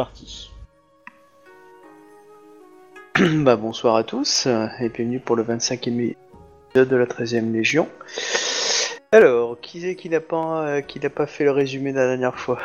[0.00, 0.50] parti.
[3.44, 6.14] bah bonsoir à tous euh, et bienvenue pour le 25e
[6.68, 7.86] épisode de la 13e Légion.
[9.12, 12.06] Alors, qui c'est qui n'a pas, euh, qui n'a pas fait le résumé de la
[12.06, 12.58] dernière fois?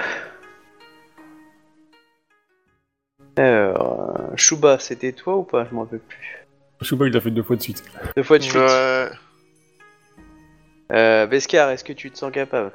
[3.35, 5.65] Alors, euh, Shuba, c'était toi ou pas?
[5.69, 6.47] Je m'en rappelle plus.
[6.83, 7.83] Chouba, il l'a fait deux fois de suite.
[8.15, 8.55] Deux fois de suite.
[8.55, 9.09] Ouais.
[10.93, 12.71] Euh, Beskar, est-ce que tu te sens capable?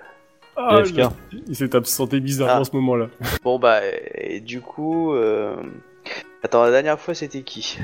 [0.56, 2.60] Ah, il- il s'est absenté bizarrement Ah.
[2.60, 3.08] à ce moment-là.
[3.42, 3.80] Bon bah,
[4.14, 5.14] et du coup...
[5.14, 5.56] euh,
[6.42, 7.78] Attends, la dernière fois c'était qui?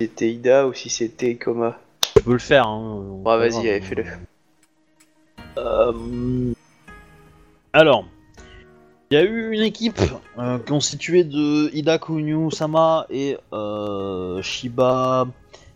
[0.00, 1.78] C'était Ida ou si c'était Koma
[2.16, 2.66] Je peux le faire.
[2.66, 3.00] Hein.
[3.02, 4.04] Bon, bah, vas-y, allez, fais-le.
[5.58, 6.52] Euh,
[7.72, 8.04] Alors,
[9.10, 10.00] il y a eu une équipe
[10.38, 15.26] euh, constituée de Ida Kunyu Sama et euh, Shiba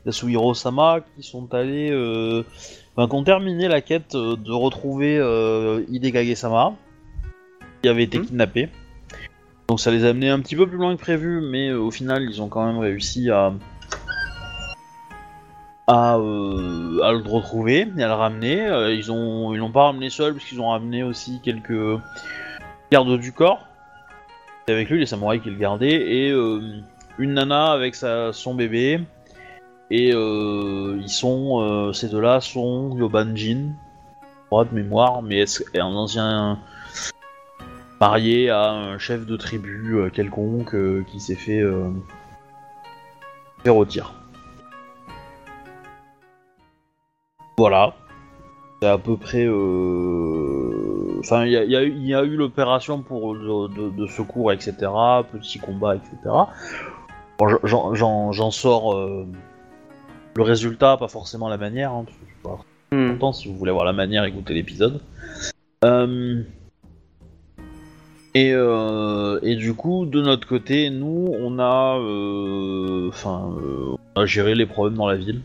[0.07, 2.43] Yasuhiro Sama qui sont allés, euh,
[2.97, 6.73] enfin, qui ont terminé la quête euh, de retrouver euh, Hidekage Sama
[7.83, 8.27] qui avait été Mhm.
[8.27, 8.69] kidnappé.
[9.69, 11.91] Donc ça les a amenés un petit peu plus loin que prévu, mais euh, au
[11.91, 13.53] final ils ont quand même réussi à
[15.87, 18.67] à, euh, à le retrouver et à le ramener.
[18.95, 21.99] Ils ont ils l'ont pas ramené seul puisqu'ils ont ramené aussi quelques
[22.93, 23.67] gardes du corps
[24.69, 26.31] Et avec lui les samouraïs qui le gardaient et
[27.19, 29.01] une nana avec sa, son bébé
[29.91, 33.73] et euh, ils sont euh, ces deux-là sont Yobanjin
[34.51, 35.41] droit de mémoire mais
[35.75, 36.59] est un ancien
[38.01, 40.75] marié à un chef de tribu euh, quelconque
[41.07, 41.63] qui s'est fait
[43.65, 43.85] faire au.
[47.59, 47.95] Voilà.
[48.81, 49.47] C'est à peu près.
[51.19, 54.73] Enfin, il y a, eu- l'opération pour de, secours, etc.
[55.31, 56.17] Petit combat, etc.
[57.39, 57.95] Bon, j'en-
[58.51, 58.97] sors
[60.37, 61.93] le résultat, pas forcément la manière.
[61.93, 63.13] Hein, parce que je suis pas Hmm.
[63.13, 65.01] content si vous voulez voir la manière, écoutez l'épisode.
[65.85, 66.43] Euh,
[68.35, 74.21] Et, euh, et du coup, de notre côté, nous, on a, euh, enfin, euh, on
[74.21, 75.41] a géré les problèmes dans la ville.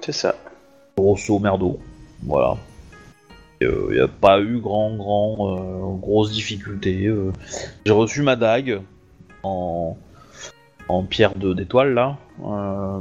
[0.00, 0.34] C'est ça.
[0.96, 1.78] grosso merdo.
[2.24, 2.56] Voilà.
[3.60, 7.08] Il n'y a pas eu grand, grand, grosse difficulté.
[7.86, 8.80] J'ai reçu ma dague
[9.44, 9.96] en,
[10.92, 12.16] en pierre d'étoile là.
[12.44, 13.00] Euh.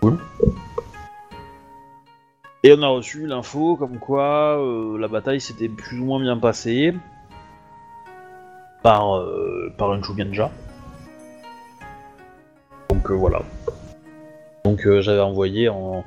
[0.00, 0.18] Cool.
[2.62, 6.38] Et on a reçu l'info comme quoi euh, la bataille s'était plus ou moins bien
[6.38, 6.94] passée
[8.82, 10.50] par, euh, par un Shugenja.
[12.90, 13.42] Donc euh, voilà.
[14.64, 16.04] Donc euh, j'avais envoyé en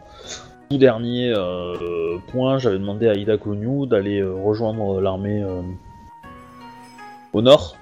[0.70, 5.62] tout dernier euh, point, j'avais demandé à Ida Konyu d'aller euh, rejoindre l'armée euh,
[7.34, 7.76] au nord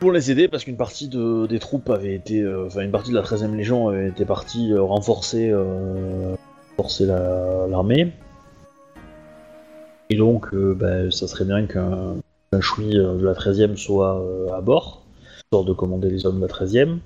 [0.00, 3.10] pour les aider parce qu'une partie de, des troupes avait été, euh, enfin une partie
[3.10, 6.34] de la 13e Légion avait été partie euh, renforcer, euh,
[7.68, 8.10] l'armée.
[10.08, 12.16] Et donc bah, ça serait bien qu'un
[12.54, 12.58] euh,
[13.18, 15.04] de la 13e soit à bord,
[15.36, 16.98] histoire de commander les hommes de la 13e.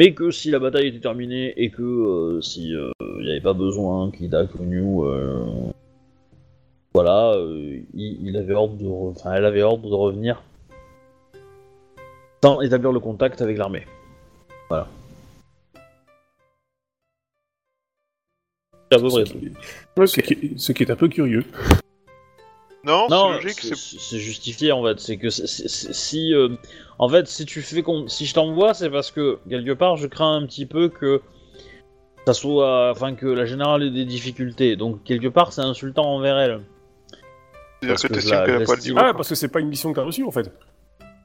[0.00, 4.12] Mais que si la bataille était terminée et que si il n'y avait pas besoin
[4.12, 5.44] Konyu, euh,
[6.94, 7.36] voilà,
[7.94, 10.44] il, il avait ordre de, enfin, elle avait ordre de revenir
[12.42, 13.86] sans établir le contact avec l'armée.
[18.90, 19.38] C'est à peu près Ce tout.
[19.38, 19.50] qui,
[19.96, 20.08] Ok.
[20.08, 21.44] ce qui- ce qui est un peu curieux.
[22.84, 24.98] Non, Non, c'est logique, c'est- justifié en fait.
[25.00, 26.48] C'est que c'est- c'est- c'est- si, euh,
[26.98, 30.06] en fait, si tu fais con- si je t'envoie, c'est parce que quelque part, je
[30.06, 31.20] crains un petit peu que
[32.26, 34.76] ça soit, enfin, que la générale ait des difficultés.
[34.76, 36.60] Donc quelque part, c'est insultant envers elle.
[37.80, 38.94] C'est-à-dire parce que que t'estimes je la- qu'elle a je pas le l'estime.
[38.94, 39.06] niveau.
[39.06, 40.50] Ah, parce que c'est pas une mission que t'as reçue en fait.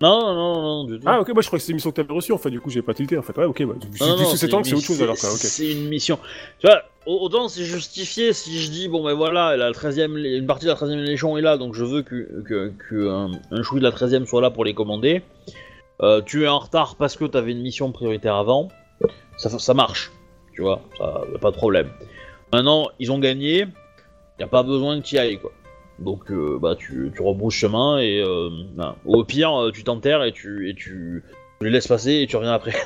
[0.04, 1.06] Non, non, non, non, du tout.
[1.08, 2.60] Ah, ok, moi je crois que c'est une mission que t'avais reçue en fait, du
[2.60, 3.38] coup j'ai pas tilté en fait.
[3.38, 5.38] Ouais, ok, bah, Non, non, une que c'est autre chose alors quoi, ok.
[5.40, 6.20] C'est une mission.
[6.60, 10.36] Tu vois, au- autant c'est justifié si je dis, bon ben voilà, la 13e, lé-
[10.38, 13.32] une partie de la 13e Légion est là, donc je veux que, que, que un,
[13.52, 15.24] un chouï de la 13e soit là pour les commander.
[16.02, 18.68] Euh, tu es en retard parce que t'avais une mission prioritaire avant.
[19.38, 20.12] Ça, ça marche,
[20.54, 21.90] tu vois, ça, y a pas de problème.
[22.52, 23.68] Maintenant, ils ont gagné,
[24.40, 25.52] y a pas besoin que tu y ailles, quoi.
[26.00, 28.50] Donc, euh, bah, tu, tu rebrousses chemin et euh,
[29.06, 31.24] au pire, euh, tu t'enterres et tu, et tu,
[31.60, 32.74] tu les laisses passer et tu reviens après.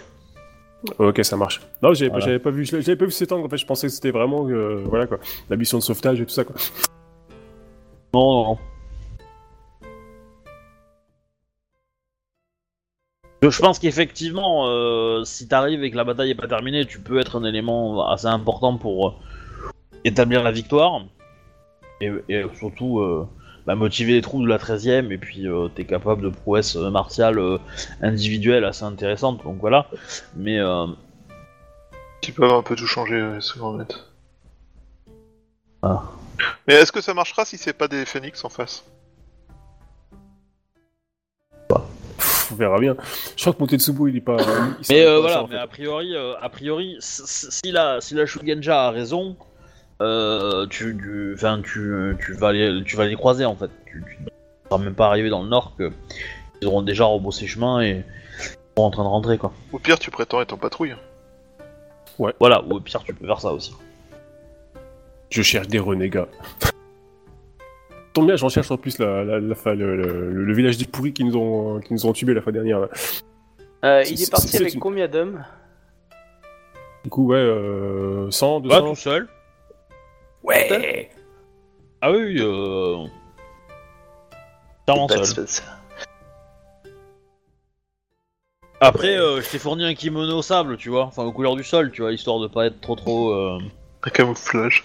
[1.00, 1.60] Ok, ça marche.
[1.82, 2.40] Non, j'avais Voilà.
[2.40, 5.18] pas vu, j'avais pas vu en fait, je pensais que c'était vraiment, euh, voilà quoi,
[5.50, 6.56] la mission de sauvetage et tout ça quoi.
[8.14, 8.58] Non, non,
[13.42, 13.50] non.
[13.50, 17.38] Je pense qu'effectivement, si t'arrives et que la bataille est pas terminée, tu peux être
[17.38, 19.20] un élément assez important pour
[20.06, 21.02] établir la victoire.
[22.02, 23.28] Et, et surtout, euh,
[23.66, 26.90] bah, motiver les troupes de la 13ème, et puis euh, t'es capable de prouesses euh,
[26.90, 27.58] martiales euh,
[28.02, 29.88] individuelles assez intéressantes, donc voilà.
[30.36, 30.86] Mais euh,
[32.22, 33.96] Tu peux un peu tout changer, ouais, c'est honnête.
[35.82, 36.04] Ah.
[36.68, 38.84] Mais est-ce que ça marchera si c'est pas des phoenix en face?
[42.50, 42.96] On verra bien.
[43.36, 44.38] Je crois que Motetsubo, il est pas.
[44.80, 45.62] il Mais euh, voilà, mais fait.
[45.62, 49.36] a priori, euh, a priori, si la si la Shugenja a raison,
[50.02, 53.72] euh, tu tu enfin tu, tu vas les tu vas les croiser en fait.
[53.86, 54.30] Tu, ne
[54.70, 55.92] seras même pas arrivé dans le nord que
[56.62, 58.04] ils auront déjà rebroussé chemin et
[58.78, 59.52] sont en train de rentrer quoi.
[59.72, 60.96] Au pire, tu prétends être en patrouille.
[62.40, 63.74] Voilà, ou au pire tu peux faire ça aussi.
[65.30, 66.28] Je cherche des renégats.
[68.14, 71.24] Tombe bien, j'en cherche en plus la, la, le, le- le village des pourris qui
[71.24, 72.80] nous ont, qui nous ont tubé la fois dernière.
[72.80, 72.88] là.
[73.86, 75.44] Euh, il est parti avec une- combien d'hommes?
[77.04, 78.90] Du coup, ouais, euh, 100, Pas 200.
[78.90, 79.28] tout seul.
[80.48, 81.10] Ouais
[82.02, 83.06] Ah oui, euh...
[84.88, 85.64] de seul.
[88.80, 91.64] Après, euh, je t'ai fourni un kimono au sable, tu vois, enfin aux couleurs du
[91.64, 93.58] sol, tu vois, histoire de pas être trop trop euh,
[94.04, 94.84] Un camouflage.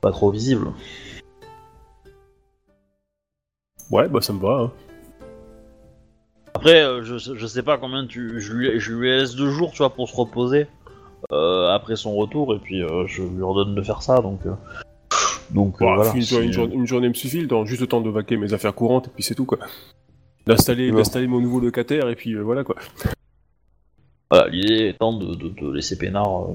[0.00, 0.72] pas trop visible.
[3.90, 4.62] Ouais, bah ça me va.
[4.62, 4.72] hein.
[6.54, 8.40] Après, euh, je, je sais pas combien tu.
[8.40, 10.66] Je lui, je lui laisse deux jours, tu vois, pour se reposer
[11.30, 14.40] après son retour, et puis euh, je lui ordonne de faire ça, donc.
[14.46, 14.52] euh,
[15.50, 16.12] Donc euh, Bon, voilà.
[16.14, 18.36] une, si- journée, une journée- une journée me suffit, le juste le temps de vaquer
[18.36, 19.58] mes affaires courantes, et puis c'est tout, quoi.
[20.46, 21.26] D'installer Ouais.
[21.26, 22.76] mon nouveau locataire, et puis euh, voilà, quoi.
[24.30, 26.54] Voilà, l'idée étant de, de, de laisser Pénard euh,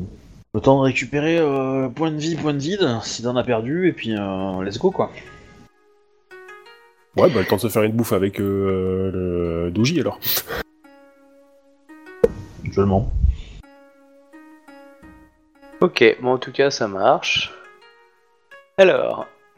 [0.55, 3.87] le temps de récupérer euh, point de vie, point de vide, s'il en a perdu,
[3.87, 5.11] et puis euh, let's go quoi.
[7.15, 9.11] Ouais, bah le temps de se faire une bouffe avec euh,
[9.65, 10.19] le Douji, alors.
[12.65, 13.11] Actuellement.
[15.81, 17.53] Ok, bon en tout cas ça marche.
[18.77, 19.27] Alors,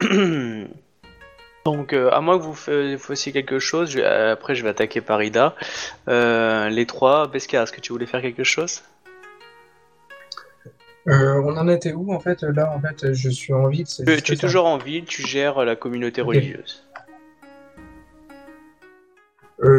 [1.64, 4.68] donc euh, à moins que vous fa- fassiez quelque chose, je euh, après je vais
[4.68, 5.54] attaquer par Ida.
[6.08, 8.82] Euh, les trois, Beskar, est-ce que tu voulais faire quelque chose?
[11.06, 12.42] On en était où en fait?
[12.42, 13.86] Là, en fait, je suis en ville.
[13.86, 14.36] tu, es ça.
[14.36, 16.86] toujours en ville, tu gères la communauté religieuse.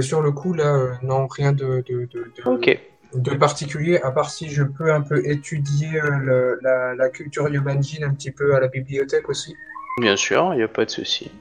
[0.01, 2.77] Sur le coup, là, non, rien de, de, de, de, Ok,
[3.13, 7.49] de particulier, à part si je peux un peu étudier euh, le- la, la culture
[7.49, 9.55] Yobanjin un petit peu à la bibliothèque aussi.
[9.99, 11.31] bien sûr, il n'y a pas de souci.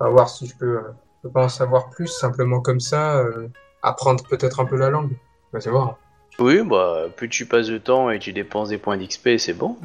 [0.00, 0.82] À voir si je peux, euh,
[1.22, 3.48] je peux en savoir plus, simplement comme ça, euh,
[3.82, 5.12] apprendre peut-être un peu la langue.
[5.52, 5.98] Bah, c'est voir.
[6.40, 9.76] Oui, bah plus tu passes de temps et tu dépenses des points d'XP, c'est bon.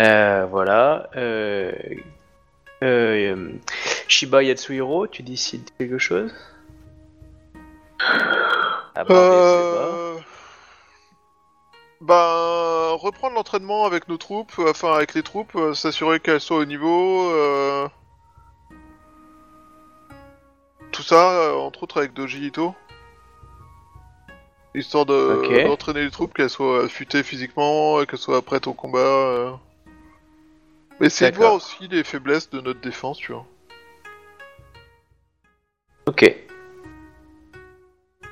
[0.00, 1.10] Euh, voilà.
[1.16, 1.72] Euh,
[2.84, 3.50] euh,
[4.08, 6.32] Shiba Yatsuhiro, tu décides quelque chose?
[9.00, 10.18] À part des Euh...
[12.02, 16.64] Ben, reprendre l'entraînement avec nos troupes, enfin avec les troupes, euh, s'assurer qu'elles soient au
[16.66, 17.30] niveau.
[17.30, 17.88] euh,
[20.92, 22.74] Tout ça, euh, entre autres avec Doji Ito.
[24.74, 25.64] Histoire de Ok.
[25.64, 28.98] d'entraîner les troupes, qu'elles soient affûtées physiquement, et qu'elles soient prêtes au combat.
[28.98, 29.52] euh.
[31.00, 31.52] Mais essayer de D'accord.
[31.52, 33.46] voir aussi les faiblesses de notre défense, tu vois.
[36.06, 36.49] Ok.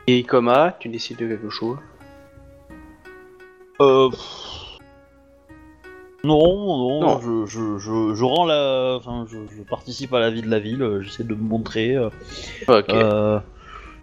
[0.08, 1.76] Et Ikoma, tu décides de quelque chose?
[3.80, 4.08] Euh...
[4.08, 4.78] pff.
[6.24, 6.38] Non,
[6.78, 7.20] non, Non.
[7.20, 8.96] Je, je, je, je rends la.
[8.96, 11.94] Enfin, je, je participe à la vie de la ville, euh, j'essaie de me montrer.
[11.94, 12.08] euh,
[12.66, 13.38] Ok, euh,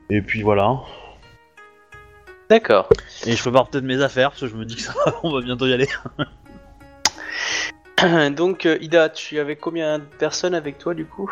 [0.10, 0.80] et puis voilà.
[2.50, 2.88] d'accord.
[3.26, 5.34] Et je prépare peut-être mes affaires, parce que je me dis que ça va, on
[5.34, 5.88] va bientôt y aller.
[8.36, 11.30] Donc, euh, Ida, tu avais combien de personnes avec toi du coup?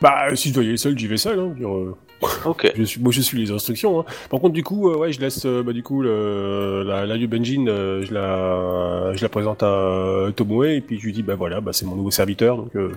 [0.00, 1.44] Bah, si je dois y aller seul, j'y vais seul, hein.
[1.48, 1.96] je veux dire, euh,
[2.46, 2.72] Ok.
[2.76, 4.00] je suis, moi, je suis les instructions.
[4.00, 4.04] Hein.
[4.30, 7.16] Par contre, du coup, euh, ouais, je laisse, euh, bah, du coup, le, la, la
[7.16, 11.22] Yubenjin, euh, je la, je la présente à euh, Tomoe, et puis je lui dis,
[11.22, 12.92] bah voilà, bah c'est mon nouveau serviteur, donc euh,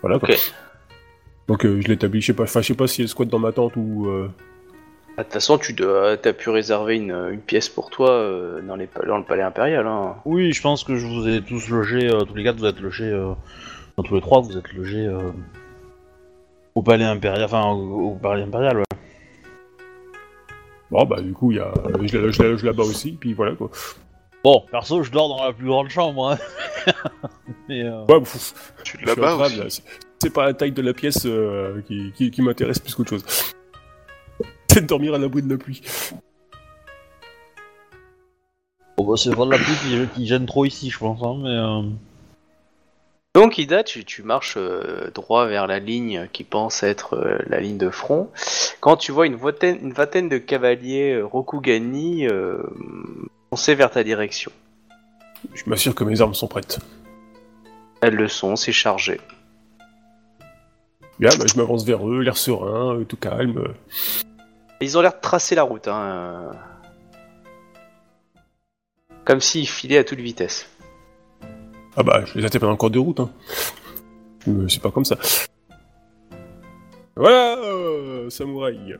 [0.00, 0.18] voilà.
[0.18, 0.30] Quoi.
[0.30, 0.52] Ok.
[1.48, 3.38] Donc euh, je l'établis, je sais pas, enfin, je sais pas si elle squatte dans
[3.38, 4.06] ma tente ou.
[4.08, 4.28] euh,
[5.16, 8.60] Ah, De toute façon, tu dois, t'as pu réserver une, une pièce pour toi euh,
[8.62, 9.86] dans, les, dans le palais impérial.
[9.86, 10.14] Hein.
[10.24, 12.80] Oui, je pense que je vous ai tous logés, euh, tous les quatre, vous êtes
[12.80, 13.32] logés, euh,
[13.96, 15.30] dans tous les trois, vous êtes logés euh,
[16.74, 18.84] au palais impérial, enfin au, au palais impérial, ouais.
[20.90, 23.32] Bon, bah du coup, il y a, je la, je la loge là-bas aussi, puis
[23.32, 23.70] voilà quoi.
[24.44, 26.38] Bon, perso, je dors dans la plus grande chambre, hein.
[27.68, 29.56] Mais, euh, Ouais, pff, Tu crabe, aussi.
[29.56, 29.64] là.
[29.70, 29.82] C'est-
[30.22, 33.24] C'est pas la taille de la pièce euh, qui, qui, qui m'intéresse plus qu'autre chose.
[34.70, 35.80] C'est de dormir à l'abri de la pluie.
[38.96, 41.36] bon, bah, c'est pas de la pluie qui, qui gêne trop ici, je pense, hein,
[41.42, 41.48] mais...
[41.48, 41.82] euh,
[43.34, 47.60] Donc, Ida, tu, tu marches euh, droit vers la ligne qui pense être euh, la
[47.60, 48.30] ligne de front.
[48.80, 52.26] Quand tu vois une vingtaine, une vingtaine de cavaliers euh, Rokugani
[53.48, 54.52] foncer vers ta direction.
[55.54, 56.78] Je m'assure que mes armes sont prêtes.
[58.02, 59.18] Elles le sont, c'est chargé.
[61.18, 63.74] Bien, bah, je m'avance vers eux, l'air serein, tout calme.
[64.80, 66.50] Ils ont l'air de tracer la route, hein.
[69.24, 70.68] Comme s'ils filaient à toute vitesse.
[71.96, 73.30] Ah bah, je les attaque pendant le cours de route, hein.
[74.48, 75.16] Euh, C'est pas comme ça.
[77.16, 78.96] Voilà, euh, samouraï.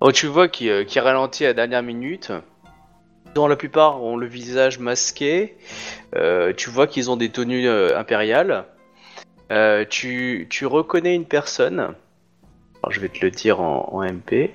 [0.00, 2.32] Oh, tu vois qui, euh, qui ralentit à la dernière minute.
[3.34, 5.56] Dont la plupart ont le visage masqué.
[6.16, 8.64] Euh, tu vois qu'ils ont des tenues euh, impériales.
[9.50, 11.80] Euh, tu, tu reconnais une personne.
[11.80, 14.50] Alors, je vais te le dire en, en MP.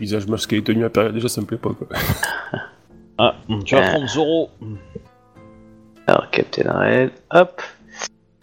[0.00, 1.88] Visage masqué et tenue impériale, déjà ça me plaît pas quoi.
[3.20, 4.50] Ah, tu vas prendre Zoro
[6.08, 7.60] Alors, Captain Red, hop.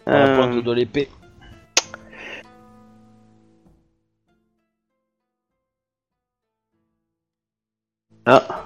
[0.06, 1.10] la Euh, pointe de l'épée.
[8.24, 8.64] Ah.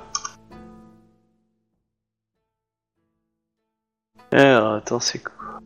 [4.33, 5.61] Alors, attends, c'est quoi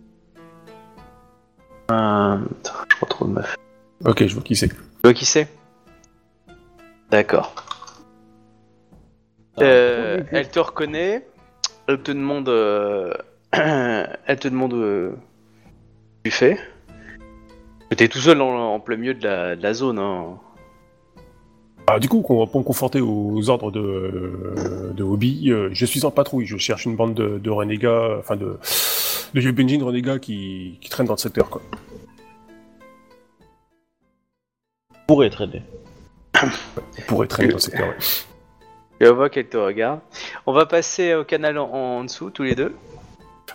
[1.90, 3.56] euh, Attends, je retrouve ma feuille.
[4.04, 4.68] Ok, je vois qui c'est.
[4.68, 5.48] Tu vois qui c'est?
[7.10, 7.52] D'accord.
[9.58, 11.26] Euh, elle te reconnaît.
[11.86, 12.48] Elle te demande.
[12.48, 13.12] euh,
[13.52, 14.74] elle te demande.
[14.74, 15.12] euh,
[16.24, 16.58] tu fais.
[17.96, 19.98] T'es tout seul en, en plein milieu de la, de la zone.
[20.00, 20.38] Hein.
[21.86, 25.86] Ah, du coup, on- pour me conforter aux ordres de, euh, de Hobby, euh, je
[25.86, 28.58] suis en patrouille, je cherche une bande de, de renégats, enfin de,
[29.34, 31.60] de Yubinjin renégats qui, qui traînent dans le secteur quoi.
[35.06, 35.62] pourrait traîner.
[36.42, 37.94] On pourrait traîner dans le secteur, ouais.
[39.00, 40.00] Je vois qu'elle te regarde.
[40.46, 42.74] On va passer au canal en, en dessous, tous les deux.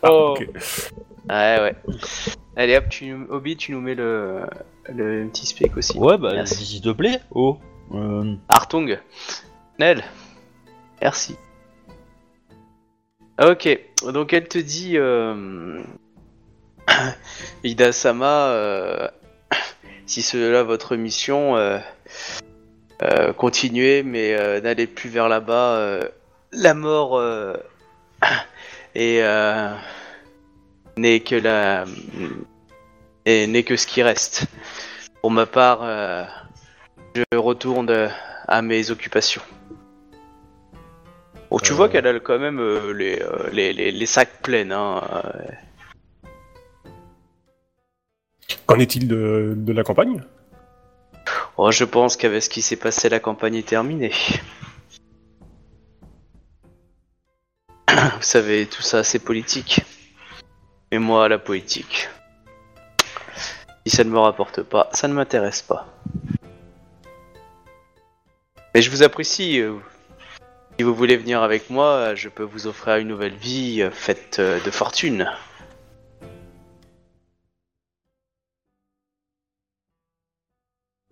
[0.03, 0.35] Ah, Oh.
[0.37, 0.47] ok.
[1.29, 1.75] Ouais, ouais.
[2.55, 4.41] Allez hop, tu, nous- Obi, tu nous mets le,
[4.89, 5.97] le petit spec aussi.
[5.97, 6.65] Ouais, bah, Merci.
[6.65, 7.19] s'il te plaît.
[7.31, 7.57] Oh.
[7.93, 8.97] Euh, Artung.
[9.79, 10.03] Nel.
[11.01, 11.35] Merci.
[13.41, 13.79] Ok,
[14.11, 14.97] donc elle te dit...
[14.97, 15.81] Euh...
[17.63, 19.07] Ida-sama, euh,
[20.05, 21.55] si cela votre mission,
[23.03, 25.75] euh, continuez, mais euh, n'allez plus vers là-bas.
[25.77, 26.01] euh,
[26.51, 27.53] la mort euh,
[28.95, 29.73] et euh,
[30.97, 31.85] n'est que la
[33.25, 34.45] et n'est que ce qui reste.
[35.21, 36.23] Pour ma part, euh,
[37.15, 38.07] je retourne euh,
[38.47, 39.41] à mes occupations.
[41.51, 41.75] Bon, tu Euh.
[41.75, 44.71] vois qu'elle a quand même euh, les, euh, les, les, les sacs pleins.
[44.71, 45.01] Hein.
[45.25, 45.31] euh.
[48.65, 50.23] Qu'en est-il de, de la campagne?
[51.67, 54.13] Je pense qu'avec ce qui s'est passé, la campagne est terminée.
[57.87, 59.81] Vous savez, tout ça, c'est politique.
[60.91, 62.09] Et moi, la politique.
[63.85, 65.85] Si ça ne me rapporte pas, ça ne m'intéresse pas.
[68.73, 69.59] Mais je vous apprécie.
[69.59, 69.77] euh,
[70.77, 74.37] Si vous voulez venir avec moi, je peux vous offrir une nouvelle vie euh, faite
[74.39, 75.29] euh, de fortune.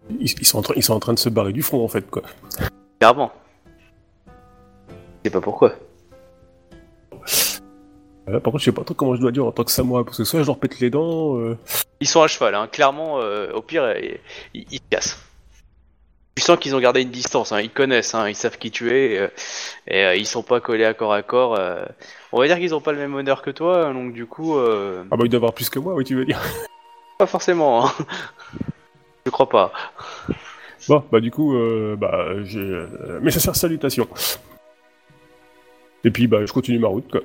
[0.09, 1.87] Ils, ils sont en train, ils sont en train de se barrer du front en
[1.87, 2.23] fait quoi.
[2.99, 3.31] Clairement.
[5.23, 5.73] Je sais pas pourquoi.
[8.29, 10.03] Euh, par contre, je sais pas trop comment je dois dire en tant que samouraï,
[10.03, 11.57] parce que soit je leur pète les dents, euh,
[12.01, 12.67] Ils sont à cheval, hein.
[12.69, 13.95] clairement, euh, au pire, euh,
[14.53, 15.23] ils, ils se cassent.
[16.35, 17.61] Tu sens qu'ils ont gardé une distance, hein.
[17.61, 18.27] ils connaissent, hein.
[18.27, 19.27] ils savent qui tu es, euh,
[19.87, 21.55] et euh, ils sont pas collés à corps à corps.
[21.57, 21.85] euh.
[22.33, 25.03] On va dire qu'ils ont pas le même honneur que toi, donc du coup, euh,
[25.09, 26.39] ah bah ils doivent avoir plus que moi, oui tu veux dire.
[27.17, 27.87] pas forcément.
[27.87, 27.91] Hein.
[29.27, 29.73] Je crois pas.
[30.87, 32.61] Bon, bah du coup, euh, bah j'ai...
[32.61, 34.07] Euh, mais ça sert salutations.
[36.05, 37.19] Et puis bah je continue ma route quoi.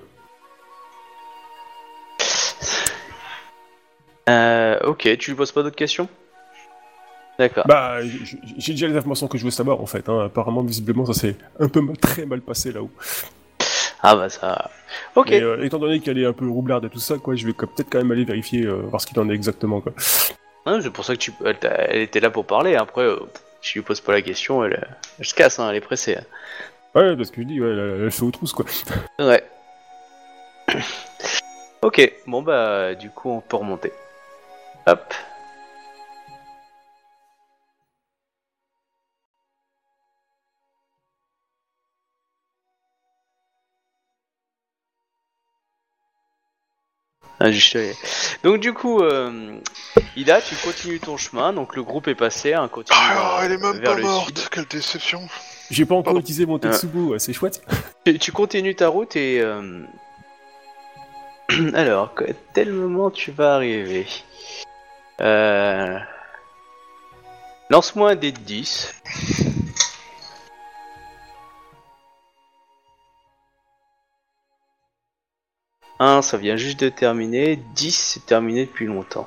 [4.28, 6.08] Euh, ok, tu lui poses pas d'autres questions?
[7.38, 7.64] D'accord.
[7.68, 10.24] Bah j- j'ai déjà les informations que je veux savoir en fait, hein.
[10.26, 12.90] apparemment visiblement ça s'est un peu mal- très mal passé là-haut.
[14.02, 14.72] Ah bah ça.
[15.14, 15.30] Ok.
[15.30, 17.52] Mais euh, étant donné qu'elle est un peu roublarde et tout ça, quoi, je vais
[17.52, 19.92] quoi, peut-être quand même aller vérifier, euh, voir ce qu'il en est exactement quoi.
[20.66, 22.76] Hein, c'est pour ça que tu, elle, elle était là pour parler.
[22.76, 23.18] Après, euh,
[23.60, 24.86] je lui pose pas la question, elle,
[25.18, 26.16] elle se casse, hein, elle est pressée.
[26.16, 26.24] hein.
[26.94, 28.64] Ouais, parce que je dis, ouais, elle, elle fait aux trousses quoi.
[29.18, 29.42] Ouais.
[31.82, 33.92] ok, bon bah du coup on peut remonter.
[34.86, 35.14] Hop.
[47.44, 47.92] Ah, euh,
[48.44, 49.58] Donc du coup, euh,
[50.16, 51.52] Ida, tu continues ton chemin.
[51.52, 54.02] Donc le groupe est passé, hein, continue Ah, vers- elle est même vers pas le
[54.04, 54.48] morte, sud.
[54.50, 55.28] quelle déception.
[55.70, 56.20] J'ai pas encore Pardon.
[56.20, 57.62] utilisé mon Tetsubo, ouais, c'est chouette.
[58.04, 59.40] Tu, tu continues ta route et...
[59.40, 59.84] euh,
[61.74, 64.06] Alors, à tel moment tu vas arriver
[65.20, 65.98] euh...
[67.70, 68.92] Lance-moi un dé de 10.
[76.02, 77.56] 1, ça vient juste de terminer.
[77.74, 79.26] 10, c'est terminé depuis longtemps.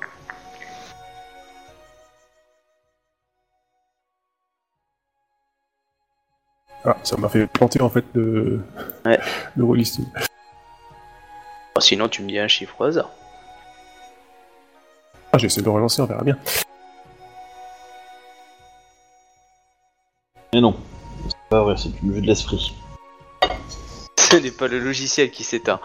[6.84, 8.60] Ah, ça m'a fait planter en fait de,
[9.06, 9.20] ouais.
[11.74, 13.10] Bah, sinon, tu me dis un chiffre au hasard.
[15.32, 16.38] Ah, j'essaie de relancer, on verra bien.
[20.54, 20.76] Mais non,
[21.28, 22.76] c'est pas vrai, c'est une vue de l'esprit.
[24.32, 25.80] Ce n'est pas le logiciel qui s'éteint.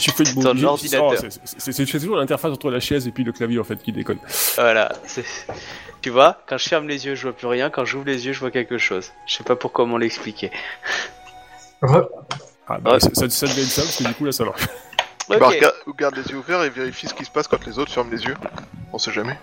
[0.00, 3.64] Tu fais C'est une c'est- toujours l'interface entre la chaise et puis le clavier en
[3.64, 4.18] fait qui déconne.
[4.56, 4.92] Voilà.
[6.00, 7.70] Tu vois, quand je ferme les yeux, je vois plus rien.
[7.70, 9.12] Quand j'ouvre les yeux, je vois quelque chose.
[9.26, 10.50] Je sais pas pour comment l'expliquer.
[11.82, 12.08] Re-
[12.68, 14.62] Ah, bah, ça, ça, être ça parce que du coup là ça marche.
[15.28, 17.92] Bah, regarde, garde les yeux ouverts et vérifie ce qui se passe quand les autres
[17.92, 18.36] ferment les yeux.
[18.92, 19.38] On sait jamais.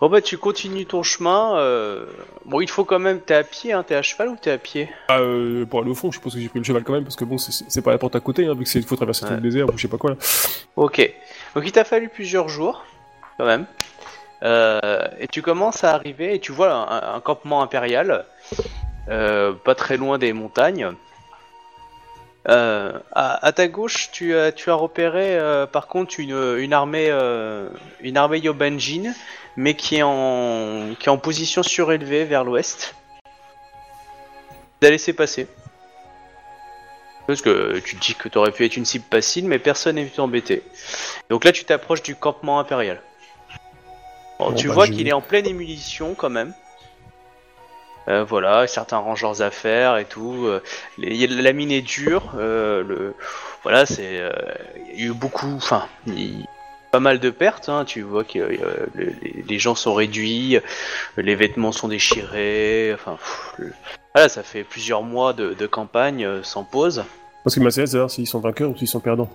[0.00, 1.56] Bon bah tu continues ton chemin.
[1.58, 2.06] euh,
[2.44, 3.20] Bon, il faut quand même.
[3.20, 4.88] T'es à pied, hein T'es à cheval ou t'es à pied?
[5.08, 7.02] Ah, euh, pour aller au fond, je suppose que j'ai pris le cheval quand même
[7.02, 8.94] parce que bon, c'est- c'est pas la porte à côté, hein, vu que c'est faut
[8.96, 9.36] traverser tout Ouais.
[9.36, 10.16] le désert ou je sais pas quoi là.
[10.76, 11.12] Ok.
[11.54, 12.84] Donc il t'a fallu plusieurs jours,
[13.38, 13.66] quand même.
[14.44, 18.24] Euh, et tu commences à arriver et tu vois un, un campement impérial,
[19.08, 20.92] euh, pas très loin des montagnes.
[22.48, 26.72] Euh, à, à ta gauche, tu as, tu as repéré euh, par contre une, une
[26.72, 27.68] armée, euh,
[28.00, 29.12] une armée Yobanjin,
[29.56, 32.94] mais qui est en, qui est en position surélevée vers l'ouest.
[34.80, 35.46] T'as laissé passer.
[37.26, 40.04] Parce que tu te dis que t'aurais pu être une cible facile, mais personne n'est
[40.04, 40.62] venu t'embêter.
[41.28, 43.02] Donc là, tu t'approches du campement impérial.
[44.38, 46.54] Bon, Bon, tu bah, vois qu'il est en pleine ébullition quand même.
[48.08, 50.46] Euh, voilà, certains rangent leurs affaires et tout.
[50.46, 50.62] euh,
[50.96, 52.32] les- la mine est dure.
[52.38, 53.14] euh, le,
[53.62, 54.22] voilà, c'est.
[54.92, 55.52] Il y a eu beaucoup.
[55.56, 55.86] Enfin,
[56.90, 57.68] pas mal de pertes.
[57.68, 59.12] hein, tu vois que le-
[59.46, 60.58] les, gens sont réduits,
[61.18, 62.92] les vêtements sont déchirés.
[62.94, 63.72] Enfin, pff, le-
[64.14, 67.04] voilà, ça fait plusieurs mois de, de campagne sans pause.
[67.44, 69.30] Parce que ma c'est s'ils sont vainqueurs ou s'ils sont perdants.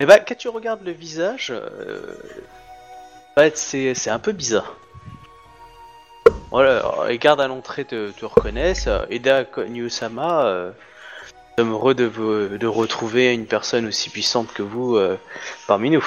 [0.00, 2.00] Et bah, quand tu regardes le visage, euh,
[3.36, 4.74] bah, c'est un peu bizarre.
[6.52, 8.88] Voilà, les gardes à l'entrée te, te reconnaissent.
[9.10, 10.70] Eda Nyusama, euh,
[11.58, 15.16] nous sommes heureux de, vous- de retrouver une personne aussi puissante que vous euh,
[15.66, 16.04] parmi nous.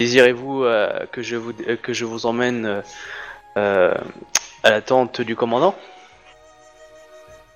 [0.00, 2.80] Désirez-vous euh, que, je vous, euh, que je vous emmène euh,
[3.56, 3.94] euh,
[4.64, 5.76] à la tente du commandant?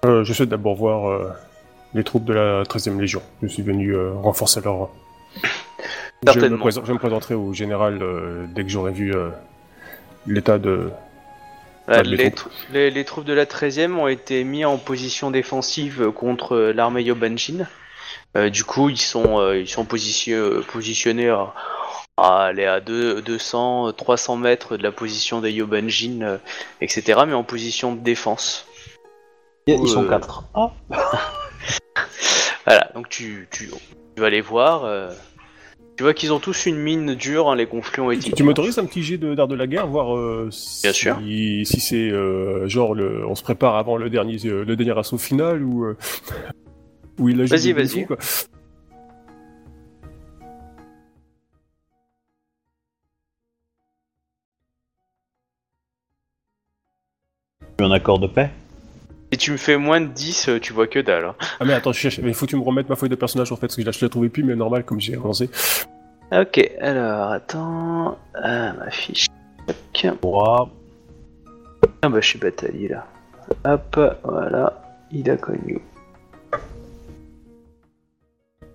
[0.04, 1.32] Euh, je souhaite d'abord voir euh,
[1.94, 3.22] les troupes de la 13e Légion.
[3.42, 4.90] Je suis venu euh, renforcer leur rang.
[5.34, 6.58] Je me, Certainement.
[6.58, 9.30] présent- je me présenterai au général euh, dès que j'aurai vu euh,
[10.28, 10.90] l'état de.
[12.72, 17.02] De les, troupes de la 13e ont été mis en position défensive contre euh, l'armée
[17.02, 17.66] Yobanjin.
[18.36, 21.54] Euh, du coup, ils sont, euh, ils sont positio- euh, positionnés à,
[22.18, 26.38] à aller à deux- 200, 300 mètres de la position des Yobanjin, euh,
[26.82, 28.66] etc., mais en position de défense.
[29.66, 30.44] Ils sont Euh, 4.
[30.54, 30.70] Ah
[32.66, 33.70] Voilà, donc tu, tu,
[34.14, 34.84] tu vas les voir.
[35.98, 38.32] Euh, tu vois qu'ils ont tous une mine dure, hein, les conflits ont été.
[38.32, 41.18] Tu m'autorises un petit jet de- d'art de, la guerre, voir euh, si, Bien sûr.
[41.20, 45.18] si c'est euh, genre le, on se prépare avant le dernier, euh, le dernier assaut
[45.18, 45.84] final ou.
[45.84, 45.96] Euh,
[47.18, 48.06] ou il agit Vas-y, vas-y.
[57.80, 58.50] un accord de paix?
[59.32, 61.26] Si tu me fais moins de 10, euh, tu vois que dalle.
[61.26, 61.34] hein.
[61.60, 63.52] Ah mais attends, je cherche, mais faut que tu me remettes ma feuille de personnage
[63.52, 65.50] en fait, parce que je la, je la trouvais plus, mais normal comme j'ai avancé.
[66.32, 68.18] Ok, alors attends.
[68.34, 69.26] Ah, ma fiche.
[69.92, 70.70] 3.
[72.02, 73.06] Ah bah je suis bataillé là.
[73.64, 75.80] Hop, voilà, il a connu.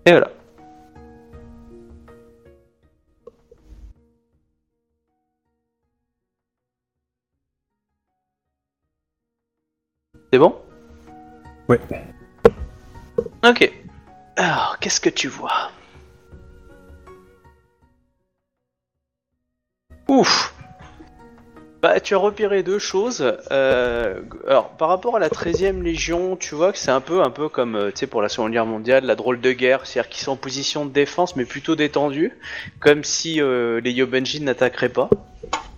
[0.05, 0.29] Et voilà.
[10.33, 10.55] C'est bon?
[11.69, 11.79] Ouais.
[13.47, 13.71] Ok.
[14.35, 15.69] Alors, qu'est-ce que tu vois?
[20.07, 20.55] Ouf
[21.83, 23.35] bah, tu as repéré deux choses.
[23.51, 27.75] Euh, alors, par rapport à la 13e Légion, tu vois que c'est un peu, comme,
[27.75, 30.85] euh, pour la Seconde Guerre mondiale, la drôle de guerre, c'est-à-dire qu'ils sont en position
[30.85, 32.31] de défense, mais plutôt détendus,
[32.79, 35.09] comme si euh, les Yobenjin n'attaqueraient pas.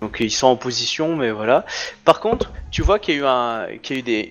[0.00, 1.66] Donc ils sont en position, mais voilà.
[2.04, 3.66] Par contre, tu vois qu'il y a eu, un,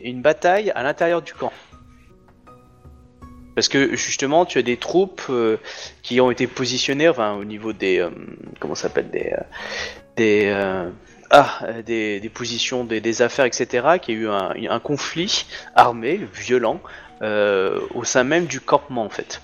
[0.06, 1.52] une bataille à l'intérieur du camp.
[3.54, 5.30] Parce que justement, tu as des troupes
[6.04, 8.08] qui ont été positionnées, au niveau des,
[8.62, 9.34] comment ça s'appelle, des,
[10.16, 10.54] des,
[11.32, 16.80] ah, euh, des, positions, des, affaires, etc., qu'il y a eu un, conflit armé, violent,
[17.22, 19.42] euh, au sein même du campement, en fait.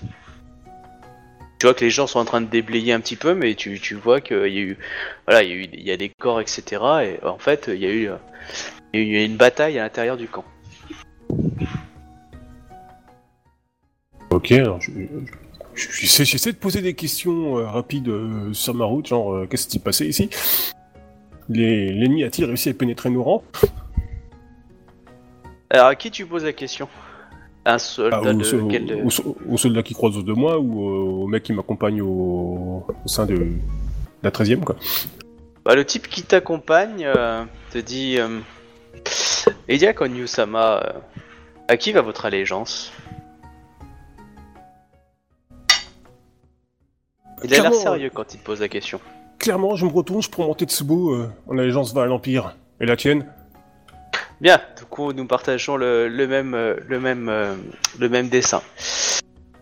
[1.58, 3.94] Tu vois que les gens sont en train de déblayer un petit peu, mais tu,
[3.94, 4.78] vois qu'il y a eu,
[5.26, 8.10] voilà, il y a eu, des corps, etc., et en fait, il y a eu,
[8.92, 10.44] une bataille à l'intérieur du camp.
[14.30, 14.90] Ok, alors je,
[15.74, 18.10] je- j'essaie, de poser des questions euh, rapides
[18.52, 20.30] sur ma route, genre qu'est-ce qui s'est passé ici?
[21.48, 23.42] L'ennemi a-t-il réussi à pénétrer nos rangs?
[25.70, 26.88] Alors, à qui tu poses la question?
[27.64, 29.06] Un soldat Ah, au, de au- quel...
[29.48, 33.24] au- soldat qui croise de moi ou au, au mec qui m'accompagne au, au sein
[33.26, 33.52] de,
[34.22, 34.76] la 13ème quoi?
[35.64, 38.40] Bah, le type qui t'accompagne euh, te dit euh,
[39.68, 40.92] Edia Konyu-sama, euh,
[41.68, 42.92] à qui va votre allégeance?
[47.44, 49.00] Il a l'air sérieux quand il te pose la question.
[49.42, 52.54] Clairement, je me retourne, je prends mon Tetsubo, euh, mon allégeance va à l'Empire.
[52.80, 53.26] Et la tienne?
[54.40, 57.54] Bien, du coup, nous partageons le, le même, euh, le, même, euh,
[57.98, 58.62] le même dessin.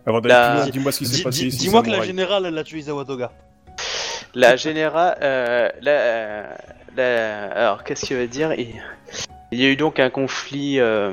[0.05, 1.59] Avant d'aller La- plus loin, dis-moi ce qui s'est Dis- passé dis- ici.
[1.61, 2.09] Dis-moi que la samouraï.
[2.09, 3.33] générale, elle a tué Zawatoga.
[4.35, 6.57] La générale, euh, la,
[6.95, 8.53] la- alors qu'est-ce qu'il va dire?
[8.53, 8.75] Il,
[9.51, 11.13] il y a eu donc un conflit euh,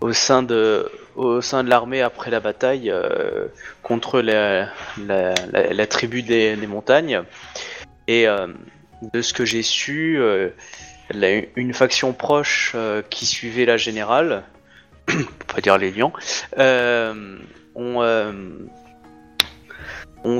[0.00, 3.48] au sein de, au sein de l'armée après la bataille euh,
[3.84, 4.68] contre la,
[5.06, 7.22] la, la- tribu des, montagnes.
[8.08, 8.48] Et euh,
[9.12, 10.50] de ce que j'ai su, euh,
[11.54, 14.42] une faction proche euh, qui suivait la générale,
[15.06, 16.12] pour pas dire les lions,
[17.76, 18.00] ont,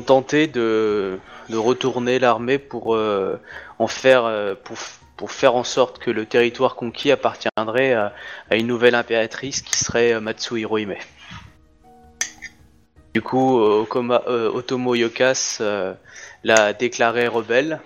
[0.01, 1.19] tenté de,
[1.53, 2.99] retourner l'armée pour
[3.79, 4.79] en faire pour,
[5.31, 8.15] faire en sorte que le territoire conquis appartiendrait à,
[8.51, 10.95] à une nouvelle impératrice qui serait euh, Matsuhiro Hime.
[13.14, 15.94] Du coup, euh, Okoma- euh, Otomo Yokas euh,
[16.42, 17.81] l'a déclaré rebelle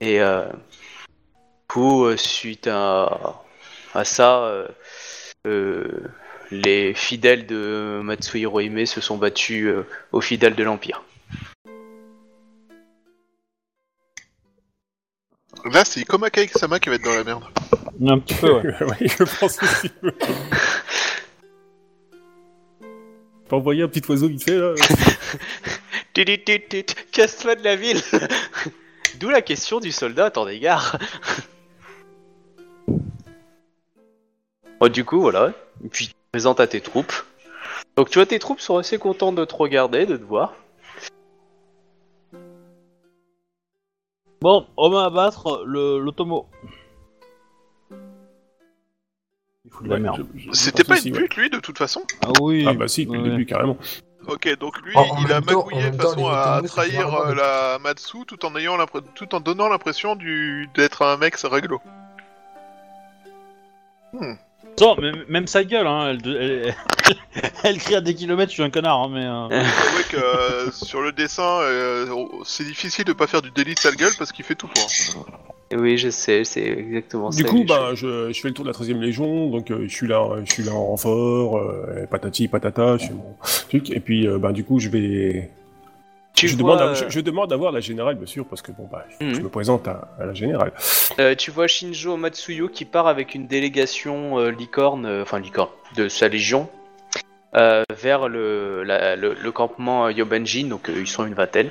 [0.00, 3.42] et euh, du coup, suite à,
[3.92, 4.64] à ça,
[6.52, 11.02] les fidèles de Matsuhiro Hime se sont battus euh, aux fidèles de l'Empire.
[15.64, 17.44] Là, c'est Ikoma Kaik-sama qui va être dans la merde.
[18.06, 18.62] Un petit peu, ouais.
[18.80, 19.90] oui, je pense aussi.
[23.50, 24.74] Pas envoyer un petit oiseau vite fait là
[27.12, 28.00] Casse-toi de la ville
[29.18, 30.96] D'où la question du soldat à ton égard.
[34.80, 35.52] Bon, du coup, voilà.
[35.84, 37.12] Et puis, tu te présentes à tes troupes.
[37.96, 40.54] Donc, tu vois, tes troupes sont assez contentes de te regarder, de te voir.
[44.40, 46.48] Bon, homme à abattre, le- l'automo.
[49.64, 50.26] Il fout de la Ouais, merde.
[50.34, 51.20] je- je- C'était pas une ouais.
[51.22, 52.02] pute, lui, de toute façon?
[52.24, 52.64] Ah oui.
[52.66, 53.24] Ah bah si, depuis Ouais.
[53.24, 53.76] le début, carrément.
[54.26, 56.34] Ok, donc lui, En- en il a même temps- en magouillé de temps, façon les
[56.34, 60.68] à c'est trahir euh, la Matsu tout en, ayant l'impr- tout en donnant l'impression du...
[60.74, 61.80] d'être un mec réglo.
[64.72, 66.74] Attends, même, même sa gueule, hein, elle, elle,
[67.64, 69.24] elle crie à des kilomètres, je suis un connard, hein, mais...
[69.24, 72.06] euh, Avouez que euh, sur le dessin, euh,
[72.44, 75.26] c'est difficile de pas faire du délit de sale gueule parce qu'il fait tout pour.
[75.72, 77.48] Oui, je sais, c'est exactement Du ça.
[77.48, 79.94] coup, les bah, je, je fais le tour de la 13e Légion, donc euh, je
[79.94, 83.36] suis là, je suis là en renfort, euh, patati patata, je fais mon
[83.68, 85.48] truc, et puis euh, bah, du coup je vais,
[86.34, 88.62] Tu je, vois, demande à, je, je demande à voir la générale, bien sûr, parce
[88.62, 89.34] que bon bah, je, Mhm.
[89.34, 90.72] je me présente à, à la générale.
[91.20, 96.26] Euh, tu vois Shinjo Matsuyo qui part avec une délégation licorne, enfin licorne, de sa
[96.26, 96.68] légion,
[97.52, 101.68] vers le, la- le, le campement Yobenjin, donc ils sont une vingtaine.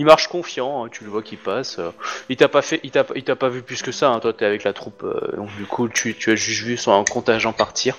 [0.00, 1.78] Il marche confiant, hein, tu le vois qui passe.
[1.80, 1.90] euh.
[2.28, 4.10] il t'a pas fait, il t'a, il t'a pas vu plus que ça.
[4.10, 6.76] hein, toi, t'es avec la troupe, euh, donc du coup, tu, tu as juste vu
[6.76, 7.96] son contingent partir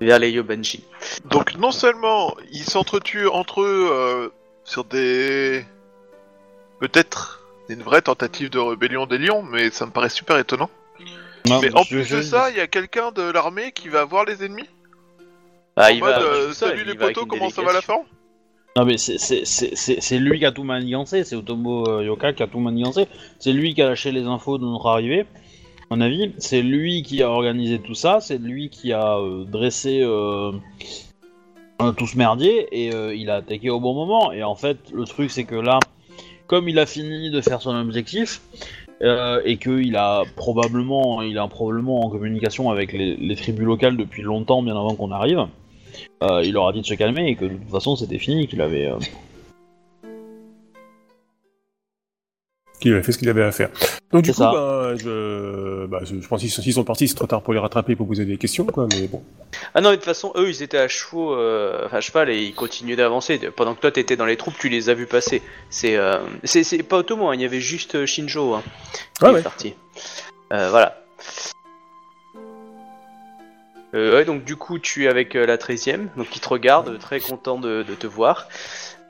[0.00, 0.80] vers les Yobenjin.
[1.24, 4.28] Donc non seulement ils s'entretuent entre eux euh,
[4.64, 5.64] sur des...
[6.80, 10.68] Peut-être une vraie tentative de rébellion des lions, mais ça me paraît super étonnant.
[11.46, 13.88] non, mais en je- plus je- de ça, il y a quelqu'un de l'armée qui
[13.88, 14.68] va voir les ennemis
[15.76, 18.04] Bah, En il mode, va, euh, salut les potos, comment ça va la forme?
[18.76, 22.58] Non mais c'est- lui qui a tout manigancé, c'est Otomo euh, Yoka qui a tout
[22.58, 23.06] manigancé.
[23.38, 26.32] C'est lui qui a lâché les infos de notre arrivée, à mon avis.
[26.38, 30.50] C'est lui qui a organisé tout ça, c'est lui qui a euh, dressé euh,
[31.96, 34.32] tout ce merdier et il a attaqué au bon moment.
[34.32, 35.78] Et en fait, le truc c'est que là,
[36.48, 38.40] comme il a fini de faire son objectif
[39.00, 44.64] et qu'il a probablement, il est probablement en communication avec les tribus locales depuis longtemps,
[44.64, 45.46] bien avant qu'on arrive.
[46.22, 48.46] Euh, il leur a dit de se calmer et que de toute façon c'était fini,
[48.48, 48.86] qu'il avait.
[48.86, 48.98] euh,
[52.80, 53.70] Qu'il avait fait ce qu'il avait à faire.
[54.12, 57.40] Donc du coup, bah, je, bah, je, je pense qu'ils sont, partis, c'est trop tard
[57.40, 58.86] pour les rattraper, pour poser des questions, quoi.
[58.92, 59.22] Mais bon.
[59.74, 62.30] Ah non, mais de toute façon, eux, ils étaient à chevaux, euh, enfin, à cheval,
[62.30, 63.38] et ils continuaient d'avancer.
[63.56, 65.40] Pendant que toi, t'étais dans les troupes, tu les as vus passer.
[65.70, 68.54] C'est, euh, c'est, pas Otomo, hein, il y avait juste Shinjo.
[68.54, 69.42] Hein, qui Ah est ouais.
[69.42, 69.74] parti.
[70.52, 71.00] Euh, voilà.
[73.94, 76.98] Euh, ouais, donc du coup, tu es avec euh, la 13ème, donc ils te regardent,
[76.98, 78.48] très content de, de te voir.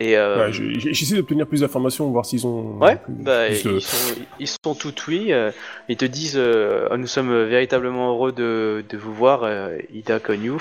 [0.01, 2.77] Et euh, Ouais, je- j'ai- J'essaie d'obtenir plus d'informations, voir s'ils ont.
[2.79, 5.33] Ouais, plus- bah, plus ils, sont, ils sont tout oui.
[5.33, 5.53] euh,
[5.89, 10.53] ils te disent euh, Nous sommes véritablement heureux de, de vous voir, euh, Ida Konyu.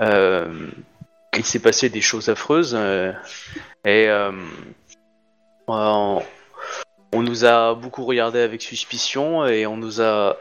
[0.00, 0.46] Euh,
[1.36, 2.74] il s'est passé des choses affreuses.
[2.78, 3.12] euh,
[3.84, 4.32] et euh,
[5.68, 6.20] on,
[7.12, 10.36] on nous a beaucoup regardé avec suspicion et on nous a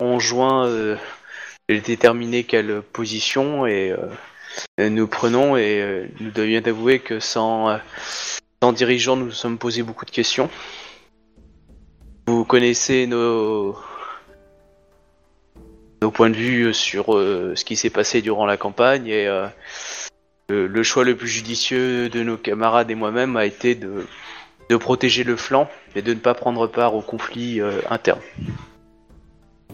[0.00, 0.96] enjoint euh,
[1.68, 3.94] déterminer quelle position et
[4.78, 7.70] euh, nous prenons et euh, nous devions avouer que sans.
[7.70, 7.76] euh,
[8.62, 10.48] en dirigeant, nous nous sommes posé beaucoup de questions.
[12.26, 13.76] Vous connaissez nos
[16.02, 19.26] nos points de vue sur ce qui s'est passé durant la campagne et
[20.48, 24.06] le, choix le plus judicieux de nos camarades et moi-même a été de,
[24.68, 28.20] de protéger le flanc et de ne pas prendre part au conflit interne.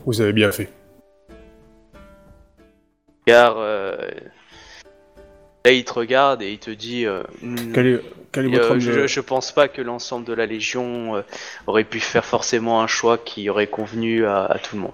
[0.05, 0.71] Vous avez bien fait.
[3.27, 3.97] Car euh,
[5.65, 7.23] là il te regarde et il te dit euh,
[7.73, 8.01] Quel est,
[8.33, 11.23] quel est euh, votre je, je pense pas que l'ensemble de la Légion
[11.67, 14.93] aurait pu faire forcément un choix qui aurait convenu à, à tout le monde.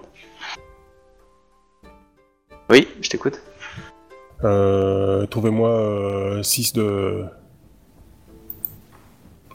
[2.69, 3.41] Oui, je t'écoute.
[4.43, 7.25] Euh, Trouvez-moi 6 de.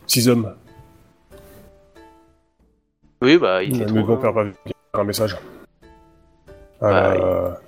[0.08, 0.54] 6 hommes.
[3.22, 4.20] Oui, bah il Nous te devons trouve.
[4.20, 4.54] faire parvenir
[4.92, 5.36] un message.
[6.80, 7.58] Bah,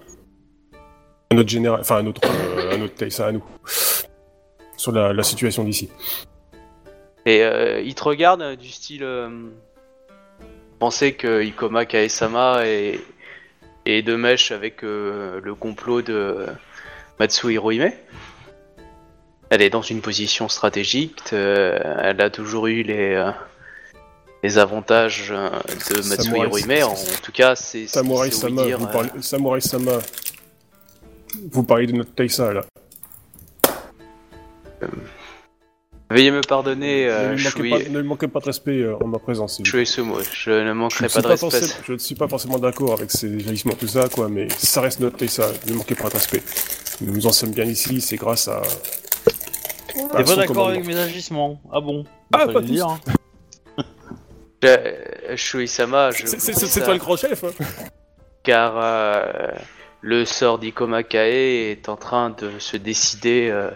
[1.31, 3.45] à notre général, enfin à notre, euh, à notre Taïsa, à nous,
[4.77, 5.91] sur la, la situation d'ici.
[7.25, 9.03] Et euh, il te regarde euh, du style.
[9.03, 9.29] Euh,
[10.79, 13.01] pensez que Ikoma Kaesama est,
[13.85, 16.47] est de mèche avec euh, le complot de
[17.19, 17.91] Matsu Hirohime.
[19.51, 21.23] Elle est dans une position stratégique.
[21.33, 23.33] elle a toujours eu les,
[24.43, 26.83] les avantages de Matsu Hirohime.
[26.85, 29.99] En tout cas, c'est Samurai Sama, dire, vous parlez, Samurai Sama,
[31.51, 32.63] vous parlez de notre Taïsa là.
[36.09, 38.79] Veuillez me pardonner, ne, euh, lui manquez Shui, pas, ne lui manquez pas de respect
[38.83, 39.57] euh, en ma présence.
[39.57, 39.65] plaît.
[39.69, 40.19] Shui Sumo.
[40.21, 41.51] Je ne Je manquerai pas suis de pas respect.
[41.51, 44.83] forcément, je ne suis pas forcément d'accord avec ces agissements, tout ça, quoi, mais ça
[44.83, 46.43] reste notre Taïsa, ne manquez pas de respect.
[47.01, 48.63] Nous nous en sommes bien ici, c'est grâce à.
[49.95, 52.87] T'es pas d'accord avec mes agissements Ah bon Ah, pas dire.
[52.89, 53.01] hein.
[54.65, 57.51] Euh, Shui-sama, je C'est- toi le grand chef hein
[58.43, 59.51] car euh,
[60.07, 63.71] le sort d'Ikoma Kae est en train de se décider euh,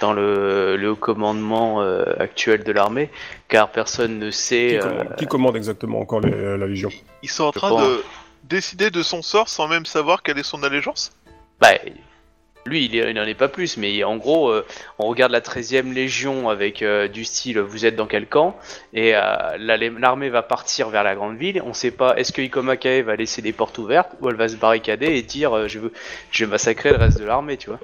[0.00, 3.10] dans le, commandement euh, actuel de l'armée,
[3.48, 4.78] car personne ne qui, sait.
[4.78, 6.90] euh, commande, qui commande exactement encore les- la Légion?
[7.24, 7.82] Ils sont en Je train pense.
[7.82, 8.04] de
[8.44, 11.10] décider de son sort sans même savoir quelle est son allégeance?
[11.60, 11.72] Bah,
[12.66, 14.64] lui, il, est- il en est pas plus, mais en gros, euh,
[14.98, 18.56] on regarde la 13e Légion avec euh, du style vous êtes dans quel camp?
[18.92, 19.20] Et euh,
[19.58, 21.60] la- l'armée va partir vers la grande ville.
[21.64, 24.48] On sait pas, est-ce que Ikoma Kae va laisser des portes ouvertes ou elle va
[24.48, 25.92] se barricader et dire euh, je, veux,
[26.30, 27.80] je vais massacrer le reste de l'armée, tu vois?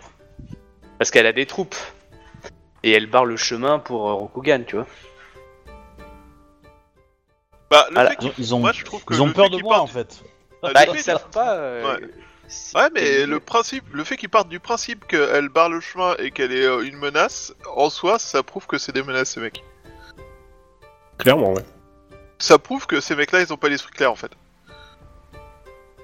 [0.99, 1.77] Parce qu'elle a des troupes.
[2.83, 4.87] Et elle barre le chemin pour euh, Rokugan, tu vois?
[7.71, 8.11] Bah, le Voilà.
[8.11, 9.81] fait qu'ils- Ils ont, moi, je trouve que ils ont le peur fait de moi
[9.81, 10.23] en fait.
[10.63, 11.55] Ah, Bah, ils savent pas.
[11.57, 12.07] euh, Ouais.
[12.75, 16.31] Ouais, mais le principe, le fait qu'ils partent du principe qu'elle barre le chemin et
[16.31, 19.63] qu'elle est euh, une menace, en soi, ça prouve que c'est des menaces, ces mecs.
[21.19, 21.65] Clairement, ouais.
[22.39, 24.33] Ça prouve que ces mecs-là, ils ont pas l'esprit clair, en fait.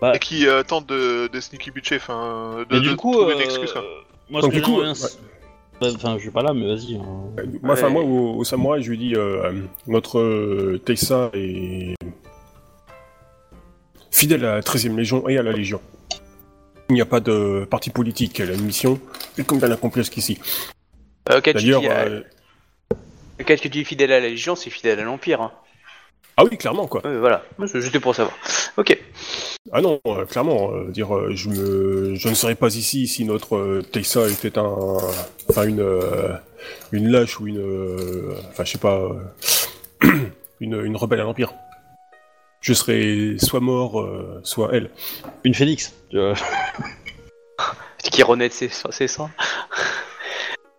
[0.00, 0.12] Bah.
[0.14, 3.32] Et qui euh, tentent de, de sneaky bitcher, enfin, de, Mais de du coup, trouver
[3.35, 3.82] une euh, excuse, quoi.
[4.28, 5.09] moi Donc, ce que du coup, j'aimerais bien-
[5.80, 6.96] Bah, Enfin, je suis pas là, mais vas-y.
[6.96, 7.04] hein.
[7.62, 7.92] Moi, enfin, Ouais.
[7.92, 10.80] moi, au, au samouraï, je lui dis, euh, notre euh,
[11.35, 11.94] est
[14.11, 15.80] fidèle à la 13e Légion et à la Légion.
[16.88, 19.01] Il n'y a pas de parti politique, elle a une mission,
[19.38, 20.38] et comme bien accomplir jusqu'ici.
[21.31, 22.20] Euh, D'ailleurs, euh,
[22.90, 25.42] euh, quand tu dis fidèle à la Légion, c'est fidèle à l'Empire.
[25.42, 25.53] Hein.
[26.37, 27.05] ah oui, clairement, quoi.
[27.05, 27.42] Ouais, voilà,
[27.75, 28.37] juste pour savoir.
[28.77, 28.96] Ok.
[29.72, 33.25] Ah non, euh, clairement, euh, dire, euh, je, me, je ne serais pas ici si
[33.25, 34.77] notre euh, Taïsa était un,
[35.49, 36.35] enfin une, euh,
[36.92, 39.01] une lâche ou une, euh, enfin je sais pas,
[40.05, 40.09] euh,
[40.61, 41.53] une, une rebelle à l'Empire.
[42.66, 44.90] Je serais soit mort, euh, soit elle.
[45.44, 45.94] Une phénix.
[48.02, 49.31] Qui renaît de ses, ses sangs.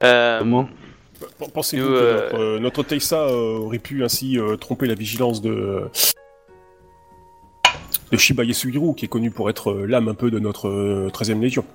[0.04, 0.70] Euh, Comment
[1.56, 5.90] Pensez-vous que euh, notre, euh, notre euh, aurait pu ainsi euh, tromper la vigilance de
[8.12, 11.40] de Shiba Yasuhiro, qui est connu pour être l'âme un peu de notre euh, 13e
[11.42, 11.66] Légion?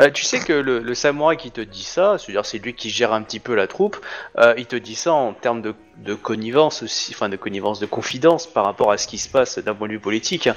[0.00, 2.90] Euh, tu sais que le, le samouraï qui te dit ça, c'est-à-dire c'est lui qui
[2.90, 3.96] gère un petit peu la troupe,
[4.38, 7.86] euh, il te dit ça en termes de, de connivence aussi, enfin de connivence, de
[7.86, 10.48] confidence par rapport à ce qui se passe d'un point de vue politique.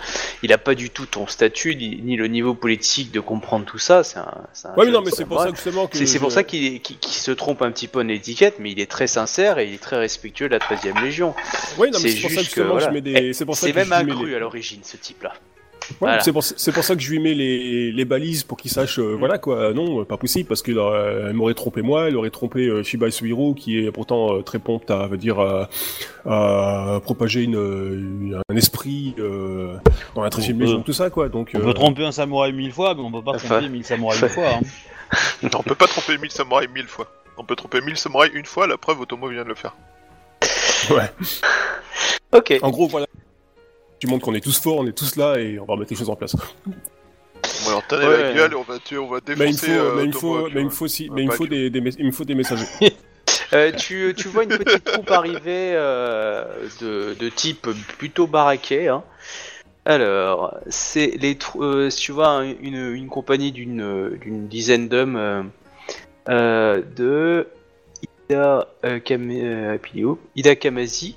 [0.41, 3.77] Il a pas du tout ton statut ni, ni le niveau politique de comprendre tout
[3.79, 4.03] ça.
[4.03, 6.43] C'est un, Ouais, non, mais c'est pour ça justement que C'est c'est pour je- ça
[6.43, 9.73] qu'il se trompe un petit peu en étiquette, mais il est très sincère et il
[9.73, 11.35] est très respectueux de la 13e Légion.
[11.77, 12.87] Ouais, non, mais c'est pour ça que juste que, justement voilà.
[12.87, 13.11] je mets des.
[13.29, 15.33] Eh, C'est même je les- à l'origine, ce type-là.
[15.91, 16.19] Ouais, Voilà.
[16.21, 18.99] c'est pour, c'est pour ça que je lui mets les, les balises pour qu'il sache,
[18.99, 22.29] euh, voilà quoi, non, euh, pas possible, parce qu'elle elle m'aurait trompé moi, elle aurait
[22.29, 25.69] trompé euh, Shiba Suhiro, qui est pourtant euh, très prompte à, veut dire, à,
[26.25, 29.75] à propager une, une- un esprit euh,
[30.15, 31.51] dans la 13 On Légion, peut- tout ça quoi, donc...
[31.53, 33.47] On euh, peut tromper un samouraï mille fois, mais on peut pas Enfin.
[33.47, 34.49] tromper mille samouraïs mille fois.
[34.55, 34.61] Hein.
[35.53, 37.07] On peut pas tromper 1000 samouraïs mille fois.
[37.37, 39.75] On peut tromper 1000 samouraïs une fois, la preuve, Otomo vient de le faire.
[40.89, 41.11] Ouais.
[42.35, 42.51] Ok.
[42.63, 43.05] En gros, voilà.
[44.03, 45.95] Tu montres qu'on est tous forts, on est tous là, et on va remettre les
[45.97, 46.35] choses en place.
[46.35, 48.21] Bon, alors tenez Ouais.
[48.23, 50.03] la gueule et on va, tuer, on va Mais il me défoncer faut, euh, mais
[50.03, 51.79] il me faut, mais il me faut aussi, un mais il me faut des, des,
[51.79, 52.59] mes- il me faut des messages.
[53.53, 56.43] Euh, tu, tu vois une petite troupe arriver euh,
[56.81, 58.89] de, de type plutôt baraquet.
[58.89, 59.03] hein.
[59.85, 65.51] Alors, c'est les euh, si tu vois un- une, une compagnie d'une d'une dizaine d'hommes
[66.27, 67.47] de
[68.29, 71.15] Ida euh, Kam- euh, puis il est où Ida Kamazi,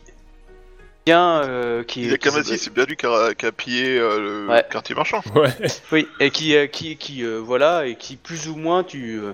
[1.07, 4.65] bien euh, qui, c'est bien lui qui a, qui a pillé euh, le Ouais.
[4.71, 5.23] quartier marchand.
[5.35, 5.49] Ouais.
[5.93, 9.33] Oui, et qui, euh, qui, qui euh, voilà, et qui plus ou moins, tu, euh,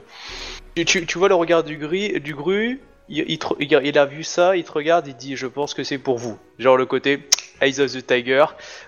[0.76, 3.98] tu, tu, tu vois le regard du gris, du gru, il, il, te- il- il
[3.98, 6.38] a vu ça, il te regarde, il dit, je pense que c'est pour vous.
[6.58, 7.20] Genre le côté
[7.62, 8.44] Eyes of the Tiger.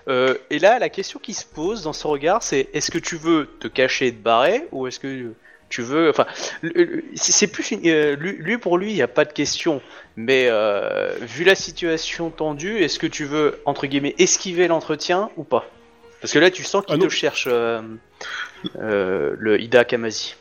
[0.07, 3.15] Euh, et là, la question qui se pose dans ce regard, c'est est-ce que tu
[3.17, 5.33] veux te cacher et te barrer, ou est-ce que
[5.69, 6.25] tu veux, enfin,
[7.15, 9.81] c'est plus, une- euh, lui, lui, pour lui, il n'y a pas de question.
[10.15, 15.43] Mais euh, vu la situation tendue, est-ce que tu veux entre guillemets esquiver l'entretien ou
[15.43, 15.69] pas?
[16.21, 17.81] Parce que là, tu sens qu'il Ah te cherche euh,
[18.79, 20.35] euh, le Ida Kamazi.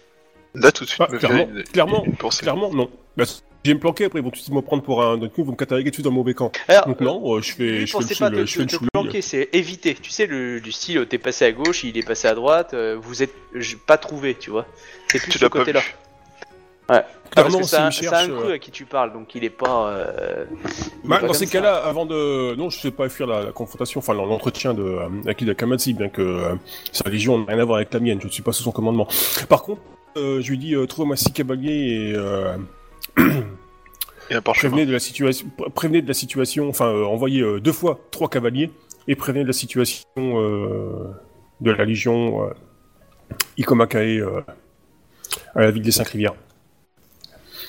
[0.54, 2.42] Là, tout de suite, Ah, me clairement, vient une- clairement, une pensée.
[2.42, 2.90] Clairement, non.
[3.16, 3.24] Bah,
[3.64, 5.18] je vais me planquer après, ils vont tout de suite me prendre pour un.
[5.18, 6.52] Coup, ils vont me cataloguer tout de suite dans le mauvais camp.
[6.68, 8.66] Alors, Donc, non, euh, je fais, lui je fais pas chou- te, je fais le
[8.66, 9.94] te- te planquer, c'est éviter.
[9.94, 12.74] Tu sais, le, du style, euh, t'es passé à gauche, il est passé à droite,
[12.74, 13.32] euh, vous êtes
[13.86, 14.66] pas trouvé, tu vois.
[15.08, 15.80] C'est plus Tu ce côté-là.
[16.86, 19.34] Ah, parce Clairement, que c'est un, c'est un cru euh, à qui tu parles, donc
[19.34, 19.88] il est pas.
[19.88, 20.44] euh,
[21.02, 22.54] il est Bah, pas dans ces cas-là, avant de.
[22.56, 26.10] Non, je sais pas fuir la, la confrontation, enfin l'entretien de euh, Akida Kamatsi, bien
[26.10, 26.54] que euh,
[26.92, 28.70] sa légion n'a rien à voir avec la mienne, je ne suis pas sous son
[28.72, 29.08] commandement.
[29.48, 29.80] Par contre,
[30.18, 32.54] euh, je lui dis euh, trouvez-moi six cavaliers et euh,
[34.30, 34.70] Et un parchemin.
[34.70, 38.00] prévenez de la situation, pr- prévenez de la situation, enfin euh, envoyez euh, deux fois
[38.10, 38.70] trois cavaliers
[39.06, 41.08] et prévenez de la situation euh,
[41.60, 42.54] de la légion euh,
[43.58, 44.40] Ikomakae euh,
[45.54, 46.34] à la ville des Cinq Rivières.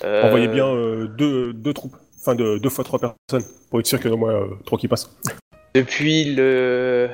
[0.04, 3.86] Euh, Envoyez bien euh, deux, deux troupes, enfin de, deux fois trois personnes pour être
[3.88, 5.10] sûr qu'il y en a au moins euh, trois qui passent.
[5.74, 7.10] Depuis le.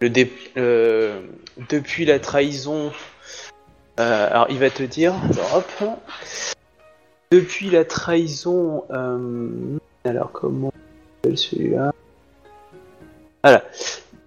[0.00, 1.20] le dé- euh,
[1.70, 2.92] depuis la trahison.
[3.98, 5.14] euh, alors, il va te dire.
[5.54, 5.66] Hop.
[7.30, 8.84] Depuis la trahison.
[8.90, 11.92] euh, alors, comment on appelle celui-là?
[13.44, 13.64] Voilà.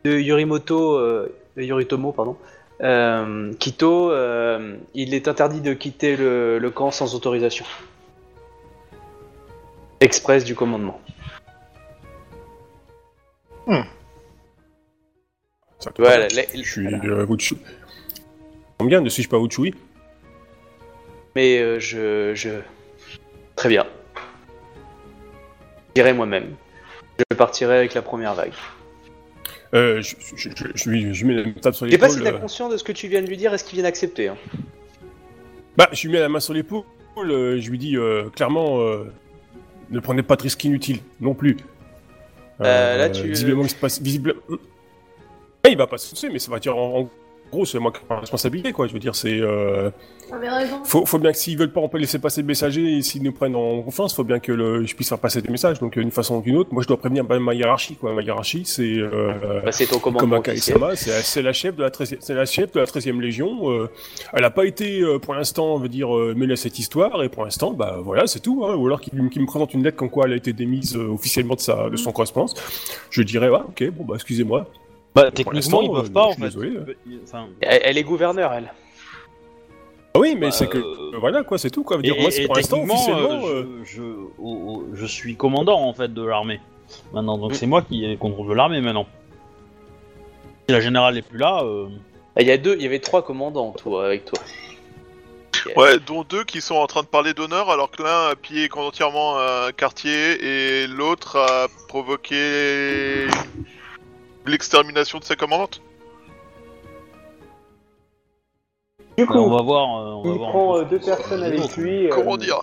[0.05, 0.95] De Yorimoto.
[0.97, 2.37] euh, Yoritomo, pardon.
[2.81, 7.65] Euh, Kito, euh, il est interdit de quitter le, le camp sans autorisation.
[9.99, 10.99] Express du commandement.
[15.79, 17.03] Ça te Voilà, la- Je suis voilà.
[17.05, 17.55] euh, Wuchu.
[18.77, 19.73] Combien ne suis-je pas Wuchui
[21.35, 22.49] Mais euh, je, je.
[23.55, 23.85] Très bien.
[25.95, 26.55] J'irai moi-même.
[27.31, 28.51] Je partirai avec la première vague.
[29.73, 32.17] euh, je, je, je, je lui je mets la table sur Je sais pas si
[32.17, 32.31] l'épaule.
[32.31, 34.27] t'as euh, conscience de ce que tu viens de lui dire, est-ce qu'il vient d'accepter
[34.29, 34.37] hein?
[35.77, 36.83] Bah, je lui mets la main sur l'épaule,
[37.17, 39.11] euh, je lui dis euh, clairement euh,
[39.91, 41.57] ne prenez pas de risques inutiles non plus.
[42.59, 44.01] Là, tu- Visiblement, il se passe.
[44.01, 44.35] Visible...
[44.49, 47.09] Ouais, il va pas se soucier, mais ça va dire en, en
[47.53, 48.87] gros, c'est moi qui prends la responsabilité, quoi.
[48.87, 49.39] Je veux dire, c'est.
[49.39, 49.89] Euh...
[50.31, 50.83] Raison.
[50.83, 53.21] Faut, faut bien que s'ils veulent pas, on peut laisser passer le messager, et s'ils
[53.21, 55.79] nous prennent en confiance, faut bien que le, je puisse faire passer des messages.
[55.79, 58.13] Donc, d'une façon ou d'une autre, moi, je dois prévenir ma hiérarchie, quoi.
[58.13, 58.97] Ma hiérarchie, c'est.
[58.97, 59.99] Euh, bah, C'est ton.
[60.57, 63.69] Sama, c'est la chef de la 13e, c'est la chef de la 13e légion.
[63.71, 63.89] euh,
[64.33, 67.43] elle a pas été pour l'instant, on veut dire mêlée à cette histoire et pour
[67.45, 68.65] l'instant, bah voilà, c'est tout.
[68.65, 71.55] Hein, ou alors qu'il me présente une lettre comme quoi elle a été démise officiellement
[71.55, 72.55] de sa de son correspondance.
[73.09, 74.67] Je dirais ouais, ok, bon bah excusez-moi.
[75.15, 76.41] Bah, techniquement, ils euh, peuvent pas, je en fait.
[76.41, 76.79] désolé.
[77.23, 78.73] Enfin, Elle, elle est gouverneur, elle.
[80.15, 81.97] Ah oui, mais Bah, c'est que euh, euh, voilà quoi, c'est tout quoi.
[81.99, 83.63] Et, dire, moi, c'est et pour l'instant euh,
[83.99, 86.59] euh, je, suis commandant en fait de l'armée
[87.13, 87.55] maintenant, donc Mm.
[87.55, 89.07] c'est moi qui contrôle l'armée maintenant.
[90.67, 91.87] Si la générale n'est plus là, euh,
[92.35, 94.39] Ah, Il y a deux, il y avait trois commandants, toi, avec toi.
[95.77, 98.67] Ouais, dont deux qui sont en train de parler d'honneur alors que l'un a pillé
[98.75, 103.27] entièrement un quartier et l'autre a provoqué
[104.45, 105.81] l'extermination de sa commandante.
[109.17, 109.97] Du on va voir.
[109.99, 112.07] euh, on va il voir prend peu euh, ce deux personnes avec lui.
[112.07, 112.61] euh, Comment dire?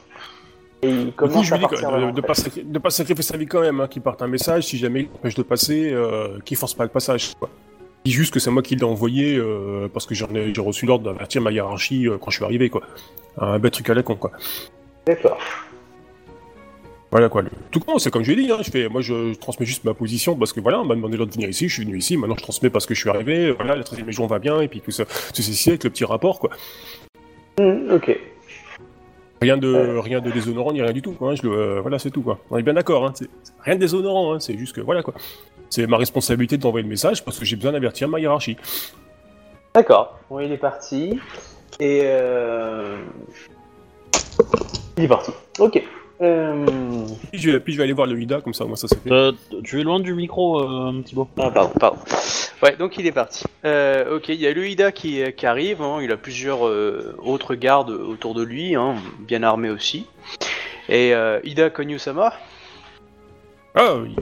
[0.82, 2.34] Et il Du coup, commence je à lui dis que, de, là, de en pas
[2.34, 2.42] fait.
[2.42, 5.02] sacri- de pas sacrifier sa vie quand même, hein, qu'il parte un message, si jamais
[5.02, 7.34] il empêche de passer, euh, qu'il force pas le passage.
[7.38, 7.50] Quoi.
[8.04, 10.60] Il dit juste que c'est moi qui l'ai envoyé euh, parce que j'en ai, j'ai
[10.62, 12.80] reçu l'ordre d'avertir ma hiérarchie euh, quand je suis arrivé, quoi.
[13.36, 14.32] Un bête truc à la con, quoi.
[15.06, 15.38] D'accord.
[17.10, 17.42] Voilà, quoi.
[17.42, 19.82] Le- Tout con, c'est comme je l'ai dit, hein, je fais, moi je transmets juste
[19.84, 22.16] ma position parce que voilà, on m'a demandé de venir ici, je suis venu ici,
[22.16, 24.68] maintenant je transmets parce que je suis arrivé, voilà, la 13e légion va bien, et
[24.68, 26.50] puis tout ça, tout ceci avec le petit rapport, quoi.
[27.58, 28.16] Hmm, ok.
[29.42, 30.00] Rien de, Euh.
[30.00, 31.30] rien de déshonorant ni rien du tout, quoi.
[31.30, 32.38] hein, je le, euh, voilà, c'est tout, quoi.
[32.50, 33.12] On est bien d'accord, hein.
[33.14, 33.28] C'est
[33.64, 34.40] rien de déshonorant, hein.
[34.40, 35.14] C'est juste que, voilà, quoi.
[35.68, 38.56] C'est ma responsabilité d'envoyer le message parce que j'ai besoin d'avertir ma hiérarchie.
[39.74, 40.18] D'accord.
[40.28, 41.18] Bon, il est parti.
[41.80, 42.98] Et euh...
[44.98, 45.30] il est parti.
[45.58, 45.82] Ok.
[46.22, 46.66] Euh...
[47.30, 49.00] Puis je, vais- puis je vais aller voir le Ida, comme ça, moi, ça c'est
[49.02, 49.10] fait.
[49.10, 49.32] Euh,
[49.64, 51.28] tu es loin du micro, euh, Thibaut.
[51.38, 51.98] Ah, pardon, pardon.
[52.62, 53.44] Ouais, donc il est parti.
[53.64, 55.80] Euh, ok, il y a le Ida qui, qui arrive.
[55.80, 60.06] hein, il a plusieurs euh, autres gardes autour de lui, hein, bien armés aussi.
[60.90, 62.34] Et euh, Ida Konyu-sama?
[63.74, 64.14] Ah, oui.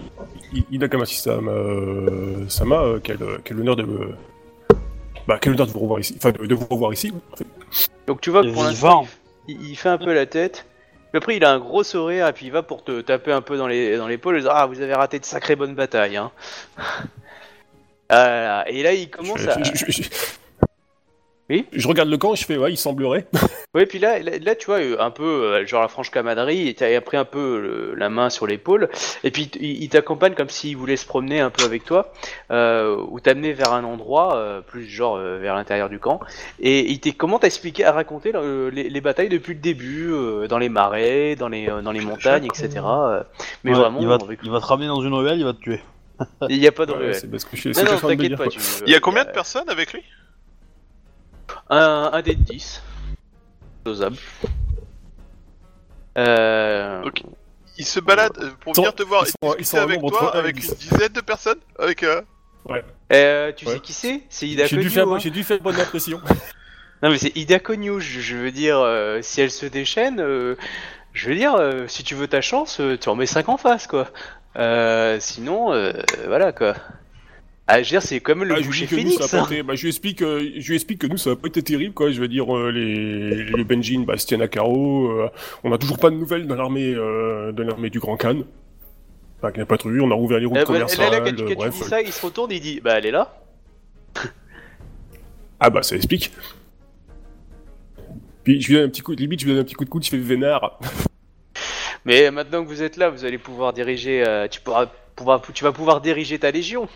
[0.53, 4.11] I- Hidaka Sama, euh, Sama euh, quel, quel honneur de me...
[5.27, 6.15] Bah, quel honneur de vous revoir ici.
[6.17, 7.13] Enfin, de, vous revoir ici.
[7.33, 7.47] en fait.
[8.07, 9.07] Donc tu vois que pour l'instant,
[9.49, 10.67] il, il fait un peu la tête.
[11.11, 13.41] Puis après, il a un gros sourire et puis il va pour te taper un
[13.41, 14.37] peu dans les dans l'épaule.
[14.37, 16.17] et dire, Ah, vous avez raté de sacrées bonnes batailles.
[16.17, 16.31] Hein.
[18.11, 19.59] Ah, et là, il commence à.
[21.51, 23.27] Oui Je regarde le camp et je fais, ouais, il semblerait.
[23.75, 26.69] Oui, puis là, là, là, tu vois, euh, un peu euh, genre la franche camaraderie,
[26.69, 28.89] et t'as pris un peu la main sur l'épaule,
[29.25, 32.11] et puis il, il t'accompagne comme s'il voulait se promener un peu avec toi,
[32.51, 36.19] euh, ou t'amener vers un endroit, euh, plus genre euh, vers l'intérieur du camp,
[36.61, 40.49] et il t'est comment t'expliquer, à raconter euh, les, les batailles depuis le début, euh,
[40.49, 42.71] dans les marais, dans les, euh, dans les montagnes, etc.
[42.87, 43.23] euh,
[43.65, 45.45] mais Ouais, vraiment, il va, te- avec- il va te ramener dans une ruelle, il
[45.45, 45.81] va te tuer.
[46.49, 47.15] il n'y a pas de Ouais, ruelle.
[47.17, 48.49] c'est parce que je suis Non, non, de pas.
[48.49, 50.03] tu- Il y a combien de personnes avec lui?
[51.71, 52.83] Un, un dé de 10.
[53.85, 54.17] Dosable.
[56.17, 57.03] Euh...
[57.05, 57.23] Ok.
[57.81, 59.83] Il se balade euh, pour venir te voir ils et sont- ils discuter sont en
[59.89, 62.23] avec toi avec une dizaine de personnes Avec euh...
[63.13, 63.75] Euh, tu Ouais.
[63.75, 64.23] sais qui c'est?
[64.29, 65.19] C'est Ida J'ai dû, Konyu, faire, hein.
[65.19, 66.21] j'ai dû faire bonne impression.
[67.03, 70.57] Non mais c'est Ida Konyu, je, je veux dire, euh, si elle se déchaîne, euh,
[71.13, 73.57] je veux dire, euh, si tu veux ta chance, euh, tu en mets 5 en
[73.57, 74.09] face, quoi.
[74.57, 75.93] Euh, sinon, euh,
[76.27, 76.75] voilà, quoi.
[77.71, 79.62] Ah, je veux dire, c'est comme le Ah, je lui boucher nous, ça hein.
[79.62, 81.93] bah, je lui explique, euh, je lui explique que nous, ça a pas été terrible,
[81.93, 82.11] quoi.
[82.11, 85.11] Je veux dire, euh, les, les Benjin, bah, à carreau.
[85.11, 85.29] euh,
[85.64, 88.39] on a toujours pas de nouvelles de l'armée, de l'armée du Grand Khan.
[89.37, 90.01] Enfin, qu'il n'y a pas trop eu.
[90.01, 91.12] On a rouvert les routes bah, commerciales.
[91.12, 91.75] là, là, quand, tu- quand tu bref.
[91.75, 93.37] dis ça, il se retourne, il dit, bah elle est là.
[95.61, 96.33] Ah bah, ça explique.
[98.45, 99.91] Puis je lui donne un petit coup, limite, je lui donne un petit coup de
[99.91, 100.79] coude, je fais vénard.
[102.05, 105.73] Mais maintenant que vous êtes là, vous allez pouvoir diriger, tu pourras, pouvoir, tu vas
[105.73, 106.89] pouvoir diriger ta légion.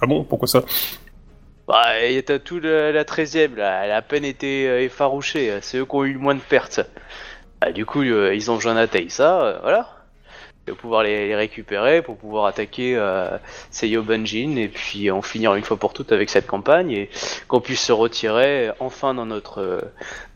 [0.00, 0.62] Ah bon, pourquoi ça?
[1.66, 1.94] Bah,
[2.26, 5.86] t'as tout le- la 13ème, là, elle a à peine été euh, effarouchée, c'est eux
[5.86, 6.80] qui ont eu le moins de pertes.
[7.60, 9.90] Ah, du coup, euh, ils ont besoin d'un ça, euh, voilà.
[10.68, 13.38] Et pouvoir les, récupérer pour pouvoir attaquer euh,
[13.70, 14.04] Seiyo
[14.58, 17.10] et puis en finir une fois pour toutes avec cette campagne et
[17.48, 19.80] qu'on puisse se retirer enfin dans notre, euh,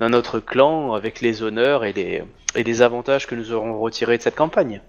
[0.01, 4.19] dans notre clan avec les honneurs et les, et les avantages que nous aurons retirés
[4.19, 4.83] de cette campagne.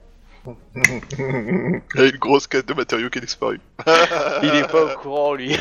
[1.18, 3.60] Il y a une grosse caisse de matériaux qui a disparu.
[4.44, 5.56] Il est pas au courant, lui.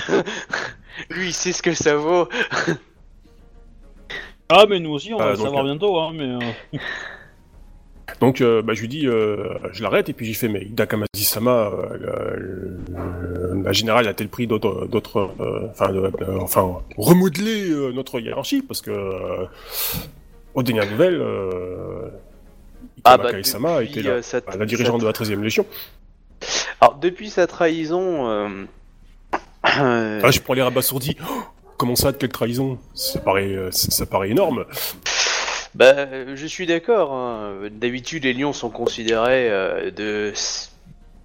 [1.11, 2.29] lui, il sait ce que ça vaut.
[4.49, 6.25] Ah, mais nous aussi, on va Ah, le donc, savoir euh, bientôt, hein, mais...
[6.25, 6.79] euh,
[8.21, 10.97] Donc, euh, bah, je lui dis, euh, je l'arrête et puis j'y fais, mais Hidaka
[11.15, 11.97] Sama, euh,
[12.37, 15.31] le- le- la générale a-t-elle pris d'autres, d'autres,
[15.71, 16.11] enfin, euh,
[16.41, 18.63] enfin, remodeler euh, notre hiérarchie?
[18.63, 19.45] Parce que euh,
[20.55, 22.09] aux dernières nouvelles, euh,
[23.05, 25.67] Ah, bah, Sama depuis, était la, euh, sa- bah, la dirigeante de la 13e Légion.
[26.81, 28.65] Alors, depuis sa trahison, euh,
[29.63, 31.17] Ah, je prends les rabasourdis.
[31.29, 31.43] Oh,
[31.77, 32.79] comment ça, de quelle trahison?
[32.95, 34.65] Ça paraît, euh, ça, ça paraît énorme.
[35.75, 37.13] bah, je suis d'accord.
[37.13, 37.55] hein.
[37.73, 40.33] D'habitude, les lions sont considérés euh, de,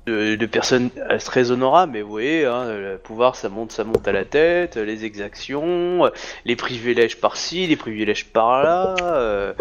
[0.06, 0.90] de, de personnes
[1.24, 4.76] très honorables, mais vous voyez, hein, le pouvoir, ça monte, ça monte à la tête,
[4.76, 6.12] les exactions,
[6.44, 9.16] les privilèges par-ci, les privilèges par-là.
[9.16, 9.54] euh,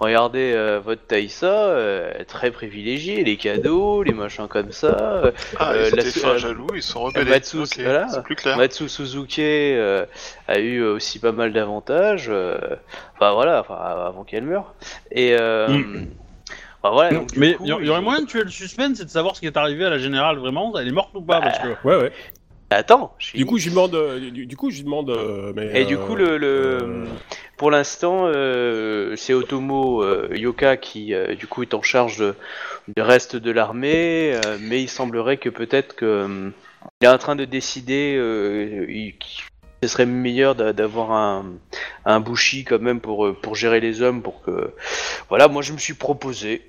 [0.00, 4.88] regardez euh, votre Taïsa, euh, très privilégié, les cadeaux, les machins comme ça.
[5.24, 5.30] euh,
[5.60, 7.30] Ah, Euh, ils la- étaient euh, fins jaloux, ils sont rebellés.
[7.30, 8.08] Matsus, Ok, voilà.
[8.08, 8.56] C'est plus clair.
[8.56, 10.04] Matsu Suzuki euh,
[10.48, 12.26] a eu aussi pas mal d'avantages.
[12.28, 12.58] euh,
[13.14, 14.74] enfin voilà, enfin, avant qu'elle meure.
[15.12, 16.06] Et euh, Mm.
[17.12, 19.34] Donc, du Mais coup, il y, aurait moyen de tuer le suspense et de savoir
[19.36, 20.72] ce qui est arrivé à la générale, vraiment?
[20.78, 21.40] Elle est morte ou pas?
[21.40, 21.88] Bah, Parce que...
[21.88, 22.12] Ouais, ouais.
[22.70, 23.14] Attends.
[23.18, 25.80] je Du coup, je lui demande, euh, du, du coup, je lui demande, euh, mais.
[25.80, 27.04] Et du euh, coup, le, le- euh,
[27.56, 32.34] pour l'instant, euh, c'est Otomo euh, Yoka qui, euh, du coup, est en charge de-
[32.96, 36.50] du reste de l'armée, euh, mais il semblerait que peut-être que euh,
[37.00, 39.44] il est en train de décider, euh, il- qu'il-
[39.82, 41.44] ce serait meilleur d'a- d'avoir un,
[42.06, 44.72] un bushi quand même pour euh, pour gérer les hommes, pour que,
[45.28, 46.62] voilà, moi je me suis proposé.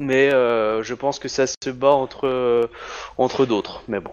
[0.00, 2.66] Mais euh, je pense que ça se bat entre, euh,
[3.18, 3.82] entre d'autres.
[3.86, 4.10] Mais bon.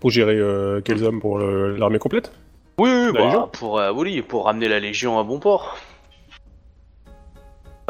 [0.00, 2.32] Pour gérer euh, quels hommes pour le- l'armée complète?
[2.78, 3.48] Oui, oui, bah, Légion?
[3.48, 5.78] pour, euh, oui, pour ramener la Légion à bon port.
[7.06, 7.10] De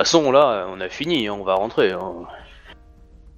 [0.03, 1.93] toute façon, là, on a fini, hein, on va rentrer.
[1.93, 2.13] hein.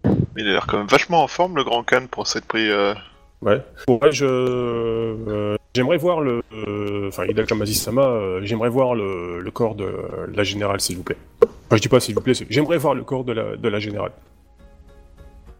[0.04, 2.68] Mais il a l'air quand même vachement en forme, le grand Khan, pour s'être pris.
[2.70, 2.94] euh,
[3.42, 3.62] Ouais.
[3.86, 9.38] Bon, ouais, je euh, j'aimerais voir le, euh, enfin Hidaka Sama, euh, j'aimerais voir le,
[9.40, 9.92] le corps de
[10.34, 11.18] la générale, s'il vous plaît.
[11.66, 13.68] Enfin, je dis pas s'il vous plaît, c'est- j'aimerais voir le corps de la, de
[13.68, 14.12] la générale.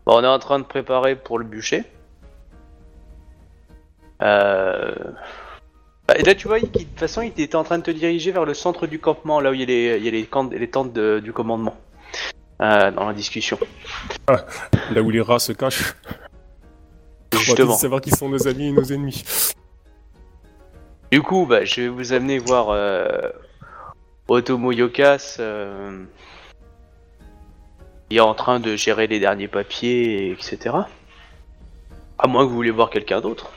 [0.06, 1.82] Bon, on est en train de préparer pour le bûcher.
[4.22, 4.94] Euh...
[6.08, 7.90] bah, et là, tu vois, il- de toute façon, il était en train de te
[7.90, 10.10] diriger vers le centre du campement, là où il y a les, il y a
[10.12, 11.76] les, camps- les tentes de- du commandement.
[12.62, 13.58] Euh, dans la discussion.
[14.28, 15.94] Là où les rats se cachent.
[17.34, 17.72] On va Justement.
[17.74, 19.24] tous savoir qui sont nos amis et nos ennemis.
[21.12, 23.10] Du coup, bah, je vais vous amener voir euh,
[24.28, 25.36] Otomo Yokas.
[25.40, 26.04] euh,
[28.10, 30.76] est en train de gérer les derniers papiers, etc.
[32.18, 33.50] À moins que vous voulez voir quelqu'un d'autre.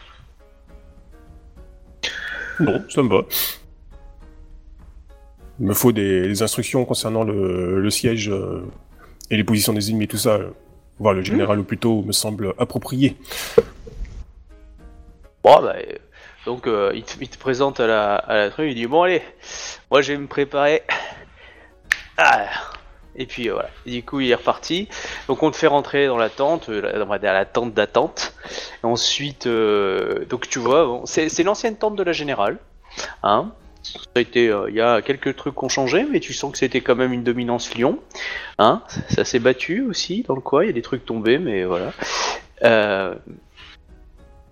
[2.59, 3.22] Non, ça me va.
[5.59, 8.63] Il me faut des, des instructions concernant le, le siège euh,
[9.30, 10.32] et les positions des ennemis, tout ça.
[10.36, 10.49] euh,
[10.99, 13.15] Voir le général au plus tôt me semble approprié.
[15.43, 15.76] Bon, bah,
[16.45, 19.21] donc euh, il, te, présente à la, à il dit bon allez,
[19.91, 20.83] moi je vais me préparer.
[22.17, 22.47] Ah.
[23.15, 24.87] Et puis euh, voilà, du coup il est reparti.
[25.27, 28.33] Donc on te fait rentrer dans la tente, euh, dire la tente d'attente.
[28.81, 32.57] Ensuite, euh, donc tu vois, c'est l'ancienne tente de la générale.
[33.23, 33.51] Hein
[33.83, 36.57] ça a été, il y a quelques trucs qui ont changé, mais tu sens que
[36.57, 37.99] c'était quand même une dominance Lyon.
[38.57, 41.63] Hein ça s'est battu aussi dans le coin, il y a des trucs tombés, mais
[41.63, 41.93] voilà.
[42.61, 42.67] Il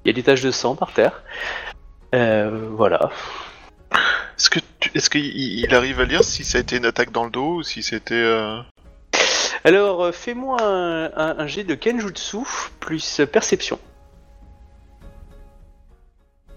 [0.05, 1.23] y a des taches de sang par terre.
[2.15, 3.09] Euh, voilà.
[4.37, 7.11] Est-ce que tu- est-ce qu'il il arrive à lire si ça a été une attaque
[7.11, 8.59] dans le dos ou si c'était euh,
[9.63, 12.37] Alors, euh, fais-moi un, un, un jet de Kenjutsu
[12.79, 13.79] plus euh, perception.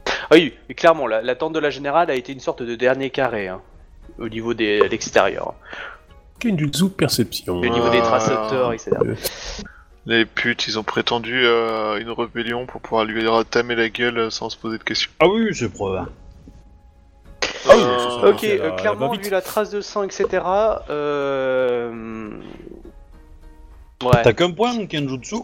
[0.06, 2.74] Ah oui, mais clairement, la, la tente de la générale a été une sorte de
[2.76, 3.60] dernier carré hein,
[4.18, 5.54] au niveau des- de l'extérieur.
[6.38, 7.54] Kenjutsu perception.
[7.56, 8.02] Au niveau des Ah.
[8.02, 8.90] tracepteurs, etc.
[10.06, 14.30] les putes Ils ont prétendu euh, une rébellion pour pouvoir lui tamer la gueule euh,
[14.30, 15.10] sans se poser de questions.
[15.20, 16.06] Ah oui, c'est preuve.
[17.68, 18.28] Ah oui, Euh, c'est ça.
[18.28, 20.42] Ok, euh, la clairement, vu la trace de sang, etc.
[20.88, 22.30] Euh...
[24.02, 25.36] Ouais, T'as qu'un point, Kenjutsu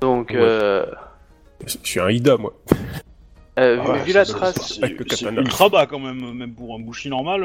[0.00, 0.38] donc, Ouais.
[0.40, 0.86] euh,
[1.66, 2.54] Je suis un Ida, moi.
[3.58, 4.78] euh, Ah vu- ouais, vu la trace...
[4.80, 7.44] c'est- ultra bas quand même, même pour un bouchi normal.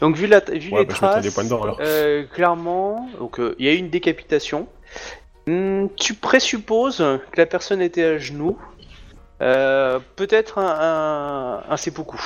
[0.00, 3.66] Donc, vu, la, vu Ouais, les bah, traces, des dedans, euh, clairement, donc euh, il
[3.66, 4.66] y a eu une décapitation.
[5.46, 8.58] Hmm, tu présupposes que la personne était à genoux.
[9.40, 12.18] Euh, Peut-être un, un, un seppuku.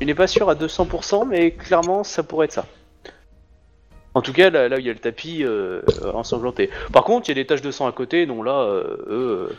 [0.00, 2.66] Il n'est pas sûr à 200%, mais clairement, ça pourrait être ça.
[4.14, 5.44] En tout cas, là, là où il y a le tapis
[6.14, 6.70] ensanglanté.
[6.92, 8.64] Par contre, il y a des taches de sang à côté, donc là,
[9.08, 9.56] eux,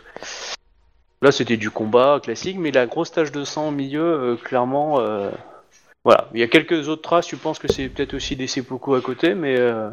[1.21, 4.99] là c'était du combat classique, mais la grosse tache de sang au milieu, clairement,
[6.05, 6.29] voilà.
[6.33, 9.01] Il y a quelques autres traces, tu penses que c'est peut-être aussi des seppuku à
[9.01, 9.89] côté, mais euh,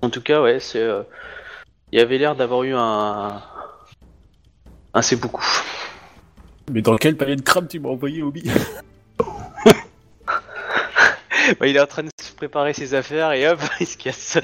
[0.00, 1.02] en tout cas, ouais, c'est, euh,
[1.90, 3.42] il y avait l'air d'avoir eu un
[4.94, 5.42] un seppuku.
[6.70, 8.44] Mais dans quel panier de crabe tu m'as envoyé, Obi?
[11.58, 14.38] Bah, il est en train de se préparer ses affaires et hop, il se casse.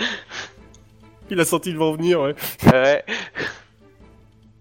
[1.31, 2.35] Il a senti le vent venir, ouais.
[2.67, 3.05] Ouais.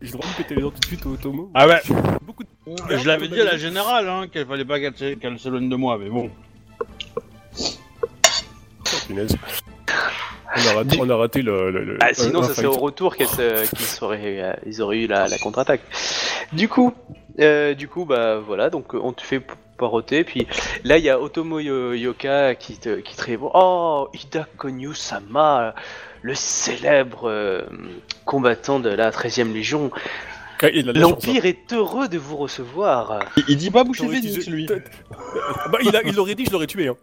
[0.01, 1.49] J'ai le droit de péter les dents tout de suite au Tomo.
[1.55, 1.81] Ah ouais,
[2.21, 2.49] Beaucoup de...
[2.97, 5.97] je l'avais dit à la générale hein, qu'elle fallait pas qu'elle qu'elle s'éloigne de moi,
[5.97, 6.29] mais bon.
[7.59, 9.35] Oh, punaise.
[10.55, 11.71] On a raté, on a raté le...
[11.71, 12.81] le- le- Ah, sinon, un- un ça serait au fight.
[12.83, 15.81] retour qu'elle se- qu'ils seraient, euh, ils auraient eu la, la contre-attaque.
[16.53, 16.93] Du coup,
[17.39, 19.41] euh, du coup, bah voilà, donc euh, on te fait
[19.77, 20.47] paroter, puis
[20.83, 24.93] là il y a Otomo Yo- Yoka qui te, qui te répond Oh, Ida Konyu
[24.93, 25.73] Sama,
[26.21, 27.61] le célèbre euh,
[28.25, 29.91] combattant de la 13e Légion.
[30.61, 33.19] Ah, L'Empire est heureux de vous recevoir.
[33.37, 34.67] Il, il dit pas Phoenix, utilisé- lui.
[34.71, 34.79] hein.
[35.71, 36.87] Bah, il, a- il l'aurait dit, je l'aurais tué.
[36.87, 36.95] Hein.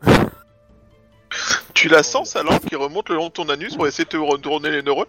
[1.73, 4.09] Tu la sens sa langue qui remonte le long de ton anus pour essayer de
[4.11, 5.07] te retourner les neurones?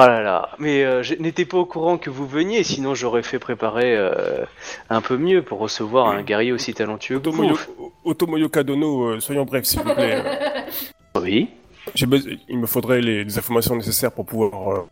[0.00, 3.24] Oh là là, mais euh, je n'étais pas au courant que vous veniez, sinon j'aurais
[3.24, 4.44] fait préparer euh,
[4.90, 7.48] un peu mieux pour recevoir un guerrier aussi talentueux que Otomo, vous.
[7.80, 10.22] Yo- Otomo Yoka Dono, euh, soyons brefs, s'il vous plaît.
[11.20, 11.48] Oui.
[12.48, 14.84] Il me faudrait les, les informations nécessaires pour pouvoir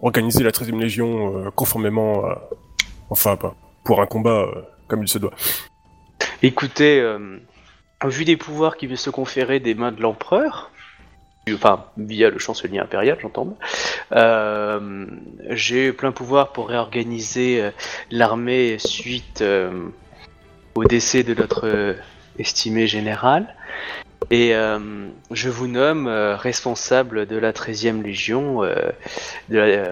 [0.00, 2.48] organiser la 13ème Légion euh, conformément à...
[3.10, 5.32] Enfin, pas pour un combat euh, comme il se doit.
[6.42, 7.38] Écoutez, euh,
[8.06, 10.70] vu les pouvoirs qui viennent se conférer des mains de l'empereur,
[11.50, 13.56] enfin via le chancelier impérial, j'entends,
[14.12, 15.06] euh,
[15.50, 17.70] j'ai plein pouvoir pour réorganiser euh,
[18.10, 19.88] l'armée suite euh,
[20.74, 21.96] au décès de notre
[22.38, 23.54] estimé général.
[24.30, 24.54] Et
[25.32, 28.62] je vous nomme responsable de la 13e Légion,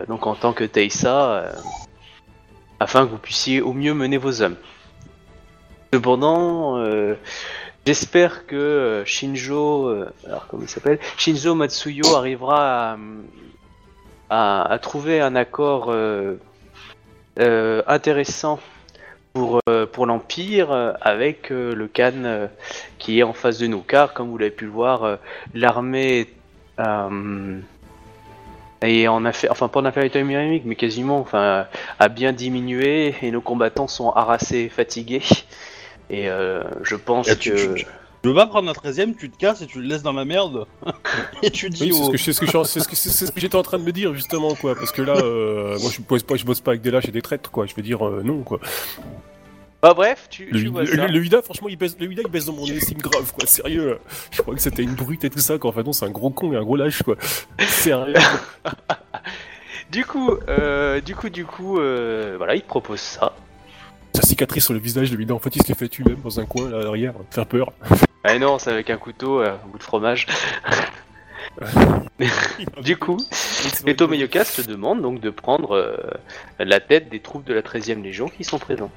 [0.09, 1.53] donc en tant que Teissa,
[2.79, 4.57] afin que vous puissiez au mieux mener vos hommes.
[5.93, 6.81] Cependant,
[7.87, 12.97] j'espère que euh, Shinjo, euh, alors comment il s'appelle, Shinzo Matsuyo arrivera
[14.29, 16.37] à, trouver un accord euh,
[17.87, 18.61] intéressant
[19.33, 19.61] pour,
[19.93, 22.49] pour l'Empire avec le Khan
[22.99, 23.81] qui est en face de nous.
[23.81, 25.19] Car, comme vous l'avez pu le voir,
[25.55, 26.29] l'armée
[28.83, 31.67] est en affaire, enfin pas en infériorité numérique, mais quasiment, enfin,
[31.99, 35.23] a bien diminué et nos combattants sont harassés fatigués.
[36.11, 37.75] Et euh, je pense Et tu- que.
[37.75, 37.87] tu-
[38.23, 40.27] Tu veux pas prendre la 13ème, tu te casses et tu le laisses dans la
[40.27, 40.67] merde.
[41.43, 42.47] et tu dis Oui, c'est ce que,
[42.95, 45.91] ce ce j'étais en train de me dire justement quoi, parce que là, euh, moi
[45.91, 47.65] je bosse pas, je bosse pas avec des lâches et des traîtres quoi.
[47.65, 48.61] Je veux dire euh, non quoi.
[49.83, 51.07] Bah bref, tu, Le, tu vois le- ça.
[51.07, 53.47] le Ida, franchement, il baisse, le Ida, il baisse dans mon estime grave, quoi.
[53.47, 53.99] Sérieux.
[54.31, 56.29] Je crois que c'était une brute et tout ça, qu'en fait, non, c'est un gros
[56.29, 57.17] con et un gros lâche, quoi.
[57.59, 58.13] Sérieux.
[59.91, 63.33] Du coup, euh, du coup, du coup, euh, voilà, il te propose ça.
[64.15, 66.21] Sa cicatrice sur le visage de Ida, en fait, il se l'est fait tuer même
[66.23, 67.73] dans un coin, là, derrière, faire peur.
[68.23, 70.27] Ah non, c'est avec un couteau, euh, un bout de fromage.
[72.83, 73.17] Du coup,
[73.87, 75.97] Et Tomoyokas te demande donc de prendre euh,
[76.59, 78.91] la tête des troupes de la 13e Légion qui sont présents.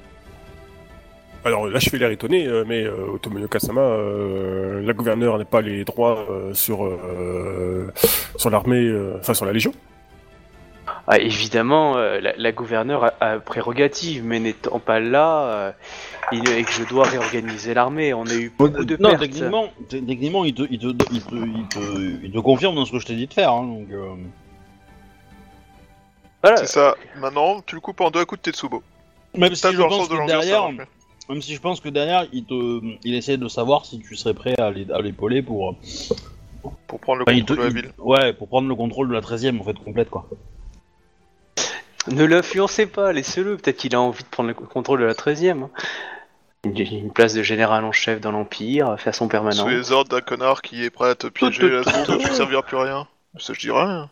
[1.44, 5.60] Alors là, je fais l'air étonné, euh, mais euh, Kasama, euh, la gouverneure n'a pas
[5.60, 6.90] les droits sur
[8.36, 9.72] sur l'armée, enfin sur la légion.
[11.06, 15.72] Ah, évidemment, euh, la, la gouverneure a, a prérogative, mais n'étant pas là, euh,
[16.32, 19.20] il, et que je dois réorganiser l'armée, on a eu beaucoup de non, pertes.
[19.20, 22.98] techniquement, il te, il, te, il, te, il, te, il te confirme dans ce que
[22.98, 23.52] je t'ai dit de faire.
[23.52, 24.14] Hein, donc, euh,
[26.42, 26.56] Voilà.
[26.56, 26.94] C'est ça.
[27.20, 28.82] Maintenant, tu le coupes en deux à coups de Tetsubo.
[29.36, 30.70] Même si je pense de que derrière,
[31.28, 34.32] même si je pense que derrière, il te, il essaie de savoir si tu serais
[34.34, 35.76] prêt à l'é- à l'épauler pour,
[36.86, 37.92] Pour prendre le enfin, il te- contrôle de la il- ville.
[37.98, 40.28] ouais, pour prendre le contrôle de la 13e en fait complète quoi.
[42.08, 45.64] Ne l'influencez pas, laissez-le, peut-être qu'il a envie de prendre le contrôle de la 13e.
[45.64, 45.70] hein.
[46.64, 49.68] Une, une place de général en chef dans l'Empire, façon permanente.
[49.68, 52.32] Sous les ordres d'un connard qui est prêt à te piéger la seconde tu ne
[52.32, 53.06] serviras plus à rien.
[53.38, 54.10] Ça, je dirais rien.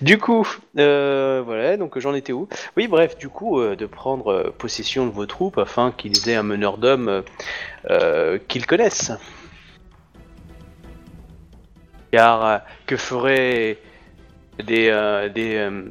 [0.00, 0.46] Du coup,
[0.78, 2.48] euh, voilà, donc j'en étais où?
[2.76, 6.34] Oui, bref, du coup, euh, de prendre euh, possession de vos troupes afin qu'ils aient
[6.34, 7.22] un meneur d'hommes euh,
[7.90, 9.12] euh, qu'ils connaissent.
[12.12, 13.78] Car euh, que feraient
[14.62, 15.82] des, euh, des euh,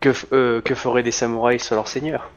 [0.00, 2.30] que, euh, que feraient des samouraïs sur leur seigneur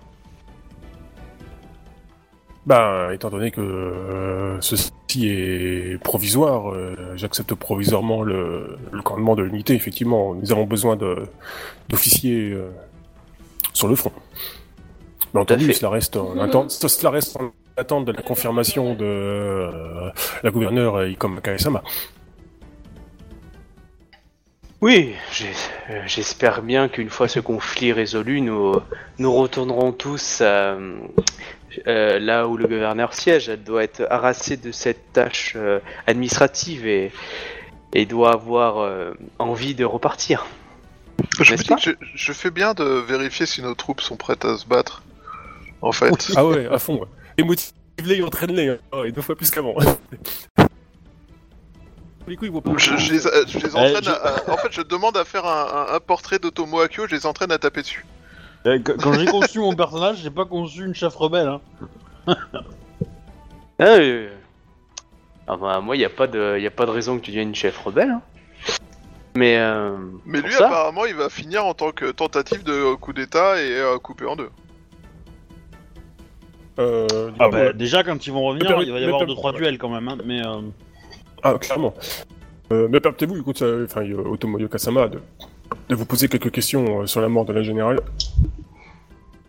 [2.66, 4.92] Ben, étant donné que ceci
[5.28, 6.72] est provisoire,
[7.16, 9.74] j'accepte provisoirement le, le commandement de l'unité.
[9.74, 10.96] Effectivement, nous avons besoin
[11.90, 12.56] d'officiers
[13.74, 14.12] sur le front.
[15.34, 16.70] À entendu, cela reste en attente.
[16.70, 19.68] Cela reste en attente de la confirmation de
[20.44, 21.82] la gouverneure Ikom Kaesama.
[24.82, 25.14] Oui,
[25.92, 28.74] euh, j'espère bien qu'une fois ce conflit résolu, nous,
[29.20, 30.98] nous retournerons tous euh,
[31.86, 33.48] euh, là où le gouverneur siège.
[33.48, 37.12] Elle doit être harassée de cette tâche euh, administrative et,
[37.94, 40.48] et doit avoir euh, envie de repartir.
[41.40, 44.02] Je me N'est-ce dis pas que je, je fais bien de vérifier si nos troupes
[44.02, 45.04] sont prêtes à se battre.
[45.84, 46.32] En fait.
[46.36, 47.02] Ah ouais, à fond.
[47.02, 47.08] Ouais.
[47.38, 48.78] Et motive-les, entraîne-les, hein.
[48.92, 49.76] Oh, et deux fois plus qu'avant.
[52.28, 52.72] Les couilles, ils vont pas.
[52.78, 54.14] Je, je les, je les entraîne Eh, je- à-
[54.50, 57.26] à- En fait, je demande à faire un, un- un portrait d'Otomo Akio, je les
[57.26, 58.06] entraîne à taper dessus.
[58.68, 61.48] Euh, Quand quand j'ai conçu mon personnage, j'ai pas conçu une chef rebelle.
[61.48, 61.62] Hein.
[63.80, 64.30] Ah, euh,
[65.48, 67.32] ah bah, moi, il n'y a, pas de- y a pas de raison que tu
[67.32, 68.12] deviennes une chef rebelle.
[68.12, 68.22] hein.
[69.36, 69.98] Mais, euh,
[70.28, 73.60] Mais pour lui, ça- apparemment, il va finir en tant que tentative de coup d'état
[73.60, 74.52] et euh, coupé en deux.
[76.80, 78.98] Euh, du Ah coup, bah, euh, déjà quand ils vont revenir, Mais per- il va
[79.00, 80.08] y mais avoir per- 2-3 duels quand même.
[80.08, 80.62] Hein, mais euh,
[81.44, 81.94] Ah, clairement.
[82.72, 85.20] Euh, mais permettez-vous, écoute, ça- enfin, euh, Otomoyo Kasama, de,
[85.90, 88.00] de vous poser quelques questions euh, sur la mort de la générale.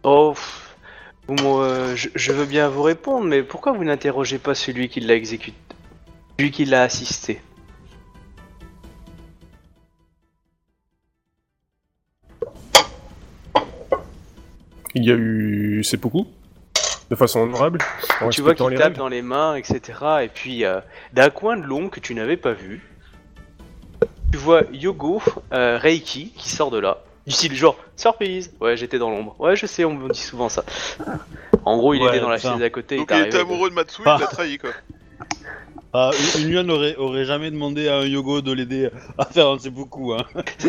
[0.03, 0.35] Oh,
[1.31, 5.15] euh, je, je veux bien vous répondre, mais pourquoi vous n'interrogez pas celui qui l'a
[5.15, 5.57] exécuté
[6.39, 7.41] Celui qui l'a assisté?
[14.95, 16.25] Il y a eu seppuku,
[17.13, 17.79] de façon honorable,
[18.31, 18.97] Tu vois qu'il tape règles.
[18.97, 19.81] dans les mains, etc.
[20.23, 20.81] Et puis, euh,
[21.13, 22.81] d'un coin de l'ombre que tu n'avais pas vu,
[24.33, 25.21] tu vois Yogo
[25.53, 27.03] euh, Reiki qui sort de là.
[27.27, 29.37] Du style genre, surprise Ouais, j'étais dans l'ombre.
[29.39, 30.65] Ouais, je sais, on me dit souvent ça.
[31.67, 32.97] En gros, il Ouais, était dans la chaise à côté.
[32.97, 34.17] Donc il était amoureux de Matsu, Ah.
[34.19, 34.71] il l'a trahi quoi.
[35.95, 38.89] Ah, une Yuan aurait, aurait jamais demandé à un Yogo de l'aider
[39.19, 40.13] à faire un beaucoup.
[40.15, 40.25] Hein.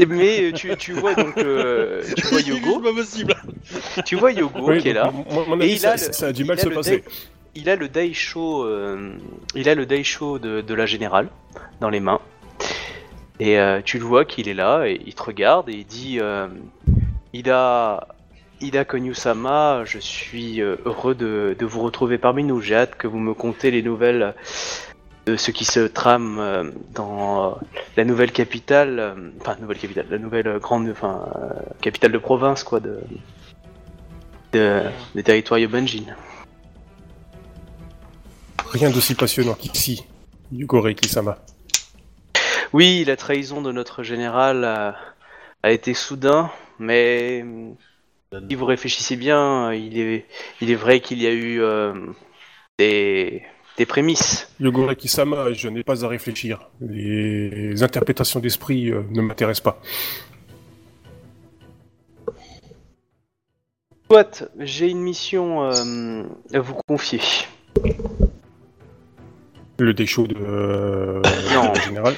[0.08, 3.36] Mais euh, tu, tu vois donc, euh, tu vois Yogo, C'est pas possible.
[4.06, 5.12] tu vois Yogo Oui, qui est là.
[5.12, 7.04] mon- Et il ça, a le- ça a du il mal a se passer.
[7.56, 9.14] il a le Daisho, euh,
[9.56, 11.30] il a le Daisho de, de la générale
[11.80, 12.20] dans les mains.
[13.40, 16.18] Et euh, tu le vois qu'il est là et il te regarde et il dit
[16.20, 16.48] euh,
[17.34, 18.08] Ida,
[18.62, 22.62] Ida Konyu-sama, je suis euh, heureux de, de vous retrouver parmi nous.
[22.62, 24.36] J'ai hâte que vous me contez les nouvelles
[25.26, 27.56] de ce qui se trame euh, dans euh,
[27.96, 31.26] la nouvelle capitale, euh, enfin nouvelle capitale, la nouvelle grande, enfin
[31.82, 33.00] capitale de province quoi de,
[34.52, 34.82] de
[35.16, 36.16] des territoires Yobanjin.
[38.72, 40.04] Rien d'aussi passionnant qu'ici,
[40.52, 41.38] Yugo Reiki-sama.
[42.74, 44.96] Oui, la trahison de notre général a,
[45.62, 46.50] a été soudain,
[46.80, 47.46] mais
[48.50, 50.26] si vous réfléchissez bien, il est,
[50.60, 51.94] il est vrai qu'il y a eu euh,
[52.80, 53.44] des,
[53.78, 54.48] des prémices.
[54.60, 56.70] Yugo Reiki-sama, je n'ai pas à réfléchir.
[56.82, 59.82] Les interprétations d'esprit euh, ne m'intéressent pas.
[64.10, 67.22] Soit, j'ai une mission euh, à vous confier.
[69.80, 70.36] Le déchaud de.
[70.40, 71.22] euh,
[71.54, 71.72] Non.
[71.72, 72.14] en général.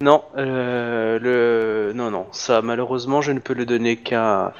[0.00, 4.54] Non, euh, le non non, ça malheureusement je ne peux le donner qu'à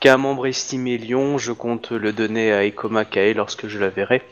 [0.00, 1.36] qu'à un membre estimé Lyon.
[1.36, 4.22] Je compte le donner à Ekoma Kae lorsque je la verrai.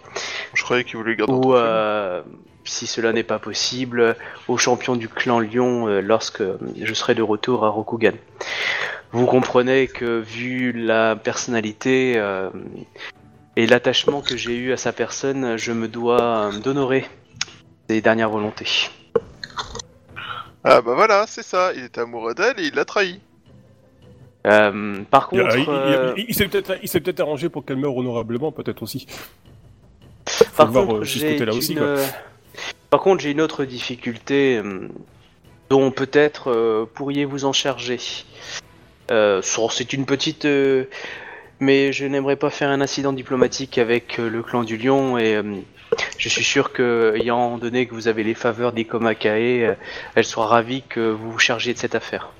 [0.54, 1.34] Je croyais qu'il voulait le garder.
[1.34, 2.22] Ou euh,
[2.64, 4.16] si cela n'est pas possible,
[4.48, 6.42] au champion du clan Lyon euh, lorsque
[6.80, 8.14] je serai de retour à Rokugan.
[9.12, 12.50] Vous comprenez que vu la personnalité euh,
[13.56, 17.06] et l'attachement que j'ai eu à sa personne, je me dois euh, d'honorer
[17.88, 18.90] ses dernières volontés.
[20.68, 21.72] Ah bah voilà, c'est ça.
[21.74, 23.20] Il était amoureux d'elle et il l'a trahi.
[24.46, 27.76] Euh, par contre, il- euh, il- il s'est peut-être il s'est peut-être arrangé pour qu'elle
[27.76, 29.06] meure honorablement, peut-être aussi.
[30.56, 31.58] par le voir, contre, euh, de ce j'ai côté-là une...
[31.58, 31.96] aussi, quoi.
[32.90, 34.88] Par contre, j'ai une autre difficulté euh,
[35.70, 37.98] dont peut-être euh, pourriez vous en charger.
[39.12, 40.84] Euh, c'est une petite, euh,
[41.60, 45.36] mais je n'aimerais pas faire un incident diplomatique avec euh, le clan du Lion et
[45.36, 45.44] euh,
[46.18, 48.72] je suis sûr que, ayant donné que vous avez les faveurs
[49.14, 49.74] Kae, euh,
[50.14, 52.30] elle sera ravie que vous vous chargiez de cette affaire.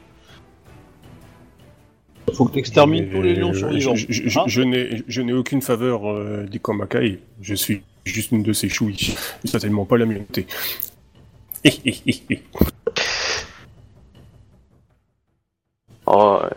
[2.35, 3.95] Faut que t'extermines tous les lions Je- survivants.
[3.95, 7.21] Je, je- je- Hein je n'ai je n'ai aucune faveur euh, des Komakai.
[7.41, 9.15] Je suis juste une de ces chouilles.
[9.45, 10.27] Certainement pas la mienne.
[16.07, 16.49] Oh, euh,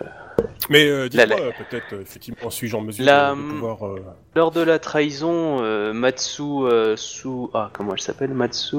[0.69, 3.87] Mais euh, La- dis-moi, peut-être, euh, effectivement, suis-je en mesure La- de, de pouvoir...
[3.87, 4.03] euh,
[4.35, 7.27] Lors de la trahison, euh, Matsu euh, Su...
[7.53, 8.77] Ah, comment elle s'appelle Matsu...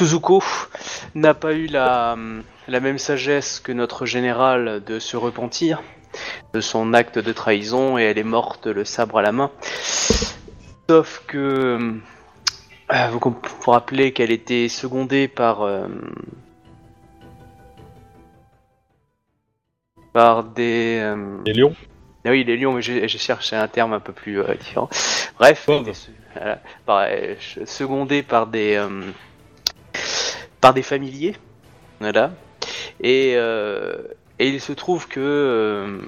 [0.00, 0.42] Suzuko
[1.14, 2.16] n'a pas eu la,
[2.66, 5.82] la même sagesse que notre général de se repentir
[6.52, 9.50] de son acte de trahison et elle est morte le sabre à la main.
[10.90, 11.78] Sauf que...
[12.92, 15.62] euh, vous vous rappelez qu'elle était secondée par...
[20.14, 20.98] par des...
[21.02, 21.74] euh, Les lions.
[22.24, 24.88] Ah oui, les lions, mais j'ai j'ai cherché un terme un peu plus euh, différent.
[25.38, 25.92] Bref, des-
[26.34, 27.34] voilà, par- euh,
[27.66, 28.82] secondé par des
[30.62, 31.36] par des familiers,
[32.00, 32.30] voilà.
[33.02, 36.00] Et, et il se trouve que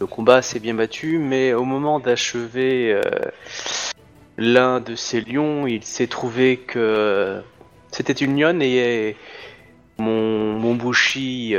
[0.00, 3.00] le combat s'est bien battu, mais au moment d'achever
[4.38, 7.42] l'un de ces lions, il s'est trouvé que
[7.90, 9.16] c'était une lionne et
[9.98, 11.54] mon mon bushi,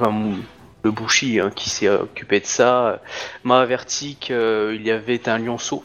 [0.00, 2.96] le Bushi hein, qui s'est occupé de ça euh,
[3.44, 5.82] m'a averti qu'il y avait un lionceau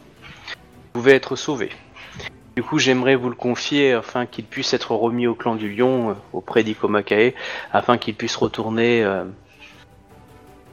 [0.47, 0.55] qui
[0.93, 1.69] pouvait être sauvé.
[2.55, 6.11] Du coup, j'aimerais vous le confier afin qu'il puisse être remis au clan du lion
[6.11, 7.33] euh, auprès d'Ikomakae,
[7.71, 9.23] afin qu'il puisse retourner euh,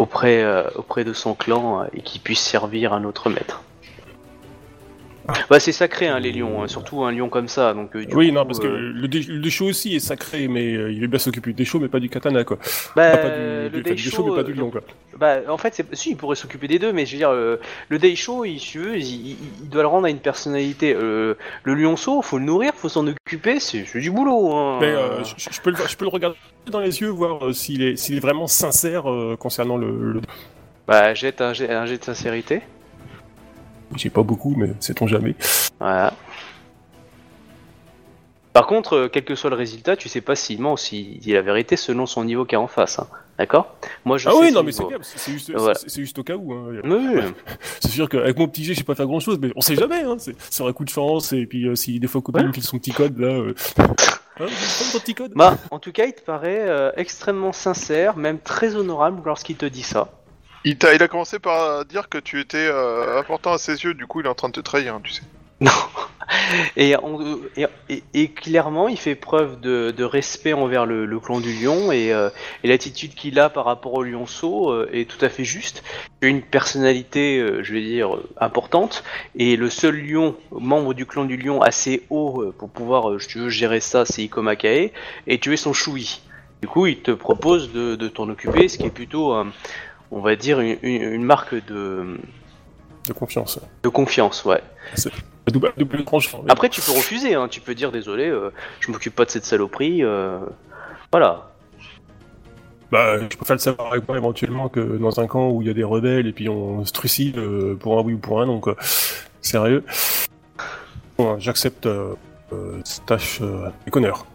[0.01, 3.62] auprès, euh, auprès de son clan euh, et qu'il puisse servir un autre maître.
[5.49, 7.74] Bah, c'est sacré hein, les lions, hein, surtout un lion comme ça.
[7.74, 10.01] Donc, euh, du Oui, coup, non, parce que euh, le, dé- le déchaud aussi est
[10.01, 12.59] sacré, mais euh, il est bien s'occuper du déchaud, mais pas du katana, quoi.
[12.97, 14.81] bah, Ah, pas du, le du déchaud, mais pas du lion, quoi.
[15.18, 18.45] Bah, en fait, si, il pourrait s'occuper des deux, mais je veux dire, le Deisho,
[18.45, 20.95] il, si veux, il, il- il doit le rendre à une personnalité.
[20.95, 24.53] Le lionceau, faut le nourrir, faut s'en occuper, c'est, du boulot.
[24.55, 24.78] Hein.
[24.81, 26.37] Mais je, je peux le, je peux le regarder
[26.70, 29.05] dans les yeux, voir s'il est, est vraiment sincère
[29.39, 30.20] concernant le, le-
[30.87, 32.62] Bah, jette un, jet- un jet de sincérité.
[33.97, 35.34] J'ai pas beaucoup, mais sait-on jamais.
[35.78, 36.12] Voilà.
[38.53, 41.18] Par contre, euh, quel que soit le résultat, tu sais pas s'il ment ou s'il
[41.20, 42.99] dit la vérité selon son niveau qu'il y a en face.
[42.99, 43.07] hein.
[43.38, 43.74] D'accord?
[44.05, 44.99] Moi, je ah sais oui, non, mais c'est niveau.
[45.03, 45.74] c'est c'est juste, Voilà.
[45.74, 46.53] c'est- c'est juste au cas où.
[46.53, 46.80] Hein.
[46.84, 47.20] Oui, oui.
[47.80, 49.76] C'est sûr qu'avec mon petit jet, je sais pas faire grand chose, mais on sait
[49.76, 50.03] jamais.
[50.03, 50.16] Hein.
[50.18, 52.78] C'est c'est un coup de chance, et puis euh, si des fois me file son
[52.78, 53.28] petit code, là.
[53.28, 53.55] Euh...
[54.41, 54.47] Hein,
[54.95, 59.20] petit code Bah, en tout cas, il te paraît euh, extrêmement sincère, même très honorable
[59.26, 60.09] lorsqu'il te dit ça.
[60.64, 63.94] Il, t'a- il a commencé par dire que tu étais euh, important à ses yeux,
[63.94, 65.22] du coup il est en train de te trahir, hein, tu sais.
[65.61, 65.70] Non.
[66.76, 72.30] Et, clairement, il fait preuve de, de respect envers le, clan du lion et, euh,
[72.62, 75.82] et l'attitude qu'il a par rapport au lionceau euh, est tout à fait juste.
[76.22, 79.02] Il a une personnalité, je vais dire, importante
[79.34, 83.28] et le seul lion, membre du clan du lion assez haut pour pouvoir, euh, si
[83.28, 84.92] tu veux, gérer ça, c'est Ikomakae
[85.26, 86.20] et tu es son choui.
[86.62, 89.34] Du coup, il te propose de, de t'en occuper, ce qui est plutôt,
[90.11, 92.18] on va dire, une, une- une marque de,
[93.08, 93.58] De confiance.
[93.82, 94.62] de confiance, ouais.
[95.46, 96.44] Double, double tranchant.
[96.48, 97.48] Après, tu peux refuser, hein.
[97.48, 98.50] tu peux dire désolé, euh,
[98.80, 100.02] je m'occupe pas de cette saloperie.
[100.04, 100.38] euh,
[101.11, 101.46] Voilà.
[102.92, 105.70] Bah, je préfère le savoir avec moi éventuellement que dans un camp où il y
[105.70, 108.46] a des rebelles et puis on se trucide euh, pour un oui ou pour un
[108.46, 108.74] non, quoi.
[109.40, 109.84] Sérieux.
[111.16, 112.14] Bon, j'accepte euh,
[112.84, 113.40] cette tâche
[113.82, 114.26] avec honneur.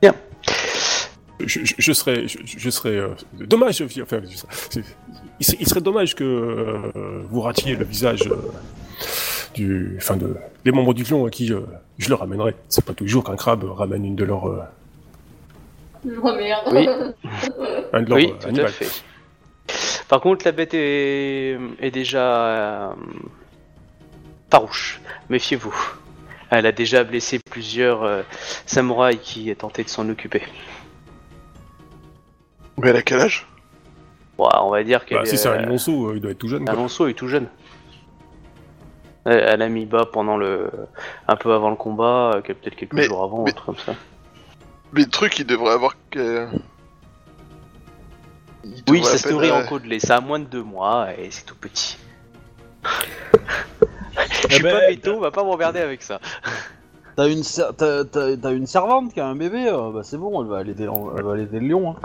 [0.00, 0.14] Bien.
[1.40, 3.08] Je, je, je serais, je, je serais euh,
[3.40, 4.20] dommage, je- enfin,
[5.40, 8.36] il, serait, il serait dommage que euh, vous ratiez le visage euh,
[9.54, 11.60] du, enfin de, des membres du clan à qui euh,
[11.98, 12.54] je le ramènerai.
[12.68, 14.44] C'est pas toujours qu'un crabe ramène une de leurs,
[16.22, 16.66] Oh merde.
[16.72, 16.88] Oui.
[17.92, 18.66] un de leurs oui, euh, tout à animaux.
[18.68, 19.02] fait.
[20.08, 22.92] Par contre, la bête est, est déjà euh,
[24.50, 25.00] farouche.
[25.30, 25.74] Méfiez-vous.
[26.50, 28.22] Elle a déjà blessé plusieurs euh,
[28.66, 30.42] samouraïs qui tentaient de s'en occuper.
[32.78, 33.46] Mais elle a quel âge?
[34.38, 36.30] Bon, on va dire qu'elle Bah, si est, c'est un euh, lionceau, euh, il doit
[36.30, 36.64] être tout jeune.
[36.64, 36.72] quoi.
[36.74, 37.46] Alonso est tout jeune.
[39.24, 40.70] Elle, elle a mis bas pendant le,
[41.28, 43.78] un peu avant le combat, euh, peut-être quelques Mais- jours avant, mais- un truc comme
[43.78, 43.94] ça.
[44.92, 45.94] Mais le truc, il devrait avoir.
[46.10, 46.48] que-
[48.64, 50.44] Il Oui, devrait ça à se peine, nourrit en euh, côtelé, ça a moins de
[50.44, 51.98] deux mois et c'est tout petit.
[52.84, 56.20] Je Eh suis ben, pas veto, on va pas m'emmerder avec ça.
[57.16, 60.16] T'as une, ser- t'as- t'as- t'as une servante qui a un bébé, euh, bah c'est
[60.18, 61.90] bon, elle va aller aider, elle va aller aider le lion.
[61.92, 61.96] Hein.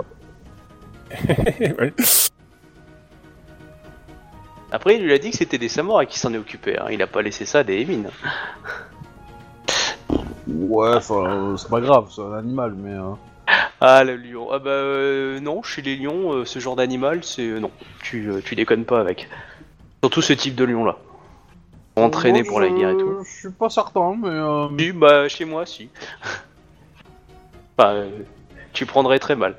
[4.70, 6.86] Après, il lui a dit que c'était des samouraïs qui s'en est occupé, hein.
[6.90, 8.10] il a pas laissé ça à des émines.
[10.46, 12.92] Ouais, enfin, c'est pas grave, c'est un animal, mais.
[12.92, 13.12] euh,
[13.80, 14.48] Ah, le lion.
[14.52, 17.46] Ah bah euh, non, chez les lions, euh, ce genre d'animal, c'est...
[17.46, 17.70] euh, non,
[18.02, 19.28] tu, euh, tu déconnes pas avec.
[20.02, 20.96] Surtout ce type de lion-là.
[21.96, 23.24] Entraîné moi, pour la je- guerre et tout.
[23.24, 24.28] Je suis pas certain, mais.
[24.28, 25.88] euh, Si, bah chez moi, si.
[27.78, 28.10] enfin, euh,
[28.74, 29.56] tu prendrais très mal.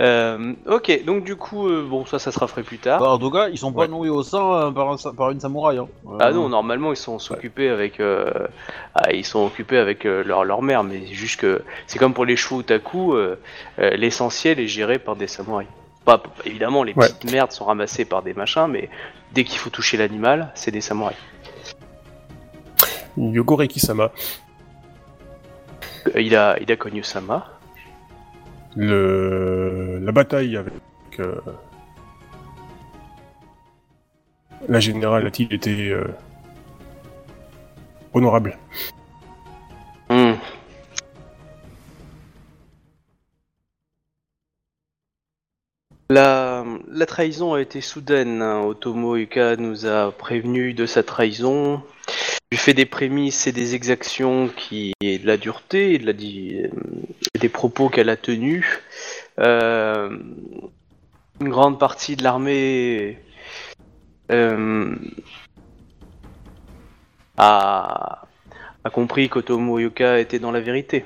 [0.00, 3.00] Euh, ok, donc du coup, euh, bon, ça, ça sera fait plus tard.
[3.00, 3.88] bah, en tout cas, ils sont pas Ouais.
[3.88, 5.76] nourris au sein euh, par, un sa- par une samouraï.
[5.78, 5.88] Hein.
[6.06, 8.30] Euh, Ah non, normalement ils sont s'occuper avec, euh,
[8.94, 12.14] ah, ils sont occupés avec euh, leur, leur mère, mais c'est juste que c'est comme
[12.14, 13.36] pour les chevaux otaku, euh,
[13.78, 15.68] euh, l'essentiel est géré par des samouraïs.
[16.06, 17.06] Pas, pas- évidemment, les Ouais.
[17.06, 18.88] petites merdes sont ramassées par des machins, mais
[19.32, 21.18] dès qu'il faut toucher l'animal, c'est des samouraïs.
[23.18, 24.12] Yogoreki-sama.
[26.14, 27.46] Euh, il a, il a connu Sama.
[28.76, 29.98] Le...
[30.02, 30.72] La bataille avec
[31.18, 31.34] euh,
[34.68, 36.04] la générale a-t-il été euh,
[38.14, 38.56] honorable?
[40.08, 40.34] Hmm.
[46.10, 46.64] La,
[47.06, 48.42] trahison a été soudaine.
[48.42, 48.62] hein.
[48.62, 51.82] Otomo Yuka nous a prévenu de sa trahison.
[52.52, 56.68] Du fait des prémices et des exactions qui et de la dureté la et
[57.38, 58.66] des propos qu'elle a tenus,
[59.38, 60.18] euh,
[61.40, 63.18] une grande partie de l'armée
[64.32, 64.96] euh,
[67.38, 68.22] a,
[68.92, 71.04] compris qu'Otomo Yuka était dans la vérité.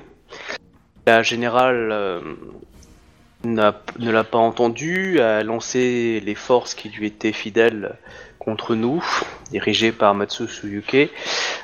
[1.05, 2.21] La générale euh,
[3.43, 7.99] ne l'a pas entendu, a lancé les forces qui lui étaient fidèles
[8.45, 9.03] contre nous,
[9.51, 11.09] dirigées par Matsu Suyuke.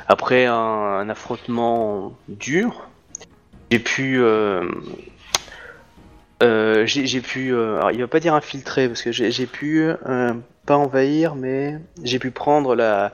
[0.07, 2.89] Après un, affrontement dur,
[3.69, 4.19] j'ai pu...
[4.19, 4.67] euh,
[6.43, 7.53] euh, j'ai pu...
[7.53, 9.84] euh, alors, il va pas dire infiltrer, parce que j'ai pu...
[10.05, 10.34] euh,
[10.65, 13.11] pas envahir, mais j'ai pu prendre la,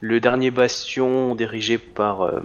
[0.00, 2.40] le dernier bastion dirigé par euh,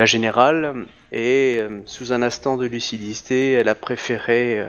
[0.00, 4.64] la générale et sous un instant de lucidité, elle a préféré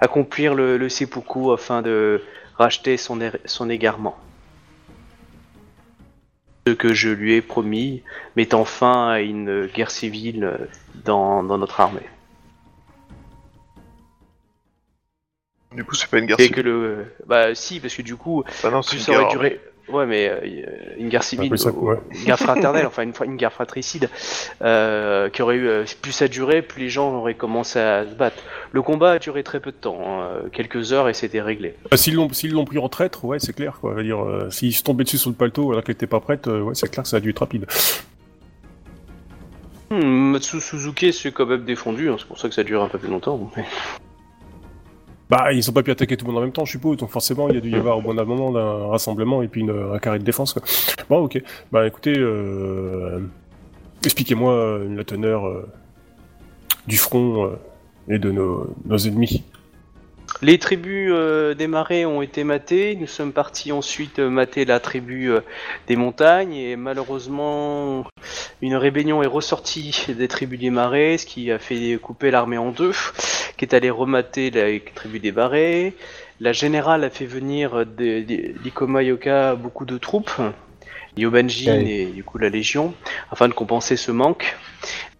[0.00, 2.22] accomplir le, le seppuku afin de
[2.56, 4.16] racheter son, er- son égarement.
[6.70, 8.04] Ce que je lui ai promis,
[8.36, 10.68] mettant fin à une guerre civile
[11.04, 12.06] dans, dans notre armée.
[15.72, 16.54] Du coup, c'est pas une guerre Et civile.
[16.54, 19.30] que le, bah si, parce que du coup, Ah non, c'est plus une ça aurait
[19.32, 19.60] duré.
[19.92, 20.40] Ouais, mais euh,
[20.98, 21.96] une guerre civile, plus ça, euh, ouais.
[22.14, 24.08] une guerre fraternelle, enfin une, une guerre fratricide,
[24.62, 28.14] euh, qui aurait eu euh, plus ça durait, plus les gens auraient commencé à se
[28.14, 28.36] battre.
[28.72, 31.74] Le combat a duré très peu de temps, hein, quelques heures et c'était réglé.
[31.90, 34.02] Bah, S'ils l'ont pris en traître, ouais, c'est clair, quoi.
[34.02, 36.60] Dire, euh, s'ils se tombaient dessus sur le paletot alors qu'elle était pas prête, euh,
[36.62, 37.66] ouais, c'est clair que ça a dû être rapide.
[39.90, 42.88] Hmm, Matsu Suzuki s'est quand même défendu, hein, c'est pour ça que ça dure un
[42.88, 43.50] peu plus longtemps.
[43.56, 43.64] mais-
[45.30, 47.10] Bah, ils ont pas pu attaquer tout le monde en même temps, je suppose, donc
[47.10, 49.92] forcément, il y a dû y avoir au d'un moment d'un rassemblement et puis une-
[49.94, 50.62] un carré de défense, quoi.
[51.08, 51.40] Bon, ok.
[51.70, 53.20] Bah, écoutez, euh...
[54.04, 55.68] expliquez-moi euh, la teneur euh,
[56.88, 57.52] du front
[58.08, 59.44] et de nos, nos ennemis.
[60.42, 61.12] Les tribus
[61.56, 62.96] des marais ont été matées.
[62.98, 65.30] Nous sommes partis ensuite mater la tribu
[65.86, 68.06] des montagnes et malheureusement
[68.62, 72.70] une rébellion est ressortie des tribus des marais, ce qui a fait couper l'armée en
[72.70, 72.92] deux,
[73.60, 75.92] qui est allée remater la tribu des marais.
[76.40, 80.32] La générale a fait venir d'Ikoma Yoka beaucoup de troupes,
[81.18, 82.94] Yobanjin et du coup la Légion,
[83.30, 84.56] afin de compenser ce manque.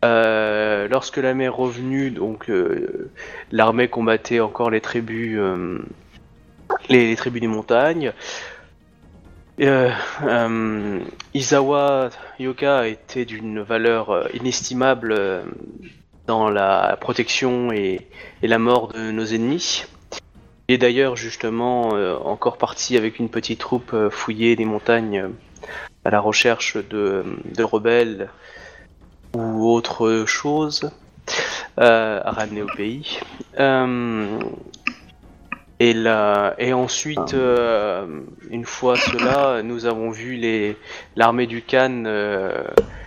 [0.06, 3.10] Euh, lorsque l'armée est revenue, donc euh,
[3.52, 5.78] l'armée combattait encore les tribus, euh,
[6.88, 8.14] les, les tribus des montagnes.
[11.34, 15.44] Izawa Yoka était d'une valeur inestimable
[16.30, 18.06] dans la protection et,
[18.40, 19.84] la mort de nos ennemis.
[20.68, 25.22] Il est d'ailleurs justement euh, encore parti avec une petite troupe euh, fouiller les montagnes
[25.22, 25.28] euh,
[26.04, 28.30] à la recherche de, de rebelles
[29.34, 30.92] ou autre chose
[31.80, 33.18] euh, à ramener au pays.
[35.82, 38.06] Et, là, et ensuite, euh,
[38.50, 40.76] une fois cela, nous avons vu les
[41.16, 42.64] l'armée du Khan euh,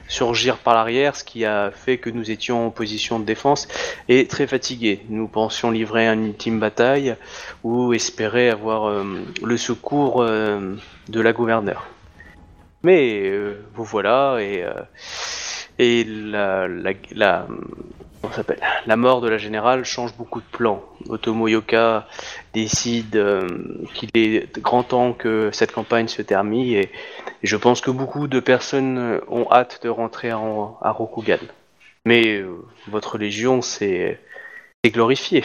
[0.07, 3.67] surgir par l'arrière, ce qui a fait que nous étions en position de défense
[4.09, 5.01] et très fatigués.
[5.09, 7.15] Nous pensions livrer une ultime bataille
[7.63, 9.03] ou espérer avoir euh,
[9.43, 11.85] le secours de la gouverneure.
[12.81, 13.31] Mais
[13.75, 14.65] vous voilà et
[15.77, 17.47] et la la, la
[18.23, 18.61] comment ça s'appelle?
[18.85, 20.81] La mort de la générale change beaucoup de plans.
[21.09, 22.07] Otomo Yoka
[22.53, 23.49] décide euh,
[23.93, 26.89] qu'il est grand temps que cette campagne se termine et, et
[27.43, 31.39] je pense que beaucoup de personnes ont hâte de rentrer en, à Rokugan.
[32.05, 34.21] Mais euh, votre légion c'est
[34.83, 35.43] c'est glorifié.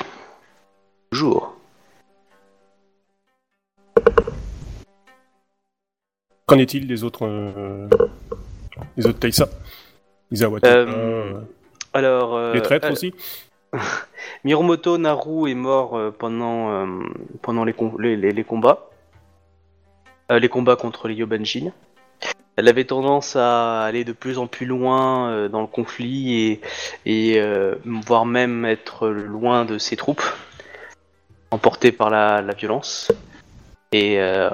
[1.10, 1.56] Toujours.
[6.46, 7.88] Qu'en est-il des autres, euh,
[8.96, 9.48] des autres Taïsa?
[11.98, 13.12] Alors euh, les traîtres euh, aussi
[14.44, 16.86] Miromoto Naru est mort euh, pendant,
[17.42, 18.84] pendant les, com- les, les- les combats.
[20.30, 21.72] Les combats contre les Yobanjin.
[22.56, 26.60] Elle avait tendance à aller de plus en plus loin dans le conflit
[27.06, 27.42] et, et
[27.86, 30.22] voire même être loin de ses troupes,
[31.50, 33.10] emportée par la, la violence.
[33.92, 34.50] Et euh,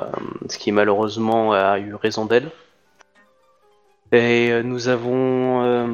[0.48, 2.50] ce qui malheureusement a eu raison d'elle.
[4.12, 5.86] Et nous avons euh,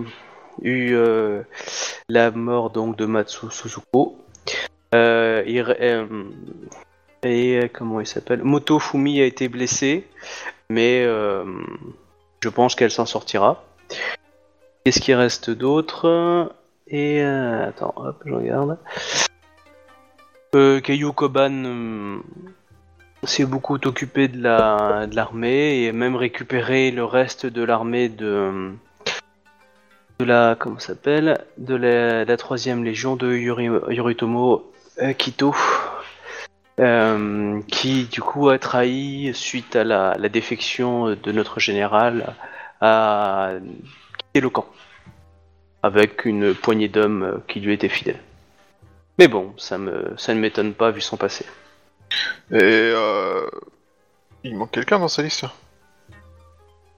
[0.63, 1.43] eu euh,
[2.09, 4.19] la mort donc de Matsu Suzuko.
[4.95, 6.25] Euh, euh,
[7.23, 8.43] et comment il s'appelle?
[8.43, 10.07] Moto Fumi a été blessée,
[10.69, 13.65] mais je pense qu'elle s'en sortira.
[14.85, 16.53] Qu'est-ce qui reste d'autre?
[16.89, 18.79] Et attends, hop, je regarde.
[20.53, 22.21] Keiyu Koban
[23.25, 28.73] s'est beaucoup occupé de la de l'armée et même récupéré le reste de l'armée de
[30.21, 35.55] de la comment s'appelle de la, la troisième légion de Yuri, Yoritomo euh, Kito
[36.79, 42.35] euh, qui du coup a trahi suite à la, la défection de notre général
[42.83, 43.53] à
[44.19, 44.67] quitter le camp
[45.83, 48.21] avec une poignée d'hommes qui lui étaient fidèles.
[49.19, 51.47] Mais bon, ça me ça ne m'étonne pas vu son passé.
[52.51, 53.47] Et euh...
[54.45, 55.47] il manque quelqu'un dans sa liste.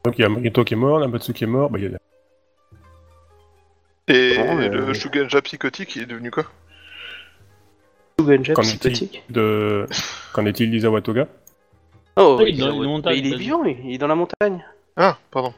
[0.04, 1.94] Donc il y a Marito qui est mort, Namatsu qui est mort, bah il y
[1.94, 1.98] a...
[4.14, 6.44] Et Bon, euh, le Shugenja psychotique, il est devenu quoi
[8.20, 9.22] Shugenja Qu'en est-il psychotique.
[9.30, 9.86] de...
[10.32, 11.28] Qu'en est-il d'Isawatoga
[12.16, 13.34] Oh, Ah, il est il, dans il est t'as dit.
[13.36, 14.64] vivant, il il est dans la montagne.
[14.96, 15.54] Ah, pardon.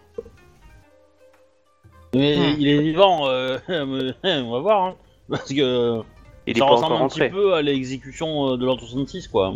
[2.14, 2.56] Mais Hmm.
[2.60, 4.94] il est vivant, euh, on va voir, hein.
[5.28, 6.00] Parce que
[6.46, 9.26] Il est ça pas ressemble encore un petit peu à l'exécution euh, de l'an 66,
[9.26, 9.52] quoi.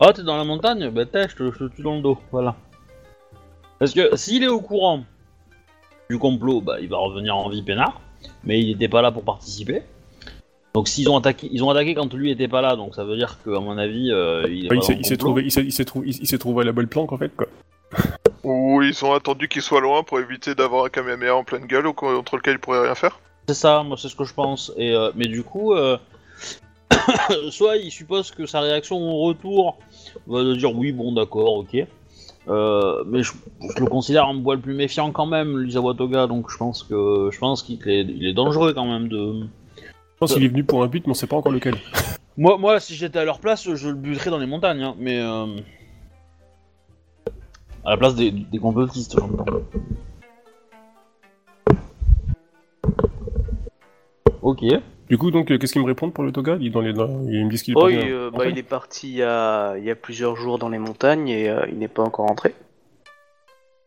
[0.00, 0.90] Ah, t'es dans la montagne?
[0.90, 2.56] Bah t'es, je te, je te tue dans le dos, voilà.
[3.78, 5.04] Parce que s'il est au courant
[6.10, 8.00] du complot, bah il va revenir en vie peinard,
[8.44, 9.82] mais il était pas là pour participer.
[10.74, 13.16] Donc s'ils ont attaqué, ils ont attaqué quand lui était pas là, donc ça veut
[13.16, 15.72] dire qu'à mon avis, euh, il est Bah, pas il s'est- trouvé, il s'est- il
[15.72, 17.46] s'est trouvé, il s'est trouvé à la bonne planque en fait quoi.
[18.44, 21.90] Ou ils ont attendu qu'il soit loin pour éviter d'avoir un Kamehameha en pleine gueule
[21.92, 23.18] contre lequel il pourrait rien faire.
[23.48, 24.72] C'est ça, moi c'est ce que je pense.
[24.76, 25.96] Et euh, mais du coup, euh,
[27.50, 29.78] soit il suppose que sa réaction au retour
[30.26, 31.86] va de dire oui, bon, d'accord, ok.
[32.48, 33.32] Euh, mais je,
[33.76, 36.26] je le considère un poil plus méfiant quand même, Lisawa Toga.
[36.26, 39.46] Donc je pense que je pense qu'il est, il est dangereux quand même de.
[39.76, 41.74] Je pense qu'il est venu pour un but, mais on sait pas encore lequel.
[42.38, 45.18] Moi, moi, si j'étais à leur place, je le buterais dans les montagnes, hein, mais
[45.18, 45.46] euh,
[47.82, 49.46] à la place des, des complotistes, j'entends.
[54.42, 54.64] Ok.
[55.08, 56.56] Du coup, donc, euh, qu'est-ce qu'il me répond pour le Toga?
[56.60, 58.64] Il, est dans les, dans- il me dit qu'il est Oh, il, euh, bah, il
[58.64, 61.78] parti il y, a, il y a plusieurs jours dans les montagnes et euh, il
[61.78, 62.54] n'est pas encore rentré.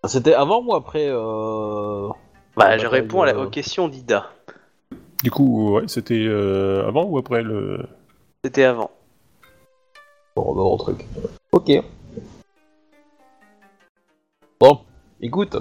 [0.05, 2.07] C'était avant ou après euh...
[2.55, 4.31] Bah, je réponds à la- aux questions d'Ida.
[5.21, 7.85] Du coup, ouais, c'était euh, avant ou après le?
[8.45, 8.91] C'était avant.
[10.37, 11.05] Bon, bah, bon truc.
[11.51, 11.69] Ok.
[14.61, 14.79] Bon,
[15.19, 15.57] écoute,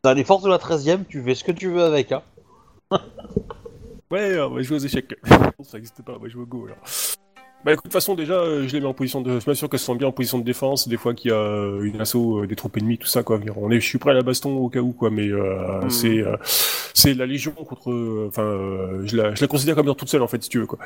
[0.00, 2.22] t'as les forces de la 13ème, tu fais ce que tu veux avec, hein.
[4.10, 5.14] Ouais, on va jouer aux échecs.
[5.62, 6.78] ça existe pas, on va jouer au Go alors.
[7.64, 9.40] Bah écoute, de toute façon, déjà, euh, je les mets en position de.
[9.40, 11.82] Je m'assure qu'elles sont bien en position de défense, des fois qu'il y a euh,
[11.82, 13.40] une assaut, euh, des troupes ennemies, tout ça, quoi.
[13.56, 15.90] On est, je suis prêt à la baston au cas où, quoi, mais euh, Mhm.
[15.90, 16.36] c'est euh,
[16.94, 17.90] c'est la Légion contre.
[17.90, 20.58] euh, Enfin, euh, je, la, je la considère comme toute seule, en fait, si tu
[20.60, 20.78] veux, quoi.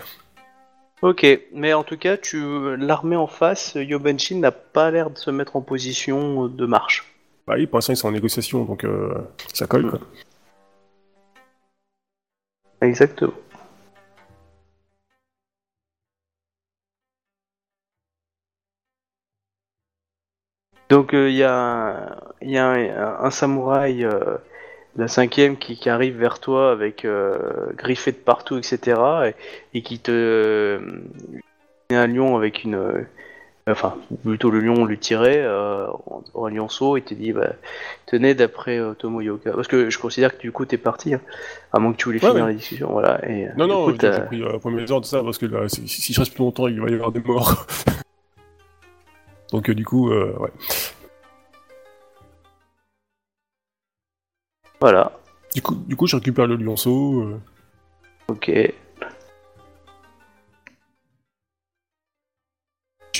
[1.02, 2.40] Ok, mais en tout cas, tu
[2.78, 7.12] l'armée en face, Yobenshin n'a pas l'air de se mettre en position de marche.
[7.46, 9.12] Bah oui, pour l'instant, ils sont en négociation, donc euh,
[9.52, 9.98] ça colle, quoi.
[12.82, 13.34] Exactement.
[20.90, 21.54] Donc il y a,
[23.22, 24.36] un- samouraï, euh,
[24.96, 29.28] la cinquième, qui, arrive vers toi avec euh, griffé de partout, etc.
[29.28, 29.34] Et,
[29.74, 30.80] et qui te
[31.90, 33.06] un lion avec une.
[33.70, 35.86] Enfin, plutôt le lion lui tirait euh,
[36.34, 37.52] en, lionceau et t'es dit, bah,
[38.06, 39.52] tenez, d'après euh, Tomoyoka.
[39.52, 41.20] Parce que je considère que du coup, t'es parti, hein,
[41.72, 42.50] à moins que tu voulais Ouais, finir ouais.
[42.50, 42.88] la discussion.
[42.90, 43.28] Voilà.
[43.28, 45.68] Et, euh, Non, non, coup, j'ai pris euh, premier ordre de ça parce que là,
[45.68, 47.66] si, si je reste plus longtemps, il va y avoir des morts.
[49.52, 50.50] Donc, euh, du coup, euh, ouais.
[54.80, 55.12] Voilà.
[55.54, 57.38] Du coup, du coup, je récupère le lionceau.
[58.28, 58.50] Ok.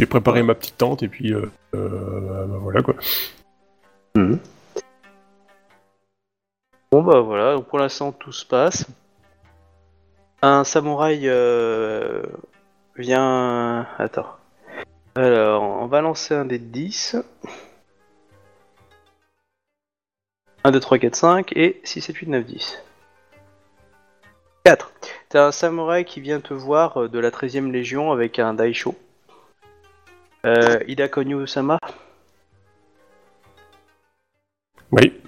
[0.00, 1.44] J'ai préparé ma petite tente et puis euh,
[1.74, 2.94] euh, bah, voilà quoi.
[4.14, 4.38] Mhm.
[6.90, 8.86] Bon bah voilà, donc pour l'instant tout se passe.
[10.40, 12.22] Un samouraï euh,
[12.96, 13.86] vient...
[13.98, 14.38] Attends.
[15.16, 17.16] Alors, on va lancer un dé de 10.
[20.64, 22.82] 1, 2, 3, 4, 5 et 6, 7, 8, 9, 10.
[24.64, 24.92] 4.
[25.28, 28.96] T'as un samouraï qui vient te voir euh, de la 13ème Légion avec un daisho.
[30.46, 31.78] Euh, Ida Konyu-sama,
[34.92, 35.20] Oui.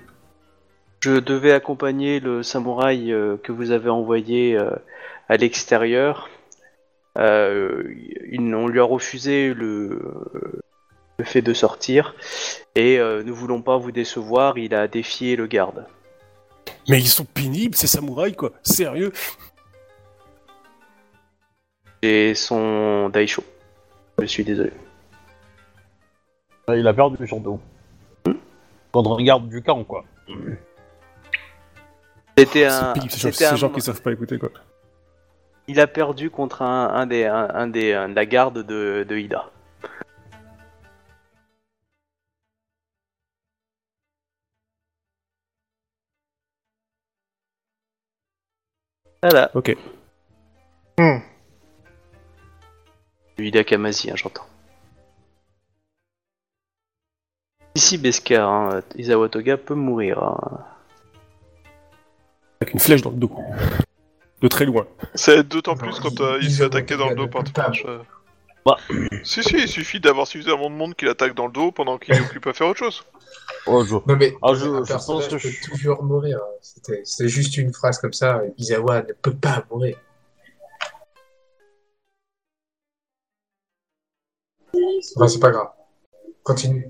[1.01, 4.71] Je devais accompagner le samouraï euh, que vous avez envoyé euh,
[5.29, 6.31] à l'extérieur.
[7.19, 7.83] Euh,
[8.31, 10.01] il- on lui a refusé le,
[11.19, 12.15] le fait de sortir
[12.75, 15.87] et ne voulant pas vous décevoir, il a défié le garde.
[16.89, 18.53] Mais ils sont pénibles, ces samouraïs quoi.
[18.63, 19.13] Sérieux.
[22.03, 23.45] Et son daisho.
[24.19, 24.73] Je suis désolé.
[26.67, 27.61] Ah, Il a perdu surtout.
[28.25, 30.05] Quand on regarde du camp, quoi.
[32.39, 32.93] C'était C'est un.
[32.93, 34.51] pénible, ces gens, c'était ces un- gens qui savent pas écouter quoi.
[35.69, 39.17] Il a perdu contre un, un des, un, un des, un la garde de, de
[39.17, 39.51] Ida.
[49.23, 49.51] Voilà.
[49.55, 49.77] Ok.
[53.39, 54.47] Ida Kamasi, hein, j'entends.
[57.75, 60.23] Ici Beskar, hein, Izawa Toga peut mourir.
[60.23, 60.65] hein.
[62.61, 63.31] Avec une flèche dans le dos.
[64.41, 64.87] De très loin.
[65.15, 67.29] C'est d'autant plus quand il- euh, il il se fait se attaquer dans le dos
[67.29, 67.45] par.
[67.45, 67.85] Twitch.
[67.87, 67.99] euh.
[68.65, 68.77] Bah.
[69.25, 72.15] Si, si, il suffit d'avoir suffisamment de monde qui l'attaque dans le dos pendant qu'il
[72.15, 73.03] est occupé à faire autre chose.
[73.67, 73.95] Oh, je...
[73.95, 76.39] Non mais Ah, je- un je personnage pense que peut je- toujours mourir.
[76.39, 76.51] hein.
[76.61, 78.43] C'était c'était juste une phrase comme ça.
[78.59, 79.97] Izawa ne peut pas mourir.
[85.17, 85.69] Enfin, c'est pas grave.
[86.43, 86.89] Continue.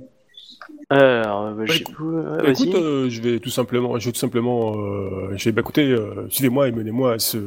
[0.96, 1.94] Alors, bah, Bah, écoute-
[2.42, 5.60] Bah, écoute, euh, je vais tout simplement, je vais tout simplement, euh, je vais, bah,
[5.60, 7.38] écoutez, euh, suivez-moi et menez-moi à ce,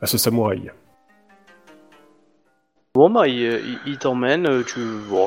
[0.00, 0.70] à ce samouraï.
[2.94, 4.80] Bon bah il, il- il t'emmène, euh, tu,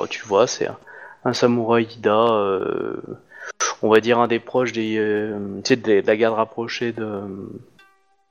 [0.09, 0.77] tu vois, c'est un,
[1.25, 2.95] un samouraï Ida, euh,
[3.81, 6.93] on va dire un des proches des, euh, tu sais, de, de la garde rapprochée
[6.93, 7.05] de,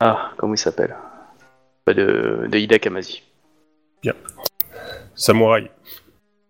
[0.00, 0.96] ah, comment il s'appelle,
[1.86, 3.22] Bah, de, de Ida Kamasi.
[5.14, 5.70] Samouraï.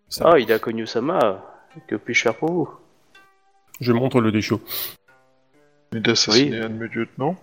[0.08, 1.42] Ça, Ah, Ida Konyu-sama,
[1.86, 2.68] que puis-je faire pour vous?
[3.80, 4.60] Je montre le déchaud.
[5.92, 6.64] Il d'assassiner Oui.
[6.64, 7.36] un de mes lieutenants.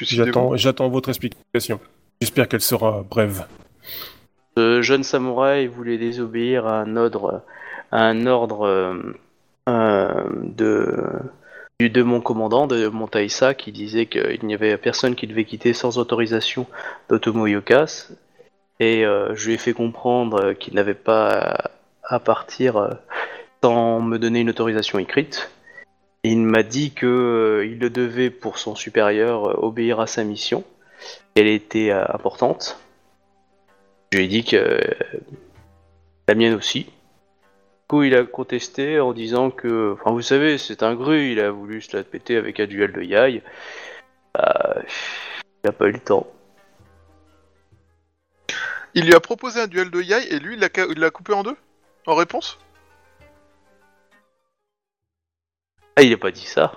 [0.00, 1.80] J'attends, j'attends votre explication.
[2.20, 3.46] J'espère qu'elle sera brève.
[4.56, 7.42] Ce jeune samouraï voulait désobéir à un ordre,
[7.90, 8.94] à un ordre euh,
[9.68, 10.24] euh,
[11.80, 15.72] de, mon commandant, de mon Taïsa, qui disait qu'il n'y avait personne qui devait quitter
[15.72, 16.66] sans autorisation
[17.08, 18.12] d'Otomo Yokas.
[18.78, 21.70] Et euh, je lui ai fait comprendre qu'il n'avait pas
[22.04, 22.90] à partir euh,
[23.62, 25.50] sans me donner une autorisation écrite.
[26.24, 30.24] Il m'a dit que euh, il le devait pour son supérieur euh, obéir à sa
[30.24, 30.64] mission.
[31.34, 32.78] Elle était euh, importante.
[34.12, 34.78] Je lui ai dit que
[36.28, 36.84] la mienne aussi.
[36.84, 36.90] Du
[37.88, 41.50] coup, il a contesté en disant que, enfin, vous savez, c'est un gru, il a
[41.50, 43.42] voulu se la péter avec un duel de Yai.
[44.34, 44.76] Bah,
[45.62, 46.26] il a pas eu le temps.
[48.94, 51.56] Il lui a proposé un duel de Yai et lui, il l'a coupé en deux?
[52.06, 52.58] En réponse?
[55.96, 56.72] Ah, il a pas dit ça.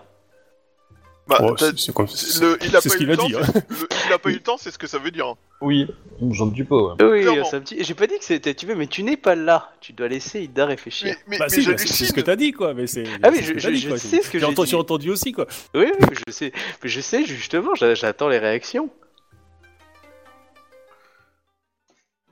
[1.28, 3.08] Bah, Oh, t'as- c'est, c'est comme- c'est- le- il a c'est pas ce eu qu'il
[3.08, 3.36] le a temps, dit.
[3.36, 3.42] hein.
[3.46, 5.34] c'est- le- il a pas eu le temps, c'est ce que ça veut dire.
[5.62, 5.88] Oui,
[6.32, 6.94] j'en petit peu, ouais.
[7.04, 7.50] Oui, Clairement.
[7.54, 7.84] un petit.
[7.84, 8.54] J'ai pas dit que c'était.
[8.54, 9.72] Tu veux, mais tu n'es pas là.
[9.82, 11.08] Tu dois laisser Ida réfléchir.
[11.08, 12.76] Mais, mais, Bah mais si, bah, c'est, ce que t'as dit quoi.
[12.76, 13.06] Mais c'est.
[13.24, 13.98] Ah oui, c'est ce je- que t'as je- dit, je quoi.
[13.98, 14.72] sais ce que j'ai entendu, dit.
[14.72, 15.48] j'ai entendu aussi quoi.
[15.74, 16.52] Oui, oui, je sais.
[16.84, 17.74] Mais je sais justement.
[17.74, 18.90] j'a- J'attends les réactions.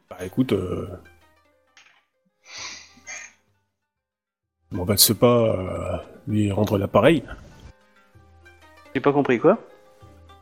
[0.10, 0.88] Bah écoute, euh...
[4.78, 5.98] on va se pas euh,
[6.28, 7.24] lui rendre l'appareil.
[8.94, 9.60] J'ai pas compris quoi?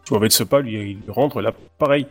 [0.05, 2.07] Tu m'en se pas lui, lui rendre l'appareil.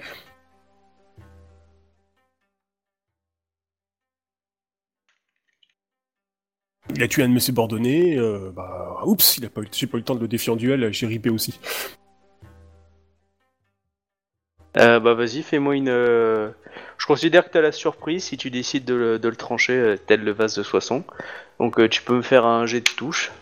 [6.95, 9.87] Il a tué un de mes subordonnés, euh, bah oups, il a pas eu, j'ai
[9.87, 11.59] pas eu le temps de le défier en duel, j'ai ripé aussi.
[14.77, 15.89] Euh, bah vas-y, fais-moi une.
[15.89, 16.51] euh,
[16.99, 19.97] Je considère que t'as la surprise si tu décides de le, de le trancher euh,
[19.97, 21.05] tel le vase de Soissons.
[21.59, 23.33] Donc euh, tu peux me faire un jet de touche.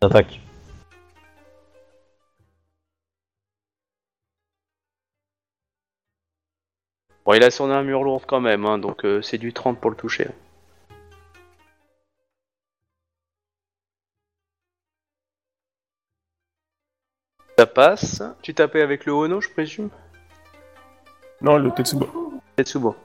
[0.00, 0.40] Attaque.
[7.26, 9.90] Bon, il a son armure lourde quand même, hein, donc euh, c'est du 30 pour
[9.90, 10.28] le toucher.
[17.58, 18.22] Ça passe.
[18.42, 19.88] Tu tapais avec le Ono, je présume?
[21.40, 22.08] Non, le Tetsubo.
[22.56, 22.96] Tetsubo.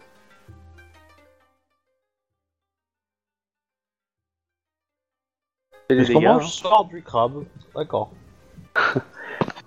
[5.89, 6.39] C'est les Parce hein.
[6.39, 7.43] je sors du crabe.
[7.75, 8.11] D'accord.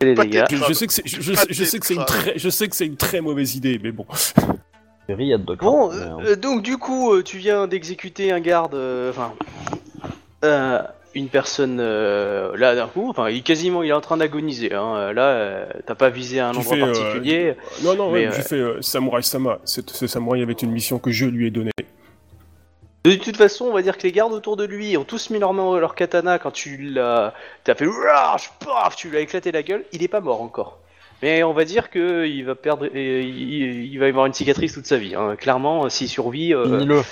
[0.01, 0.45] C'est les dégâts.
[0.51, 2.69] Je, je sais que c'est, je, je- je sais que c'est une très, je sais
[2.69, 4.07] que c'est une très mauvaise idée, mais bon.
[5.09, 5.59] De crabe.
[5.59, 9.11] Bon, mais, euh, euh, euh, donc du coup, euh, tu viens d'exécuter un garde, euh,
[9.11, 9.35] enfin,
[10.45, 10.81] euh,
[11.15, 14.73] une personne euh, là d'un coup, enfin, il quasiment, il est en train d'agoniser.
[14.73, 15.13] Hein.
[15.13, 17.55] Là, euh, t'as pas visé un Tu endroit fais, euh, particulier.
[17.83, 19.59] Non, non, ouais, Mais, j'ai euh, fait euh, Samurai Sama.
[19.65, 21.71] Ce, ce samouraï avait une mission que je lui ai donnée.
[23.05, 25.39] De toute façon, on va dire que les gardes autour de lui ont tous mis
[25.41, 27.35] leurs mains leur katana quand tu l'as,
[27.65, 27.87] t'as fait,
[28.65, 29.85] paf, tu lui as éclaté la gueule.
[29.93, 30.79] Il est pas mort encore.
[31.21, 34.33] Mais on va dire que il va perdre, et il, il va y avoir une
[34.33, 35.15] cicatrice toute sa vie.
[35.15, 35.37] hein.
[35.37, 37.03] Clairement, s'il survit, euh.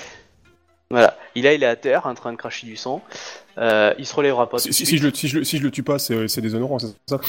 [0.93, 3.01] Voilà, il là il est à terre en train de cracher du sang.
[3.61, 4.59] Euh, il se relèvera pas.
[4.59, 7.21] Si, je le, si, je si je le tue pas, c'est, c'est déshonorant, c'est ça?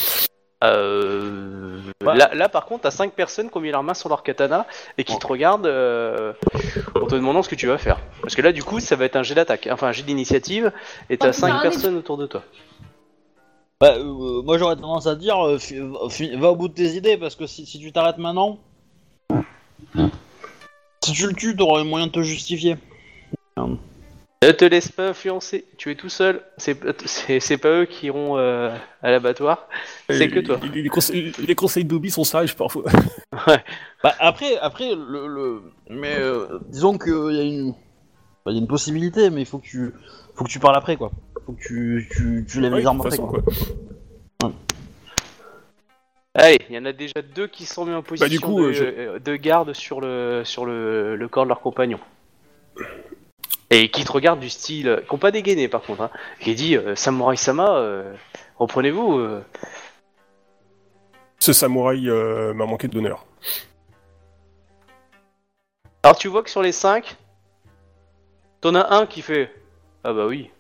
[0.64, 2.14] Euh, Bah.
[2.14, 4.68] là, là, par contre, t'as 5 personnes qui ont mis leurs mains sur leur katana
[4.98, 6.34] et qui te regardent euh,
[6.96, 8.00] en te demandant ce que tu vas faire.
[8.22, 10.72] Parce que là, du coup, ça va être un jet d'attaque, enfin un jet d'initiative,
[11.10, 12.44] et t'as Oh, 5 putain, personnes autour de toi.
[13.80, 15.58] Bah, euh, moi j'aurais tendance à dire, euh,
[16.38, 18.60] va au bout de tes idées, parce que si, si tu t'arrêtes maintenant,
[21.04, 22.78] si tu le tues, t'auras les moyens de te justifier.
[24.44, 26.74] Ne te laisse pas influencer, tu es tout seul, c'est
[27.60, 29.68] pas eux qui iront euh, à l'abattoir,
[30.10, 30.60] c'est que toi.
[30.74, 32.84] Les, les conseils, les conseils d'Obi sont sages parfois.
[34.04, 35.62] Bah, après, après, le, le...
[35.92, 37.74] mais euh, disons qu'il y a une,
[38.44, 39.94] bah, y a une possibilité, mais il faut que tu,
[40.34, 41.12] faut que tu parles après, quoi.
[41.46, 43.42] Faut que tu, tu, tu lèves Ouais, les armes de toute après, façon, quoi.
[44.40, 44.52] quoi.
[46.34, 48.70] Allez, il y en a déjà deux qui sont mis en position du coup, de,
[48.70, 52.00] euh, je- euh, de garde sur le sur le, le corps de leur compagnon.
[53.74, 56.12] Et qui te regardent du style, qui n'ont pas dégainé par contre, hein,
[56.42, 58.14] qui dit euh, Samurai Sama, euh,
[58.58, 59.18] reprenez-vous.
[59.18, 59.44] euh.
[61.40, 63.26] Ce samouraï euh, m'a manqué d'honneur.
[66.04, 67.16] Alors tu vois que sur les cinq,
[68.60, 69.52] t'en as un qui fait
[70.04, 70.52] ah bah oui.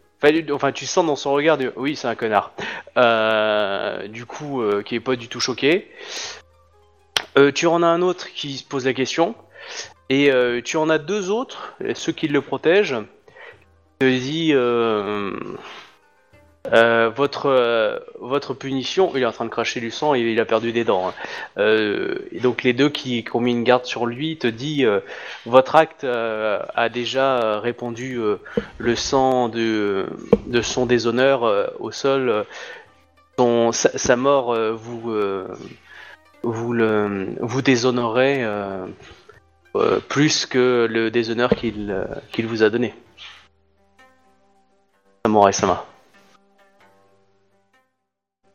[0.51, 2.53] Enfin, tu sens dans son regard, du- oui, c'est un connard.
[2.95, 5.91] Euh, du coup, euh, qui est pas du tout choqué.
[7.39, 9.33] Euh, tu en as un autre qui se pose la question.
[10.11, 12.97] Et euh, tu en as deux autres, ceux qui le protègent,
[13.99, 15.31] te dit euh,
[16.73, 19.11] euh, votre euh, votre punition.
[19.15, 21.07] Il est en train de cracher du sang et il a perdu des dents.
[21.07, 21.13] hein.
[21.57, 24.99] Euh, donc les deux qui, qui ont mis une garde sur lui te dit euh,
[25.45, 28.35] votre acte euh, a déjà répandu euh,
[28.79, 30.07] le sang de
[30.45, 32.29] de son déshonneur euh, au sol.
[32.29, 32.43] euh,
[33.39, 35.47] son- sa, mort euh, vous euh,
[36.43, 38.43] vous le vous déshonorait
[39.75, 42.93] euh, plus que le déshonneur qu'il euh, vous a donné.
[45.25, 45.85] Samurai Sama.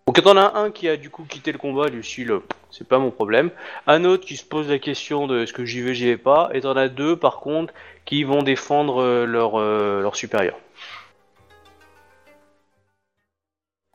[0.07, 2.41] Donc t'en as un qui a du coup quitté le combat, lui euh,
[2.71, 3.51] c'est pas mon problème.
[3.87, 6.51] Un autre qui se pose la question de est-ce que j'y vais, j'y vais pas.
[6.53, 7.73] Et t'en as deux par contre
[8.05, 10.57] qui vont défendre leur, leur supérieur.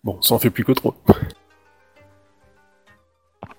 [0.03, 0.95] Bon, ça en fait plus que trop.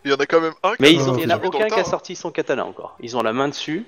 [0.04, 1.36] Il y en a quand même un qui Mais a ils ont- il n'y en
[1.36, 2.96] a aucun qui a sorti son katana encore.
[3.00, 3.84] Ils ont la main dessus.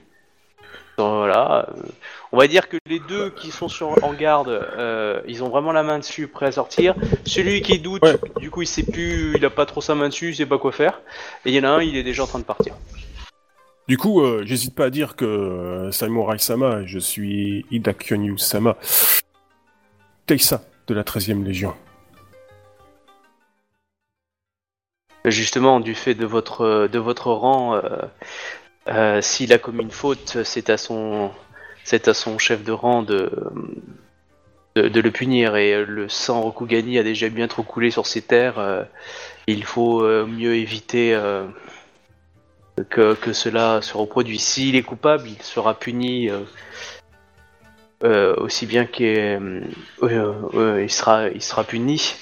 [0.96, 1.66] Voilà.
[1.70, 1.82] euh,
[2.30, 5.72] On va dire que les deux qui sont sur, en garde, euh, ils ont vraiment
[5.72, 6.94] la main dessus, prêt à sortir.
[7.26, 8.16] Celui qui doute, Ouais.
[8.38, 10.58] du coup, il sait plus, il a pas trop sa main dessus, il sait pas
[10.58, 11.00] quoi faire.
[11.44, 12.74] Et il y en a un, il est déjà en train de partir.
[13.88, 18.76] Du coup, euh, j'hésite pas à dire que euh, Samurai Sama, je suis Hidakyonyu Sama,
[20.26, 21.74] Teisa de la 13e Légion.
[25.24, 27.80] Justement, du fait de votre de votre rang, euh,
[28.88, 31.30] euh, s'il a commis une faute, c'est à son
[32.38, 33.30] chef de rang de,
[34.76, 38.58] de le punir et le sang Rokugani a déjà bien trop coulé sur ses terres.
[38.58, 38.84] euh,
[39.46, 41.46] il faut euh, mieux éviter euh,
[42.90, 44.42] que cela se reproduise.
[44.42, 46.28] S'il est coupable, il sera puni.
[46.28, 46.40] euh,
[48.04, 49.60] euh, aussi bien qu'il euh,
[50.02, 52.14] euh, il sera il sera puni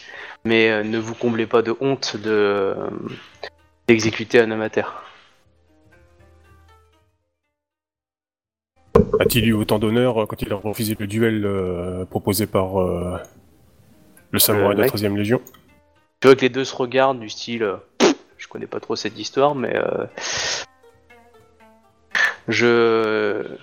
[0.44, 2.74] mais euh, ne vous comblez pas de honte de
[3.88, 5.02] d'exécuter un terre.
[9.20, 13.18] A-t-il eu autant d'honneur euh, quand il a refusé le duel euh, proposé par euh,
[14.30, 14.94] le samouraï de la mec.
[14.94, 15.40] 13e Légion?
[16.20, 17.76] Tu vois que les deux se regardent du style euh,
[18.52, 20.06] connais pas trop cette histoire, mais euh,
[22.48, 23.56] je.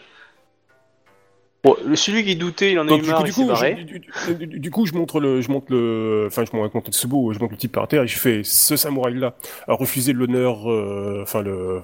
[1.64, 3.84] Bon, celui qui doutait, il en a eu du, marre, coup, il du, s'est coup,
[3.84, 6.92] du, du- du- du coup, je montre le, je montre le, enfin, je montre le
[6.94, 9.36] Tsubo, je montre le type par terre et je fais ce samouraï-là
[9.68, 11.82] a refusé l'honneur, euh, enfin le,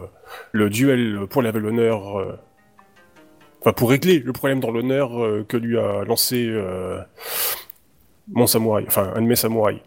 [0.54, 2.40] le duel pour laver l'honneur, euh,
[3.60, 7.02] enfin pour régler le problème dans l'honneur euh, que lui a lancé euh,
[8.32, 9.82] mon samouraï, enfin un de mes samouraïs.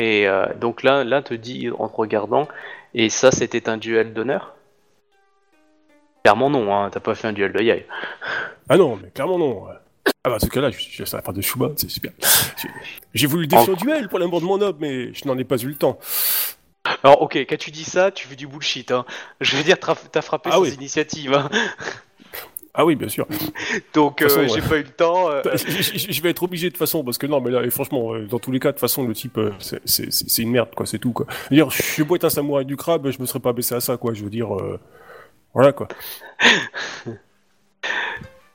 [0.00, 2.48] Et euh, donc là, l'un te dit en te regardant,
[2.94, 4.54] et ça c'était un duel d'honneur?
[6.24, 7.86] Clairement non, hein, t'as pas fait un duel de yai.
[8.68, 9.66] Ah non, mais clairement non.
[10.24, 12.12] Ah bah ce cas-là, je suis à la part de Shuba, c'est super.
[13.14, 15.56] J'ai- voulu défier au duel pour l'amour de mon homme, mais je n'en ai pas
[15.56, 15.98] eu le temps.
[17.02, 18.90] Alors ok, quand tu dis ça, tu fais du bullshit.
[18.90, 19.04] Hein.
[19.40, 20.70] Je veux dire, t'as frappé Ah sans oui.
[20.74, 21.34] initiative.
[21.34, 21.50] Hein.
[22.74, 23.26] Ah oui, bien sûr.
[23.94, 24.68] Donc euh, j'ai ouais.
[24.68, 25.30] pas eu le temps.
[25.30, 27.70] euh, Je, je- vais être obligé de toute façon, parce que non, mais là, et
[27.70, 29.38] franchement, euh, dans tous les cas, de toute façon, le type,
[29.84, 31.26] c'est- une merde, quoi, c'est tout, quoi.
[31.50, 33.80] Dire, je suis beau être un samouraï du crabe, je me serais pas baissé à
[33.80, 34.78] ça, quoi, je veux dire, euh,
[35.54, 35.88] voilà, quoi.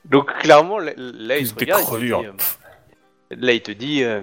[0.04, 2.32] Donc clairement, là, là, il te regarde, il dit, euh,
[3.30, 4.20] là il te dit, euh,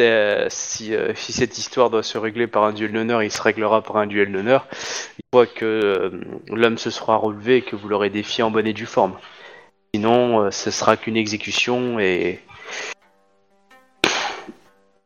[0.00, 3.82] euh, si, si cette histoire doit se régler par un duel d'honneur, il se réglera
[3.82, 4.66] par un duel d'honneur.
[4.72, 6.10] Une fois que
[6.48, 9.16] l'homme se sera relevé et que vous l'aurez défié en bonne et due forme.
[9.94, 12.40] Sinon, ce sera qu'une exécution et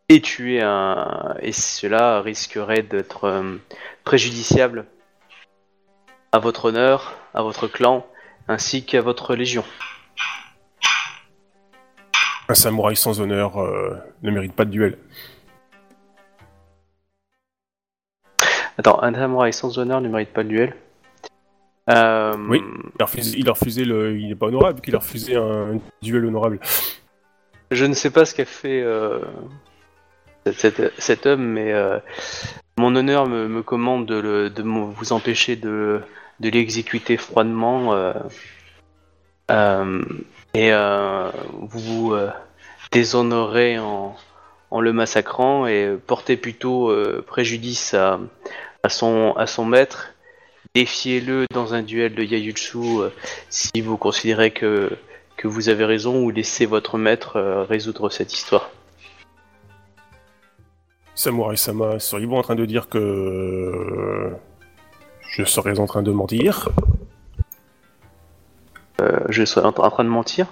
[0.08, 3.44] et tuer un et cela risquerait d'être
[4.02, 4.86] préjudiciable
[6.32, 8.06] à votre honneur, à votre clan,
[8.50, 9.64] ainsi qu'à votre légion.
[12.48, 14.98] Un samouraï sans honneur euh, ne mérite pas de duel.
[18.76, 20.76] Attends, un samouraï sans honneur ne mérite pas le duel.
[21.90, 22.60] Euh, Oui.
[22.96, 25.78] Il a refusé, il a refusé le, il n'est pas honorable, qu'il a refusé un
[26.02, 26.58] duel honorable.
[27.70, 29.20] Je ne sais pas ce qu'a fait euh,
[30.52, 31.72] cet, homme, mais
[32.78, 36.00] mon honneur me, me commande de, le- de vous empêcher de,
[36.40, 38.12] de l'exécuter froidement euh,
[39.50, 40.02] euh,
[40.54, 42.16] et euh, vous vous
[42.90, 44.16] déshonorez en,
[44.80, 46.92] le massacrant et portez plutôt
[47.26, 48.18] préjudice à,
[48.88, 50.14] son, maître.
[50.74, 52.78] Défiez-le dans un duel de Yayutsu
[53.48, 54.96] si vous considérez que
[55.44, 58.70] vous avez raison ou laissez votre maître résoudre cette histoire.
[61.14, 64.32] Samouraï Sama, seriez-vous en train de dire que
[65.30, 66.68] je serais en train de mentir
[69.00, 70.46] Euh, je serais en, en train de mentir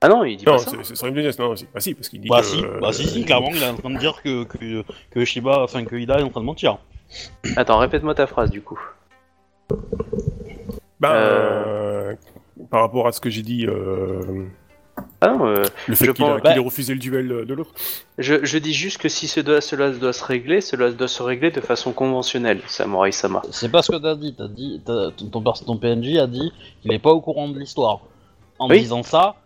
[0.00, 0.70] Ah non, il dit Non, pas ça.
[0.70, 1.66] c'est- ce serait une business, non, si.
[1.74, 3.68] Bah si, parce qu'il dit Bah que, si, euh, bah si, si, clairement, il est
[3.68, 6.46] en train de dire que, que, que Shiba, enfin que Ida est en train de
[6.46, 6.78] mentir.
[7.56, 8.80] Attends, répète-moi ta phrase du coup.
[11.00, 11.64] Bah, Euh.
[11.66, 12.14] euh,
[12.70, 14.46] par rapport à ce que j'ai dit, euh,
[15.24, 17.28] Ah non, euh, le fait Je qu'il a- pense- qu'il bah- ait refusé le duel
[17.46, 17.70] de l'autre.
[18.18, 21.22] je, je dis juste que si ce doit- cela doit se régler, cela doit se
[21.22, 23.40] régler de façon conventionnelle, Samurai Sama.
[23.52, 26.26] C'est pas ce que t'as dit, t'as dit, t'as- ton, ton, pers- ton PNJ a
[26.26, 28.00] dit qu'il est pas au courant de l'histoire.
[28.58, 28.80] En Oui.
[28.80, 29.36] disant ça,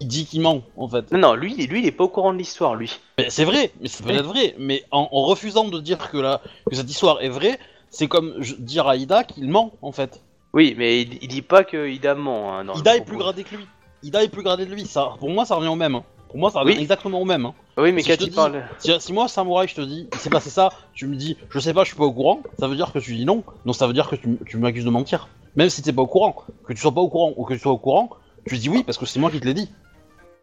[0.00, 1.10] il dit qu'il ment, en fait.
[1.12, 3.00] Non, non, lui, lui, il est pas au courant de l'histoire, lui.
[3.18, 6.40] Mais c'est vrai, mais c'est peut-être vrai, mais en, en refusant de dire que, la,
[6.70, 7.58] que cette histoire est vraie,
[7.90, 10.20] c'est comme je- dire à Ida qu'il ment, en fait.
[10.52, 12.52] Oui, mais il, il dit pas que Ida ment.
[12.58, 13.10] hein, dans le Ida est propos.
[13.10, 13.64] plus gradé que lui.
[14.02, 14.86] Ida est plus gradé que lui.
[14.86, 15.94] Ça, pour moi, ça revient au même.
[15.94, 16.04] hein.
[16.28, 16.82] Pour moi, ça revient Oui.
[16.82, 17.44] exactement au même.
[17.46, 17.54] hein.
[17.76, 18.64] Oui, mais Si quand je te il dis- parle.
[18.78, 21.58] Si, si moi, samouraï, je te dis, il s'est passé ça, tu me dis, je
[21.58, 23.74] sais pas, je suis pas au courant, ça veut dire que tu dis non, donc
[23.76, 25.28] ça veut dire que tu, m- tu m'accuses de mentir.
[25.56, 26.34] Même si t'es pas au courant,
[26.66, 28.10] que tu sois pas au courant ou que tu sois au courant,
[28.46, 29.70] tu dis oui parce que c'est moi qui te l'ai dit.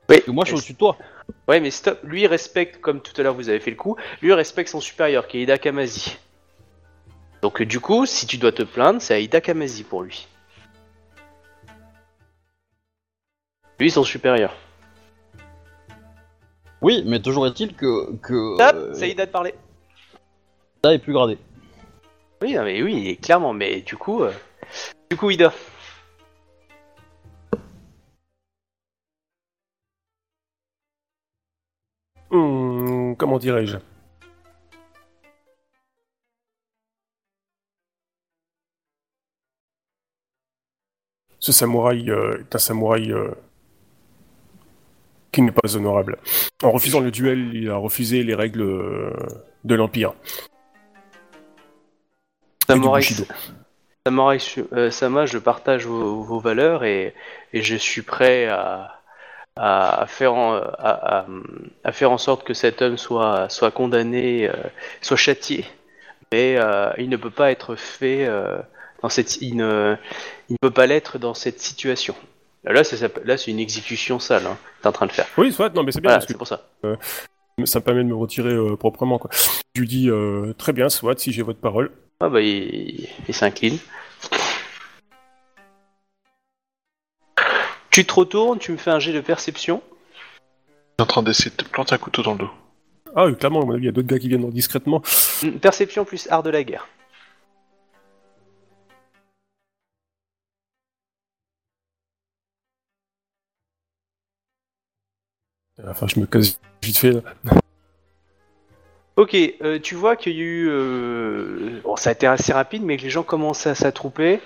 [0.10, 0.98] Oui, Que moi, je suis au-dessus de toi.
[1.48, 2.00] Ouais, mais stop.
[2.04, 5.28] Lui, respecte, comme tout à l'heure vous avez fait le coup, lui respecte son supérieur,
[5.28, 6.18] qui est Ida Kamazi.
[7.42, 10.28] Donc, euh, du coup, si tu dois te plaindre, c'est à Ida Kamazi pour lui.
[13.80, 14.56] Lui, son supérieur.
[16.82, 18.16] Oui, mais toujours est-il que.
[18.18, 19.54] que Stop, euh, c'est à Ida de parler.
[20.80, 21.38] Ida est plus gradé.
[22.42, 24.24] Oui, non, mais oui, clairement, mais du coup.
[24.24, 24.32] euh,
[25.10, 25.52] Du coup, Ida.
[32.32, 33.78] Hum, comment dirais-je?
[41.40, 43.32] Ce samouraï euh, est un samouraï euh,
[45.32, 46.18] qui n'est pas honorable.
[46.64, 49.14] En refusant le duel, il a refusé les règles euh,
[49.64, 50.14] de l'Empire.
[52.68, 53.02] Samurai.
[54.06, 54.38] Samurai
[54.74, 57.14] euh, Sama, je partage vos, vos valeurs et,
[57.54, 59.02] et je suis prêt à,
[59.56, 61.26] à, à faire en, à, à-
[61.84, 64.54] à faire en sorte que cet homme soit, soit condamné, euh,
[65.02, 65.66] soit châtié.
[66.32, 68.60] Mais euh, il ne peut pas être fait euh,
[69.02, 69.96] dans cette, il ne,
[70.50, 72.16] il ne peut pas l'être dans cette situation.
[72.64, 74.46] Là, c'est là, c'est une exécution sale.
[74.46, 75.28] Hein, t'es en train de faire.
[75.38, 76.68] Oui, soit, non, mais c'est bien Voilà, parce que c'est pour ça.
[77.66, 79.18] ça me permet de me retirer euh, proprement.
[79.18, 79.32] Quoi.
[79.76, 81.92] Je lui dis euh, très bien, soit si j'ai votre parole.
[82.20, 83.78] Ah bah il, il s'incline.
[87.92, 89.82] Tu te retournes, tu me fais un jet de perception.
[91.00, 92.50] en train d'essayer de te planter un couteau dans le dos.
[93.16, 95.02] Ah oui, clairement, à mon avis, il y a d'autres gars qui viennent discrètement.
[95.62, 96.88] Perception plus art de la guerre.
[105.88, 107.12] Enfin, je me casse vite fait.
[107.12, 107.22] Là.
[109.20, 110.70] Ok, euh, tu vois qu'il y a eu...
[110.70, 114.40] euh, Bon, ça a été assez rapide, mais que les gens commençaient à s'attrouper.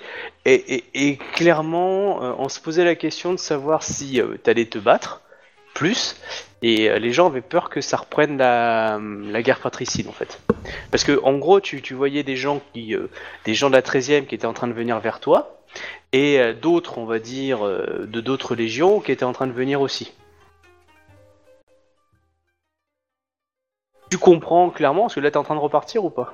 [0.46, 5.22] Et, clairement, euh, on se posait la question de savoir si t'allais te battre
[5.74, 6.16] plus.
[6.60, 8.98] Et les gens avaient peur que ça reprenne la,
[9.42, 10.40] guerre patricide, en fait.
[10.90, 12.96] Parce que, en gros, tu, voyais des gens qui...
[13.44, 15.62] des gens de la 13e qui étaient en train de venir vers toi.
[16.12, 20.12] Et d'autres, on va dire, de d'autres légions qui étaient en train de venir aussi.
[24.14, 26.32] Tu comprends clairement, parce que là t'es en train de repartir ou pas?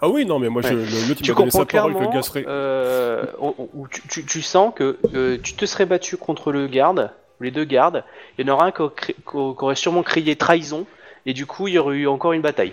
[0.00, 2.22] Ah oui, non, mais moi, je, le, il Tu comprends parole que le clairement, gars
[2.22, 2.44] serait...
[2.48, 6.66] euh, où- où tu, tu- tu sens que euh, tu te serais battu contre le
[6.66, 7.10] garde,
[7.40, 8.04] les deux gardes,
[8.38, 10.86] il y en aura un qui aurait sûrement crié trahison,
[11.26, 12.72] et du coup il y aurait eu encore une bataille.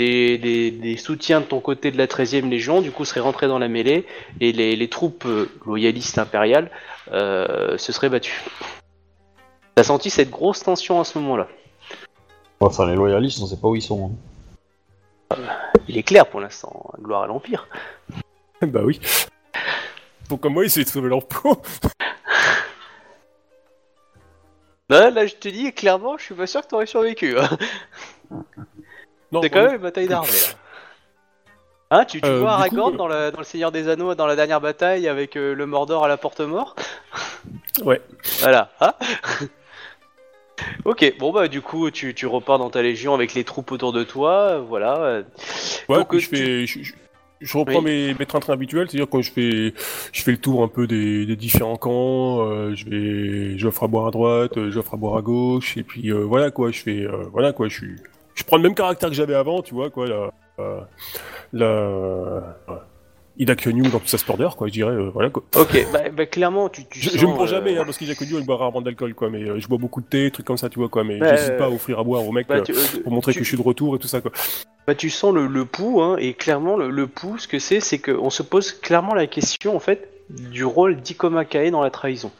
[0.00, 3.68] Les soutiens de ton côté de la 13e Légion, du coup, seraient rentrés dans la
[3.68, 4.04] mêlée,
[4.40, 6.72] et les, les troupes euh, loyalistes impériales
[7.12, 8.42] euh, se seraient battues.
[9.76, 11.46] T'as senti cette grosse tension à ce moment-là?
[12.66, 14.12] Enfin, les loyalistes, on sait pas où ils sont.
[15.32, 15.36] hein.
[15.88, 17.66] Il est clair pour l'instant, gloire à l'Empire.
[18.62, 19.00] bah oui.
[20.28, 21.60] Donc, comme moi, il s'est sauvé leur peau.
[24.88, 27.38] Là, là, je te dis clairement, je suis pas sûr que t'aurais survécu.
[27.38, 27.48] hein.
[29.32, 30.28] Non, C'est quand même une bataille d'armée.
[30.30, 30.56] là.
[31.98, 34.14] Hein, tu, tu Euh, vois du Aragorn coup, dans, la- dans le Seigneur des Anneaux,
[34.14, 36.74] dans la dernière bataille avec euh, le Mordor à la porte mort
[37.84, 38.00] Ouais.
[38.40, 38.70] Voilà.
[38.80, 38.94] Hein?
[40.84, 43.92] Ok, bon bah du coup tu, tu repars dans ta légion avec les troupes autour
[43.92, 45.22] de toi, voilà.
[45.88, 46.66] Ouais, Donc, euh, je fais...
[46.66, 46.92] Je, je-
[47.44, 47.84] je reprends Oui.
[47.86, 49.74] mes, mes trains-trains habituels, c'est-à-dire quand je fais,
[50.12, 53.88] je fais le tour un peu des, des différents camps, euh, je vais, j'offre à
[53.88, 56.78] boire à droite, euh, j'offre à boire à gauche, et puis euh, voilà quoi, je
[56.78, 57.96] fais, euh, voilà quoi, je suis,
[58.36, 60.88] je prends le même caractère que j'avais avant, tu vois quoi, la, la,
[61.52, 62.86] la
[63.38, 65.42] euh, Ida Kenyu dans toute sa splendeur, quoi, je dirais, euh, voilà quoi.
[65.56, 67.98] Ok, bah, bah, clairement tu, tu Je, sens, je me prends euh, jamais, hein, parce
[67.98, 70.46] qu'Ida Kenyu elle boit rarement d'alcool, quoi, mais euh, je bois beaucoup de thé, trucs
[70.46, 72.32] comme ça, tu vois quoi, mais Bah, j'hésite pas à euh, offrir à boire aux
[72.32, 74.30] mecs bah, tu, pour montrer tu- que je suis de retour et tout ça quoi.
[74.86, 77.80] Bah, tu sens le, le pouls, hein, et clairement, le, le pouls, ce que c'est,
[77.80, 82.32] c'est qu'on se pose clairement la question, en fait, du rôle d'Ikomakae dans la trahison.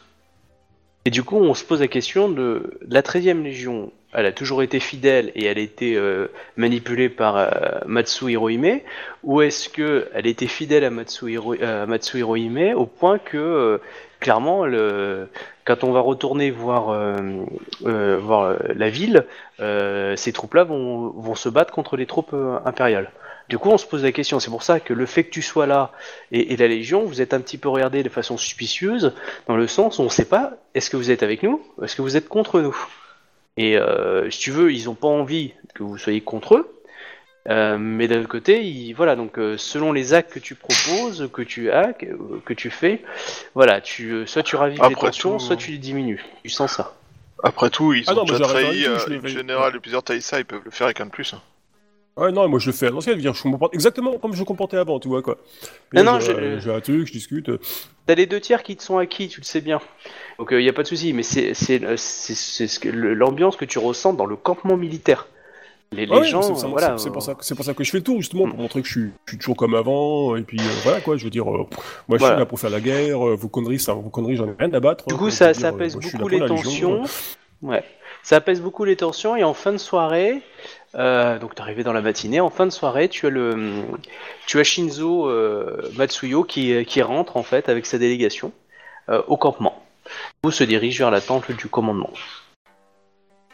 [1.05, 4.63] Et du coup, on se pose la question de la 13e Légion, elle a toujours
[4.63, 7.49] été fidèle et elle a été euh, manipulée par euh,
[7.87, 8.81] Matsu Hirohime,
[9.23, 13.79] ou est-ce que elle était fidèle à Matsu, Hiro- euh, Hirohime au point que, euh,
[14.21, 15.29] clairement, le,
[15.65, 19.25] quand on va retourner voir, euh, voir la ville,
[19.59, 22.35] ces troupes-là vont, vont se battre contre les troupes
[22.65, 23.11] impériales.
[23.49, 24.39] Du coup, on se pose la question.
[24.41, 25.91] C'est pour ça que le fait que tu sois là
[26.31, 29.13] et, et la Légion, vous êtes un petit peu regardé de façon suspicieuse,
[29.47, 31.85] dans le sens où on ne sait pas est-ce que vous êtes avec nous, ou
[31.85, 32.77] est-ce que vous êtes contre nous?
[33.57, 36.69] Et euh, si tu veux, ils n'ont pas envie que vous soyez contre eux.
[37.49, 41.29] Euh, mais d'un autre côté, ils- voilà, donc euh, selon les actes que tu proposes,
[41.33, 42.07] que tu as, que,
[42.45, 43.03] que tu fais,
[43.57, 46.25] voilà, tu, euh, soit tu ravives les tensions, tout- soit tu les diminues.
[46.45, 46.95] Tu sens ça.
[47.43, 50.45] Après tout, ils Ah ont non, déjà trahi euh, le général de plusieurs Taïsa, ils
[50.45, 51.35] peuvent le faire avec un de plus.
[51.35, 51.43] hein.
[52.17, 54.41] Ouais, non, moi je le fais à l'ancienne, je je me comporte exactement comme je
[54.41, 55.39] me comportais avant, tu vois quoi.
[55.95, 57.49] Et Non, non, je- je- euh, j'ai un truc, je discute.
[57.49, 57.59] euh,
[58.07, 59.81] T'as les deux tiers qui te sont acquis, tu le sais bien.
[60.39, 61.53] Donc il n'y a pas de souci, mais c'est
[61.85, 65.27] euh, ce l'ambiance que tu ressens dans le campement militaire.
[65.91, 66.97] Les, les Ah ouais, gens, c'est- voilà.
[66.99, 68.51] c'est euh, pour ça, pour ça que je fais le tour justement Mm.
[68.51, 71.17] pour montrer que je suis, je suis toujours comme avant et puis euh, voilà quoi.
[71.17, 71.69] Je veux dire, euh, moi
[72.13, 72.35] je Voilà.
[72.35, 73.27] suis là pour faire la guerre.
[73.27, 75.07] euh, vos conneries, ça, vos conneries, j'en ai rien à battre.
[75.07, 77.05] Du hein, coup, je ça, ça dire, euh, suis beaucoup les Légion, tensions.
[77.63, 77.85] Ouais.
[78.23, 80.41] Ça apaise beaucoup les tensions et en fin de soirée,
[80.95, 83.83] euh, donc arrivé dans la matinée, en fin de soirée, tu as le,
[84.47, 88.53] tu as Shinzo euh, Matsuyo qui, qui rentre en fait avec sa délégation
[89.09, 89.83] euh, au campement.
[90.45, 92.11] Vous se dirige vers la temple du commandement.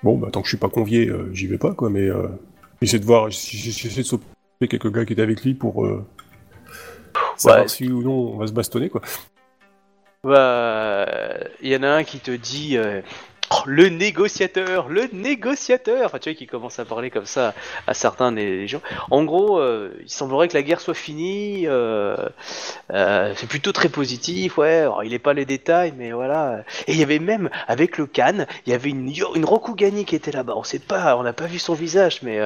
[0.03, 1.91] Bon, bah tant que je suis pas convié, euh, j'y vais pas quoi.
[1.91, 2.09] Mais
[2.83, 4.23] j'essaie de voir, j'essaie de sauver
[4.69, 5.87] quelques gars qui étaient avec lui pour
[7.37, 7.69] savoir Ouais.
[7.69, 9.01] si ou non on va se bastonner quoi.
[10.25, 11.07] Bah,
[11.63, 12.77] il y en a un qui te dit
[13.67, 16.07] Le négociateur, le négociateur.
[16.07, 17.55] Enfin, tu vois, qui commence à parler comme ça
[17.87, 18.81] à certains des gens.
[19.11, 21.67] En gros, euh, il semblerait que la guerre soit finie.
[21.67, 22.17] euh,
[22.93, 24.87] euh, c'est plutôt très positif, ouais.
[25.05, 26.65] Il n'est pas les détails, mais voilà.
[26.87, 30.15] Et il y avait même avec le Khan, il y avait une une Rokugani qui
[30.17, 30.55] était là-bas.
[30.57, 32.41] On sait pas, on n'a pas vu son visage, mais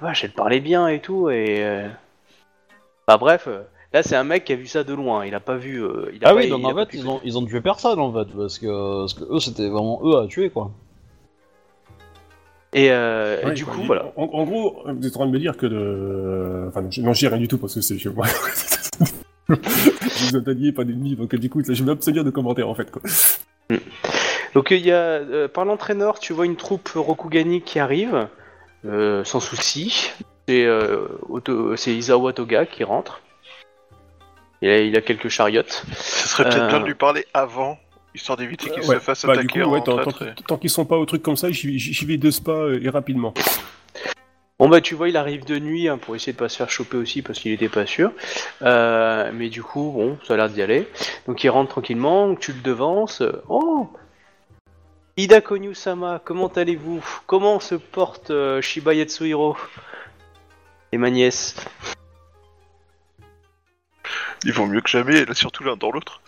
[0.00, 1.30] vache, elle parlait bien et tout.
[1.30, 1.62] Et
[3.06, 3.48] bah bref.
[3.94, 5.24] Là, c'est un mec qui a vu ça de loin.
[5.24, 5.82] Il a pas vu.
[5.82, 7.20] euh, il a Ah pas- oui, il donc a en pas fait, pu- ils ont,
[7.24, 8.66] ils ont tué personne en fait, parce que,
[9.02, 10.70] parce que eux, c'était vraiment eux à tuer quoi.
[12.72, 14.12] Et, euh, et du coup, il- voilà.
[14.16, 16.66] En, en gros, vous êtes en train de me dire que de.
[16.68, 18.26] Enfin, non, je- dis rien du tout parce que c'est chez moi.
[19.48, 22.90] vous pas d'ennemis, donc du coup, je vais m'abstenir de commentaires en fait.
[22.90, 23.02] Quoi.
[24.54, 28.26] Donc il y a, euh, par l'entraîneur, tu vois une troupe Rokugani qui arrive,
[28.86, 30.10] euh, sans souci.
[30.50, 31.06] Euh,
[31.76, 33.20] c'est Isawa Toga qui rentre.
[34.64, 35.84] Il a, il a quelques chariotes.
[35.94, 36.68] Ce serait peut-être Euh.
[36.68, 37.76] bien de lui parler avant,
[38.14, 40.56] histoire d'éviter qu'il Ouais, se fasse bah, du attaquer coup, ouais, tant, tant- et- tant
[40.56, 43.34] qu'ils sont pas au truc comme ça, j'y vais de spa euh, et rapidement.
[44.58, 46.70] Bon bah tu vois, il arrive de nuit hein, pour essayer de pas se faire
[46.70, 48.12] choper aussi parce qu'il était pas sûr.
[48.62, 50.88] Euh, mais du coup, bon, ça a l'air d'y aller.
[51.26, 53.22] Donc il rentre tranquillement, tu le devances.
[53.50, 53.90] Oh
[55.18, 57.04] Ida Konyu-sama, comment allez-vous?
[57.26, 59.56] Comment se porte euh, Shiba Yatsuhiro?
[60.92, 61.54] Et ma nièce
[64.44, 66.20] Ils vont mieux que jamais, et là surtout l'un dans l'autre.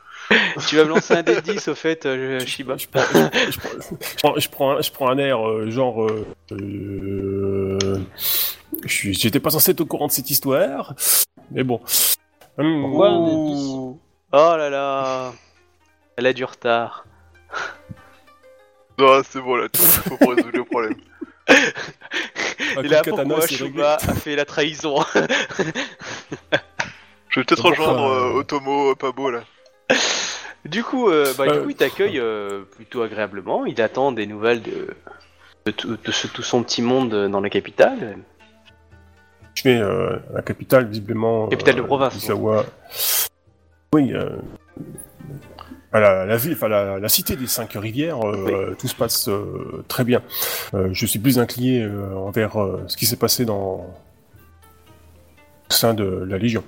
[0.68, 3.78] Tu vas me lancer un dé 10 au fait, euh, Shiba Je prends, je, prends,
[3.80, 6.02] je prends- je prends un, je prends un air euh, genre.
[6.04, 7.98] euh, euh,
[8.84, 10.94] je suis- J'étais pas censé être au courant de cette histoire,
[11.52, 11.80] mais bon.
[12.58, 14.00] Dé Ouh.
[14.32, 15.32] Oh là là
[16.16, 17.06] Elle a du retard.
[18.98, 20.94] Non, c'est bon là, tout faut pour résoudre le problème.
[22.82, 23.46] Et là, pourquoi.
[23.46, 24.96] Shiba a fait la trahison?
[27.36, 29.40] Je vais peut-être rejoindre euh, euh, Otomo euh, Pabo là.
[30.64, 33.66] Du coup, euh, bah, du coup, il t'accueille euh, plutôt agréablement.
[33.66, 34.88] Il attend des nouvelles de,
[35.66, 38.16] de, tout, de ce- tout son petit monde dans la capitale.
[39.54, 41.46] Je vais euh, la capitale, visiblement.
[41.48, 42.16] Capitale de province.
[42.16, 42.64] Isawa.
[43.94, 44.30] Oui, euh,
[45.92, 49.28] à la, la ville, enfin la, la cité des cinq rivières, euh, tout se passe
[49.28, 50.22] euh, très bien.
[50.74, 53.86] Euh, je suis plus incliné euh, envers euh, ce qui s'est passé dans
[55.68, 56.64] au sein de la Légion.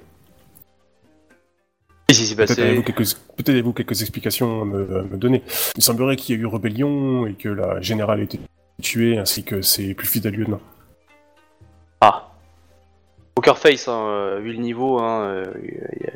[2.09, 2.59] Peut-être
[3.51, 5.43] avez-vous quelques, explications à me, à me donner.
[5.77, 8.41] Il semblerait qu'il y ait eu rébellion et que la générale ait été
[8.83, 10.61] tuée, ainsi que ses plus fidèles lieutenants.
[12.01, 12.33] Ah.
[13.35, 16.11] Poker face, hein, euh, vu le niveau, hein, euh, il,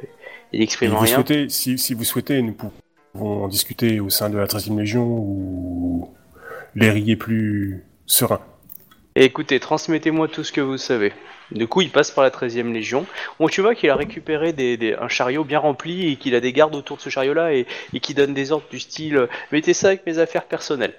[0.53, 1.15] il Si exprime vous, rien.
[1.15, 5.05] souhaitez, si, si vous souhaitez, nous pouvons en discuter au sein de la 13e Légion
[5.05, 6.09] où
[6.75, 8.41] l'air y est plus serein.
[9.15, 11.13] Écoutez, transmettez-moi tout ce que vous savez.
[11.55, 13.07] Du coup, il passe par la 13ème Légion.
[13.39, 16.41] Bon, tu vois qu'il a récupéré des, des- un chariot bien rempli et qu'il a
[16.41, 19.27] des gardes autour de ce chariot-là et, et qui donne des ordres du style euh,
[19.53, 20.95] Mettez ça avec mes affaires personnelles.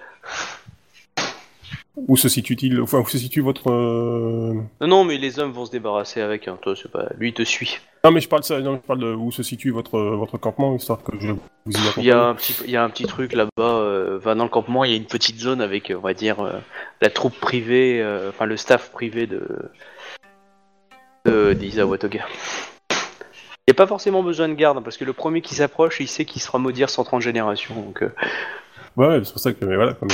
[1.96, 3.70] Où se situe-t-il Enfin, où se situe votre...
[3.72, 6.48] euh, Non, non, mais les hommes vont se débarrasser avec.
[6.48, 6.58] Hein.
[6.60, 7.08] Toi, c'est pas.
[7.20, 7.78] Lui, il te suit.
[8.04, 8.60] Non, mais je parle de ça.
[8.62, 11.78] Non, je parle de où se situe votre votre campement, histoire que je vous y.
[11.98, 13.52] Il y a un petit, il y a un petit truc là-bas.
[13.62, 16.16] Euh, enfin, dans le campement, il y a une petite zone avec, euh, on va
[16.16, 16.54] dire, euh,
[17.02, 19.48] la troupe privée, euh, enfin le staff privé de
[21.26, 22.26] de d'Isawa Toga.
[22.92, 26.08] Il n'y a pas forcément besoin de garde parce que le premier qui s'approche, il
[26.08, 27.76] sait qu'il sera maudire 130 générations.
[27.76, 28.10] Donc, euh,
[28.96, 29.66] Ouais, c'est pour ça que...
[29.66, 30.10] Mais voilà, comme...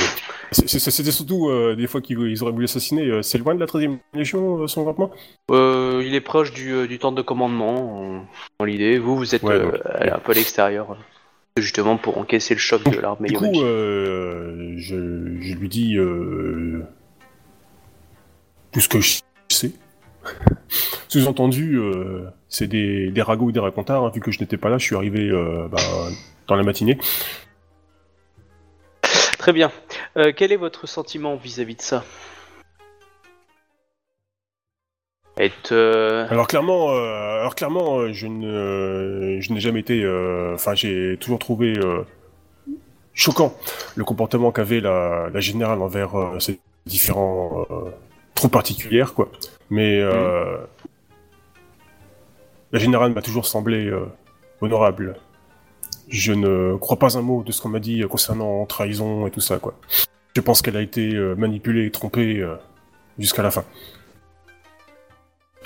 [0.52, 3.06] C'était surtout euh, des fois qu'ils ils auraient voulu assassiner.
[3.08, 5.10] euh, C'est loin de la 13e Légion, euh, son campement?
[5.50, 8.24] Euh, il est proche du, euh, du temps de commandement, en-
[8.58, 8.98] dans l'idée.
[8.98, 9.72] Vous, vous êtes Ouais, euh,
[10.14, 14.72] un peu à l'extérieur, euh, justement pour encaisser le choc de l'armée Du coup, euh,
[14.78, 14.94] je,
[15.40, 16.82] je lui dis euh,
[18.72, 19.18] tout ce que je
[19.50, 19.72] sais.
[21.08, 24.68] Sous-entendu, euh, c'est des, des ragots ou des racontards, hein, vu que je n'étais pas
[24.68, 25.78] là, je suis arrivé euh, ben,
[26.46, 26.98] dans la matinée.
[29.38, 29.72] Très bien.
[30.16, 32.04] Euh, quel est votre sentiment vis-à-vis de ça?
[35.38, 40.06] Être, euh, Alors clairement, euh, alors clairement, euh, je ne, je n'ai jamais été,
[40.54, 41.74] enfin, j'ai toujours trouvé
[43.14, 43.54] choquant
[43.96, 47.66] le comportement qu'avait la, la générale envers ces différents
[48.40, 49.30] troupes particulières, quoi.
[49.68, 50.56] Mais euh,
[52.72, 54.06] la générale m'a toujours semblé euh,
[54.62, 55.16] honorable.
[56.08, 59.30] Je ne crois pas un mot de ce qu'on m'a dit euh, concernant trahison et
[59.30, 59.74] tout ça, quoi.
[60.34, 62.46] Je pense qu'elle a été manipulée et trompée
[63.18, 63.64] jusqu'à la fin.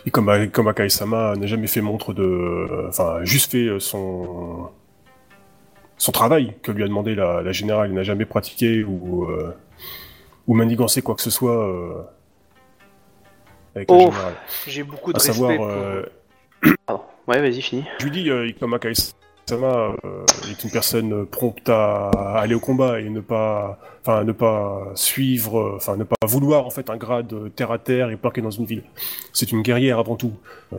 [0.07, 2.87] Et comme, comme Akai-sama n'a jamais fait montre de...
[2.89, 4.71] Enfin, juste fait son...
[5.99, 9.29] son travail que lui a demandé la, générale, il n'a jamais pratiqué ou...
[10.47, 12.11] ou manigancé quoi que ce soit
[13.75, 14.11] avec Oh,
[14.67, 15.67] j'ai beaucoup de À respect savoir, pour...
[15.67, 16.03] euh,
[16.87, 17.03] Pardon.
[17.27, 17.85] Ouais, vas-y, fini.
[17.99, 23.01] je lui dis, euh, comme Akai-sama euh, est une personne prompte à aller au combat
[23.01, 27.35] et ne pas, enfin, ne pas suivre, enfin, ne pas vouloir en fait un grade
[27.57, 28.83] terre à terre et planqué dans une ville.
[29.33, 30.35] C'est une guerrière avant tout.
[30.75, 30.79] Euh,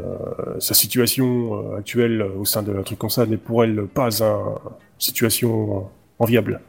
[0.60, 4.60] sa situation actuelle au sein de un truc comme ça n'est pour elle pas une
[5.00, 5.90] situation
[6.20, 6.62] enviable.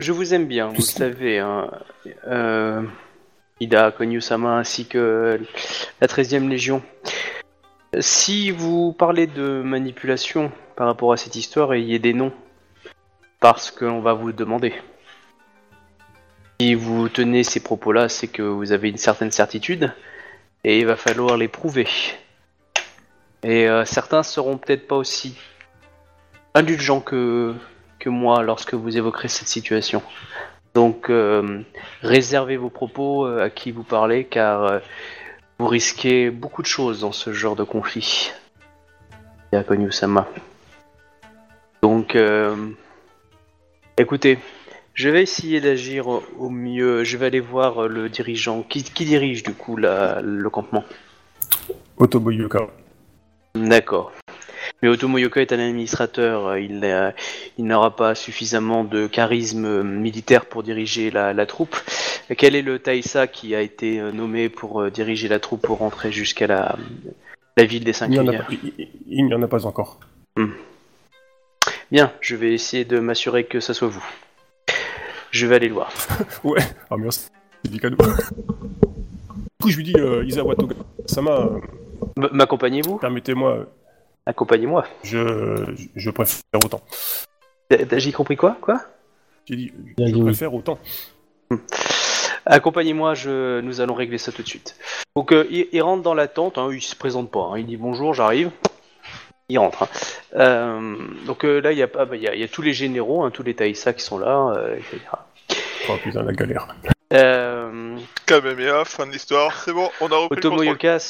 [0.00, 1.38] Je vous aime bien, vous le savez.
[1.38, 1.70] Hein.
[2.26, 2.82] Euh,
[3.60, 5.40] Ida Konyu-sama ainsi que
[6.00, 6.82] la 13e Légion.
[8.00, 12.32] Si vous parlez de manipulation par rapport à cette histoire, ayez des noms.
[13.38, 14.74] Parce qu'on va vous demander.
[16.60, 19.92] Si vous tenez ces propos-là, c'est que vous avez une certaine certitude,
[20.64, 21.86] et il va falloir les prouver.
[23.42, 25.36] Et euh, certains seront peut-être pas aussi
[26.54, 27.54] indulgents que,
[28.04, 30.02] que moi lorsque vous évoquerez cette situation.
[30.74, 31.62] Donc euh,
[32.02, 34.78] réservez vos propos euh, à qui vous parlez, car euh,
[35.58, 38.32] vous risquez beaucoup de choses dans ce genre de conflit.
[39.52, 40.28] Yakonyu Sama.
[41.80, 42.16] Donc,
[43.98, 44.38] écoutez,
[44.94, 47.04] je vais essayer d'agir au mieux.
[47.04, 48.62] Je vais aller voir le dirigeant.
[48.62, 50.82] Qui, qui dirige du coup la- le campement?
[51.98, 52.32] Otobo.
[53.54, 54.12] D'accord.
[54.84, 56.46] Mais Otomo Yoka est un administrateur.
[56.48, 57.10] euh, Il, euh,
[57.56, 61.74] il n'aura pas suffisamment de charisme euh, militaire pour diriger la, la troupe.
[62.36, 66.12] Quel est le Taïsa qui a été euh, nommé pour diriger la troupe pour rentrer
[66.12, 66.76] jusqu'à la,
[67.56, 69.48] la ville des Cinq Il n'y en, a pas- il- il- il n'y en a
[69.48, 70.00] pas encore.
[71.90, 74.04] Bien, je vais essayer de m'assurer que ça soit vous.
[75.30, 75.90] Je vais aller le voir.
[76.44, 77.30] Ouais, ah merci,
[77.64, 77.96] c'est du cadeau.
[77.96, 80.74] Du coup, je lui dis, euh, Isawa Toga,
[81.06, 81.58] Sama, euh,
[82.18, 82.98] M- M'accompagnez-vous?
[82.98, 83.64] permettez-moi,
[84.26, 84.86] Accompagnez-moi.
[85.02, 86.80] je, je préfère autant.
[87.92, 88.80] J'ai compris quoi Quoi?
[89.46, 90.78] J'ai dit, Bien je préfère autant.
[92.46, 93.60] Accompagnez-moi, je...
[93.60, 94.76] nous allons régler ça tout de suite.
[95.16, 97.66] Donc euh, il, il rentre dans la tente, hein, il se présente pas, hein, il
[97.66, 98.50] dit bonjour, j'arrive.
[99.48, 99.82] Il rentre.
[99.84, 99.88] hein.
[100.36, 100.96] Euh,
[101.26, 102.62] donc euh, là, il y, a pas- bah, il y, a, il y a tous
[102.62, 105.00] les généraux, hein, tous les Taïsa qui sont là, euh, etc.
[105.88, 106.66] Oh putain, la galère.
[107.12, 107.96] Euh,
[108.26, 110.62] Kamehameha, fin de l'histoire, c'est bon, on a repris le Otomo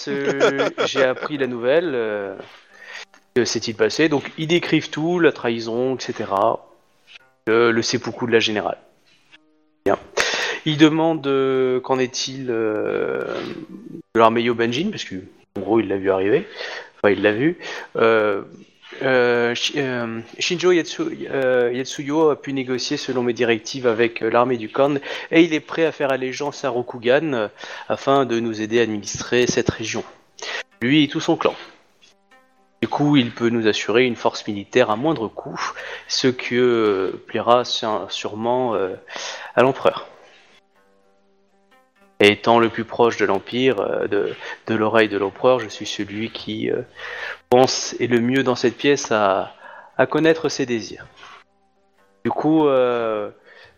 [0.08, 1.92] euh, j'ai appris la nouvelle.
[3.36, 6.30] Euh, que s'est-il passé Donc ils décrivent tout, la trahison, etc.
[7.46, 8.78] Le, le seppuku de la générale.
[9.84, 9.98] Bien.
[10.66, 13.22] Il demande euh, qu'en est-il euh,
[14.14, 15.16] de l'armée Yobanjin, parce que
[15.56, 16.46] en gros il l'a vu arriver.
[16.96, 17.58] Enfin il l'a vu.
[17.96, 18.42] Euh,
[19.02, 24.30] euh, Shi- euh, Shinjo Yatsu- euh, Yatsuyo a pu négocier selon mes directives avec euh,
[24.30, 24.94] l'armée du Khan
[25.32, 27.48] et il est prêt à faire allégeance à Rokugan euh,
[27.88, 30.04] afin de nous aider à administrer cette région.
[30.80, 31.54] Lui et tout son clan.
[32.84, 35.58] Du coup, il peut nous assurer une force militaire à moindre coût,
[36.06, 38.94] ce que euh, plaira sûrement euh,
[39.54, 40.06] à l'empereur.
[42.20, 46.30] Et étant le plus proche de l'Empire, euh, de, l'oreille de l'empereur, je suis celui
[46.30, 46.70] qui
[47.48, 49.54] pense est le mieux dans cette pièce à,
[50.10, 51.06] connaître ses désirs.
[52.22, 52.66] Du coup,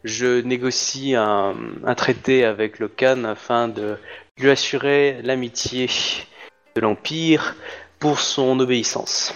[0.03, 3.99] je négocie un traité avec le Khan afin de
[4.37, 5.89] lui assurer l'amitié
[6.75, 7.55] de l'Empire
[7.99, 9.35] pour son obéissance.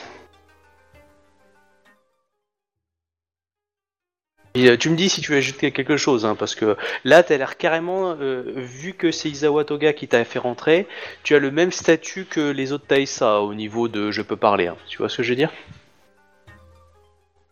[4.54, 7.22] Et, euh, tu me dis si tu veux ajouter quelque chose, hein, parce que là,
[7.22, 10.88] tu as l'air carrément, euh, vu que c'est Izawa Toga qui t'a fait rentrer,
[11.22, 14.66] tu as le même statut que les autres Taïsa au niveau de je peux parler.
[14.66, 14.76] hein.
[14.88, 15.52] Tu vois ce que je veux dire?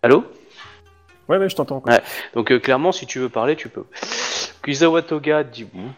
[0.02, 0.24] Allô?
[1.28, 1.82] Ouais, ouais, je t'entends.
[1.86, 2.00] Ouais.
[2.34, 3.84] Donc euh, clairement, si tu veux parler, tu peux.
[4.64, 5.92] Kizawa Toga dit bon.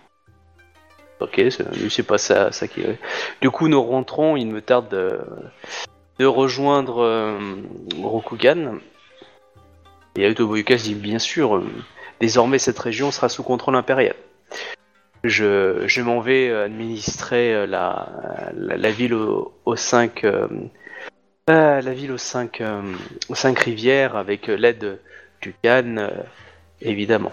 [1.20, 2.82] Ok, c'est- pas ça, ça qui.
[3.42, 4.36] Du coup, nous rentrons.
[4.36, 5.20] Il me tarde de,
[6.18, 7.38] de rejoindre euh,
[8.02, 8.78] Rokugan.
[10.16, 11.56] Et Autoboyuka dit bien sûr.
[11.56, 11.66] euh,
[12.20, 14.14] désormais, cette région sera sous contrôle impérial.
[15.22, 18.08] Je, je m'en vais administrer euh, la,
[18.56, 20.24] la, ville aux, cinq.
[21.46, 22.62] la ville aux cinq,
[23.28, 24.98] aux cinq rivières avec l'aide
[25.42, 26.08] du Khan,
[26.80, 27.32] évidemment.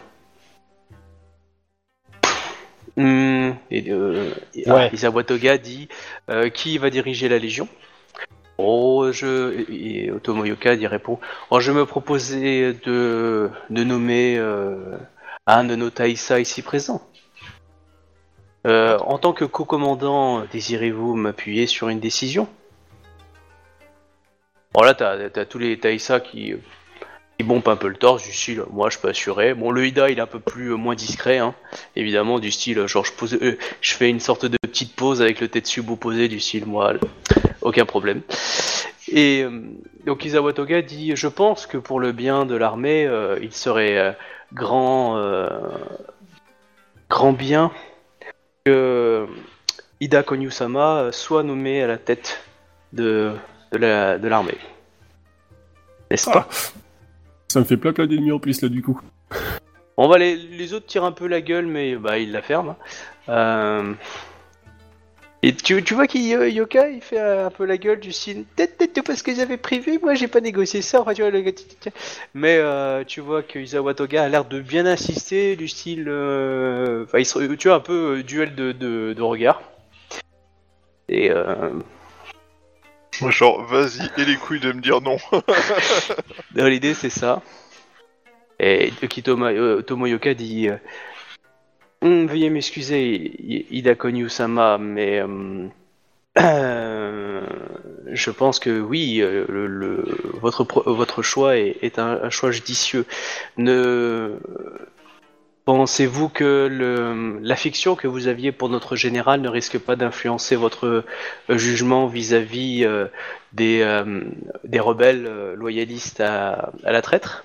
[2.98, 4.90] Hmm, et, euh, Ouais.
[4.90, 5.88] ah, Isawa Toga dit
[6.32, 7.70] euh, qui va diriger la Légion?
[8.58, 11.20] Oh, je et Otomo Yoka y répond
[11.52, 14.98] Oh, je me proposais de, de nommer euh,
[15.46, 17.04] un de nos Taïsa ici présents.
[18.66, 22.48] Euh, en tant que co-commandant, désirez-vous m'appuyer sur une décision?
[24.74, 26.56] Bon là, t'as as tous les Taïsa qui,
[27.38, 29.54] qui bombent un peu le torse, du style, moi je peux assurer.
[29.54, 31.54] Bon, le Ida, il est un peu plus euh, moins discret, hein,
[31.96, 35.40] évidemment, du style, genre je, pose, euh, je fais une sorte de petite pause avec
[35.40, 36.94] le Tetsubo posé, du style, moi,
[37.62, 38.22] aucun problème.
[39.10, 39.62] Et euh,
[40.06, 43.08] donc Izawa Toga dit, je pense que pour le bien de l'armée,
[43.42, 44.18] il serait
[44.54, 45.22] grand,
[47.10, 47.72] grand bien
[48.66, 49.28] que
[50.00, 52.42] Ida Konyu-sama soit nommé à la tête
[52.94, 53.34] de,
[53.72, 54.58] de la- de l'armée.
[56.10, 56.48] N'est-ce pas?
[57.48, 59.00] Ça me fait plein plein d'ennemis en plus là du coup.
[59.98, 62.76] On va les, les autres tirent un peu la gueule, mais bah ils la ferment.
[63.30, 63.94] Euh,
[65.44, 69.02] Et tu, tu vois qu'il Yoka il fait un peu la gueule du style peut-être
[69.02, 71.02] parce que j'avais prévu, moi j'ai pas négocié ça.
[71.02, 71.44] Enfin tu vois le
[72.34, 77.04] mais euh, tu vois que Isawa Toga a l'air de bien insister du style, euh,
[77.06, 79.62] enfin il se- tu vois un peu euh, duel de, de, de regard.
[81.10, 81.70] Et euh,
[83.22, 85.18] Moi, genre, vas-y, et les couilles de me dire non.
[86.56, 87.42] L'idée, c'est ça.
[88.60, 90.78] Et Kitoma, euh, Tomoyoka dit euh,
[92.02, 95.24] Hum, veuillez m'excuser, Ida Konyu-sama, mais
[96.40, 97.42] euh,
[98.12, 99.24] je pense que oui,
[100.34, 103.06] votre, votre choix est, est un, un choix judicieux.
[103.58, 104.38] Ne
[105.68, 110.88] pensez-vous que le- l'affection que vous aviez pour notre général ne risque pas d'influencer votre
[111.50, 113.08] euh, jugement vis-à-vis euh,
[113.52, 114.22] des, euh,
[114.64, 115.26] des rebelles
[115.56, 117.44] loyalistes à, à la traître?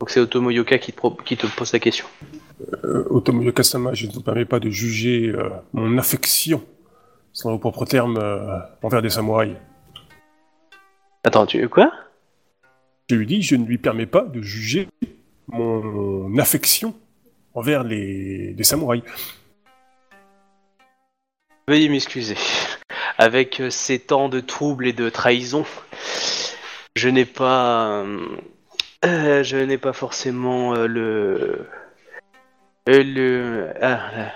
[0.00, 2.06] Donc c'est Otomo Yoka qui te, pro- qui te pose la question.
[2.84, 5.34] Euh, Otomo Yokasama, je ne vous permets pas de juger
[5.74, 6.64] mon affection,
[7.34, 8.18] selon vos propres termes,
[8.82, 9.56] envers des samouraïs.
[11.24, 11.92] Attends, tu quoi?
[13.10, 14.88] Je lui dis, je ne lui permets pas de juger
[15.48, 16.94] mon affection
[17.54, 19.02] envers les, samouraïs.
[21.68, 22.36] Veuillez m'excuser.
[23.18, 25.64] Avec euh, ces temps de troubles et de trahison,
[26.94, 28.26] je n'ai pas, euh,
[29.04, 31.66] euh, je n'ai pas forcément le,
[32.86, 34.32] le, la-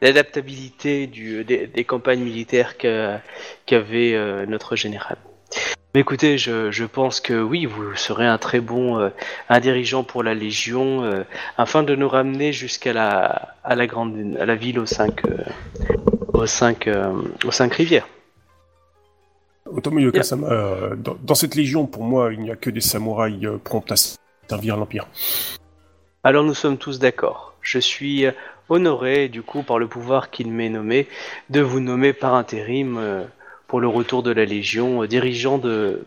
[0.00, 3.20] l'adaptabilité des, campagnes militaires qu'a-
[3.66, 5.18] qu'avait notre général.
[5.94, 9.08] Mais écoutez, je, je pense que oui, vous serez un très bon euh,
[9.48, 11.24] un dirigeant pour la Légion, euh,
[11.56, 15.24] afin de nous ramener jusqu'à la, à la grande, à la ville aux cinq.
[15.24, 15.44] euh,
[16.34, 16.88] aux cinq,
[17.44, 18.06] aux cinq rivières.
[19.66, 23.90] Otomo Yokasama, dans, dans cette légion, pour moi, il n'y a que des samouraïs prompts
[23.90, 23.96] à
[24.48, 25.08] servir l'Empire.
[26.22, 27.54] Alors nous sommes tous d'accord.
[27.60, 28.24] Je suis
[28.68, 31.08] honoré, du coup, par le pouvoir qu'il m'est nommé,
[31.50, 33.26] de vous nommer par intérim
[33.68, 36.02] pour le retour de la Légion, euh, dirigeant de,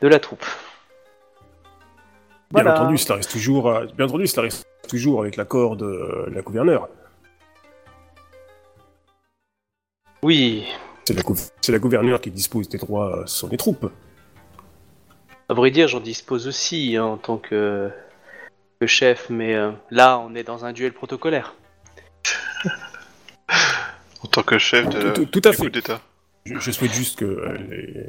[0.00, 0.44] de la troupe.
[2.50, 2.80] Bien Voilà.
[2.80, 6.40] entendu, cela reste toujours, euh, bien entendu, cela reste toujours avec l'accord de euh, la
[6.42, 6.88] gouverneure.
[10.22, 10.66] Oui,
[11.04, 11.14] C'est
[11.72, 13.90] la, gouverneure qui dispose des droits euh, sur les troupes.
[15.48, 17.88] à vrai dire, j'en dispose aussi hein, en tant que,
[18.80, 21.54] que chef, mais euh, là, on est dans un duel protocolaire.
[24.24, 25.70] En tant que chef de, Tout- tout à du coup fait.
[25.70, 26.00] d'État.
[26.44, 28.04] Je, je souhaite juste que, euh, les-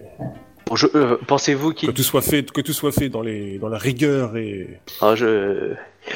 [0.65, 3.69] Bon, je- euh, Pensez-vous que tout soit fait, que tout soit fait dans, les, dans
[3.69, 5.73] la rigueur et Ah, je...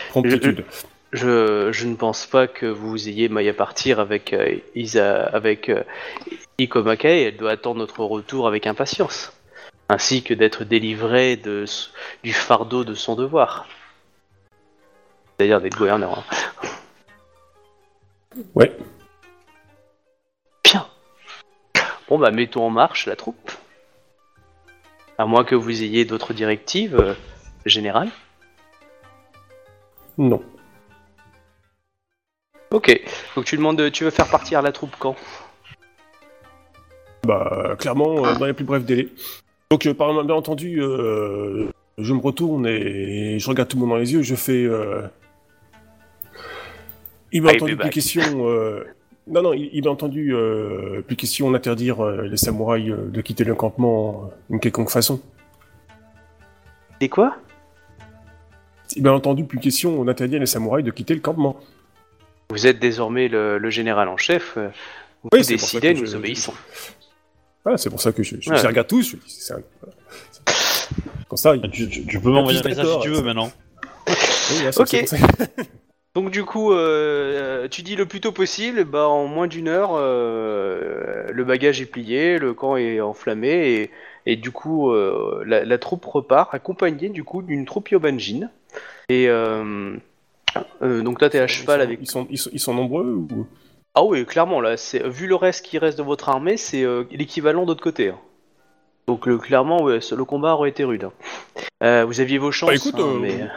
[0.10, 0.64] promptitude.
[1.11, 5.69] Je, je ne pense pas que vous ayez maille à partir avec euh, Isa, avec
[5.69, 5.84] euh,
[6.57, 7.06] Ikomake.
[7.06, 9.31] Elle doit attendre notre retour avec impatience,
[9.90, 11.65] ainsi que d'être délivrée de,
[12.23, 13.68] du fardeau de son devoir,
[15.38, 16.23] c'est-à-dire d'être gouverneur.
[18.35, 18.40] hein.
[18.56, 18.72] Ouais.
[22.14, 23.52] Bon bah mettons en marche la troupe.
[25.18, 27.15] À moins que vous ayez d'autres directives euh,
[27.65, 28.11] générales.
[30.19, 30.44] Non.
[32.69, 33.02] Ok.
[33.35, 35.15] Donc tu demandes, de- tu veux faire partir la troupe quand?
[37.26, 39.07] Bah, clairement, euh, dans les plus brefs délais.
[39.72, 41.68] Donc, euh, par bien entendu, euh,
[41.98, 44.65] je me retourne et je regarde tout le monde dans les yeux, je fais...
[44.65, 45.02] Euh...
[47.31, 47.94] Il m'a I'll entendu be plus back.
[47.94, 48.48] question...
[48.49, 48.84] euh,
[49.28, 53.22] Non, non, il, il m'a entendu euh, plus question d'interdire euh, les samouraïs euh, de
[53.22, 55.22] quitter le campement euh, d'une quelconque façon.
[57.02, 57.38] C'est quoi?
[58.95, 61.58] Il m'a entendu plus question d'interdire les samouraïs de quitter le campement.
[62.50, 64.58] Vous êtes désormais le, le général en chef.
[64.58, 66.54] Vous Oui, décidez, nous je- obéissons.
[67.64, 68.62] Voilà, c'est pour ça que je, je Ouais.
[68.62, 69.12] les regarde tous.
[69.12, 69.62] Je, dis, c'est un-.
[71.30, 71.62] Comme ça, il...
[71.72, 73.50] Tu, tu- tu peux m'envoyer un message si tu veux maintenant.
[74.10, 75.20] oui, là, c'est- Ok.
[76.15, 79.94] Donc du coup, euh, tu dis le plus tôt possible, bah en moins d'une heure,
[79.94, 83.91] euh, le bagage est plié, le camp est enflammé et,
[84.27, 88.49] et du coup, euh, la, la troupe repart accompagnée du coup d'une troupe Yobanjin.
[89.10, 89.95] Et euh,
[90.84, 91.98] euh, donc là, t'es à cheval avec.
[91.99, 93.48] Ils sont, ils sont, ils sont nombreux ou...
[93.95, 97.06] Ah oui, clairement là, c'est vu le reste qui reste de votre armée, c'est euh,
[97.11, 98.10] l'équivalent d'autre côté.
[98.10, 98.19] hein.
[99.07, 101.06] Donc clairement, ouais, le combat aurait été rude.
[101.06, 101.11] hein.
[101.84, 103.48] Euh, vous aviez vos chances, Bah, écoute, hein, euh, mais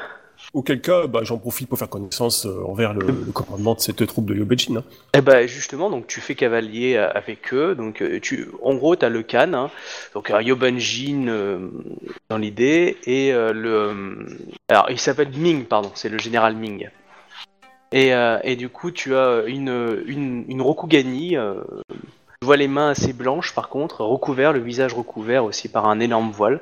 [0.52, 4.06] Auquel cas, bah, j'en profite pour faire connaissance euh, envers le, le commandement de cette
[4.06, 4.76] troupe de Yobejin.
[4.76, 4.84] Hein.
[5.14, 7.74] Eh ben justement, donc tu fais cavalier euh, avec eux.
[7.74, 9.70] Donc euh, tu, en gros, t'as le Khan, hein,
[10.14, 11.68] donc un Yobanjin euh,
[12.28, 14.26] dans l'idée, et euh, le,
[14.68, 16.88] alors il s'appelle Ming, pardon, c'est le général Ming.
[17.92, 18.10] Et,
[18.42, 21.36] et du coup, tu as une une, une Rokugani.
[22.40, 26.00] Tu vois les mains assez blanches, par contre, recouvert, le visage recouvert aussi par un
[26.00, 26.60] énorme voile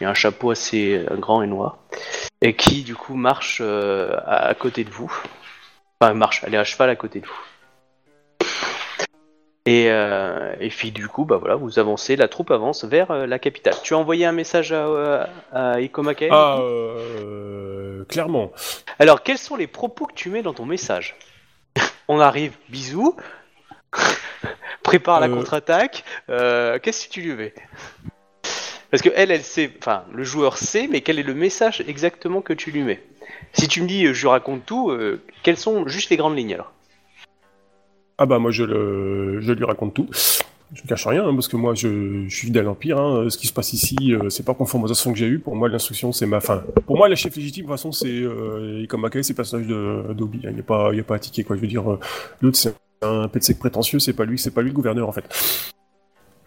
[0.00, 1.78] et un chapeau assez euh, grand et noir,
[2.40, 5.12] et qui du coup marche euh, à, côté de vous.
[6.00, 8.46] Enfin, marche, elle est à cheval à côté de vous.
[9.66, 13.26] Et, euh, et puis du coup, bah voilà, vous avancez, la troupe avance vers euh,
[13.26, 13.74] la capitale.
[13.82, 16.58] Tu as envoyé un message à, à Ikomake Ah,
[18.08, 18.52] clairement.
[18.98, 21.14] Alors, quels sont les propos que tu mets dans ton message?
[22.08, 23.16] On arrive, bisous.
[24.82, 25.34] Prépare la Euh.
[25.34, 26.04] contre-attaque.
[26.28, 27.54] Euh, Qu'est-ce que tu lui mets
[28.90, 32.40] Parce que elle, elle sait, enfin, le joueur sait, mais quel est le message exactement
[32.40, 33.00] que tu lui mets?
[33.52, 34.92] Si tu me dis, euh, je raconte tout,
[35.42, 36.72] quelles sont juste les grandes lignes alors?
[38.18, 40.08] Ah bah moi je, le, je lui raconte tout.
[40.74, 42.98] Je ne cache rien, hein, parce que moi je, je suis fidèle à l'Empire.
[42.98, 43.28] Hein.
[43.30, 45.38] Ce qui se passe ici, euh, c'est pas conforme aux instructions que j'ai eues.
[45.40, 46.62] Pour moi, l'instruction, c'est ma fin.
[46.86, 49.66] Pour moi, la chef légitime, de toute façon, c'est euh, comme Mackay, c'est le personnage
[49.66, 50.40] de d'Obi.
[50.44, 51.56] Il n'y a, pas- il y a pas à tiquer, quoi.
[51.56, 51.98] Je veux dire, euh,
[52.42, 52.72] l'autre, c'est
[53.02, 55.24] un pet sec prétentieux, c'est pas lui, c'est pas lui le gouverneur, en fait.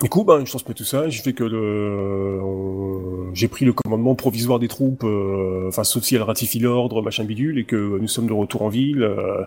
[0.02, 2.40] Du coup, ben, je transmets tout ça, je fais que le...
[2.44, 7.02] on- j'ai pris le commandement provisoire des troupes, euh, enfin, sauf si elle ratifie l'ordre,
[7.02, 9.02] machin bidule, et que nous sommes de retour en ville.
[9.04, 9.44] euh,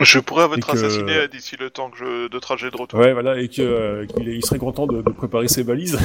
[0.00, 2.28] Je pourrais être que- assassiné d'ici le temps que je...
[2.28, 2.98] de trajet de retour.
[2.98, 5.98] Ouais, voilà, et euh, qu'il serait content de, de préparer ses valises.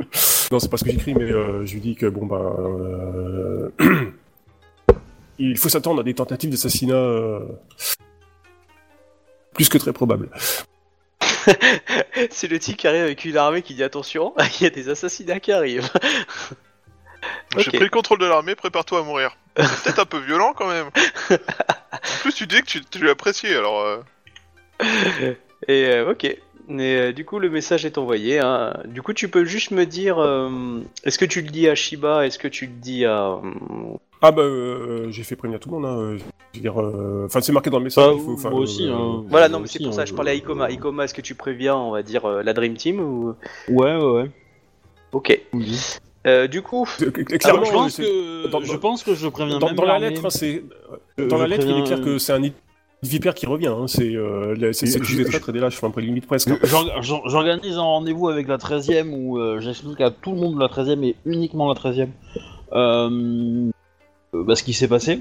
[0.52, 3.68] non, c'est pas ce que j'écris, mais euh, je lui dis que bon euh,
[5.38, 7.40] il faut s'attendre à des tentatives d'assassinat euh,
[9.58, 10.30] plus que très probables.
[12.30, 14.88] C'est le type qui arrive avec une armée qui dit attention, il y a des
[14.88, 15.90] assassinats qui arrivent.
[17.58, 19.36] J'ai pris le contrôle de l'armée, prépare-toi à mourir.
[19.56, 20.86] C'est Peut-être un peu violent quand même.
[21.30, 23.80] en plus, tu dis que tu, tu l'as apprécié, alors...
[23.80, 25.34] euh,
[25.66, 26.36] Et euh, ok.
[26.70, 28.38] Mais euh, du coup, le message est envoyé.
[28.40, 28.74] hein.
[28.86, 32.26] Du coup, tu peux juste me dire, euh, est-ce que tu le dis à Shiba,
[32.26, 33.28] est-ce que tu le dis à...
[33.30, 33.40] euh,
[34.20, 35.86] Ah bah, euh, j'ai fait prévenir tout le monde.
[35.86, 36.18] Hein, euh,
[36.52, 38.04] je veux dire, euh, enfin, c'est marqué dans le message.
[38.06, 39.24] Bah, il faut, enfin, moi aussi, hein.
[39.28, 40.70] Voilà, non, mais c'est pour ça que je parlais à Ikoma.
[40.70, 43.34] Ikoma, est-ce que tu préviens, on va dire, euh, la Dream Team ou...
[43.68, 44.30] Ouais, ouais, ouais.
[45.12, 45.40] Ok.
[45.54, 45.80] Oui.
[46.26, 49.58] Euh, du coup, c'est- Clairement, je, pense c'est- que, dans- je pense que je préviens
[49.58, 50.10] dans, même dans la l'armée.
[50.10, 50.64] lettre, hein, c'est
[51.16, 52.42] dans je la lettre, il est clair que c'est un
[53.02, 53.68] vipère qui revient.
[53.68, 56.48] Hein, c'est euh, c'est Je- traîtres et des lâches, enfin, après limite presque.
[56.48, 56.58] hein.
[56.64, 60.58] J'or- j'or- J'organise un rendez-vous avec la 13ème où euh, j'explique à tout le monde
[60.58, 62.10] la 13ème et uniquement la 13ème
[62.72, 63.70] euh,
[64.34, 65.20] euh, bah, ce qui s'est passé.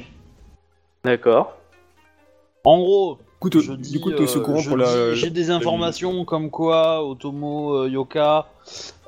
[1.04, 1.54] d'accord.
[2.64, 5.14] En gros, Écoute, je dis, du coup, euh, courant je pour la.
[5.14, 8.48] j'ai des informations comme quoi Otomo euh, Yoka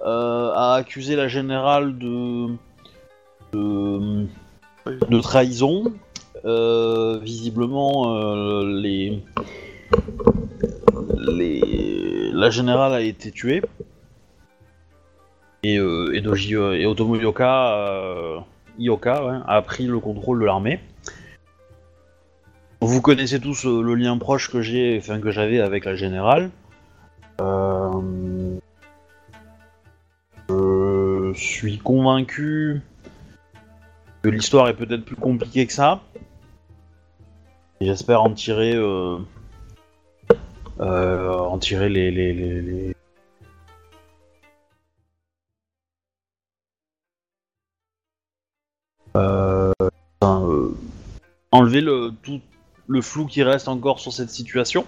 [0.05, 2.47] euh, a accusé la générale de
[3.51, 4.27] de,
[5.09, 5.91] de trahison.
[6.45, 9.21] Euh, visiblement, euh, les,
[12.33, 13.61] la générale a été tuée
[15.63, 18.43] et euh, et, Otomo Yoka
[19.47, 20.79] a pris le contrôle de l'armée.
[22.81, 26.49] Vous connaissez tous le lien proche que j'ai, j'avais avec la générale.
[30.47, 32.81] Je suis convaincu
[34.23, 36.01] que l'histoire est peut-être plus compliquée que ça.
[37.81, 39.17] Et J'espère en tirer, euh,
[40.79, 42.95] euh, en tirer les, les, les- les-
[49.15, 49.73] Euh,
[50.21, 50.71] enfin, euh,
[51.51, 52.39] enlever le tout
[52.87, 54.85] le flou qui reste encore sur cette situation.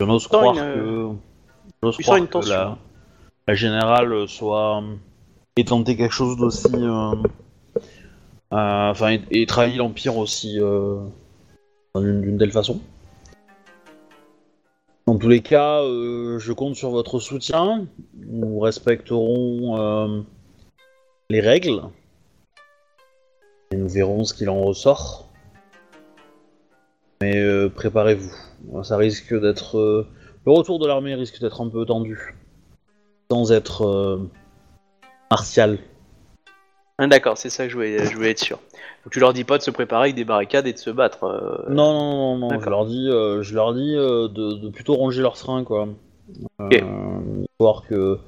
[0.00, 1.08] Je n'ose croire une, que,
[1.82, 2.76] j'ose croire une que la,
[3.46, 4.82] la générale soit
[5.56, 6.66] ait tenté quelque chose d'aussi,
[8.50, 11.00] enfin, et, et trahi l'empire aussi euh,
[11.94, 12.80] d'une telle façon.
[15.06, 17.86] Dans tous les cas, euh, je compte sur votre soutien.
[18.14, 20.22] Nous respecterons euh,
[21.30, 21.82] les règles
[23.70, 25.28] et nous verrons ce qu'il en ressort.
[27.20, 30.06] Mais euh, préparez-vous, ça risque d'être euh,
[30.44, 32.36] le retour de l'armée risque d'être un peu tendu,
[33.30, 34.30] sans être euh,
[35.30, 35.78] martial.
[36.98, 38.58] Ah, D'accord, c'est ça que je voulais, je voulais être sûr.
[39.04, 41.24] Donc tu leur dis pas de se préparer avec des barricades et de se battre.
[41.24, 42.70] euh, Non, non, non, non, je D'accord.
[42.70, 45.88] leur dis, euh, je leur dis euh, de, de plutôt ranger leurs freins, quoi.
[46.58, 46.82] Ok.
[46.82, 48.18] Euh, histoire que.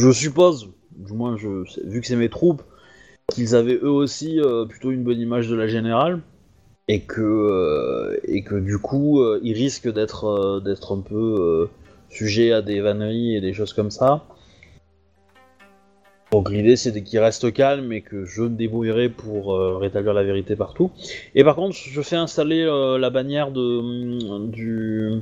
[0.00, 2.62] Je suppose, du moins, je, vu que c'est mes troupes,
[3.32, 6.20] qu'ils avaient eux aussi euh, plutôt une bonne image de la générale,
[6.88, 11.14] et que, euh, et que du coup, euh, ils risquent d'être euh, d'être un peu
[11.14, 11.70] euh,
[12.10, 14.24] sujets à des vanneries et des choses comme ça.
[16.34, 20.24] Donc l'idée c'est qu'ils restent calmes et que je me débrouillerai pour euh, rétablir la
[20.24, 20.90] vérité partout.
[21.36, 25.20] Et par contre, je fais installer euh, la bannière de, du,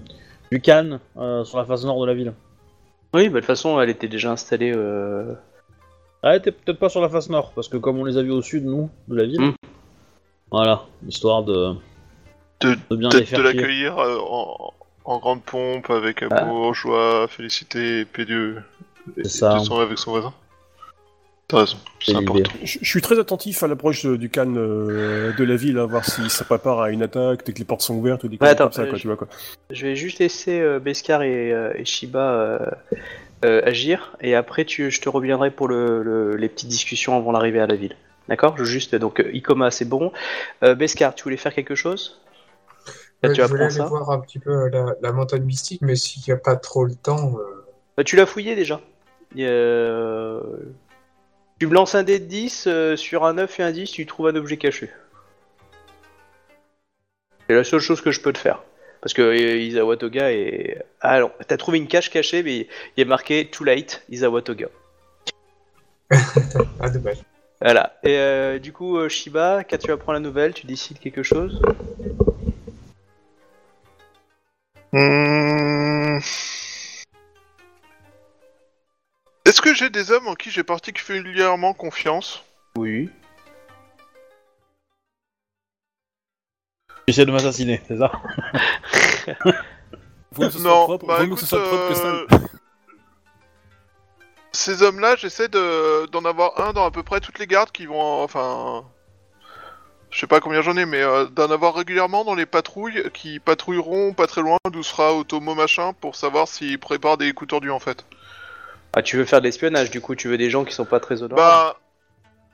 [0.50, 2.32] du Cannes euh, sur la face nord de la ville.
[3.14, 4.72] Oui, bah, de toute façon, elle était déjà installée.
[4.74, 5.34] euh,
[6.22, 8.30] Ah, t'es peut-être pas sur la face nord, parce que comme on les a vus
[8.30, 9.40] au sud, nous, de la ville.
[9.40, 9.54] Mm.
[10.50, 11.74] Voilà, histoire de,
[12.60, 14.72] De- de bien les faire de l'accueillir en,
[15.04, 16.36] en grande pompe, avec Ah.
[16.36, 18.62] amour, joie, félicité et pédieux.
[19.18, 19.58] Et, C'est ça.
[19.58, 20.32] de son avec son voisin.
[21.52, 22.50] T'as raison, c'est C'est important.
[22.52, 22.66] l'idée.
[22.66, 26.04] Je, je suis très attentif à l'approche du Cannes euh, de la ville, à voir
[26.04, 28.48] si ça prépare à une attaque, dès que les portes sont ouvertes ou des Ouais,
[28.48, 29.28] choses attends, comme ça, quoi, je- tu vois quoi.
[29.70, 32.58] Je vais juste laisser euh, Beskar et, euh, et Shiba euh,
[33.44, 37.32] euh, agir, et après tu, je te reviendrai pour le, le- les petites discussions avant
[37.32, 37.96] l'arrivée à la ville.
[38.28, 38.56] D'accord?
[38.56, 40.10] Je juste donc Ikoma c'est bon.
[40.62, 42.20] Euh, Beskar, tu voulais faire quelque chose?
[43.22, 45.94] Là, tu je voulais aller ça voir un petit peu la, la montagne mystique, mais
[45.96, 47.34] s'il n'y a pas trop le temps.
[47.38, 47.64] euh,
[47.96, 48.80] Bah, Tu l'as fouillé déjà
[49.38, 50.40] Euh,
[51.62, 54.04] Tu me lances un dé de 10, euh, sur un 9 et un 10, tu
[54.04, 54.90] trouves un objet caché.
[57.46, 58.64] C'est la seule chose que je peux te faire.
[59.00, 60.84] Parce que euh, Isawa Toga est...
[61.00, 62.66] Ah non, t'as trouvé une cache cachée, mais
[62.96, 64.66] il est marqué Too late, Isawa Toga.
[66.80, 67.18] Ah, dommage.
[67.60, 67.96] Voilà.
[68.02, 71.62] Et euh, du coup, euh, Shiba, quand tu apprends la nouvelle, tu décides quelque chose?
[74.92, 76.18] Hmm.
[79.52, 82.42] Est-ce que j'ai des hommes en qui j'ai particulièrement confiance?
[82.74, 83.10] Oui.
[86.88, 88.10] Tu essaies de m'assassiner, c'est ça?
[90.32, 91.88] Vaut mieux que ce soit Non, propre, bah vaut mieux que ce écoute, soit propre
[91.88, 92.48] que euh, sale.
[94.52, 97.84] Ces hommes-là, j'essaie de d'en avoir un dans à peu près toutes les gardes qui
[97.84, 98.86] vont, enfin,
[100.10, 103.38] je sais pas combien j'en ai, mais euh, d'en avoir régulièrement dans les patrouilles qui
[103.38, 107.70] patrouilleront pas très loin d'où sera Otomo machin pour savoir s'ils préparent des coups tordus
[107.70, 108.06] en fait.
[108.94, 111.00] Ah, tu veux faire de l'espionnage, du coup, tu veux des gens qui sont pas
[111.00, 111.78] très honorables Bah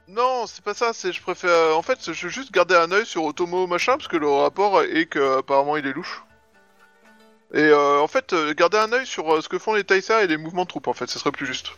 [0.09, 0.93] non, c'est pas ça.
[0.93, 1.77] C'est je préfère.
[1.77, 4.83] En fait, je veux juste garder un œil sur Otomo machin parce que le rapport
[4.83, 6.23] est que apparemment il est louche.
[7.53, 10.23] Et euh, en fait, euh, garder un œil sur euh, ce que font les Taisa
[10.23, 10.89] et les mouvements de troupes.
[10.89, 11.73] En fait, ce serait plus juste.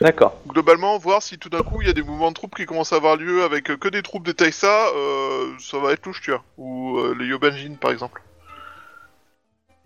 [0.00, 0.40] D'accord.
[0.48, 2.92] Globalement, voir si tout d'un coup il y a des mouvements de troupes qui commencent
[2.92, 6.32] à avoir lieu avec que des troupes des Taisa, euh, ça va être louche, tu
[6.32, 6.42] vois.
[6.58, 8.20] Ou les Yobanjin par exemple.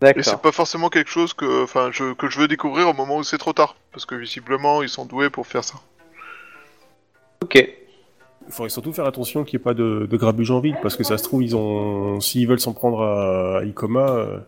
[0.01, 3.17] Et c'est pas forcément quelque chose que, enfin, je, que je veux découvrir au moment
[3.17, 5.75] où c'est trop tard, parce que visiblement ils sont doués pour faire ça.
[7.43, 7.57] Ok.
[7.57, 10.97] Il faudrait surtout faire attention qu'il n'y ait pas de, de grabuge en ville, parce
[10.97, 14.39] que ça se trouve, ils ont, s'ils veulent s'en prendre à, à Ikoma, euh,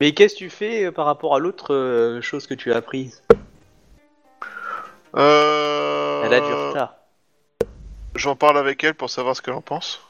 [0.00, 2.76] Mais qu'est-ce que tu fais euh, par rapport à l'autre euh, chose que tu as
[2.76, 3.22] apprise?
[5.16, 6.22] Euh...
[6.24, 6.94] Elle a du retard.
[8.14, 10.00] J'en parle avec elle pour savoir ce qu'elle en pense.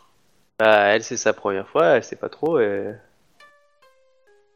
[0.58, 2.58] Bah, elle, c'est sa première fois, elle sait pas trop.
[2.58, 2.92] Et...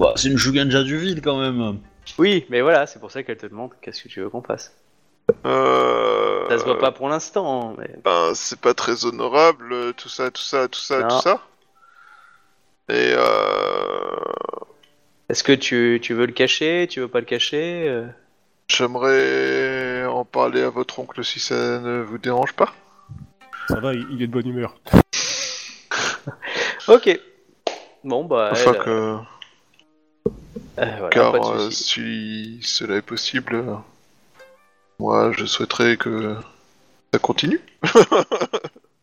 [0.00, 1.78] Bah, C'est une Shuganja du vide quand même.
[2.18, 4.74] Oui, mais voilà, c'est pour ça qu'elle te demande qu'est-ce que tu veux qu'on fasse.
[5.44, 6.48] Euh...
[6.48, 7.90] Ça se voit pas pour l'instant, mais.
[8.02, 11.08] ben, c'est pas très honorable, euh, tout ça, tout ça, tout ça, Non.
[11.08, 11.42] tout ça.
[12.88, 14.16] Et euh...
[15.28, 18.06] Est-ce que tu, tu veux le cacher Tu veux pas le cacher euh
[18.68, 22.72] J'aimerais en parler à votre oncle si ça ne vous dérange pas.
[23.68, 24.74] ça va, il, est de bonne humeur.
[26.88, 27.20] Ok.
[28.02, 28.48] Bon, bah.
[28.50, 29.16] Afin elle, que...
[30.78, 33.74] euh, voilà, Car euh, si cela est possible, euh,
[34.98, 36.36] moi je souhaiterais que
[37.12, 37.60] ça continue.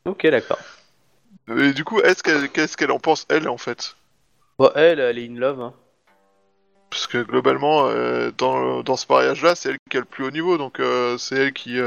[0.06, 0.60] Ok, d'accord.
[1.50, 3.98] Et du coup, est-ce qu'elle, qu'est-ce qu'elle en pense elle en fait?
[4.58, 5.60] Bon, elle, elle est in love.
[5.60, 5.74] Hein.
[6.90, 10.32] Parce que globalement, euh, dans, dans ce mariage-là, c'est elle qui a le plus haut
[10.32, 10.82] niveau, donc
[11.18, 11.78] c'est elle qui.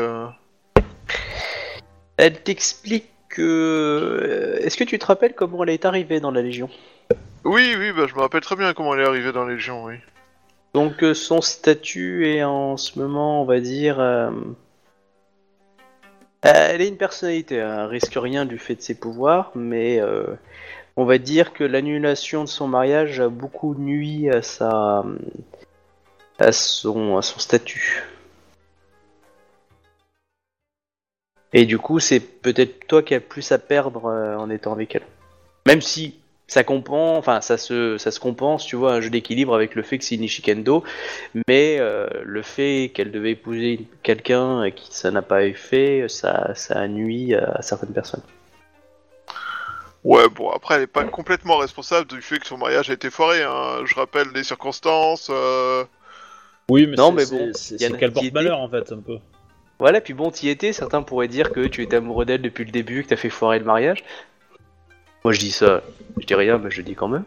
[2.19, 4.59] Elle t'explique que.
[4.61, 6.69] Est-ce que tu te rappelles comment elle est arrivée dans la Légion?
[7.45, 9.85] Oui, oui, bah je me rappelle très bien comment elle est arrivée dans les Légions,
[9.85, 9.95] oui.
[10.75, 13.99] Donc euh, son statut est en ce moment, on va dire...
[13.99, 14.31] euh,
[16.43, 20.27] Elle est une personnalité, elle risque rien du fait de ses pouvoirs, mais euh,
[20.97, 25.05] on va dire que l'annulation de son mariage a beaucoup nui à sa...
[26.39, 28.05] à son, statut.
[31.53, 34.95] Et du coup, c'est peut-être toi qui as plus à perdre euh, en étant avec
[34.95, 35.07] elle.
[35.67, 36.21] Même si
[36.51, 39.83] ça compense, enfin ça se, ça se compense, tu vois, un jeu d'équilibre avec le
[39.83, 40.83] fait que c'est une Ishikendo,
[41.49, 46.07] mais euh, le fait qu'elle devait épouser quelqu'un et qui ça n'a pas eu fait,
[46.09, 48.23] ça, ça a nui à certaines personnes.
[50.03, 53.11] Ouais, bon, après, elle est pas complètement responsable du fait que son mariage a été
[53.11, 53.83] foiré, hein.
[53.85, 55.29] Je rappelle les circonstances.
[55.31, 55.85] euh,
[56.71, 58.99] Oui, mais Non, c'est- mais bon, c'est y a qu'elle porte malheur en fait, un
[59.01, 59.19] peu.
[59.79, 62.71] Voilà, puis bon, t'y étais, certains pourraient dire que tu étais amoureux d'elle depuis le
[62.71, 64.05] début, que t'as fait foirer le mariage.
[65.25, 65.83] Moi je dis ça,
[66.19, 67.25] je dis rien, mais je dis quand même.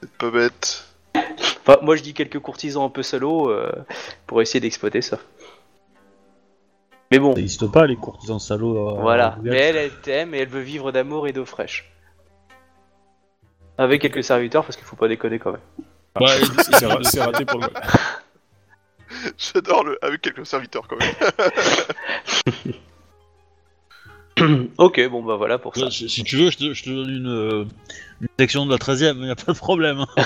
[0.00, 0.84] C'est pas bête.
[1.64, 3.70] Enfin, moi je dis quelques courtisans un peu salauds euh,
[4.26, 5.18] pour essayer d'exploiter ça.
[7.12, 8.88] Mais bon, Ça n'existe pas les courtisans salauds.
[8.96, 11.92] euh, Voilà, mais elle, elle t'aime et elle veut vivre d'amour et d'eau fraîche.
[13.78, 15.60] Avec quelques serviteurs, parce qu'il faut pas déconner quand même.
[16.20, 16.26] Ouais,
[16.78, 17.68] C'est ra- c'est raté pour le.
[19.38, 19.98] J'adore le.
[20.04, 21.12] avec quelques serviteurs quand même.
[24.78, 25.90] ok, bon bah voilà pour ça.
[25.90, 27.64] Si si tu veux, je te, je te donne une, euh,
[28.20, 30.00] une section de la 13 e y a pas de problème.
[30.16, 30.22] hein.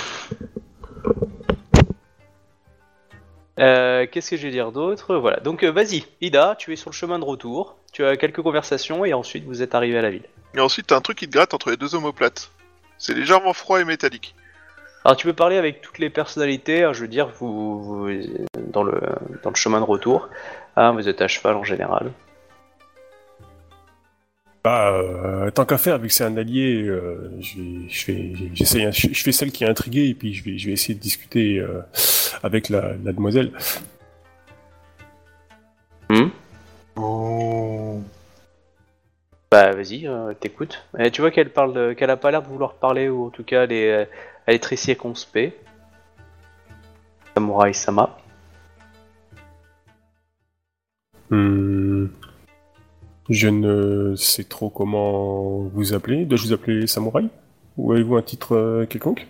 [3.58, 5.16] Euh, Qu'est-ce que je vais dire d'autre?
[5.16, 8.42] Voilà, donc euh, vas-y, Ida, tu es sur le chemin de retour, tu as quelques
[8.42, 10.24] conversations et ensuite vous êtes arrivé à la ville.
[10.54, 12.50] Et ensuite, t'as un truc qui te gratte entre les deux omoplates.
[12.98, 14.34] C'est légèrement froid et métallique.
[15.06, 18.10] Alors tu peux parler avec toutes les personnalités, hein, je veux dire, vous, vous-
[18.72, 19.00] dans, le,
[19.42, 20.28] dans le chemin de retour,
[20.76, 22.10] hein, vous êtes à cheval en général.
[24.66, 25.00] Bah,
[25.54, 29.62] tant qu'à faire, vu que c'est un allié, euh, je, vais, je, fais celle qui
[29.62, 31.82] est intriguée et puis je vais, essayer de discuter euh,
[32.42, 33.52] avec la, demoiselle.
[36.10, 36.30] Hmm.
[36.96, 38.00] Oh.
[39.52, 40.08] Bah vas-y,
[40.40, 40.84] t'écoutes.
[40.98, 43.44] Eh, tu vois qu'elle parle, qu'elle a pas l'air de vouloir parler ou en tout
[43.44, 44.08] cas elle
[44.48, 45.64] est, très circonspecte.
[47.36, 48.18] Samurai Sama.
[51.30, 52.06] Hmm.
[53.28, 56.24] Je ne sais trop comment vous appeler.
[56.24, 57.28] Dois-je vous appeler Samouraï?
[57.76, 59.26] Ou avez-vous un titre euh, quelconque?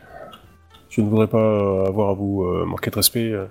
[0.91, 3.31] Je ne voudrais pas avoir à vous euh, manquer de respect.
[3.33, 3.47] euh.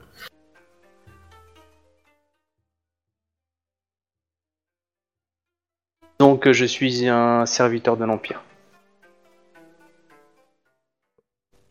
[6.19, 8.41] Donc je suis un serviteur de l'Empire.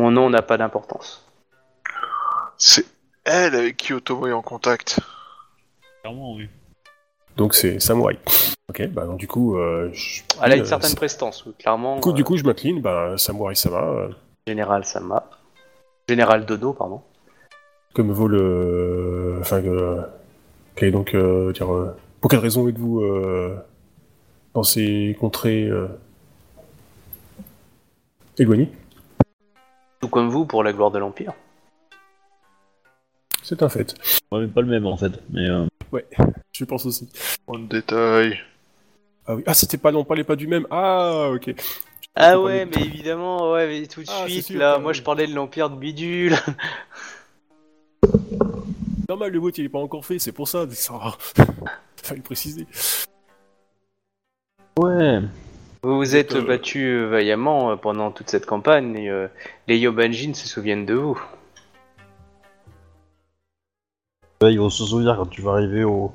[0.01, 1.25] Mon nom n'a pas d'importance.
[2.59, 2.85] C'est
[3.25, 5.01] elle avec qui Otomo est en contact.
[6.03, 6.49] Clairement, oui.
[7.37, 8.19] Donc c'est Samouraï.
[8.69, 11.97] Ok, bah donc, du coup, euh, je- Elle a une euh, certaine prestance, clairement.
[11.97, 12.81] du coup, euh, du coup, je m'incline.
[12.81, 14.09] Bah, Samouraï Sama, euh,
[14.47, 15.29] Général Sama.
[16.09, 17.03] Général Dodo, pardon.
[17.95, 19.37] que me vaut le.
[19.41, 20.01] Enfin, que.
[20.77, 21.73] Quel est donc euh, dire.
[21.73, 23.57] euh, pour quelle raison êtes-vous euh,
[24.55, 25.87] dans ces contrées euh,
[28.39, 28.73] éloignées
[30.01, 31.33] Tout comme vous pour la gloire de l'Empire.
[33.43, 33.95] C'est un fait.
[34.33, 35.13] Ouais, mais pas le même en fait.
[35.31, 35.67] Mais euh,
[36.53, 37.09] Je pense aussi.
[37.47, 38.39] On détail.
[39.27, 39.43] Ah oui.
[39.47, 40.67] Ah, c'était pas non, pas les pas du même.
[40.71, 41.55] Ah, ok.
[42.15, 45.27] Ah ouais, mais évidemment, ouais, mais tout de Ah, suite, sûr, là, moi je parlais
[45.27, 46.37] de l'Empire de Bidule.
[49.09, 50.67] Normal, le vote il est pas encore fait, c'est pour ça.
[50.71, 50.93] ça...
[52.03, 52.67] Fallait le préciser.
[54.79, 55.21] ouais.
[55.83, 59.27] Vous vous êtes Euh, battu euh, vaillamment euh, pendant toute cette campagne et euh,
[59.69, 61.21] les Yobanjin se souviennent de vous.
[64.43, 66.13] Ouais, ils vont se souvenir quand tu vas arriver au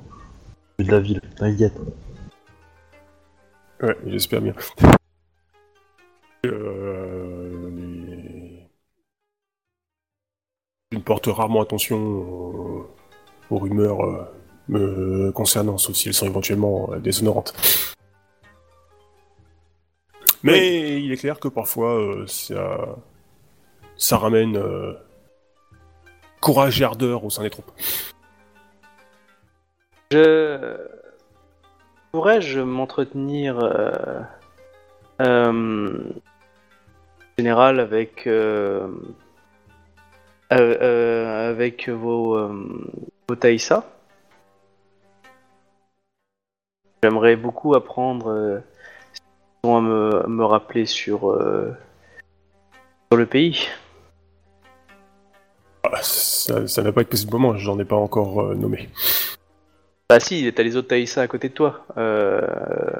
[0.78, 1.20] de la ville.
[1.36, 1.78] T'inquiète.
[3.82, 4.54] Ouais, j'espère bien.
[6.46, 8.70] Euh, les-
[10.92, 12.90] Je ne porte rarement attention aux,
[13.50, 14.24] aux rumeurs euh,
[14.68, 17.54] me concernant, sauf si elles sont éventuellement euh, déshonorantes.
[20.42, 22.96] Mais il est clair que parfois euh, ça,
[23.96, 24.92] ça ramène euh,
[26.40, 27.70] courage et ardeur au sein des troupes.
[30.10, 30.76] Je
[32.10, 34.20] pourrais-je m'entretenir euh,
[35.20, 36.00] euh,
[37.38, 38.88] général avec euh,
[40.52, 42.48] euh, avec vos
[43.28, 43.36] vos
[47.02, 48.62] J'aimerais beaucoup apprendre
[49.62, 53.68] à me, me rappeler sur sur le pays.
[55.84, 58.88] Ah, ça ça n'a pas été possible pour moi, j'en ai pas encore euh, nommé.
[60.08, 61.86] Bah si, t'as les autres Taïsa à côté de toi.
[61.96, 62.40] Euh,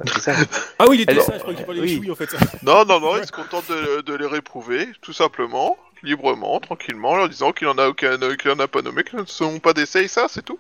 [0.07, 0.33] c'est ça.
[0.79, 2.11] Ah oui, il était Elle- ça, je crois qu'il parlait oui.
[2.11, 2.29] en fait.
[2.63, 7.17] Non, non, non, il se contente de, de les réprouver, tout simplement, librement, tranquillement, en
[7.17, 9.73] leur disant qu'il en a aucun, qu'il en a pas nommé, ce ne sont pas
[9.73, 10.59] des ça, c'est tout.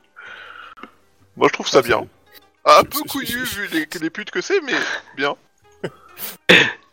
[1.36, 2.00] Moi, je trouve ça Ah, bien.
[2.66, 4.74] c'est- Un peu couillu vu les, les putes que c'est, mais
[5.16, 5.36] bien.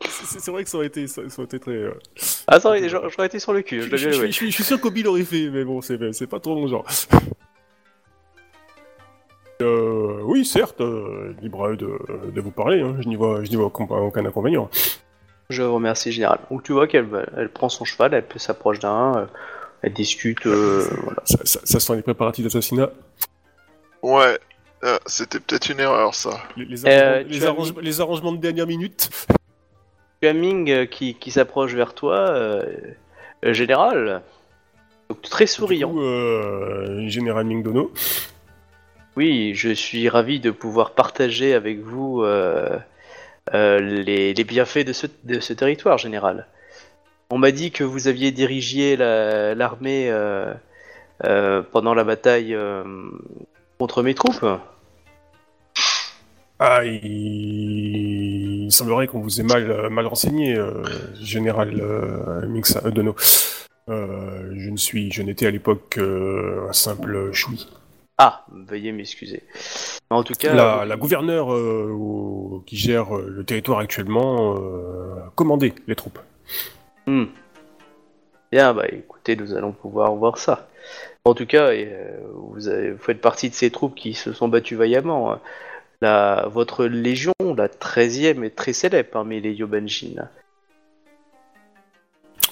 [0.09, 1.71] C'est vrai que ça aurait été, ça, ça aurait été très.
[1.71, 1.91] euh,
[2.47, 3.81] Ah ça, j'aurais j'aurais été sur le cul.
[3.81, 4.31] Je, Je dois je- bien je- l'avouer.
[4.31, 6.85] je- je suis sûr qu'Obi l'aurait fait, mais bon, c'est c'est pas trop mon genre.
[9.61, 11.97] Euh, oui, certes, euh, libre à eux de,
[12.31, 14.69] de vous parler, hein, je n'y vois, je n'y vois aucun, aucun inconvénient.
[15.49, 16.37] Je vous remercie, général.
[16.51, 19.25] Donc tu vois qu'elle elle prend son cheval, elle peut- s'approche d'un, euh,
[19.81, 20.45] elle discute.
[20.45, 21.21] euh, voilà.
[21.25, 22.91] Ça, ça, ça sent les préparatifs d'assassinat.
[24.03, 24.37] Ouais,
[24.83, 26.41] euh, c'était peut-être une erreur, ça.
[26.55, 29.09] Les, les Euh, arrangements, tu les, as arrange- les arrangements de dernière minute.
[30.21, 32.65] Tu as Ming euh, qui, qui s'approche vers toi, euh,
[33.45, 34.21] euh, général.
[35.09, 35.89] Donc très souriant.
[35.89, 37.91] Du coup, euh, Général Mingdono.
[39.15, 42.77] Oui, je suis ravi de pouvoir partager avec vous euh,
[43.53, 46.47] euh, les, les bienfaits de ce, de ce territoire, général.
[47.29, 50.53] On m'a dit que vous aviez dirigé la- l'armée euh,
[51.25, 52.83] euh, pendant la bataille euh,
[53.77, 54.45] contre mes troupes.
[56.59, 57.05] Ah, il...
[58.65, 60.83] il semblerait qu'on vous ait mal, euh, mal renseigné, euh,
[61.21, 63.15] Général euh, Mingsa- euh, Dono.
[63.89, 67.67] Je ne suis, je n'étais à l'époque un simple choui.
[68.17, 69.43] Ah, veuillez m'excuser.
[70.09, 74.55] En tout cas, La, la gouverneure au- qui gère le territoire actuellement
[75.35, 76.19] commandait les troupes.
[77.05, 77.25] Hmm.
[78.51, 80.67] Bien, bah écoutez, nous allons pouvoir voir ça.
[81.27, 82.17] En tout cas, euh,
[82.53, 85.31] vous, avez- vous faites partie de ces troupes qui se sont battues vaillamment.
[85.33, 85.41] hein.
[85.99, 90.29] La, votre légion, la 13e, est très célèbre parmi les Yobanjin.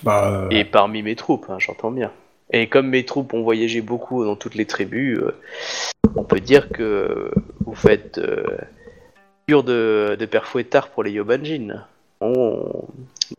[0.03, 2.11] Bah, Et parmi mes troupes, hein, j'entends bien.
[2.51, 5.31] Et comme mes troupes ont voyagé beaucoup dans toutes les tribus, euh,
[6.15, 7.31] on peut dire que
[7.65, 8.43] vous faites euh,
[9.47, 11.85] de, de père fouettard pour les Yobanjin.
[12.19, 12.83] On...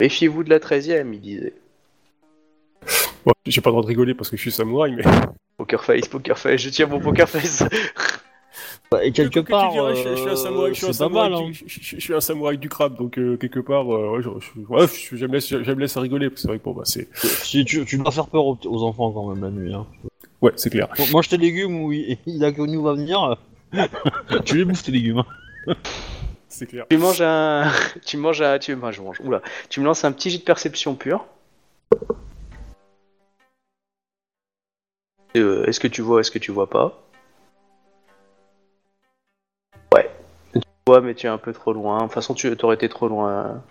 [0.00, 1.52] Méfiez-vous de la 13e, il disait.
[3.26, 5.02] Bon, j'ai pas le droit de rigoler parce que je suis samouraï, mais
[5.58, 7.64] Poker face, poker face, je tiens mon poker face.
[8.90, 10.92] Bah, et quelque Que part, dirais, je, je suis un euh, samouraï, je suis un
[10.92, 11.38] c'est pas samouraï, mal.
[11.40, 11.46] Hein.
[11.46, 14.22] du, je, je- je suis un samouraï du crabe, donc euh, quelque part, euh, ouais,
[14.22, 15.26] je, je, ouais, je, je
[15.72, 18.12] me laisse, rigoler, parce que c'est vrai que bon, bah, c'est, Si tu, tu dois
[18.12, 19.74] faire peur aux, aux enfants quand même la nuit.
[19.74, 19.86] Hein.
[20.40, 20.88] ouais, c'est clair.
[21.10, 23.36] Bon, je tes légumes où il, il a connu va venir.
[24.44, 25.24] tu les bouffes tes légumes.
[25.66, 25.74] hein.
[26.48, 26.86] C'est clair.
[26.88, 27.64] Tu manges un.
[28.06, 28.58] Tu manges un.
[28.60, 28.72] Tu...
[28.72, 29.20] enfin, je mange.
[29.24, 29.42] Oula.
[29.68, 31.26] Tu me lances un petit jet de perception pure.
[35.36, 37.02] Euh, est-ce que tu vois, est-ce que tu vois pas?
[39.92, 40.10] Ouais.
[40.54, 41.98] Tu vois, mais tu es un peu trop loin.
[41.98, 43.62] De toute façon, tu aurais été trop loin.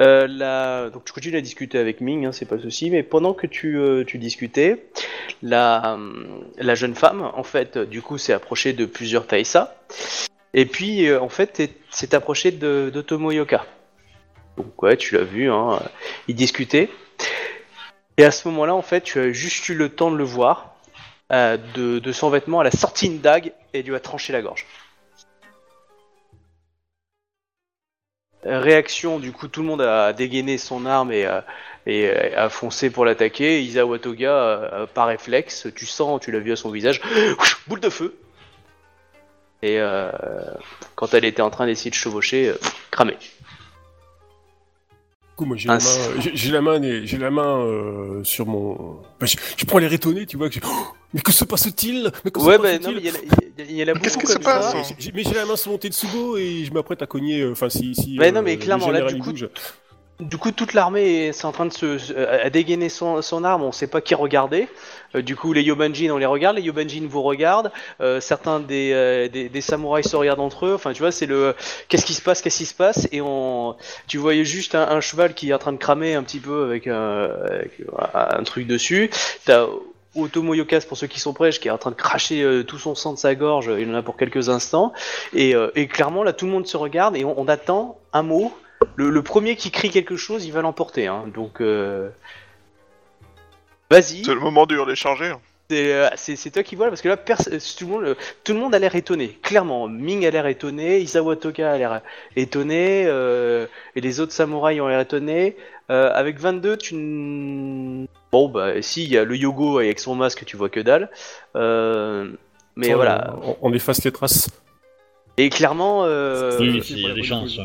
[0.00, 0.90] Euh, la...
[0.90, 3.46] Donc tu continues à discuter avec Ming, hein, c'est pas le souci, mais pendant que
[3.46, 4.86] tu, euh, discutais,
[5.42, 5.96] la,
[6.74, 9.76] jeune femme, en fait, du coup, s'est approchée de plusieurs Taïsa,
[10.52, 13.64] et puis, en fait, est- s'est approchée de, de Tomoyoka.
[14.56, 15.80] Donc ouais, tu l'as vu, hein,
[16.28, 16.90] ils discutaient.
[18.16, 20.73] Et à ce moment-là, en fait, tu as juste eu le temps de le voir.
[21.32, 24.42] Euh, de, de son vêtement, elle a sorti une dague et lui a tranché la
[24.42, 24.66] gorge.
[28.44, 31.40] Réaction, du coup, tout le monde a dégainé son arme et, euh,
[31.86, 33.62] et euh, a foncé pour l'attaquer.
[33.62, 37.00] Isawa Toga, par réflexe, tu sens, tu l'as vu à son visage,
[37.66, 38.14] boule de feu.
[39.62, 39.80] Et
[40.94, 42.52] quand elle était en train d'essayer de chevaucher,
[42.90, 43.12] cramé.
[43.12, 43.18] Du
[45.36, 49.00] coup, moi, j'ai la main, j'ai- la main, j'ai la main euh, sur mon.
[49.22, 50.50] Je, je prends l'air étonné, tu vois.
[50.50, 52.10] Que j'ai- Oh, mais que se passe-t-il?
[52.24, 53.20] Mais que se Ouais, bah passe-t-il non, mais il y, a-
[53.58, 54.78] il y, il y en a beaucoup Qu'est-ce qui comme se passe, ça.
[54.78, 57.40] hein J'ai- Mais j'ai la main sur mon Tetsubo et je m'apprête à cogner.
[57.40, 58.16] euh, Enfin, si, si.
[58.18, 59.48] Mais non, mais clairement, là, du coup, bouge.
[60.20, 63.64] Du coup, toute l'armée est en train de se, se- à dégainer son, son arme,
[63.64, 64.68] on sait pas qui regarder.
[65.16, 67.72] Euh, du coup, les Yobanjin, on les regarde, les Yobanjin vous regardent.
[68.00, 70.74] Euh, certains des, euh, des, des samouraïs se regardent entre eux.
[70.74, 71.56] Enfin, tu vois, c'est le
[71.88, 73.08] qu'est-ce qui se passe, qu'est-ce qui se passe?
[73.10, 73.74] Et on,
[74.06, 76.62] tu voyais juste un, un cheval qui est en train de cramer un petit peu
[76.64, 77.72] avec un, avec
[78.14, 79.10] un truc dessus.
[79.44, 79.66] T'as
[80.16, 82.78] Otomo Yokas, pour ceux qui sont prêts, qui est en train de cracher euh, tout
[82.78, 83.70] son sang de sa gorge.
[83.78, 84.92] Il en a pour quelques instants.
[85.32, 88.22] Et, euh, et clairement, là, tout le monde se regarde et on, on attend un
[88.22, 88.52] mot.
[88.96, 91.06] Le, le premier qui crie quelque chose, il va l'emporter.
[91.06, 91.24] Hein.
[91.34, 92.10] Donc, euh...
[93.90, 94.24] vas-y.
[94.24, 95.28] C'est le moment charger.
[95.30, 95.40] hein.
[96.16, 97.32] C'est, toi qui vois parce que là, tout,
[97.86, 99.38] le monde, tout le monde a l'air étonné.
[99.42, 102.02] Clairement, Ming a l'air étonné, Isawa Toga a l'air
[102.36, 103.04] étonné,
[103.96, 105.56] et les autres samouraïs ont l'air étonnés.
[105.88, 108.06] Avec 22, tu.
[108.34, 111.08] Bon, bah, si, il y a le Yogo avec son masque, tu vois que dalle.
[111.54, 112.32] Euh,
[112.74, 113.36] mais voilà.
[113.44, 114.50] On, on efface les traces.
[115.36, 116.04] Et clairement.
[116.04, 117.60] Euh, Oui, il y a des chances.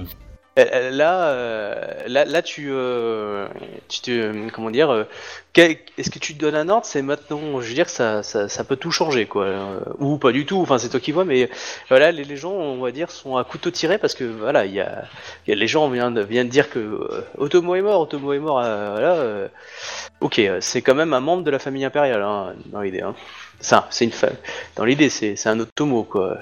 [0.60, 1.76] Euh, euh, Là, euh,
[2.08, 2.72] là, là, tu,
[3.88, 5.06] tu te, comment dire,
[5.56, 6.86] est-ce que tu te donnes un ordre?
[6.86, 9.48] C'est maintenant, je veux dire ça, ça, ça peut tout changer, quoi,
[10.00, 10.60] ou pas du tout.
[10.60, 11.50] Enfin, c'est toi qui vois, mais
[11.90, 14.74] voilà, les, les gens, on va dire, sont à couteau tiré parce que voilà, il
[14.74, 15.04] y a,
[15.48, 17.00] y a les gens viennent viennent dire que
[17.38, 19.50] Otomo est mort, Otomo est mort, voilà.
[20.22, 23.02] ok, c'est quand même un membre de la famille impériale, hein, dans l'idée.
[23.02, 23.16] Hein.
[23.62, 24.36] Ça, c'est une femme.
[24.76, 26.38] Dans l'idée, c'est un Otomo, quoi.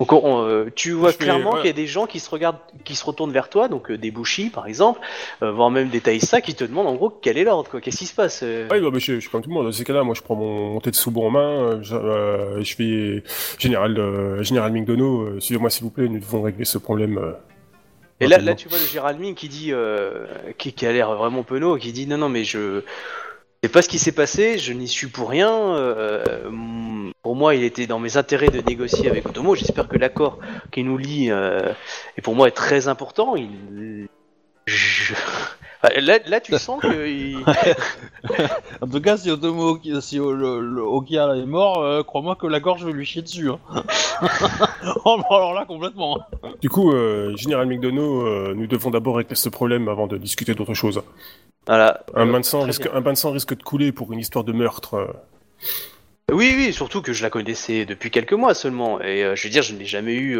[0.00, 2.56] Donc on- euh, tu vois Je clairement qu'il y a des gens qui se regardent,
[2.84, 4.98] qui se retournent vers toi, donc euh, des Bushi par exemple,
[5.42, 7.98] euh, voire même des Taïsa qui te demandent en gros quel est l'ordre, quoi, qu'est-ce
[7.98, 8.40] qui se passe.
[8.42, 8.66] euh.
[8.70, 9.66] Ouais, bah, je, je suis comme tout le monde.
[9.66, 11.82] Dans ces cas-là, moi, je prends mon, mon Tetsubo en main.
[11.82, 11.94] Je,
[12.62, 13.22] je fais
[13.58, 15.38] général, général Mingdono.
[15.38, 16.08] Suivez-moi, s'il vous plaît.
[16.08, 17.20] Nous devons régler ce problème.
[18.20, 20.26] Et là, là, tu vois le Gérald Ming qui dit, euh,
[20.58, 22.82] qui, qui a l'air vraiment penaud, qui dit non, non, mais je
[23.62, 25.50] sais pas ce qui s'est passé, je n'y suis pour rien.
[25.76, 29.54] euh, pour moi, il était dans mes intérêts de négocier avec Otomo.
[29.54, 30.38] J'espère que l'accord
[30.72, 31.72] qui nous lie euh,
[32.16, 33.36] et pour moi est très important.
[33.36, 34.08] Il...
[34.66, 35.14] je-
[35.82, 37.42] Enfin, Là, là, tu sens que il-
[38.82, 42.60] En tout cas, si Otomo, si le, le Okia est mort, euh, crois-moi que la
[42.60, 43.48] gorge vais lui chier dessus.
[43.48, 43.58] Hein.
[45.06, 46.20] oh, bah, alors là, complètement.
[46.60, 50.54] Du coup, euh, général Mingdono, euh, nous devons d'abord régler ce problème avant de discuter
[50.54, 51.02] d'autre chose.
[51.66, 52.04] voilà.
[52.14, 52.92] Un, Euh, bain de sang risque, bien.
[52.94, 55.14] un bain de sang risque de couler pour une histoire de meurtre.
[56.30, 59.00] Oui, oui, surtout que je la connaissais depuis quelques mois seulement.
[59.00, 60.38] Et euh, je veux dire, je n'ai jamais eu.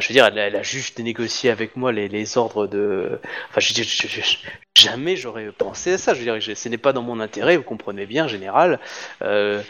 [0.00, 2.08] Je veux dire, elle, a- juste négocié avec moi les,
[2.38, 3.20] ordres de.
[3.50, 4.36] Enfin, je je- je-
[4.76, 6.12] jamais j'aurais pensé à ça.
[6.14, 8.80] Je veux dire, ce n'est pas dans mon intérêt, vous comprenez bien, en général.
[9.22, 9.62] Euh...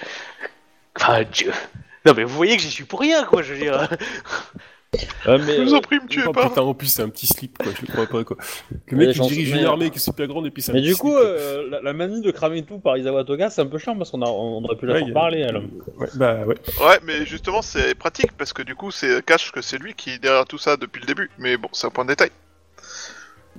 [0.99, 1.53] Enfin, Dieu.
[2.07, 3.89] Non, mais vous voyez que j'y suis pour rien, quoi, je veux dire.
[5.27, 6.49] Ouais, mais, Je vous en prie, me tuez Oh, pas.
[6.49, 7.73] putain, en plus, c'est un petit slip, quoi.
[7.75, 8.37] Je le crois pas, quoi.
[8.71, 10.75] Le Mais mec, il dirige une armée qui est super grande et puis c'est un
[10.75, 11.21] mais du coup, slip.
[11.23, 14.11] euh, la, la manie de cramer tout par Isawa Toga, c'est un peu chiant parce
[14.11, 15.45] qu'on a, on aurait pu la Ouais, faire a- parler.
[15.99, 16.55] Ouais, bah ouais.
[16.81, 20.11] Ouais, mais justement, c'est pratique parce que du coup, c'est cache que c'est lui qui
[20.11, 21.31] est derrière tout ça depuis le début.
[21.39, 22.31] Mais bon, c'est un point de détail.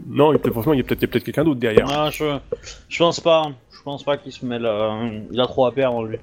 [0.08, 1.86] Non, il peut- franchement, il y a peut-être il y a peut-être quelqu'un d'autre derrière.
[1.90, 2.38] Ah, je,
[2.90, 3.52] je pense pas.
[3.72, 4.66] Je pense pas qu'il se mêle.
[4.66, 6.18] euh, il a trop à perdre lui.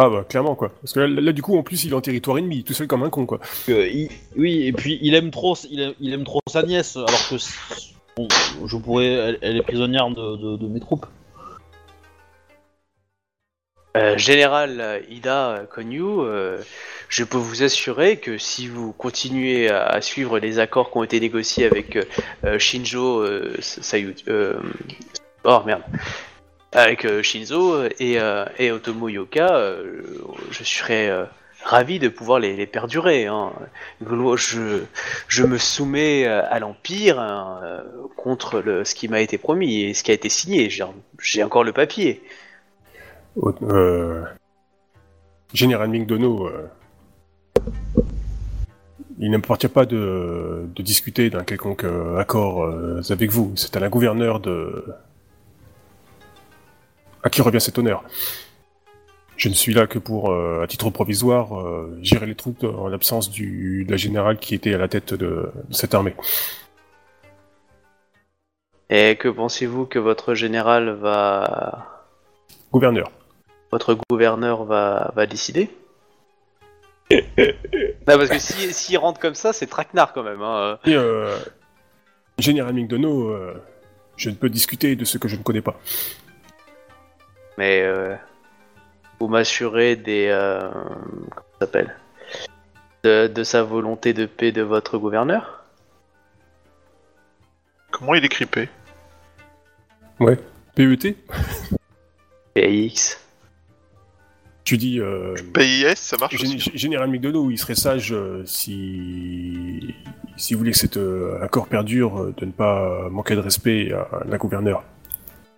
[0.00, 0.70] Ah bah, clairement, quoi.
[0.80, 2.86] Parce que là, là, du coup, en plus, il est en territoire ennemi, tout seul
[2.86, 3.40] comme un con, quoi.
[3.66, 7.28] Il- oui, et puis il aime trop, il aime, il aime trop sa nièce, alors
[7.28, 7.34] que
[8.16, 8.28] bon,
[8.64, 11.06] je pourrais, elle, elle est prisonnière de, de- de mes troupes.
[13.96, 16.58] Euh, Général euh, Ida Konyu, euh,
[17.08, 21.02] je peux vous assurer que si vous continuez à, à suivre les accords qui ont
[21.02, 22.04] été négociés avec euh,
[22.44, 24.60] euh, Shinjo euh, Sayu, euh,
[25.44, 25.82] oh merde,
[26.72, 30.02] avec euh, Shinzo et, euh, et Otomo Yoka, euh,
[30.50, 31.10] je serais
[31.64, 33.26] ravi de pouvoir les, les perdurer.
[33.26, 33.52] hein.
[34.00, 34.82] Je,
[35.28, 37.60] je me soumets à l'Empire hein,
[38.16, 40.70] contre ce qui m'a été promis et ce qui a été signé.
[41.20, 42.22] J'ai encore le papier.
[43.62, 44.24] Euh,
[45.52, 46.68] Général Mingdono, euh,
[49.18, 51.86] il n'appartient pas de, discuter d'un quelconque
[52.18, 52.70] accord
[53.10, 53.52] avec vous.
[53.56, 54.84] C'est à la gouverneure de...
[57.28, 58.02] à qui revient cet honneur.
[59.36, 62.88] Je ne suis là que pour, euh, à titre provisoire, euh, gérer les troupes en
[62.88, 66.14] l'absence du, de la générale qui était à la tête de, de cette armée.
[68.90, 72.06] Et que pensez-vous que votre général va...
[72.72, 73.12] Gouverneur.
[73.70, 75.70] Votre gouverneur va, va décider?
[77.10, 77.18] Non,
[78.06, 80.42] parce que s'il si, rentre comme ça, c'est traquenard quand même.
[80.42, 80.78] Hein.
[80.86, 81.36] Et, euh,
[82.38, 83.54] Général Mingdono, euh,
[84.16, 85.78] je ne peux discuter de ce que je ne connais pas.
[87.58, 88.14] Mais euh,
[89.18, 90.28] vous m'assurez des...
[90.30, 91.96] Euh, comment ça s'appelle?
[93.02, 95.64] De, de sa volonté de paix de votre gouverneur?
[97.90, 98.68] Comment il est crippé
[100.20, 100.38] Ouais.
[100.76, 101.16] PET
[102.54, 103.20] PX.
[104.62, 105.00] Tu dis...
[105.00, 106.70] Euh, PIS, ça marche Gén- aussi.
[106.78, 109.96] Général Migdono, il serait sage euh, si...
[110.36, 113.90] si vous voulez que cet euh, accord perdure, euh, de ne pas manquer de respect
[113.92, 114.84] à la gouverneure.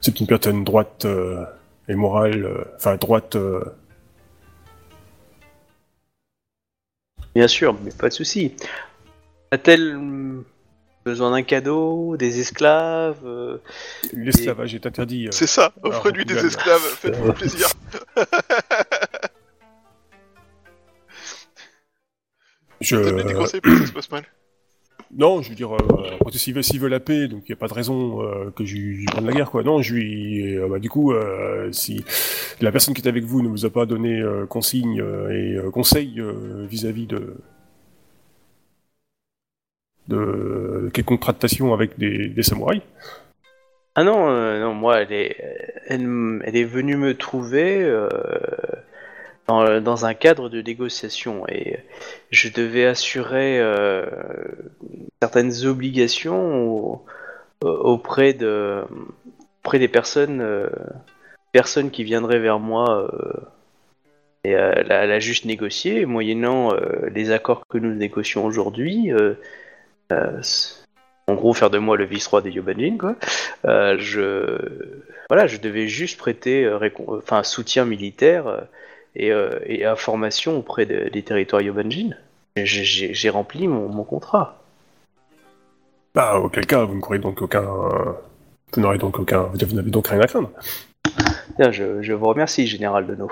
[0.01, 1.45] C'est une personne droite euh,
[1.89, 3.37] et morale, euh, enfin droite...
[3.37, 3.65] euh,
[7.35, 8.57] Bien sûr, mais pas de souci.
[9.53, 9.97] A-t-elle
[11.05, 13.59] besoin d'un cadeau, des esclaves euh,
[14.13, 15.27] L'esclavage est interdit.
[15.27, 15.31] euh.
[15.33, 17.69] C'est ça, offrez-lui des esclaves, faites-vous plaisir.
[22.81, 22.97] je...
[22.97, 24.25] Donne des conseils pour que ça se passe mal.
[25.17, 25.79] Non, je veux dire, euh,
[26.33, 28.65] s'il veut, s'il veut la paix, donc il n'y a pas de raison euh, que
[28.65, 29.65] je lui prenne la guerre, quoi.
[29.65, 32.05] Non, je lui, euh, bah, du coup, euh, si
[32.61, 35.71] la personne qui est avec vous ne vous a pas donné euh, consigne euh, et
[35.73, 36.23] conseil
[36.69, 37.35] vis-à-vis de
[40.09, 42.83] de quelconque tractation avec des, des samouraïs,
[43.95, 44.31] Ah non,
[44.61, 45.37] non, moi, elle est,
[45.87, 47.83] elle, elle est venue me trouver
[49.51, 51.79] dans, dans un cadre de négociation et
[52.31, 54.07] je devais assurer euh,
[55.21, 57.05] certaines obligations au-
[57.65, 58.85] auprès de
[59.63, 60.69] auprès des personnes euh,
[61.53, 63.41] personnes qui viendraient vers moi euh,
[64.45, 69.13] et euh, la, la juste négocier moyennant euh, les accords que nous négocions aujourd'hui.
[69.13, 69.35] euh,
[70.13, 70.41] euh,
[71.27, 73.15] en gros, faire de moi le vice-roi des Yobanjin, quoi.
[73.65, 74.57] Euh, je
[75.29, 76.79] voilà, je devais juste prêter euh,
[77.19, 78.67] enfin soutien militaire
[79.17, 82.11] euh, et, euh, et information auprès de- des territoires Yobanjin.
[82.57, 84.57] J'ai- rempli mon, mon contrat.
[86.15, 87.63] bah, auquel cas, vous ne courez donc aucun,
[88.73, 90.51] vous n'aurez donc aucun, vous n'avez donc rien à craindre.
[91.59, 93.31] Bien, je, je vous remercie, général Deneau.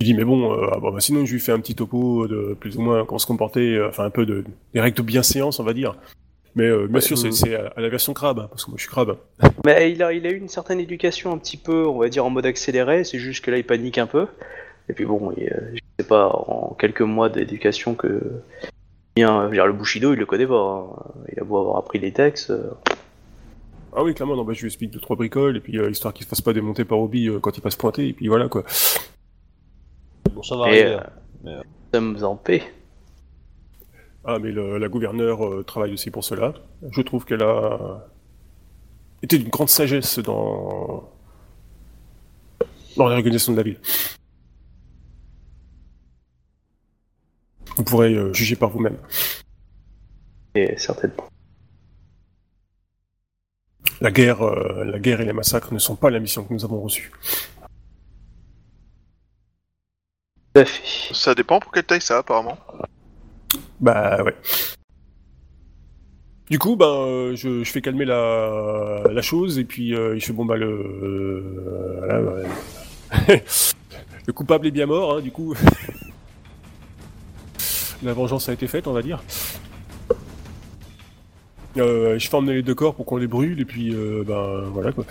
[0.00, 2.26] Je dis mais bon, euh, ah, bon, bah, sinon je lui fais un petit topo
[2.28, 4.44] de plus ou moins comment se comporter, euh, enfin un peu de
[4.74, 5.96] des règles de bienséance, on va dire.
[6.58, 7.30] Mais euh, bien Ouais, sûr, c'est euh.
[7.32, 9.16] c'est à, la version crabe, hein, parce que moi je suis crabe.
[9.64, 12.24] Mais il a, il a eu une certaine éducation un petit peu, on va dire
[12.26, 13.04] en mode accéléré.
[13.04, 14.26] C'est juste que là, il panique un peu.
[14.88, 18.20] Et puis bon, il, euh, je sais pas, en quelques mois d'éducation que
[19.14, 20.54] bien, je veux dire, le Bushido, il le connaît pas.
[20.56, 21.12] hein.
[21.32, 22.50] Il a beau avoir appris les textes.
[22.50, 22.70] euh,
[23.94, 26.12] Ah oui, clairement, non, bah, je lui explique deux trois bricoles, et puis euh, histoire
[26.14, 28.48] qu'il se fasse pas démonter par Obi euh, quand il passe pointer, et puis voilà
[28.48, 28.64] quoi.
[30.32, 30.96] Bon, ça va Et arriver.
[30.96, 31.00] euh,
[31.44, 31.62] mais, euh,
[31.94, 32.62] sommes en paix.
[34.24, 36.54] Ah mais le- la gouverneure euh, travaille aussi pour cela.
[36.90, 38.06] Je trouve qu'elle a
[39.22, 41.08] été d'une grande sagesse dans
[42.96, 43.78] dans l'organisation de la ville.
[47.76, 48.98] Vous pourrez euh, juger par vous-même.
[50.54, 51.28] Et certainement.
[54.00, 56.64] La guerre, euh, la guerre et les massacres ne sont pas la mission que nous
[56.64, 57.12] avons reçue.
[60.54, 61.14] Tout à fait.
[61.14, 62.58] Ça dépend pour quelle taille ça, apparemment.
[63.80, 64.34] Bah ouais.
[66.50, 70.20] Du coup, ben, euh, je, je fais calmer la, la chose et puis euh, il
[70.22, 73.26] fait bon bah le euh, voilà, ouais.
[74.26, 75.54] le coupable est bien mort, hein, du coup.
[78.02, 79.22] la vengeance a été faite, on va dire.
[81.76, 84.62] Euh, je fais emmener les deux corps pour qu'on les brûle et puis euh, ben
[84.72, 85.04] voilà quoi.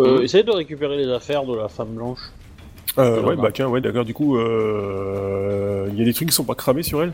[0.00, 2.20] euh, essayez de récupérer les affaires de la femme blanche.
[2.98, 3.42] Euh, ouais, bah.
[3.44, 4.04] bah tiens, ouais, d'accord.
[4.04, 7.12] Du coup, euh, il y a des trucs qui sont pas cramés sur elle?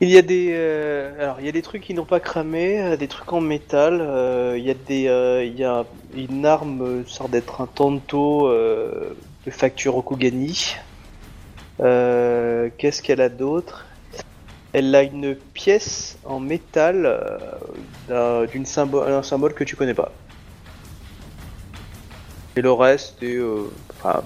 [0.00, 2.96] Il y a des, euh, alors il y a des trucs qui n'ont pas cramé,
[2.96, 4.00] des trucs en métal.
[4.00, 5.84] euh, il y a des, euh, il y a
[6.16, 10.74] une arme, sorte d'être un tanto de facture Okugani.
[11.78, 13.86] Qu'est-ce qu'elle a d'autre?
[14.72, 17.20] Elle a une pièce en métal
[18.08, 20.10] d'un d'une symbole, un symbole que tu connais pas.
[22.56, 23.38] Et le reste est,
[24.00, 24.22] enfin,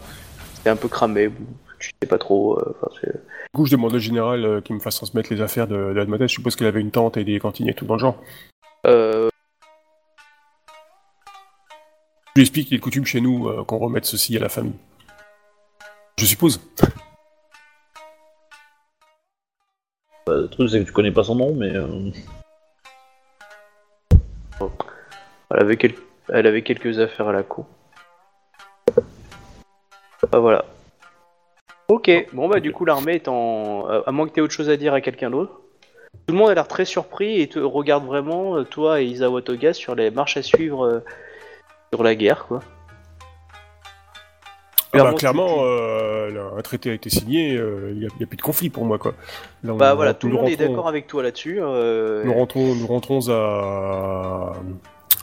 [0.66, 1.30] c'est un peu cramé.
[1.78, 2.58] Tu sais pas trop.
[2.58, 2.74] euh,
[3.04, 3.12] Du
[3.54, 6.16] coup, je demande au général euh, qu'il me fasse transmettre les affaires de, de.
[6.22, 8.20] Je suppose qu'elle avait une tente et des cantines et tout dans le genre.
[8.84, 9.28] Euh,
[12.34, 14.74] Je lui explique qu'il est coutume chez nous euh, qu'on remette ceci à la famille.
[16.18, 16.60] Je suppose.
[20.26, 21.70] Bah, le truc, c'est que tu connais pas son nom, mais.
[21.76, 22.10] euh,
[25.52, 25.94] Elle avait, quel-
[26.30, 27.66] elle avait quelques affaires à la cour.
[30.32, 30.64] Ah voilà.
[31.88, 33.88] Ok, bon bah du coup l'armée est en...
[33.88, 35.60] euh, À moins que tu aies autre chose à dire à quelqu'un d'autre.
[36.26, 39.42] Tout le monde a l'air très surpris et te regarde vraiment, euh, toi et Isawa
[39.42, 41.00] Toga, sur les marches à suivre euh,
[41.92, 42.60] sur la guerre, quoi.
[44.92, 48.36] Ah bah, Clairement, euh, là, un traité a été signé, euh, il n'y a, plus
[48.38, 48.98] de conflit pour moi.
[48.98, 49.12] Quoi.
[49.62, 51.58] Là, on- Bah voilà, tout le monde est d'accord avec toi là-dessus.
[51.60, 54.54] euh, Nous rentrons, nous rentrons à,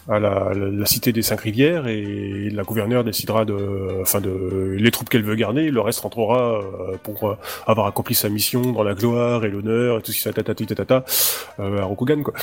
[0.10, 4.92] à la, la- cité des Cinq Rivières et la gouverneure décidera de, enfin de, les
[4.92, 8.84] troupes qu'elle veut garder, le reste rentrera euh, pour euh, avoir accompli sa mission dans
[8.84, 11.06] la gloire et l'honneur et tout ce qui tatata
[11.60, 12.34] euh, à Rokugan quoi.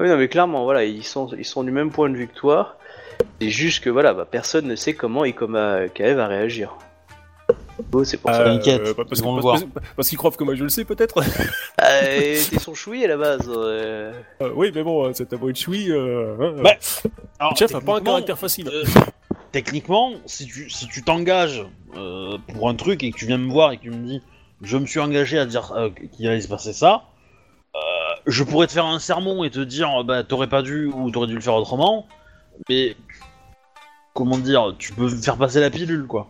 [0.00, 2.76] Oui, non, mais clairement, voilà, ils sont, ils sont du même point de toi.
[3.40, 6.76] C'est juste que voilà, bah, personne ne sait comment Ikoma Kae va réagir.
[7.92, 8.44] Oh, c'est pour ça.
[8.44, 9.64] t'inquiète, bah, parce ils que- vont le parce,
[9.96, 11.20] parce qu'ils croient que moi je le sais peut-être.
[11.82, 13.50] Euh, T'es son choui à la base.
[13.54, 14.12] euh.
[14.40, 16.70] Euh, oui, mais bon, cet abri de choui, euh, hein, Bah,
[17.40, 18.68] Alors, chef a pas un techniquement, caractère facile.
[18.72, 18.84] euh,
[19.52, 21.64] techniquement, si tu si tu t'engages
[21.96, 24.22] euh, pour un truc et que tu viens me voir et que tu me dis
[24.62, 27.02] je me suis engagé à dire euh, qu'il allait se passer ça,
[27.74, 27.78] euh,
[28.26, 31.26] je pourrais te faire un sermon et te dire bah t'aurais pas dû ou t'aurais
[31.26, 32.06] dû le faire autrement,
[32.68, 32.96] mais
[34.14, 36.28] comment dire, tu peux faire passer la pilule quoi.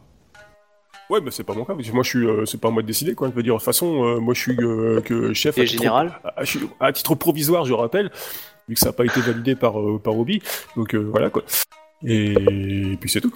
[1.10, 1.74] Ouais, mais c'est pas mon cas.
[1.74, 3.28] parce que Moi, je suis, euh, c'est pas à moi de décider, quoi.
[3.28, 5.58] Je veux dire, de toute façon, euh, moi, je suis euh, que chef.
[5.58, 8.10] Et à titre- général à, suis- à titre provisoire, je rappelle,
[8.68, 10.40] vu que ça n'a pas été validé par par Obi.
[10.76, 11.42] Donc voilà, quoi.
[12.06, 13.32] Et, et puis c'est tout.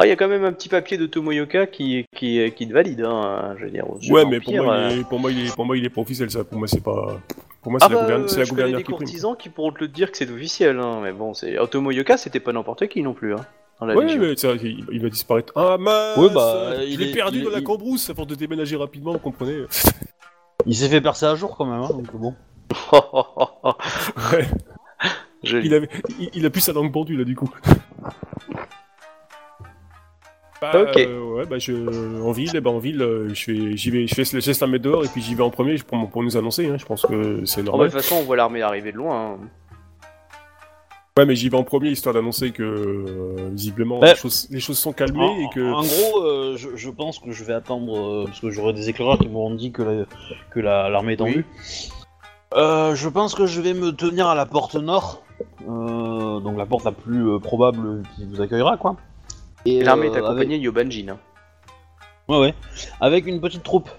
[0.00, 2.72] Ah, il y a quand même un petit papier de Tomoyoka qui, qui, qui te
[2.72, 3.84] valide, hein, je veux dire.
[4.10, 6.30] ouais, mais pour moi, il est, pour moi, il est, pour moi, il est officiel,
[6.30, 6.44] ça.
[6.44, 7.18] Pour moi, c'est pas.
[7.62, 8.98] Pour moi, c'est Ah la, bah, gouverne- la je connais gouverneure des qui prime.
[8.98, 12.38] courtisans qui pourront te le dire que c'est officiel, hein, mais bon, c'est Tomoyoka, c'était
[12.40, 13.44] pas n'importe qui non plus, hein,
[13.80, 15.52] dans la Ouais, mais ça, il, il va disparaître.
[15.56, 18.10] Ah, mince Ouais, bah, Je il l'ai est- perdu il dans est- la il- cambrousse
[18.10, 19.64] à force de déménager rapidement, vous comprenez
[20.66, 22.34] Il s'est fait percer à jour quand même, hein, donc bon.
[24.32, 24.46] Ouais.
[25.44, 25.68] Joli.
[25.68, 25.88] Il, avait,
[26.18, 27.48] il, il a plus sa langue pendue là du coup.
[30.60, 30.96] Bah, Ok.
[30.96, 34.08] euh, ouais, bah je, en ville, eh ben, en ville, euh, je fais, j'y vais,
[34.08, 36.36] je fais, laisse la mettre dehors et puis j'y vais en premier pour, pour nous
[36.36, 36.66] annoncer.
[36.68, 37.90] Hein, je pense que c'est Oh, bah, de normal.
[37.92, 39.34] toute façon, on voit l'armée arriver de loin.
[39.34, 39.38] hein.
[41.18, 44.10] Ouais, mais j'y vais en premier histoire d'annoncer que euh, visiblement Ouais.
[44.10, 45.72] les, choses, les choses sont calmées En, et que.
[45.72, 48.88] en gros, euh, je, je pense que je vais attendre euh, parce que j'aurai des
[48.88, 50.04] éclaireurs qui m'auront dit que la-
[50.52, 51.32] que la- l'armée est en Oui.
[51.38, 51.46] vue.
[52.54, 55.24] Euh, je pense que je vais me tenir à la porte nord,
[55.68, 58.94] euh, donc la porte la plus euh, probable qui vous accueillera, quoi.
[59.66, 61.08] Et L'armée est euh, avec- accompagnée de Yobanjin.
[61.08, 61.18] hein.
[62.28, 62.54] Ouais, ouais.
[63.00, 63.90] Avec une petite troupe.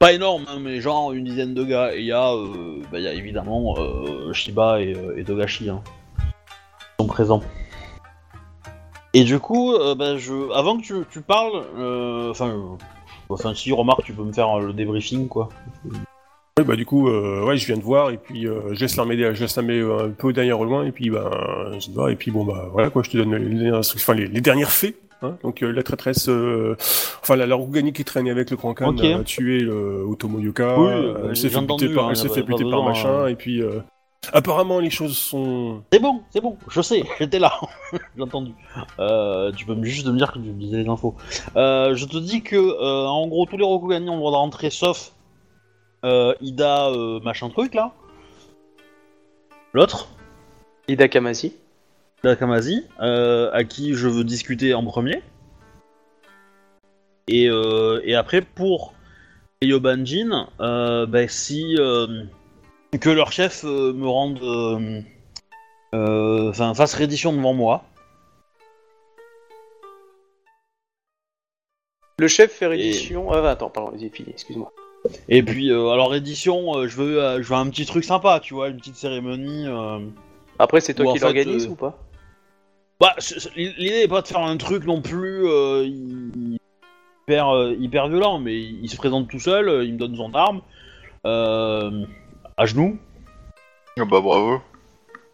[0.00, 1.92] Pas énorme, hein, mais genre une dizaine de gars.
[1.92, 5.68] Et il y, a, euh, bah, y a évidemment euh, Shiba et, euh, et Togashi.
[5.68, 5.82] Hein,
[6.18, 6.24] qui
[7.00, 7.42] sont présents.
[9.12, 10.52] Et du coup, euh, bah, je...
[10.54, 11.64] avant que tu, tu parles,
[12.30, 12.78] enfin,
[13.28, 15.48] enfin, si remarque, tu peux me faire le débriefing, quoi.
[16.56, 19.40] Ouais, bah du coup, ouais, je viens de voir et puis je laisse l'armée, je
[19.40, 21.30] laisse un peu derrière loin et puis ben,
[21.80, 24.72] je vois et puis bon bah voilà quoi, je te donne les, les, les dernières
[24.72, 24.96] faits.
[25.20, 26.76] Hein, donc euh, la traîtresse, euh,
[27.22, 29.02] enfin la, la Rougani qui traînait avec le Grand Khan Ok.
[29.04, 32.30] a tué le Otomo Yoka, Oui, euh, euh, elle s'est fait buter par, hein, elle
[32.30, 33.26] fait buter par besoin, machin hein.
[33.26, 33.80] et puis euh,
[34.32, 35.82] apparemment les choses sont.
[35.92, 37.52] C'est bon, c'est bon, je sais, j'étais là,
[38.16, 38.52] j'ai entendu.
[39.00, 41.16] Euh, tu peux juste me dire que tu me disais les infos.
[41.56, 44.36] Euh, je te dis que, euh, en gros, tous les Rokugani ont le droit de
[44.36, 45.12] rentrer sauf
[46.04, 47.92] euh, Ida euh, machin truc là.
[49.72, 50.08] L'autre,
[50.86, 51.54] Ida Kamasi.
[52.24, 55.22] Ida Kamazi, euh, à qui je veux discuter en premier.
[57.28, 58.94] Et, euh, et après, pour
[59.62, 62.24] Yobanjin, euh, bah, si euh,
[63.00, 65.04] que leur chef euh, me rende,
[65.92, 67.84] enfin, fasse reddition devant moi.
[72.18, 73.30] Le chef fait reddition.
[73.30, 74.72] Ah, bah, attends, pardon, vas-y, fini, excuse-moi.
[75.28, 78.40] Et puis, euh, alors édition, euh, je veux, euh, je veux un petit truc sympa,
[78.42, 79.66] tu vois, une petite cérémonie.
[80.58, 81.96] Après, c'est toi qui l'organise ou pas?
[83.00, 83.14] Bah,
[83.54, 88.58] l'idée est pas de faire un truc non plus euh, hyper, euh, hyper violent, mais
[88.58, 90.62] il, se présente tout seul, euh, il me donne son arme,
[91.24, 92.04] euh,
[92.56, 92.98] à genoux.
[94.00, 94.60] Ah bah bravo.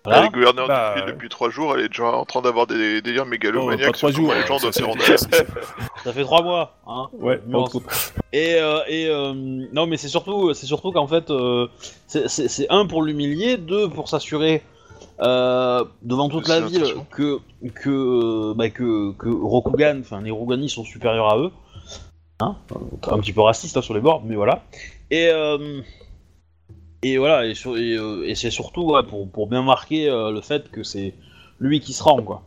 [0.05, 0.21] Voilà.
[0.21, 1.15] Elle est gouverneur Bah, d'une ville euh.
[1.15, 4.35] depuis trois jours, elle est déjà en train d'avoir des délires mégalomaniaques trois sur jours.
[4.35, 5.03] les gens ça, doivent se rendre.
[6.05, 6.77] Ça fait trois mois.
[6.87, 7.09] Hein.
[7.15, 7.41] Ouais,
[8.35, 9.33] Et, euh, et euh,
[9.73, 11.69] non, mais c'est surtout, c'est surtout qu'en fait, euh,
[12.07, 14.63] c'est un pour l'humilier, deux pour s'assurer
[15.25, 17.41] euh, devant toute la ville que
[17.75, 21.51] que bah, que, que Rokugan, enfin les Rogani sont supérieurs à eux.
[22.41, 22.57] Hein
[23.11, 24.63] un petit peu raciste hein, sur les bords, mais voilà.
[25.11, 25.81] Et euh,
[27.03, 30.31] et voilà, et, sur- et, euh, et c'est surtout ouais, pour, pour bien marquer euh,
[30.31, 31.15] le fait que c'est
[31.61, 32.43] lui qui se rend quoi.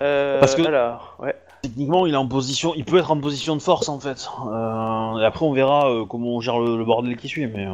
[0.00, 1.34] Euh, Parce que- Alors, ouais.
[1.62, 4.28] Techniquement, il est en position, il peut être en position de force en fait.
[4.46, 7.66] Euh, et après, on verra euh, comment on gère le, le bordel qui suit, mais.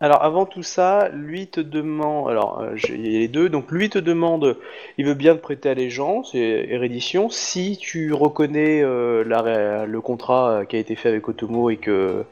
[0.00, 3.98] Alors avant tout ça, lui te demande, alors euh, j'ai- les deux, donc lui te
[3.98, 4.56] demande,
[4.96, 7.30] il veut bien te prêter allégeance et érédition.
[7.30, 9.24] Si tu reconnais euh,
[9.86, 12.24] le contrat euh, qui a été fait avec Otomo et que,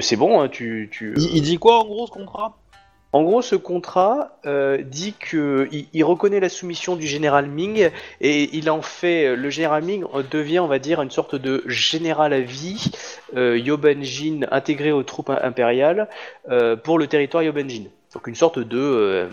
[0.00, 1.14] c'est bon, hein, tu, tu...
[1.16, 2.59] Il dit quoi en gros ce contrat?
[3.12, 7.90] En gros, ce contrat euh, dit que il, il reconnaît la soumission du général Ming
[8.20, 12.32] et il en fait le général Ming devient, on va dire, une sorte de général
[12.32, 12.90] à vie
[13.36, 16.08] euh, Yobanjin intégré aux troupes impériales
[16.50, 17.84] euh, pour le territoire Yobanjin.
[18.14, 19.26] Donc une sorte de euh,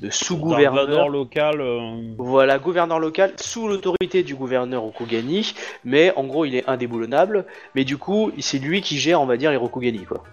[0.00, 1.08] de Gouverneur sous-gouverneur.
[1.08, 1.60] local.
[1.60, 5.54] euh, Voilà, gouverneur local sous l'autorité du gouverneur Rokugani,
[5.84, 7.46] mais en gros il est indéboulonnable,
[7.76, 10.24] mais du coup c'est lui qui gère on va dire les Rokugani quoi.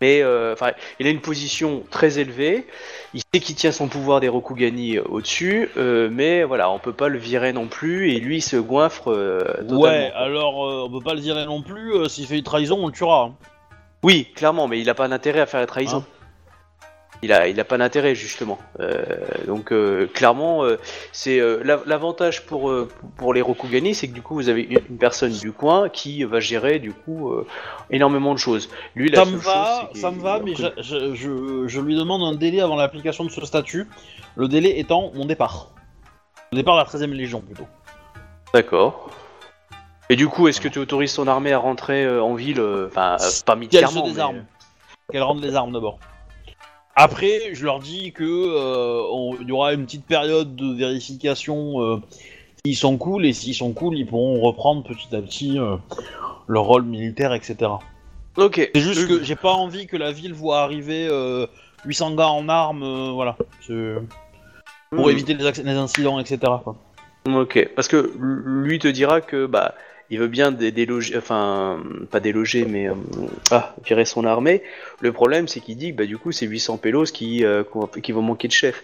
[0.00, 0.54] Mais euh,
[0.98, 2.66] il a une position très élevée,
[3.14, 6.92] il sait qu'il tient son pouvoir des Rokugani euh, au-dessus, euh, mais voilà, on peut
[6.92, 9.62] pas le virer non plus, et lui il se goinfre euh.
[9.70, 12.08] Ouais, alors euh, on peut pas le virer non plus.
[12.08, 13.22] S'il fait une trahison, on le tuera.
[13.22, 13.34] hein.
[14.02, 15.98] Oui, clairement, mais il a pas d'intérêt à faire la trahison.
[15.98, 16.23] Hein
[17.24, 18.58] il a, il a pas d'intérêt justement.
[18.80, 19.02] Euh,
[19.46, 20.78] donc euh, clairement, euh,
[21.12, 22.72] c'est la- l'avantage pour
[23.16, 26.24] pour les Rokugani, c'est que du coup vous avez une une personne du coin qui
[26.24, 27.32] va gérer du coup
[27.90, 28.68] énormément de choses.
[28.94, 30.66] Lui, la Ça me va, ça me va, mais je,
[31.66, 33.86] je, lui demande un délai avant l'application de ce statut.
[34.36, 35.70] Le délai étant mon départ.
[36.52, 37.66] Le départ de la 13ème Légion plutôt.
[38.52, 39.10] D'accord.
[40.10, 43.52] Et du coup, est-ce que tu autorises ton armée à rentrer en ville, enfin pas
[43.52, 44.44] Qu'elle militairement, mais- désarme.
[45.10, 45.98] Qu'elle rende les armes d'abord.
[46.96, 51.96] Après, je leur dis que euh, il y aura une petite période de vérification euh,
[52.64, 55.76] s'ils sont cool et s'ils sont cool, ils pourront reprendre petit à petit euh,
[56.46, 57.72] leur rôle militaire, etc.
[58.36, 58.70] Ok.
[58.74, 61.46] C'est juste Euh, que j'ai pas envie que la ville voit arriver euh,
[61.84, 63.36] 800 gars en armes, euh, voilà,
[64.90, 65.10] pour hmm.
[65.10, 66.38] éviter les, incidents, etc.
[66.62, 66.76] quoi.
[67.26, 69.74] Ok, parce que lui te dira que bah
[70.10, 72.94] il veut bien dé- déloger, enfin pas déloger, mais euh,
[73.50, 74.62] ah virer son armée.
[75.00, 77.64] Le problème c'est qu'il dit que bah du coup c'est 800 pélos qui euh,
[78.02, 78.82] qui vont manquer de chef.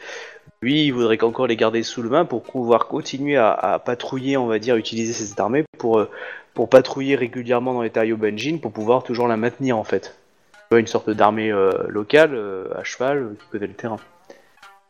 [0.63, 4.37] Lui il voudrait qu'encore les garder sous le main pour pouvoir continuer à, à patrouiller,
[4.37, 6.11] on va dire, utiliser cette armée pour euh,
[6.55, 10.17] pour patrouiller régulièrement dans les Tario Benjin pour pouvoir toujours la maintenir en fait.
[10.55, 12.39] Tu vois, une sorte d'armée euh, locale
[12.77, 13.99] à cheval qui connaît le terrain.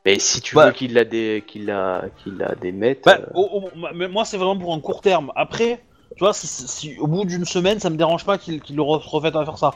[0.06, 0.66] Mais si tu Bah.
[0.66, 1.44] veux qu'il la dé...
[1.46, 3.04] qu'il la la démette.
[3.04, 5.30] Bah, euh, moi, c'est vraiment pour un court terme.
[5.36, 5.80] Après,
[6.20, 8.82] tu vois, si, si- au bout d'une semaine, ça me dérange pas qu'il qu'il le
[8.82, 9.70] re- refait à faire ça.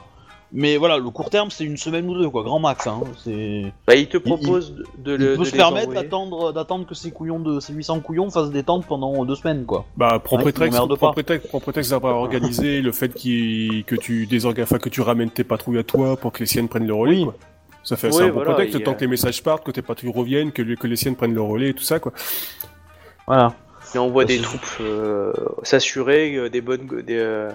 [0.53, 2.87] Mais voilà, le court terme, c'est une semaine ou deux, quoi, grand max.
[2.87, 3.01] Hein.
[3.25, 3.73] C'est...
[3.87, 5.33] Bah, il te propose de, de Il le.
[5.37, 6.03] peut de se les permettre envoyer.
[6.03, 9.65] d'attendre, d'attendre que ces couillons de ces 800 couillons fassent des tentes pendant deux semaines,
[9.65, 9.87] quoi.
[9.97, 11.13] Bah, prends Ouais, prétexte, il m'emmerde prends pas.
[11.15, 15.31] prétexte, prends prétexte d'avoir organisé le fait qu'il- que tu désorga- enfin, que tu ramènes
[15.31, 17.25] tes patrouilles à toi pour que les siennes prennent le relais, Oui.
[17.25, 17.35] quoi.
[17.83, 19.43] Ça fait Ouais, c'est un bon voilà, prétexte, il y a- tant que les messages
[19.43, 21.99] partent, que tes patrouilles reviennent, que, que les siennes prennent le relais et tout ça,
[21.99, 22.13] quoi.
[23.27, 23.55] Voilà.
[23.95, 27.51] Il envoie Ça, des troupes euh, s'assurer euh, des bonnes des, euh,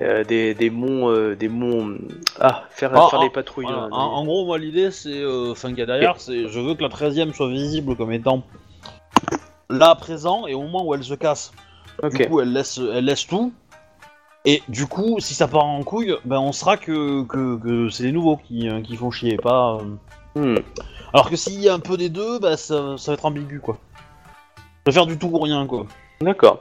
[0.00, 1.96] euh, des, des monts des monts
[2.38, 3.66] ah faire, Ah, faire ah, des patrouilles.
[3.66, 3.84] Voilà.
[3.84, 5.24] hein, En, en gros, moi, l'idée, c'est.
[5.24, 6.48] Enfin, qu'il y a derrière, c'est.
[6.48, 8.44] Je veux que la 13ème soit visible comme étant
[9.68, 11.52] là, présent, et au moment où elle se casse,
[12.12, 13.52] du coup, elle laisse, elle laisse tout.
[14.44, 18.04] Et du coup, si ça part en couille, ben on sera que, que, que c'est
[18.04, 19.78] les nouveaux qui, qui font chier, pas.
[20.34, 20.56] Hmm.
[21.12, 23.60] Alors que s'il y a un peu des deux, bah ça, ça va être ambigu
[23.60, 23.78] quoi.
[24.86, 25.86] Je vais faire du tout ou rien quoi.
[26.20, 26.60] D'accord.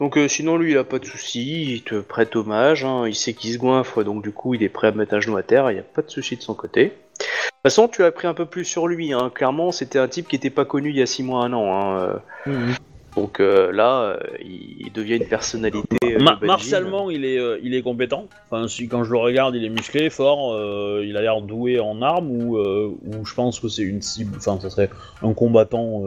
[0.00, 3.14] Donc euh, sinon lui il a pas de souci, il te prête hommage, hein, il
[3.14, 5.42] sait qu'il se goinfre donc du coup il est prêt à mettre un genou à
[5.42, 6.84] terre, il n'y a pas de souci de son côté.
[6.84, 9.30] De toute façon tu as appris un peu plus sur lui, hein.
[9.34, 11.72] clairement c'était un type qui était pas connu il y a 6 mois, un an.
[11.72, 12.20] Hein.
[12.46, 12.72] euh.
[13.16, 15.96] Donc euh, là il devient une personnalité.
[16.04, 18.26] euh, Ma- de martialement, il est, euh, il est compétent.
[18.50, 20.58] Enfin, si quand je le regarde, il est musclé, fort.
[21.02, 24.34] il a l'air doué en armes ou, ou je pense que c'est une cible.
[24.38, 24.90] Enfin, ça serait
[25.22, 26.02] un combattant.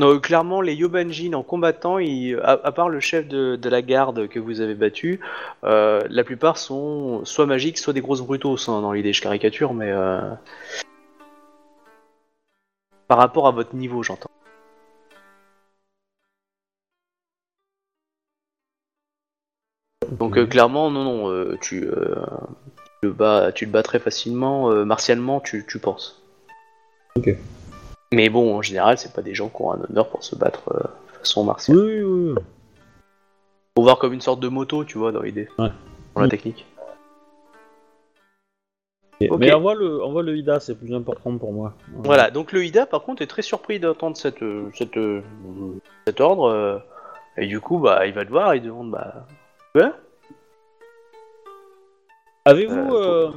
[0.00, 3.68] Euh, Non, clairement, les Yobanjin en combattant, ils- à, à part le chef de, de
[3.68, 5.20] la garde que vous avez battu,
[5.64, 9.74] euh, la plupart sont soit magiques, soit des grosses brutos hein, dans l'idée, je caricature,
[9.74, 10.20] mais euh,
[13.08, 14.30] par rapport à votre niveau, j'entends.
[20.12, 25.40] Donc euh, clairement, non, non, tu, tu le bats, tu le bats très facilement, martialement,
[25.40, 26.22] tu, tu penses.
[27.16, 27.36] Ok.
[28.12, 30.62] Mais bon, en général, c'est pas des gens qui ont un honneur pour se battre
[30.74, 30.78] euh,
[31.12, 31.76] de façon martiale.
[31.78, 32.42] Oui, oui, oui.
[33.76, 35.48] Faut voir comme une sorte de moto, tu vois, dans l'idée.
[35.58, 35.68] Ouais.
[36.14, 36.30] Dans la Mm.
[36.30, 36.66] technique.
[39.20, 41.74] Mais envoie le, envoie le Ida, c'est plus important pour moi.
[41.94, 45.22] Voilà, donc le Ida, par contre, est très surpris d'entendre cette, euh, cette, euh,
[46.06, 46.44] cet ordre.
[46.48, 46.78] euh,
[47.36, 49.26] et du coup, bah, il va te voir, il demande, bah...
[49.74, 49.90] Ouais
[52.46, 53.30] Avez-vous Euh,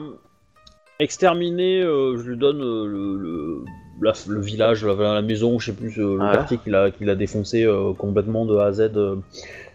[1.00, 3.66] exterminé, euh, je lui donne le, le,
[4.04, 7.10] la- le village, la, la maison, je sais plus, euh, le quartier qu'il a, qu'il
[7.10, 9.16] a défoncé euh, complètement de A à Z, euh,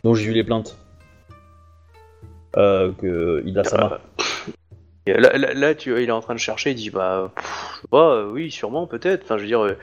[0.04, 0.76] dont j'ai eu les plaintes.
[2.54, 4.00] Que Ida Sama.
[5.06, 7.30] Et Là, là, là, tu vois, il est en train de chercher, il dit bah,
[7.34, 9.22] pff, je sais pas, euh, oui, sûrement, peut-être.
[9.24, 9.76] Enfin, je veux dire, euh,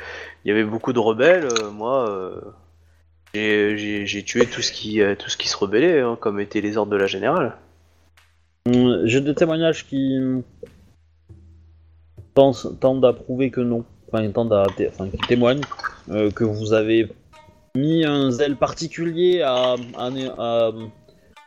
[0.44, 1.46] il y avait beaucoup de rebelles.
[1.46, 2.34] euh, moi,
[3.34, 6.92] j'ai- tué tout ce qui, tout ce qui se rebellait, hein, comme étaient les ordres
[6.92, 7.56] de la générale.
[8.68, 10.20] Hum, J'ai des témoignages qui
[12.34, 13.84] pensent- tendent à prouver que non.
[14.08, 15.62] Enfin, à, enfin, qui témoignent
[16.10, 17.10] euh, que vous avez
[17.76, 20.72] mis un zèle particulier à, à, ané- à-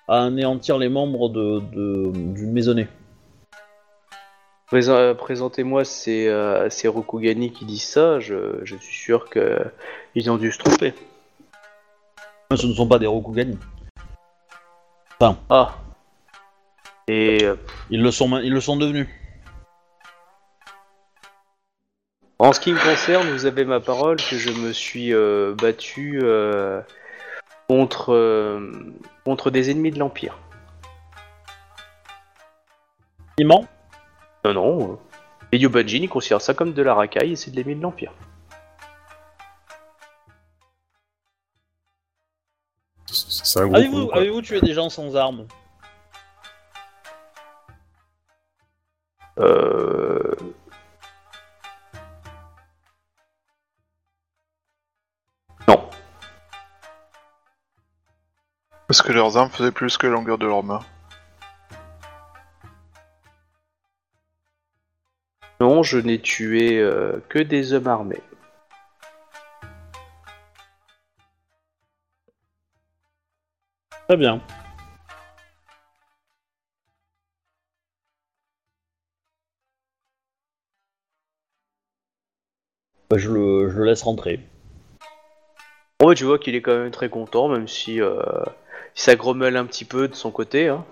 [0.08, 2.88] à anéantir les membres de, de- du maisonné.
[4.66, 8.20] Présent- euh, Présentez-moi ces, euh, ces Rokugani qui disent ça.
[8.20, 9.58] Je, je suis sûr que
[10.14, 10.92] ils ont dû se tromper.
[12.54, 13.56] Ce ne sont pas des Rokugani.
[15.48, 15.74] Ah.
[17.08, 17.38] Et
[17.90, 19.08] Ils le sont, ils le sont devenus.
[22.40, 26.20] En ce qui me concerne, vous avez ma parole que je me suis euh, battu
[26.22, 26.80] euh,
[27.68, 28.70] contre, euh,
[29.24, 30.38] contre des ennemis de l'Empire.
[33.38, 33.66] Il ment?
[34.44, 34.92] Non, non.
[34.92, 34.96] euh,
[35.50, 38.12] Et Yubanjin, il considère ça comme de la racaille et c'est de l'ennemi de l'Empire.
[43.06, 44.16] C'est un gros Avez-vous quoi.
[44.18, 45.48] avez-vous tué des gens sans armes?
[49.40, 50.27] Euh...
[58.88, 60.80] Parce que leurs armes faisaient plus que la longueur de leurs mains.
[65.60, 68.22] Non, je n'ai tué euh, que des hommes armés.
[74.08, 74.40] Très bien.
[83.10, 84.40] Bah, je, le, je le laisse rentrer.
[86.02, 89.56] Ouais, tu vois qu'il est quand même très content, même si, euh, si ça grommelle
[89.56, 90.68] un petit peu de son côté.
[90.68, 90.84] Hein.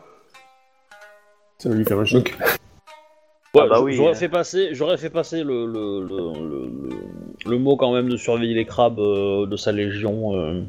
[1.58, 2.36] Ça va lui faire un choc.
[3.54, 4.14] Ouais, Ah bah oui, j'aurais euh.
[4.14, 8.16] fait passer, j'aurais fait passer le, le, le, le- le- le mot quand même de
[8.16, 10.62] surveiller les crabes euh, de sa légion euh,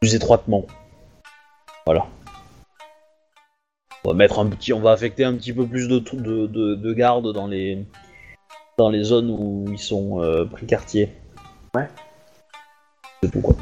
[0.00, 0.66] plus étroitement.
[1.84, 2.06] Voilà.
[4.04, 6.74] On va mettre un petit, on va affecter un petit peu plus de, de, de,
[6.74, 7.84] de gardes dans les
[8.78, 11.10] dans les zones où ils sont euh, pris quartier.
[11.74, 11.88] Ouais.
[13.22, 13.54] C'est tout quoi.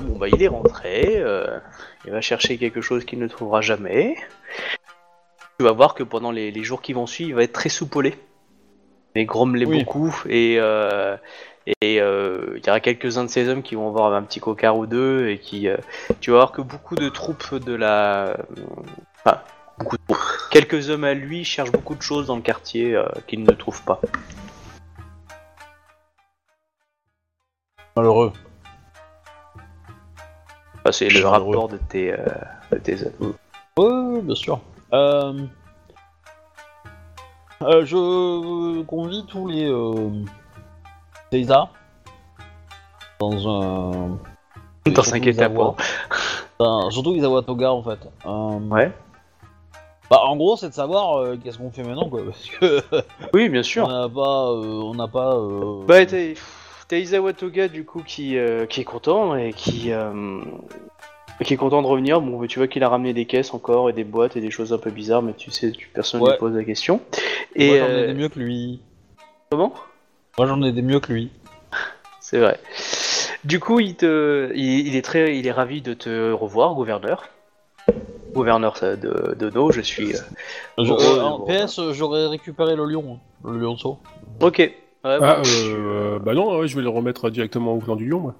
[0.00, 1.58] Voilà, bon bah il est rentré, euh,
[2.04, 4.16] il va chercher quelque chose qu'il ne trouvera jamais.
[5.58, 7.68] Tu vas voir que pendant les, les jours qui vont suivre, il va être très
[7.68, 8.14] soupolé.
[9.14, 9.78] Mais grommeler Oui.
[9.78, 11.16] beaucoup et euh,
[11.82, 14.78] et euh, il y aura quelques-uns de ces hommes qui vont avoir un petit cocard
[14.78, 15.68] ou deux et qui
[16.20, 18.36] tu vas voir que beaucoup de troupes de la
[19.24, 19.40] enfin
[19.78, 20.24] beaucoup de troupes.
[20.50, 22.96] quelques hommes à lui cherchent beaucoup de choses dans le quartier
[23.26, 24.00] qu'ils ne trouvent pas.
[27.96, 28.32] Malheureux.
[30.80, 32.16] Enfin, c'est le rapport de tes, euh,
[32.72, 32.96] de tes.
[33.78, 34.60] Oui, bien sûr.
[34.92, 35.34] Euh...
[37.62, 40.10] euh, je convie tous les euh...
[43.20, 43.90] Dans un.
[44.86, 45.52] Dans surtout 5 les étapes.
[46.58, 47.98] Enfin, surtout les Awatoga en fait.
[48.26, 48.92] Euh, Ouais.
[50.10, 52.22] Bah, en gros, c'est de savoir euh, qu'est-ce qu'on fait maintenant quoi.
[52.24, 52.82] Parce que
[53.32, 53.88] Oui, bien on sûr.
[53.88, 54.48] n'a pas.
[54.50, 55.34] euh, on n'a pas.
[55.36, 56.02] euh, Bah,
[56.90, 60.40] t'as Isawa Toga du coup qui, euh, qui est content et qui, euh,
[61.44, 62.20] qui est content de revenir.
[62.20, 64.72] Bon, tu vois qu'il a ramené des caisses encore et des boîtes et des choses
[64.72, 66.32] un peu bizarres, mais tu sais, personne ne Ouais.
[66.32, 66.96] lui pose la question.
[66.96, 68.80] Moi, Et j'en ai euh, des mieux que lui.
[69.50, 69.72] comment?
[70.36, 71.30] Moi, j'en ai des mieux que lui.
[72.20, 72.58] C'est vrai.
[73.44, 77.28] Du coup, il te, il, il est très, il est ravi de te revoir, gouverneur.
[78.34, 80.12] Gouverneur de, de No, je suis.
[80.14, 80.18] euh,
[80.84, 81.40] Je- euh, en.
[81.40, 83.98] PS, j'aurais récupéré le lion, hein, le lionceau.
[84.40, 84.72] Ok.
[85.02, 88.06] Ouais, Ah, bah, euh, bah non, ouais, je vais le remettre directement au clan du
[88.08, 88.34] lion, moi.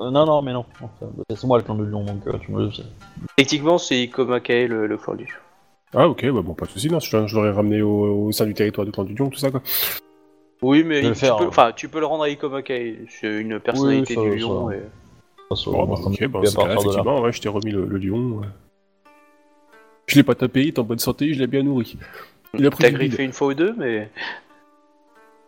[0.00, 0.64] Euh, non, non, mais non.
[0.82, 0.90] Enfin,
[1.30, 2.82] c'est moi le clan du lion, donc euh, tu me le sais.
[3.36, 5.28] Techniquement, c'est Ikomakae le, le clan du.
[5.94, 8.46] Ah, ok, bah bon, pas de soucis, non, je, je l'aurais ramené au, au sein
[8.46, 9.62] du territoire du clan du lion, tout ça, quoi.
[10.62, 11.48] Oui, mais Je vais le tu faire, peux- hein.
[11.48, 13.06] enfin, tu peux le rendre à Ikomakae.
[13.08, 14.68] C'est une personnalité Oui, ça- du lion.
[14.70, 14.80] ça- et-
[15.66, 16.74] Bon, bah, on ok, bah, à partir de là.
[16.80, 18.38] effectivement, ouais, je t'ai remis le, le lion.
[18.40, 18.46] ouais.
[20.08, 21.96] Je l'ai pas tapé, il est en bonne santé, je l'ai bien nourri.
[22.54, 23.08] Il a pris T'as du bide.
[23.08, 24.10] griffé une fois ou deux, mais.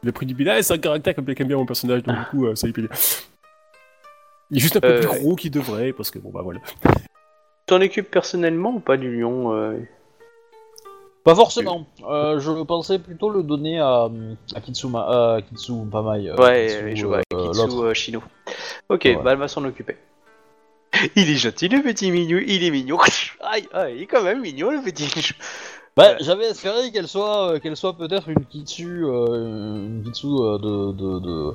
[0.06, 0.46] Il a pris du bide.
[0.46, 2.72] Ah, c'est un caractère comme aime bien mon personnage, donc du coup, euh, ça lui
[2.72, 2.96] plaît bien.
[4.52, 6.60] Il est juste un peu Euh, plus gros qu'il devrait, parce que bon, bah voilà.
[7.66, 9.76] T'en occupes personnellement ou pas du lion euh
[11.24, 11.88] Pas forcément.
[12.08, 14.08] Euh, je pensais plutôt le donner à,
[14.54, 16.28] à Kitsuma, euh, Kitsu, pas Mai.
[16.30, 18.22] euh, Ouais, Kitsu, je vois, euh, Kitsu euh, Shino.
[18.88, 19.16] Ok, Ouais.
[19.16, 19.96] bah elle va s'en occuper.
[21.16, 22.98] Il est gentil le petit mignon, il est mignon.
[23.40, 25.32] Aïe, aïe, il est quand même mignon le petit.
[25.96, 26.16] Bah, Ouais.
[26.20, 30.92] j'avais espéré qu'elle soit, euh, qu'elle soit peut-être une Kitsu, euh, une Kitsu euh, de,
[30.92, 31.52] de, de-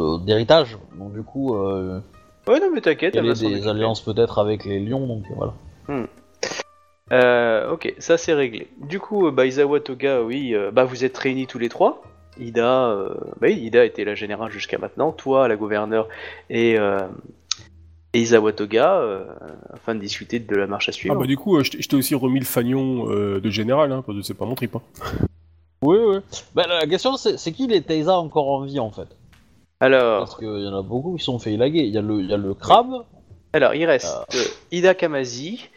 [0.00, 0.76] de- d'héritage.
[0.98, 2.00] Donc du coup, euh,
[2.48, 3.70] Ouais, non mais t'inquiète, il y elle va s'en des occuper.
[3.70, 5.52] alliances peut-être avec les lions, donc voilà.
[7.12, 8.68] Euh, ok, ça c'est réglé.
[8.80, 12.02] Du coup, euh, bah, Izawa Toga, oui, euh, bah vous êtes réunis tous les trois.
[12.38, 16.08] Ida, euh, bah oui, Ida était la générale jusqu'à maintenant, toi, la gouverneure
[16.48, 16.98] et, euh,
[18.12, 19.24] et Toga, euh,
[19.72, 21.14] afin de discuter de la marche à Ah, suivre.
[21.16, 24.18] bah du coup, euh, je t'ai aussi remis le fanion euh, de général, hein, parce
[24.18, 24.76] que c'est pas mon trip.
[24.76, 24.82] Hein.
[25.82, 26.16] Oui, oui.
[26.54, 29.08] Bah, la question, c'est, qui les Taisa encore en vie en fait?
[29.80, 31.78] Alors, Parce qu'il y en a beaucoup qui sont fait élaguer.
[31.80, 33.06] Il y a le, il y a le crabe.
[33.54, 35.70] alors, il reste euh, Ida Kamazi,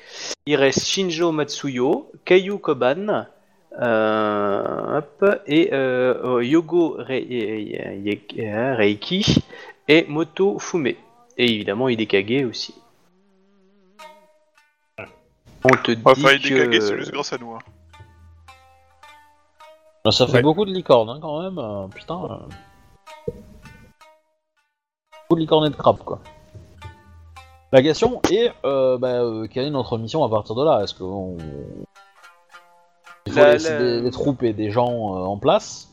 [0.45, 3.27] il reste Shinjo Matsuyo, Kayu Koban,
[3.81, 9.37] euh, hop, et Yogo Re- Reiki
[9.87, 10.95] et Moto Fume.
[11.37, 12.75] Et évidemment Hidekage aussi.
[15.65, 16.57] On te dit Enfin, il est que...
[16.63, 17.53] cagué, c'est juste grâce à nous.
[17.53, 17.59] hein.
[20.03, 20.41] Bah, ça fait Ouais.
[20.41, 21.57] beaucoup de licornes hein, quand même.
[21.57, 22.21] euh, putain.
[22.25, 23.33] euh.
[25.29, 26.19] Beaucoup de licornes et de crabes quoi.
[27.71, 30.93] La question est, euh, bah, euh, quelle est notre mission à partir de là Est-ce
[30.93, 31.37] qu'on
[33.25, 35.89] il faut La- laisser la- des, des troupes et des gens euh, en place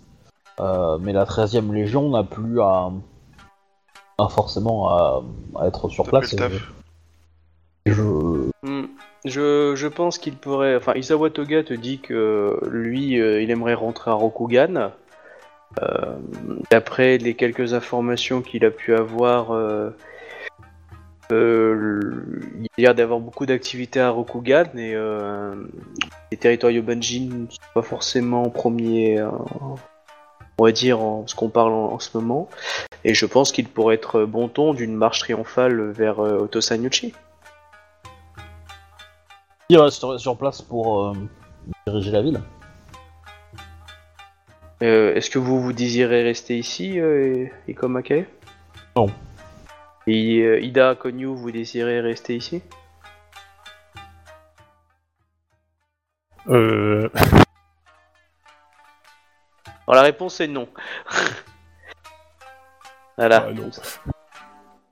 [0.58, 2.90] euh, Mais la 13e Légion n'a plus à,
[4.28, 5.22] forcément à,
[5.58, 6.32] à être sur place.
[6.34, 6.36] et
[7.86, 8.86] je- je- Hmm.
[9.24, 10.76] Je, je pense qu'il pourrait.
[10.76, 14.90] Enfin, Isawa Toga te dit que lui, euh, il aimerait rentrer à Rokugan.
[15.80, 16.16] Euh,
[16.70, 19.90] D'après les quelques informations qu'il a pu avoir, euh,
[21.32, 22.00] euh,
[22.56, 25.54] il y a l'air d'avoir beaucoup d'activités à Rokugan et euh,
[26.32, 29.30] les territoires Yobanjin ne sont pas forcément premiers, euh,
[30.60, 32.50] on va dire, en ce qu'on parle en, en ce moment.
[33.04, 37.14] Et je pense qu'il pourrait être bon ton d'une marche triomphale vers euh, Otosanyuchi.
[39.70, 41.12] Qui resterait sur place pour euh,
[41.86, 42.42] diriger la ville
[44.82, 48.26] Euh, Est-ce que vous vous désirez rester ici, euh, et, Ikomake
[48.96, 49.06] Non.
[50.06, 52.60] Et euh, Ida, Konyu, vous désirez rester ici?
[56.48, 57.08] Euh...
[59.90, 60.68] Alors la réponse est non.
[63.18, 63.46] voilà.
[63.48, 63.70] ah, non.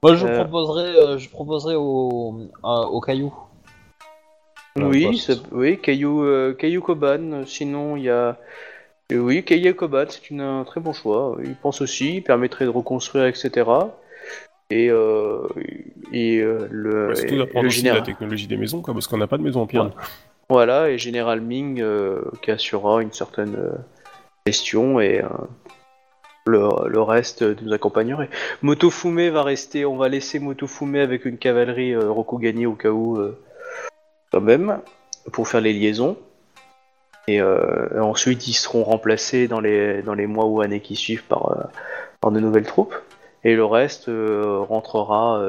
[0.03, 0.39] Moi, je Euh.
[0.45, 3.33] proposerais, euh, je proposerais au, au caillou.
[4.77, 7.45] oui, ça- oui, Kayu, euh, Kayu Koban.
[7.47, 8.37] Sinon, il y a.
[9.13, 11.37] euh, oui, Kayu Koban, c'est une- un très bon choix.
[11.45, 13.69] Il pense aussi, il permettrait de reconstruire, etc.
[14.71, 15.49] Et, euh,
[16.13, 18.01] et euh, le, Ouais, et d'apprendre général.
[18.01, 19.91] la technologie des maisons, quoi, parce qu'on n'a pas de maison en pierre.
[20.51, 23.57] Voilà, et Général Ming euh, qui assurera une certaine
[25.01, 25.29] et euh,
[26.47, 28.31] le, reste nous accompagnerait.
[28.63, 33.19] Motofume va rester, on va laisser Motofume avec une cavalerie euh, Rokugani au cas où,
[33.19, 33.39] euh,
[34.33, 34.81] quand même,
[35.33, 36.17] pour faire les liaisons.
[37.31, 41.69] Et ensuite, ils seront remplacés dans les, mois ou années qui suivent par,
[42.25, 42.95] de nouvelles troupes.
[43.45, 45.43] Et le reste rentrera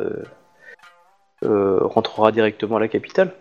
[2.34, 3.32] directement à la capitale.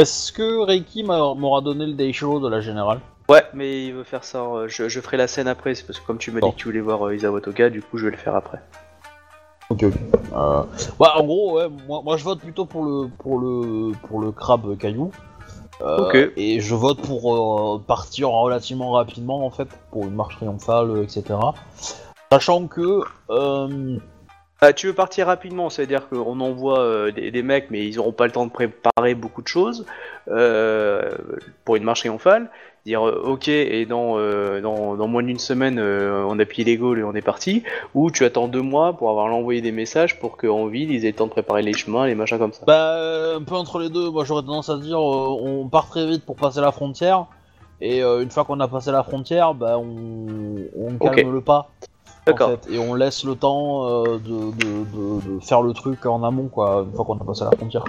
[0.00, 3.00] Est-ce que Reiki m'a- m'aura donné le Daisho de la générale?
[3.28, 4.38] Ouais, mais il veut faire ça.
[4.38, 6.48] euh, Je, je ferai la scène après, c'est parce que comme tu m'as Bon.
[6.48, 8.60] dit que tu voulais voir euh, Isawa Toga, du coup je vais le faire après.
[9.68, 9.92] Ok, ok.
[10.34, 10.62] Euh,
[10.98, 14.32] bah, en gros, ouais, moi, moi je vote plutôt pour le, pour le, pour le
[14.32, 15.12] crabe caillou.
[15.82, 16.32] Euh, Ok.
[16.36, 17.34] Et je vote pour
[17.76, 21.38] euh, partir relativement rapidement, en fait, pour une marche triomphale, etc.
[22.32, 23.02] Sachant que.
[23.28, 23.96] Euh,
[24.62, 28.12] Ah, tu veux partir rapidement, c'est-à-dire qu'on envoie euh, des, des mecs, mais ils auront
[28.12, 29.86] pas le temps de préparer beaucoup de choses
[30.28, 31.10] euh,
[31.64, 32.50] pour une marche triomphale.
[32.84, 34.18] Dire euh, ok, et dans,
[34.60, 37.62] dans, dans moins d'une semaine, on a pillé les Gaules et on est parti.
[37.94, 41.12] Ou tu attends deux mois pour avoir envoyé des messages pour qu'en ville ils aient
[41.12, 42.62] le temps de préparer les chemins, les machins comme ça.
[42.66, 46.24] bah, un peu entre les deux, moi j'aurais tendance à dire on part très vite
[46.24, 47.26] pour passer la frontière.
[47.82, 51.70] Et une fois qu'on a passé la frontière, bah, on, on calme le pas.
[52.30, 52.50] En D'accord.
[52.64, 54.84] fait, et on laisse le temps euh, de, de-
[55.30, 57.84] de- de faire le truc en amont, quoi, une fois qu'on a passé la frontière.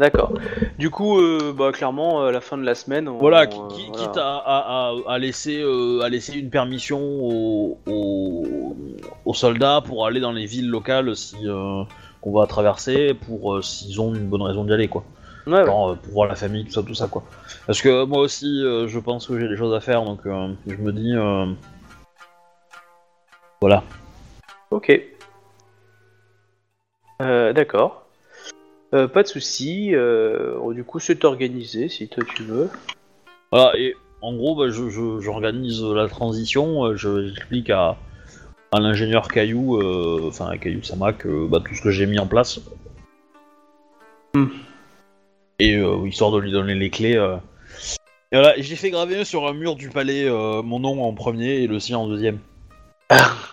[0.00, 0.32] D'accord.
[0.78, 3.08] Du coup, euh, bah, clairement, à la fin de la semaine.
[3.08, 4.02] on- Voilà, on, qui, euh, qui- voilà.
[4.02, 8.76] quitte à, à- à- à laisser, euh, à laisser une permission aux, aux, aux
[9.24, 11.82] aux soldats pour aller dans les villes locales si euh,
[12.20, 15.04] qu'on va traverser, pour euh, s'ils ont une bonne raison d'y aller, quoi.
[15.46, 15.66] Ouais, ouais.
[15.66, 17.22] Genre, euh, pour voir la famille, tout ça, tout ça, quoi.
[17.66, 20.48] Parce que moi aussi, euh, je pense que j'ai des choses à faire, donc euh,
[20.66, 21.46] je me dis, euh,
[23.62, 23.84] voilà.
[24.72, 24.90] Ok.
[27.20, 28.06] Euh, D'accord.
[28.92, 29.94] Euh, pas de souci.
[29.94, 32.68] Euh, oh, du coup, c'est organisé si toi tu veux.
[33.52, 37.96] Voilà, et en gros, bah, je, je- j'organise la transition, euh, je- j'explique à,
[38.72, 42.18] à l'ingénieur Caillou, euh, enfin à Caillou Samak, euh, bah, tout ce que j'ai mis
[42.18, 42.58] en place.
[44.34, 44.46] Hmm.
[45.60, 47.14] Et euh, histoire de lui donner les clés.
[48.32, 51.66] Et voilà, j'ai fait graver sur un mur du palais mon nom en premier et
[51.68, 52.40] le sien en deuxième.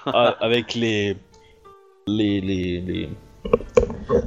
[0.05, 1.17] Ah, avec les,
[2.07, 3.09] les, les, les,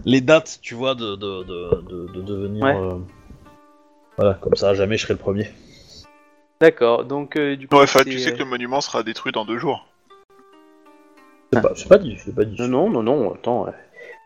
[0.04, 2.64] les dates, tu vois, de, de, de, de, de devenir.
[2.64, 2.76] Ouais.
[2.76, 2.98] euh,
[4.16, 5.48] Voilà, comme ça, jamais je serai le premier.
[6.60, 7.04] D'accord.
[7.04, 9.58] Donc, euh, du coup, Ouais, tu sais euh, que le monument sera détruit dans deux
[9.58, 9.86] jours.
[11.52, 12.56] C'est pas, pas dit, c'est pas dit.
[12.60, 13.34] Non, non, non, non.
[13.34, 13.64] Attends.
[13.64, 13.72] ouais.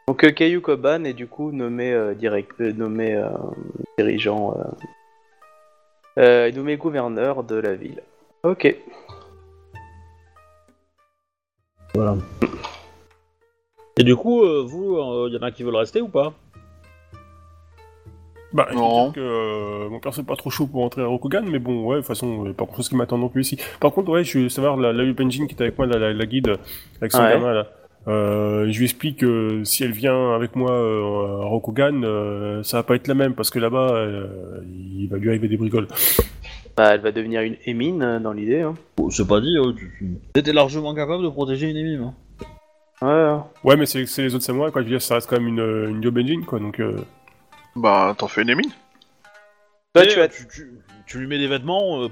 [0.08, 3.28] Donc, euh, Caillou Koban est du coup nommé euh, direct, euh, nommé euh,
[3.98, 4.54] dirigeant,
[6.18, 8.02] euh, euh, nommé gouverneur de la ville.
[8.44, 8.76] Ok.
[11.96, 12.16] Voilà.
[13.98, 16.34] Et du coup, euh, vous, il y en a qui veulent rester ou pas?
[18.52, 19.04] Bah, je veux Non.
[19.04, 21.84] dire que euh, mon perso est pas trop chaud pour entrer à Rokugan, mais bon,
[21.86, 23.58] ouais, de toute façon, euh, pas grand chose qui m'attend non plus ici.
[23.80, 26.26] Par contre, ouais, je veux savoir, la, la qui est avec moi, la, la, la
[26.26, 26.54] guide,
[27.00, 27.30] avec son Ouais.
[27.30, 27.66] gamin, là,
[28.08, 32.78] euh, je lui explique que si elle vient avec moi euh, à Rokugan, euh, ça
[32.78, 35.88] va pas être la même, parce que là-bas, euh, il va lui arriver des bricoles.
[36.76, 38.60] Bah, elle va devenir une émine euh, dans l'idée.
[38.62, 38.74] Hein.
[39.00, 42.02] Oh, C'est pas dit, euh, tu tu- t'étais largement capable de protéger une émime.
[42.02, 42.14] hein.
[43.02, 43.08] Ouais.
[43.08, 43.40] ouais.
[43.64, 44.82] Ouais, mais c'est c'est les autres samouraïs, quoi.
[44.82, 46.80] Je veux dire, ça reste quand même une, une Up Engine, quoi, donc...
[46.80, 46.96] Euh...
[47.74, 48.70] Bah, t'en fais une émine.
[49.94, 50.70] Toi, Et, tu euh, as tu, tu-
[51.06, 52.08] tu lui mets des vêtements, euh,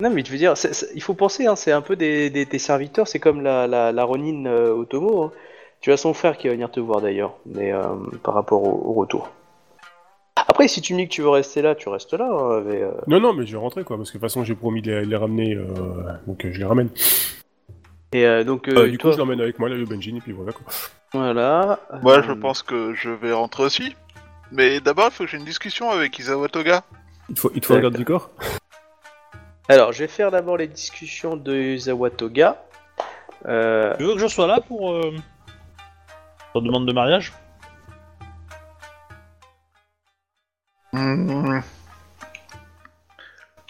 [0.00, 2.30] Non, mais je veux dire, c'est- c'est- il faut penser, hein, c'est un peu des,
[2.30, 5.24] des, tes serviteurs, c'est comme la, la, la Ronin euh, Otomo.
[5.24, 5.32] hein.
[5.80, 7.82] Tu as son frère qui va venir te voir d'ailleurs, mais euh,
[8.22, 9.30] par rapport au, au retour.
[10.46, 12.28] Après, si tu me dis que tu veux rester là, tu restes là.
[12.30, 14.44] hein, mais, euh, Non, non, mais je vais rentrer, quoi, parce que de toute façon,
[14.44, 15.64] j'ai promis de les, de les ramener, euh,
[16.26, 16.88] donc euh, je les ramène.
[18.12, 20.16] Et euh, donc, Euh, euh, du toi, coup, je l'emmène avec moi, la Up Engine,
[20.16, 20.64] et puis voilà, quoi.
[21.12, 21.80] voilà.
[22.02, 23.96] Moi, je euh, pense que je vais rentrer aussi.
[24.52, 26.82] Mais d'abord, il faut que j'ai une discussion avec Isawa Toga.
[27.28, 27.90] Il te faut, il te faut un D'accord.
[27.90, 28.30] garde du corps
[29.68, 32.56] Alors, je vais faire d'abord les discussions de Yuzawa Toga.
[33.46, 35.12] Euh, Tu veux que je sois là pour euh,
[36.54, 37.32] ta demande de mariage?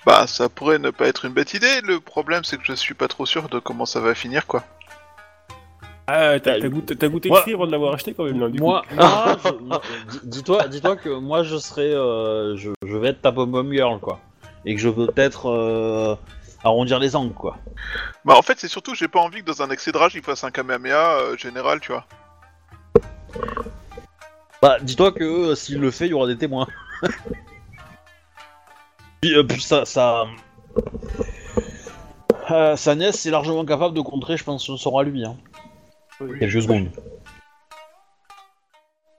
[0.06, 1.80] Bah, ça pourrait ne pas être une bête idée.
[1.82, 4.64] Le problème, c'est que je suis pas trop sûr de comment ça va finir, quoi.
[6.06, 8.40] Ah, t'as Bah, t'as goûté, t'as goûté le fruit avant de l'avoir acheté, quand même,
[8.40, 13.20] là, du Moi, je- dis-toi, dis-toi que moi je serai, euh, je, je vais être
[13.20, 14.18] ta pom girl quoi,
[14.64, 16.16] et que je veux peut-être euh,
[16.64, 17.58] arrondir les angles quoi.
[18.24, 20.14] Bah, en fait, c'est surtout que j'ai pas envie que dans un excès de rage,
[20.14, 22.06] il fasse un Kamehameha euh, général, tu vois.
[24.62, 26.66] Bah, dis-toi que euh, s'il le fait, il y aura des témoins.
[29.20, 30.24] puis, euh, puis ça, ça,
[32.50, 35.24] euh, sa nièce est largement capable de contrer, je pense, ce sera lui.
[35.24, 35.36] Hein.
[36.38, 36.90] Quelques secondes.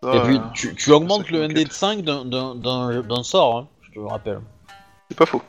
[0.04, 1.46] Ça, Et puis euh, tu, tu augmentes le.
[1.48, 4.40] ND de 5 d'un- d'un- d'un d'un sort, hein, je te le rappelle.
[5.10, 5.42] c'est pas faux.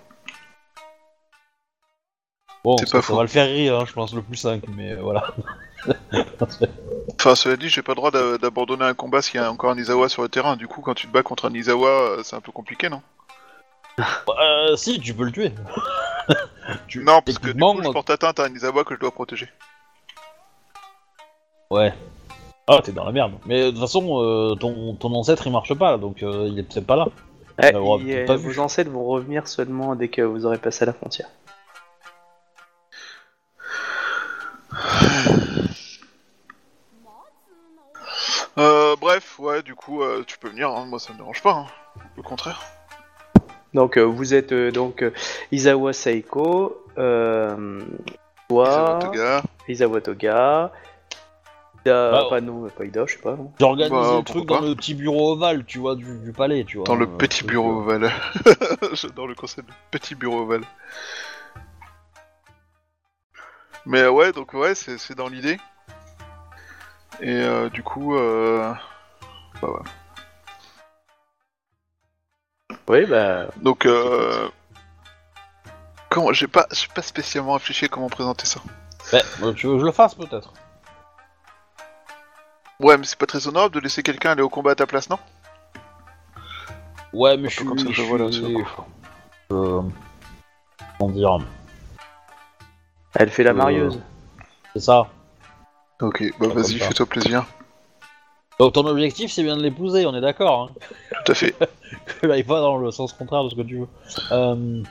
[2.64, 3.16] Bon, C'est ça, pas ça faux.
[3.16, 5.24] va le faire rire, hein, je pense, le plus 5, mais euh, voilà.
[7.18, 9.70] Enfin, cela dit, j'ai pas le droit d'a- d'abandonner un combat s'il y a encore
[9.70, 10.56] un Izawa sur le terrain.
[10.56, 13.02] Du coup, quand tu te bats contre un Izawa, euh, c'est un peu compliqué, non?
[13.98, 15.52] Euh, si, tu peux le tuer.
[16.86, 19.00] Tu- Non, parce que du techniquement, coup, je porte atteinte à un Izawa que je
[19.00, 19.48] dois protéger.
[21.70, 21.92] Ouais.
[22.68, 23.32] Ah, t'es dans la merde.
[23.46, 26.62] Mais de toute façon, euh, ton, ton ancêtre il marche pas, donc euh, il est
[26.62, 27.08] peut-être pas là.
[27.60, 28.60] ouais, on il- peut-être pas vos vu.
[28.60, 31.28] ancêtres vont revenir seulement dès que vous aurez passé la frontière.
[38.58, 41.52] Euh, bref, ouais, du coup, euh, tu peux venir, hein, moi ça me dérange pas.
[41.52, 41.66] Hein.
[42.18, 42.62] Au contraire.
[43.74, 45.12] Donc euh, vous êtes euh, donc euh,
[45.52, 45.92] Izawa
[46.98, 47.80] euh,
[48.48, 49.42] toi, Izawa Toga.
[49.68, 50.72] Izawa Toga,
[51.86, 53.36] Ida, Bah, pas non, pas Ida, je sais pas.
[53.36, 53.52] non.
[53.60, 56.32] J'ai organisé Bah, le truc pourquoi dans le petit bureau ovale, tu vois, du, du
[56.32, 56.84] palais, tu vois.
[56.86, 58.10] Dans le euh, petit bureau euh, ovale.
[58.94, 60.64] J'adore le concept de petit bureau ovale.
[63.86, 65.58] Mais ouais, donc ouais, c'est c'est dans l'idée.
[67.22, 68.72] Et euh, du coup, euh...
[69.60, 69.80] bah ouais.
[72.88, 74.48] Oui, bah Donc, euh...
[76.08, 78.60] Comment J'ai pas, j'ai pas spécialement réfléchi à comment présenter ça.
[79.12, 80.52] Ouais, euh, tu veux que je le fasse peut-être
[82.80, 85.10] Ouais, mais c'est pas très honorable de laisser quelqu'un aller au combat à ta place,
[85.10, 85.18] non?
[87.12, 87.64] Ouais, mais je suis.
[87.66, 88.24] comme ça, je je vois là,
[89.52, 89.82] euh,
[90.98, 91.38] Comment dire?
[93.14, 94.00] Elle fait la Euh, marieuse.
[94.72, 95.08] C'est ça.
[96.00, 96.84] Ok, bah Pas vas-y, comme ça.
[96.88, 97.46] fais-toi plaisir.
[98.58, 100.70] Donc ton objectif c'est bien de l'épouser, on est d'accord.
[100.70, 101.54] Hein Tout à fait.
[102.20, 103.88] que aille pas dans le sens contraire de ce que tu veux.
[104.32, 104.82] Euh,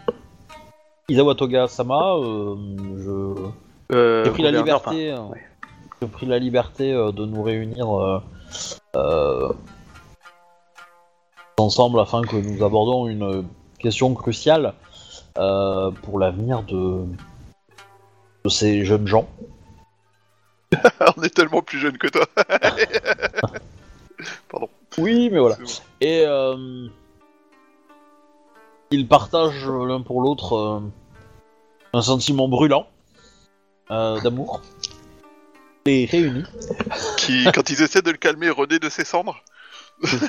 [1.07, 2.55] Isawa Toga Sama, euh,
[2.97, 5.41] je Euh, j'ai pris la gouverneur, liberté, enfin, euh, ouais.
[6.01, 8.21] j'ai pris la liberté euh, de nous réunir euh,
[8.95, 9.51] euh,
[11.57, 13.45] ensemble afin que nous abordons une
[13.79, 14.73] question cruciale
[15.37, 17.03] euh, pour l'avenir de,
[18.45, 19.27] de ces jeunes gens.
[21.17, 22.25] On est tellement plus jeunes que toi.
[24.97, 25.55] Oui, mais voilà.
[25.55, 25.65] Bon.
[26.01, 26.87] Et euh,
[28.91, 30.79] ils partagent l'un pour l'autre euh,
[31.93, 32.87] un sentiment brûlant
[33.91, 34.61] euh, d'amour.
[35.85, 36.43] Et réunis.
[37.17, 39.41] Qui, quand ils essaient de le calmer, renaît de ses cendres.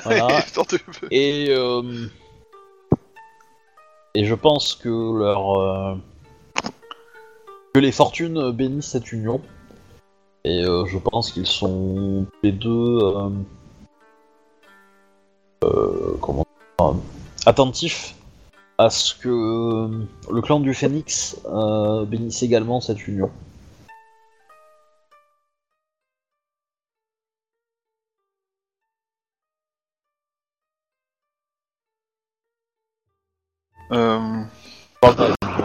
[0.03, 0.43] Voilà.
[1.11, 1.51] Et,
[4.13, 5.97] et je pense que leur
[7.73, 9.41] que les fortunes bénissent cette union.
[10.43, 13.29] Et euh, je pense qu'ils sont les deux euh,
[15.63, 16.45] euh, comment
[16.79, 16.95] dire,
[17.45, 18.15] attentifs
[18.77, 19.27] à ce que
[20.31, 21.37] le clan du Phénix
[22.07, 23.29] bénisse également cette union.
[33.91, 34.43] Euh,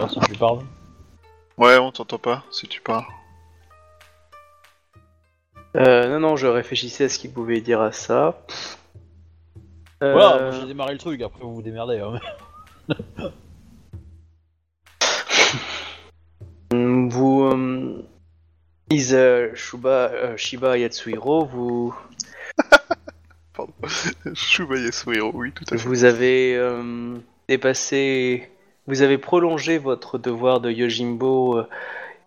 [0.09, 0.59] si tu parles.
[1.57, 3.05] Ouais, on t'entend pas si tu parles.
[5.77, 8.43] Euh, non, non, je réfléchissais à ce qu'il pouvait dire à ça.
[10.03, 11.99] Euh, Voilà, moi, j'ai démarré le truc, après vous vous démerdez.
[11.99, 12.19] hein.
[16.71, 18.03] hum, vous, euh,
[18.89, 21.95] Isa Shuba, euh, Shiba Yatsuhiro, vous,
[24.33, 25.83] Shuba Yasuhiro, oui, tout à fait.
[25.87, 27.15] vous avez euh,
[27.49, 28.49] dépassé,
[28.87, 31.67] vous avez prolongé votre devoir de Yojimbo euh,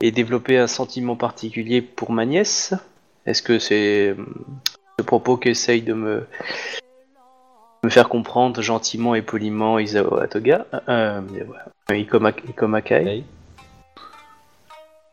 [0.00, 2.74] et développé un sentiment particulier pour ma nièce.
[3.26, 4.24] Est-ce que c'est euh,
[4.98, 6.26] ce propos qu'essaye de me
[7.82, 11.22] me faire comprendre gentiment et poliment Isawa Toga, euh,
[11.90, 13.24] euh, Ikoma, Ikoma Kai.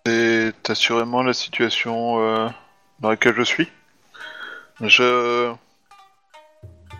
[0.06, 2.48] C'est assurément la situation euh,
[3.00, 3.72] dans laquelle je suis.
[4.82, 5.54] Je.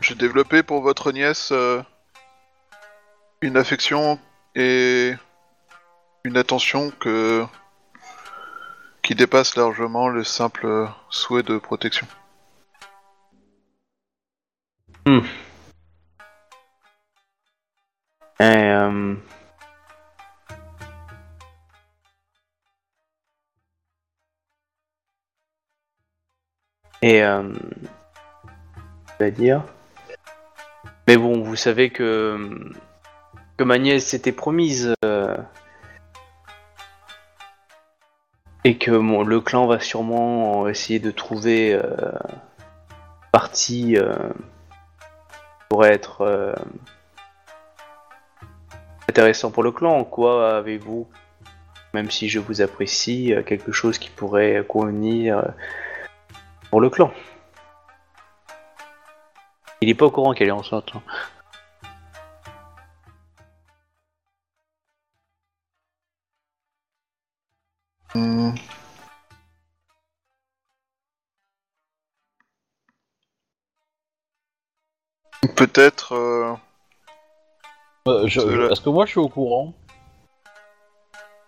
[0.02, 1.82] J'ai développé pour votre nièce euh,
[3.42, 4.20] une affection
[4.56, 5.14] et
[6.24, 7.46] une attention que.
[9.08, 12.06] Qui dépasse largement le simple souhait de protection.
[15.06, 15.22] Et,
[18.44, 19.16] euh,
[27.02, 27.54] Et euh,
[29.32, 29.64] dire.
[31.08, 32.74] Mais bon, vous savez que
[33.56, 35.38] que ma nièce s'était promise euh,
[38.68, 42.12] et que le clan va sûrement essayer de trouver euh,
[43.32, 44.14] partie euh,
[45.70, 46.54] pour être euh,
[49.08, 50.04] intéressant pour le clan.
[50.04, 51.08] Quoi avez-vous,
[51.94, 55.44] même si je vous apprécie, euh, quelque chose qui pourrait convenir euh,
[56.70, 57.14] pour le clan
[59.80, 60.92] Il est pas au courant qu'elle est enceinte.
[60.94, 61.02] hein.
[75.58, 76.14] Peut-être.
[76.14, 76.54] euh,
[78.08, 79.74] Euh, je- Est-ce que moi je suis au courant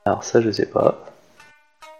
[0.05, 1.05] Alors ça, je sais pas.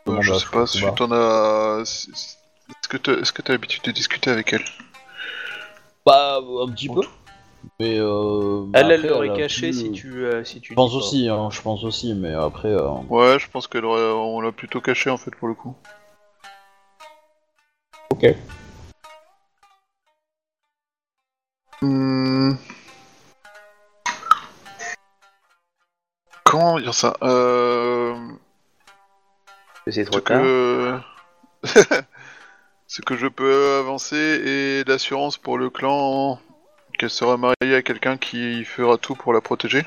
[0.06, 0.96] Demande je à sais pas si Fukuba.
[0.98, 1.86] t'en as.
[1.86, 2.36] si- si-
[2.70, 4.66] Est-ce que t'as est-ce que t'as l'habitude de discuter avec elle
[6.06, 7.02] Bah, un petit peu.
[7.80, 10.60] Mais euh, bah, Elle, elle après, l'aurait a caché plus, si euh, tu, euh, si
[10.62, 10.74] tu.
[10.74, 11.04] Je pense dis pas.
[11.06, 12.70] aussi, hein, je pense aussi, mais après.
[12.70, 14.02] euh, Ouais, je pense qu'elle aurait...
[14.02, 15.76] on l'a plutôt caché en fait pour le coup.
[21.82, 22.52] Hmm.
[26.44, 28.16] Comment dire ça euh...
[29.88, 30.42] C'est trop Ce tard.
[30.42, 31.00] que...
[32.88, 36.40] ce que je peux avancer est l'assurance pour le clan
[36.98, 39.86] qu'elle sera mariée à quelqu'un qui fera tout pour la protéger.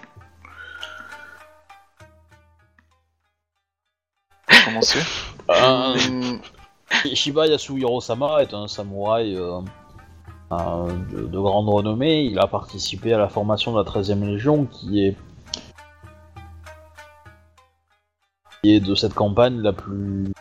[4.65, 5.01] Commencer.
[5.51, 6.39] euh, Hmm,
[7.15, 9.61] Shiba Yasuhiro-sama est un samouraï euh,
[11.13, 12.25] de, de grande renommée.
[12.25, 15.17] Il a participé à la formation de la 13e Légion, qui est
[18.63, 20.33] qui est de cette campagne la plus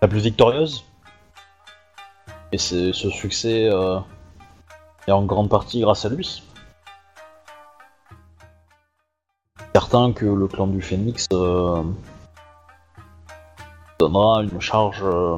[0.00, 0.84] la plus victorieuse.
[2.50, 3.98] Et ce succès euh,
[5.06, 6.42] est en grande partie grâce à lui.
[9.74, 11.82] Certain que le clan du Phénix euh,
[13.98, 15.36] donnera une charge euh,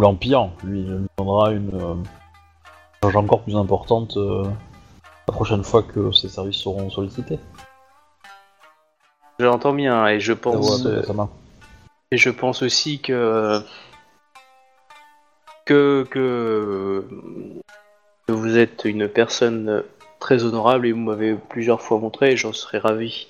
[0.00, 1.94] ou l'Empire lui, lui donnera une euh,
[3.02, 4.44] charge encore plus importante euh,
[5.28, 7.38] la prochaine fois que ses services seront sollicités.
[9.38, 10.82] J'entends bien et je pense.
[10.82, 11.28] ça.
[12.10, 13.60] Et je pense aussi que
[15.66, 17.04] que, que
[18.26, 19.84] que vous êtes une personne
[20.18, 23.28] très honorable et vous m'avez plusieurs fois montré et j'en serais ravi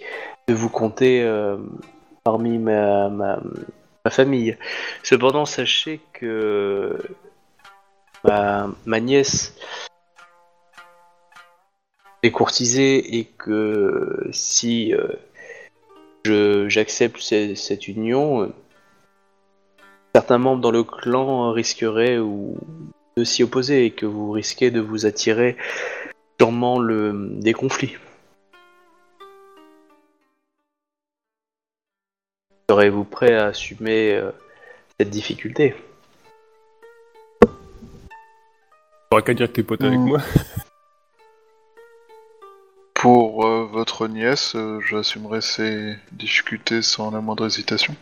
[0.48, 1.56] de vous compter euh,
[2.24, 3.40] parmi ma, ma,
[4.04, 4.56] ma famille.
[5.02, 6.98] Cependant, sachez que
[8.24, 9.54] ma, nièce
[12.22, 14.94] est courtisée et que si
[16.26, 18.48] euh, j'accepte ce- cette union, euh,
[20.14, 22.58] certains membres dans le clan risqueraient ou
[23.16, 25.56] de s'y opposer et que vous risquez de vous attirer
[26.38, 27.96] sûrement le, des conflits.
[32.70, 34.30] Serez-vous prêt à assumer euh,
[34.96, 35.74] cette difficulté?
[39.10, 40.04] T'auras qu'à dire que t'es pote avec Mm.
[40.04, 40.20] moi.
[42.94, 47.96] Pour euh, votre nièce, euh, j'assumerai ces difficultés sans la moindre hésitation.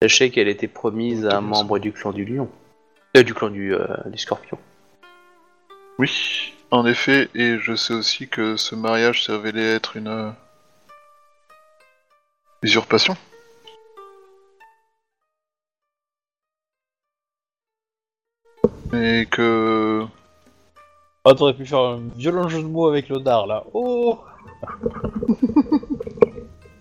[0.00, 2.48] Sachez qu'elle était promise à un membre du clan du lion.
[3.18, 4.56] Euh, du clan du, euh, du scorpion.
[5.98, 10.30] Oui, en effet, et je sais aussi que ce mariage s'est révélé être une euh,
[12.62, 13.16] usurpation.
[18.92, 20.04] Et que
[21.24, 23.64] Ah, t'aurais pu faire un violent jeu de mots avec le dard là.
[23.72, 24.18] Oh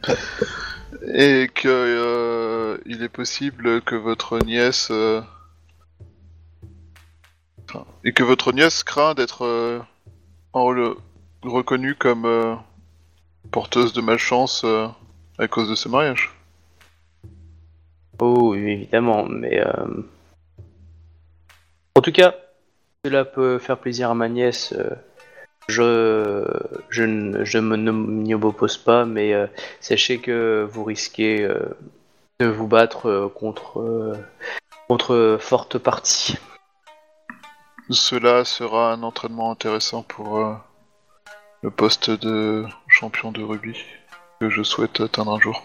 [1.14, 5.22] et que euh, il est possible que votre nièce euh,
[7.69, 9.80] enfin, et que votre nièce craint d'être euh,
[10.53, 10.98] en re-
[11.43, 12.56] reconnue comme euh,
[13.51, 14.88] porteuse de malchance euh,
[15.40, 16.32] à cause de ce mariage.
[18.19, 19.59] Oh, oui, évidemment, mais...
[19.66, 20.03] euh,
[21.95, 22.35] En tout cas,
[23.06, 24.74] cela peut faire plaisir à ma nièce.
[24.74, 24.90] euh,
[25.69, 26.45] Je,
[26.90, 29.48] je, ne- je me ne m'y oppose pas, mais euh,
[29.80, 31.48] sachez que vous risquez
[32.40, 34.14] de vous battre contre,
[34.88, 36.38] contre forte partie.
[37.92, 40.58] Cela sera un entraînement intéressant pour
[41.61, 43.77] le poste de champion de rugby
[44.40, 45.61] que je souhaite atteindre un jour.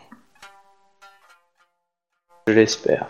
[2.46, 3.06] Je l'espère.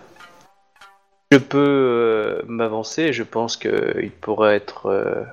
[1.31, 5.25] Je peux euh, m'avancer, je pense qu'il pourrait être euh,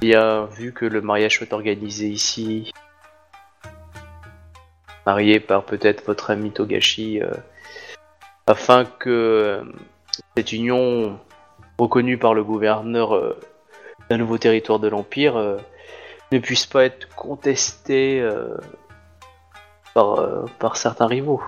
[0.00, 2.72] bien vu que le mariage soit organisé ici.
[5.06, 7.30] Marié par peut-être votre ami Togashi, euh,
[8.46, 9.62] afin que
[10.36, 11.18] cette union
[11.78, 13.36] reconnue par le gouverneur
[14.08, 15.58] d'un nouveau territoire de l'Empire
[16.32, 18.20] ne puisse pas être contestée
[19.94, 21.42] par, euh, par certains rivaux.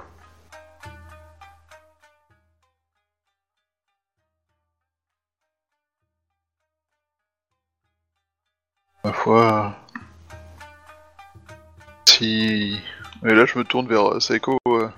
[9.05, 9.75] Ma foi,
[12.09, 12.79] si...
[13.25, 14.59] Et là je me tourne vers euh, Saiko.
[14.69, 14.89] euh,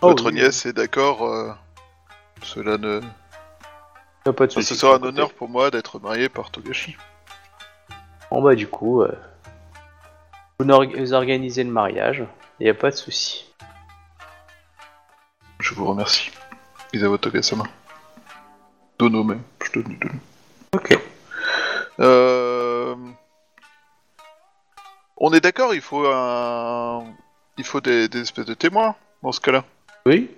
[0.00, 0.34] Oh, votre oui.
[0.34, 1.52] nièce est d'accord, euh,
[2.42, 3.00] cela ne...
[4.24, 6.96] Pas de ce sera un honneur pour moi d'être marié par Togashi.
[8.30, 9.12] Bon bah du coup, euh,
[10.58, 12.24] vous organisez le mariage,
[12.62, 13.44] il a pas de souci.
[15.58, 16.30] Je vous remercie.
[16.92, 17.64] Isawa Togasama.
[19.00, 19.98] Dono même, je te Dono.
[20.72, 20.96] Ok.
[21.98, 22.94] Euh...
[25.16, 27.04] On est d'accord, il faut un...
[27.58, 29.64] Il faut des, espèces de témoins dans ce cas-là.
[30.06, 30.30] Oui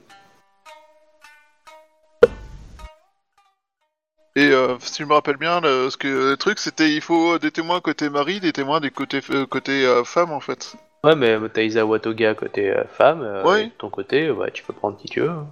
[4.37, 7.81] Et euh, si je me rappelle bien, le, que, truc c'était il faut des témoins
[7.81, 10.77] côté mari, des témoins des côté, côté femme en fait.
[11.05, 13.63] Ouais mais t'as Isawa Toga côté euh, femme, euh, Ouais.
[13.63, 15.31] et de ton côté, euh, bah, tu peux prendre qui tu veux.
[15.31, 15.47] hein.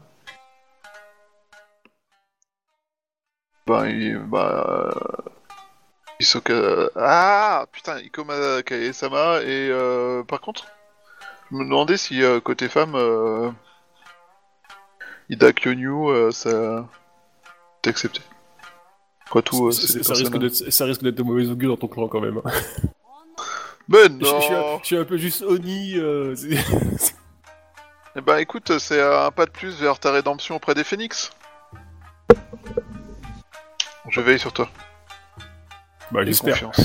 [3.66, 5.30] Ben, il, bah, euh,
[6.20, 6.54] Hisoka...
[6.96, 10.66] Ah putain, Ikoma Kae-sama et euh, par contre,
[11.50, 13.50] je me demandais si euh, côté femme, euh,
[15.28, 16.88] Ida Kyonyu, euh, ça
[17.82, 18.20] t'es accepté.
[19.30, 21.46] Quoi tout, euh, ça, c'est des ça risque personnes- d'être, ça risque d'être de mauvais
[21.48, 22.40] augure dans ton clan quand même.
[23.88, 25.96] Mais Je, je suis un, non je suis un peu juste Oni.
[25.98, 27.14] euh, c'est-
[28.16, 31.30] Eh ben écoute, c'est un pas de plus vers ta rédemption auprès des phénix.
[34.08, 34.68] Je veille sur toi.
[36.10, 36.80] bah Et confiance.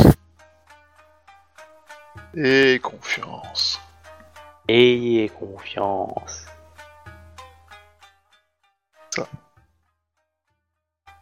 [2.35, 3.82] Et confiance.
[4.69, 6.45] Ayez confiance.
[9.14, 9.27] Ça.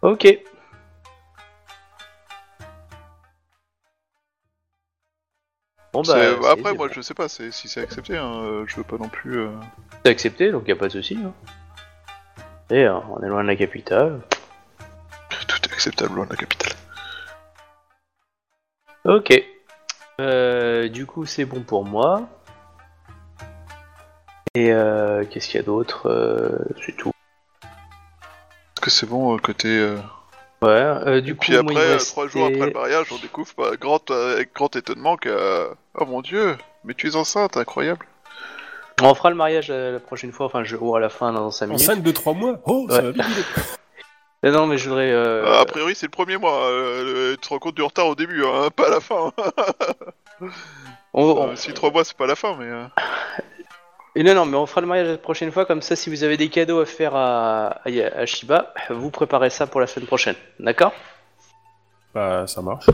[0.02, 0.28] Ok.
[5.96, 8.66] Bon bah, C'est- c'est- Après, moi je sais pas c'est- si c'est accepté, hein, euh,
[8.68, 9.38] je veux pas non plus.
[9.40, 9.50] euh,
[10.04, 11.18] C'est accepté, donc y a pas de souci.
[11.24, 11.32] hein.
[12.70, 14.20] Et euh, on est loin de la capitale.
[15.48, 16.74] Tout est acceptable loin de la capitale.
[19.06, 19.42] Ok.
[20.20, 22.28] Euh, du coup, c'est bon pour moi.
[24.56, 27.12] Et euh, qu'est-ce qu'il y a d'autre Euh, C'est tout.
[27.64, 29.70] Est-ce que c'est bon euh, côté.
[29.70, 29.98] euh,
[30.66, 30.72] Ouais.
[31.08, 32.72] euh, du Et coup, puis moi, après, il me euh, restait- trois jours après le
[32.74, 35.70] mariage, on découvre bah, grand, euh, avec grand étonnement que.
[35.98, 38.06] Oh mon dieu, mais tu es enceinte, incroyable.
[39.02, 40.78] On fera le mariage la prochaine fois, enfin, je...
[40.78, 41.82] ou à la fin dans 5 minutes.
[41.82, 43.12] Enceinte de 3 mois Oh, ça Ouais.
[43.12, 45.12] va Non, mais je voudrais.
[45.12, 46.64] euh, a priori, c'est le premier mois.
[46.70, 49.32] euh, tu te rends compte du retard au début, hein, pas à la fin.
[51.14, 52.70] on- on- si trois mois, c'est pas la fin, mais.
[54.18, 56.24] Et non, non, mais on fera le mariage la prochaine fois, comme ça, si vous
[56.24, 60.08] avez des cadeaux à faire à, à, à Shiba, vous préparez ça pour la semaine
[60.08, 60.94] prochaine, d'accord?
[62.14, 62.86] Bah, ça marche.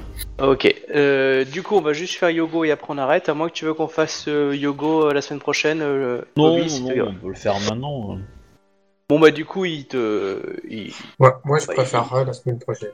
[0.42, 3.50] Ok, euh, du coup, on va juste faire Yogo et après on arrête, à moins
[3.50, 5.82] que tu veux qu'on fasse euh, Yogo euh, la semaine prochaine.
[5.84, 7.08] euh, Non, Bobby, si non, tu veux.
[7.08, 8.14] on peut le faire maintenant.
[8.16, 8.20] hein.
[9.08, 10.42] Bon, bah, du coup, il te.
[10.68, 12.90] il- Ouais, moi, je Bah, préférerais la semaine prochaine.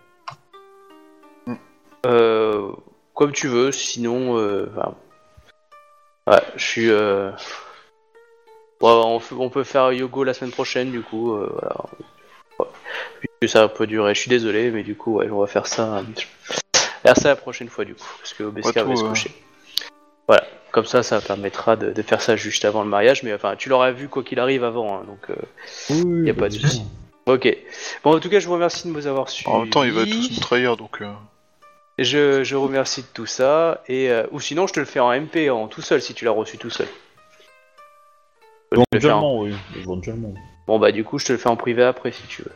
[2.05, 2.71] euh,
[3.13, 4.37] comme tu veux, sinon.
[4.37, 4.95] euh, enfin,
[6.27, 6.91] ouais, je suis.
[8.83, 8.85] Euh...
[8.85, 11.75] ouais, on, on peut faire Yogo la semaine prochaine, du coup, euh, voilà.
[12.59, 12.65] Ouais.
[13.39, 16.01] Puis ça peut durer, je suis désolé, mais du coup, ouais, on va faire ça.
[17.03, 19.09] Faire ça la prochaine fois, du coup, parce que Obescar tout, va se euh.
[19.09, 19.31] coucher.
[20.27, 23.55] Voilà, comme ça, ça permettra de, de faire ça juste avant le mariage, mais enfin,
[23.55, 25.29] tu l'auras vu quoi qu'il arrive avant, hein, donc.
[25.29, 25.35] euh,
[25.91, 26.81] Oui, Y a pas de souci.
[27.27, 27.47] Ok.
[28.03, 29.49] Bon, en tout cas, je vous remercie de nous avoir suivis.
[29.49, 31.01] En même temps, il va tous nous trahir, donc.
[31.01, 31.11] euh,
[31.99, 33.81] Je, je remercie de tout ça.
[33.87, 36.25] Et, euh, ou sinon, je te le fais en MP, en tout seul, si tu
[36.25, 36.87] l'as reçu tout seul.
[38.71, 39.53] Je en- Éventuellement, oui.
[39.77, 40.33] Éventuellement.
[40.67, 42.51] Bon, bah, du coup, je te le fais en privé après, si tu veux.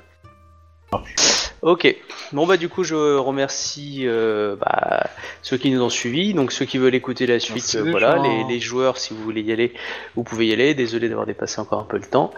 [1.61, 1.95] Ok.
[2.33, 5.05] Bon, bah, du coup, je remercie euh, bah,
[5.41, 6.33] ceux qui nous ont suivis.
[6.33, 8.15] Donc, ceux qui veulent écouter la suite, euh, voilà.
[8.23, 9.73] Les, les joueurs, si vous voulez y aller,
[10.15, 10.73] vous pouvez y aller.
[10.73, 12.33] Désolé d'avoir dépassé encore un peu le temps.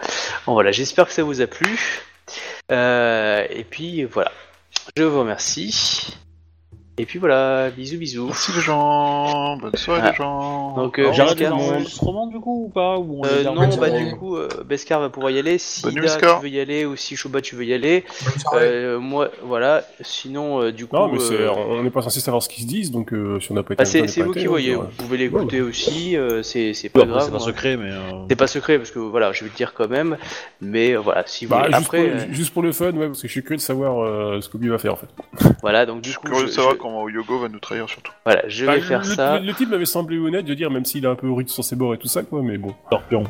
[0.46, 0.70] Bon, voilà.
[0.72, 2.04] J'espère que ça vous a plu.
[2.70, 4.30] Euh, et puis, voilà.
[4.96, 6.14] Je vous remercie.
[6.96, 8.26] Et puis voilà, bisous bisous.
[8.26, 10.10] Merci les gens, bonne soirée Ah.
[10.10, 10.76] les gens.
[10.76, 14.14] Donc, euh, J'arrête enregistrements du coup ou pas ou on les Euh, non, bah du
[14.14, 15.58] coup, euh, Beskar va pouvoir y aller.
[15.58, 18.04] Si nuit, tu veux y aller, ou si Shuba, tu veux y aller.
[18.52, 19.82] Euh, moi, voilà.
[20.02, 22.68] Sinon, euh, du coup, Non, mais euh, on n'est pas censé savoir ce qu'ils se
[22.68, 24.76] disent, donc euh, si on n'a pas été bah, c'est vous qui voyez.
[24.76, 26.16] Vous pouvez l'écouter aussi.
[26.16, 27.22] euh, c'est pas grave.
[27.24, 27.46] c'est pas moi.
[27.46, 27.90] secret, mais.
[27.90, 30.16] euh, C'est pas secret parce que voilà, je vais le dire quand même.
[30.60, 31.72] Mais euh, voilà, si vous Bah, voulez.
[31.74, 33.62] juste, Après, pour, euh, juste pour le fun, ouais, parce que je suis curieux de
[33.62, 35.08] savoir euh, ce qu'Obi va faire en fait.
[35.60, 37.88] voilà, donc Je du suis coup, curieux je, de savoir comment Yogo va nous trahir
[37.88, 38.12] surtout.
[38.26, 39.38] voilà, je Bah, vais faire le, ça.
[39.38, 41.64] Le, le type m'avait semblé honnête de dire, même s'il est un peu rude sur
[41.64, 42.74] ses bords et tout ça, quoi, mais bon.
[42.86, 43.24] Scorpion.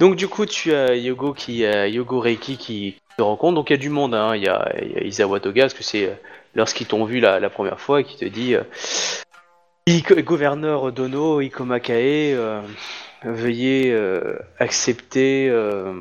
[0.00, 3.54] Donc du coup, tu as Yogo qui, euh, Yogo Reiki qui te rencontre.
[3.54, 4.14] Donc il y a du monde.
[4.14, 4.34] Hein.
[4.36, 6.14] Il y a, il y a Isawa Toga parce que c'est euh,
[6.54, 8.62] lorsqu'ils t'ont vu la, la première fois et qui te dit, euh,
[9.88, 12.60] Iko- gouverneur Dono Ikomakae, euh,
[13.24, 15.94] veuillez euh, accepter euh,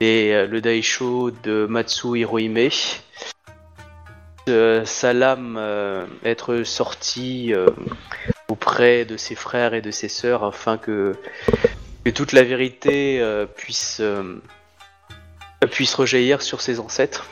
[0.00, 2.68] les- le Daisho de Matsu Hirohime.
[4.46, 7.68] Sa lame euh, être sortie euh,
[8.48, 11.16] auprès de ses frères et de ses sœurs afin que
[12.14, 14.02] toute la vérité euh, puisse,
[15.70, 17.30] puisse rejaillir sur ses ancêtres,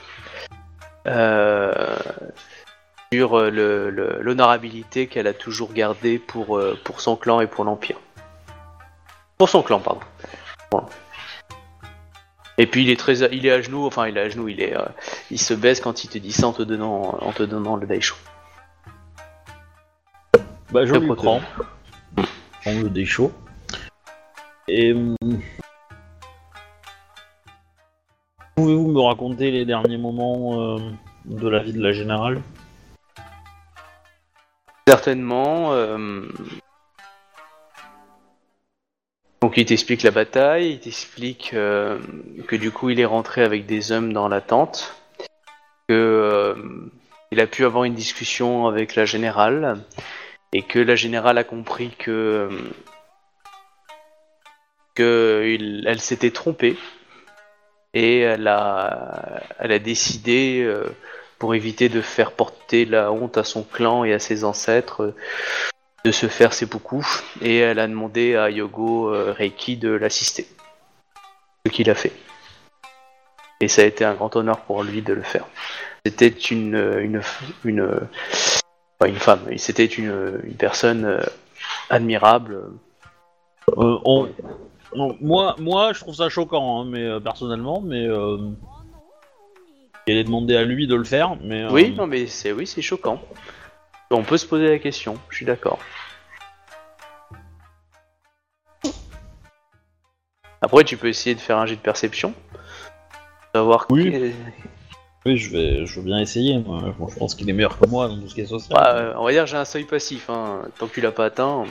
[3.12, 7.98] sur l'honorabilité qu'elle a toujours gardée pour, pour son clan et pour l'Empire.
[9.36, 10.00] Pour son clan, pardon.
[10.70, 10.86] Voilà.
[12.60, 14.47] Et puis il est très, à- il est à genoux, enfin il est à genoux,
[14.48, 14.84] il est, euh,
[15.30, 17.86] il se baisse quand il te dit ça en te donnant, en te donnant le
[17.86, 18.14] daisho.
[20.70, 21.24] Bah, je lui protège.
[21.24, 21.40] prends.
[22.18, 22.22] Je
[22.60, 23.32] prends le déchaud.
[24.68, 24.92] Et.
[24.92, 25.16] hum,
[28.56, 30.78] Pouvez-vous me raconter les derniers moments euh,
[31.24, 32.42] de la vie de la générale?
[34.86, 35.72] Certainement.
[35.72, 36.28] euh,
[39.40, 41.98] Donc il t'explique la bataille, il t'explique euh,
[42.46, 44.94] que du coup il est rentré avec des hommes dans la tente,
[45.88, 46.54] que euh,
[47.30, 49.78] il a pu avoir une discussion avec la générale
[50.52, 52.48] et que la générale a compris que
[54.98, 56.76] il- elle s'était trompée
[57.94, 60.84] et elle a elle a décidé euh,
[61.38, 65.14] pour éviter de faire porter la honte à son clan et à ses ancêtres, euh,
[66.04, 67.04] de se faire seppuku,
[67.42, 70.46] et elle a demandé à Yogo euh, Reiki de l'assister.
[71.66, 72.12] Ce qu'il a fait.
[73.60, 75.44] Et ça a été un grand honneur pour lui de le faire.
[76.06, 77.20] C'était une une
[77.64, 78.00] une
[79.06, 81.20] une femme, c'était une, une personne euh,
[81.90, 82.54] admirable.
[83.76, 84.28] Euh, on-
[84.92, 88.08] on- moi, moi, je trouve ça choquant, hein, mais personnellement, mais
[90.06, 92.82] il est demandé à lui de le faire, mais Oui, non mais c'est oui, c'est
[92.82, 93.20] choquant.
[94.12, 95.78] On peut se poser la question, je suis d'accord.
[100.62, 102.34] Après, tu peux essayer de faire un jet de perception.
[103.55, 103.86] On va voir.
[103.90, 104.34] Oui.
[105.26, 106.58] Oui, je vais, je veux bien essayer.
[106.58, 106.94] Moi.
[106.98, 108.72] Bon, je pense qu'il est meilleur que moi dans tout ce qui est social.
[108.74, 110.28] Bah, euh, on va dire que j'ai un seuil passif.
[110.28, 110.62] Hein.
[110.78, 111.64] Tant que tu l'as pas atteint,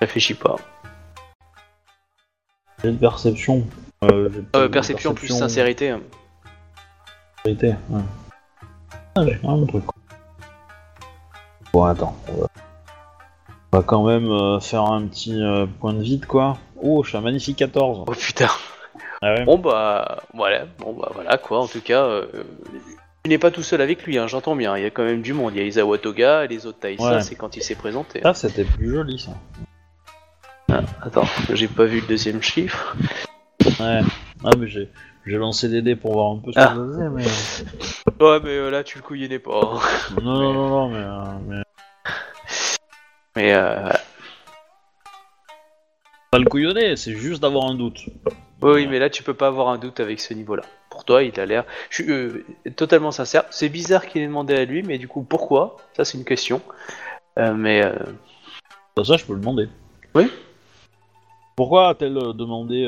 [0.00, 0.56] réfléchis pas.
[2.82, 3.66] J'ai de perception.
[4.04, 5.94] Euh, j'ai Euh, perception plus sincérité.
[7.42, 8.00] sincérité, ouais.
[9.16, 9.84] Ah, j'ai un truc.
[11.76, 12.16] Bon, attends.
[12.28, 12.46] On va,
[13.72, 16.56] on va quand même euh, faire un petit euh, point de vide, quoi.
[16.82, 18.04] Oh, je suis un magnifique 14.
[18.06, 18.48] Oh putain.
[19.20, 21.60] Ah ouais Bon bah voilà, bon bah voilà quoi.
[21.60, 22.24] En tout cas, euh,
[23.24, 24.16] tu n'es pas tout seul avec lui.
[24.16, 24.74] Hein, J'entends bien.
[24.78, 25.52] Il y a quand même du monde.
[25.54, 27.16] Il y a Isawa Toga et les autres Taïsa.
[27.16, 27.20] Ouais.
[27.20, 28.22] C'est quand il s'est présenté.
[28.22, 29.32] Ça, c'était plus joli, ça.
[31.02, 32.96] Attends, j'ai pas vu le deuxième chiffre.
[33.80, 34.00] Ouais.
[34.44, 34.90] Ah, mais j'ai,
[35.26, 36.68] j'ai lancé des dés pour voir un peu ce Ah.
[36.68, 38.24] que ça faisait, mais...
[38.24, 39.60] Ouais, mais euh, là tu le couillonnais pas.
[39.62, 39.78] hein.
[40.22, 41.54] Non, non, non, non, mais...
[41.54, 41.62] euh,
[43.36, 43.54] mais...
[43.54, 44.00] Euh, voilà.
[46.32, 48.00] Pas le couillonner, c'est juste d'avoir un doute.
[48.62, 50.64] Oui, oui, mais là tu peux pas avoir un doute avec ce niveau-là.
[50.90, 51.64] Pour toi, il a l'air.
[51.90, 53.44] Je suis euh, totalement sincère.
[53.50, 55.76] C'est bizarre qu'il ait demandé à lui, mais du coup, pourquoi?
[55.94, 56.60] Ça, c'est une question.
[57.38, 57.92] Euh, mais euh,
[58.96, 59.68] Bah, ça, je peux le demander.
[60.14, 60.30] Oui.
[61.54, 62.86] Pourquoi a-t-elle demandé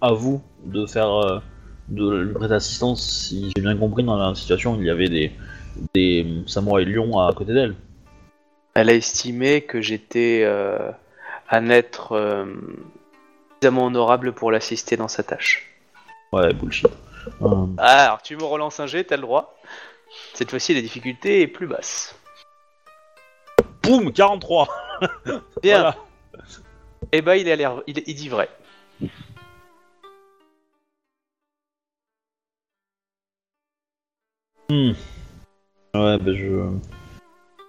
[0.00, 1.42] à vous de faire...
[1.88, 5.32] de lui prêter assistance si j'ai bien compris dans la situation il y avait des,
[5.94, 7.74] des samouraïs lions à côté d'elle?
[8.74, 10.90] Elle a estimé que j'étais euh,
[11.50, 12.46] un être euh,
[13.54, 15.70] suffisamment honorable pour l'assister dans sa tâche.
[16.32, 16.86] Ouais, bullshit.
[17.42, 19.58] Euh, Ah, alors tu me relances un jet, t'as le droit.
[20.34, 22.16] Cette fois-ci, la difficulté est plus basse.
[23.82, 24.68] Boum 43
[25.62, 25.80] Bien.
[25.80, 25.96] Voilà.
[27.12, 28.48] Eh ben, il a l'air, il, il dit vrai.
[34.68, 34.92] Hmm.
[35.94, 36.70] Ouais, bah je...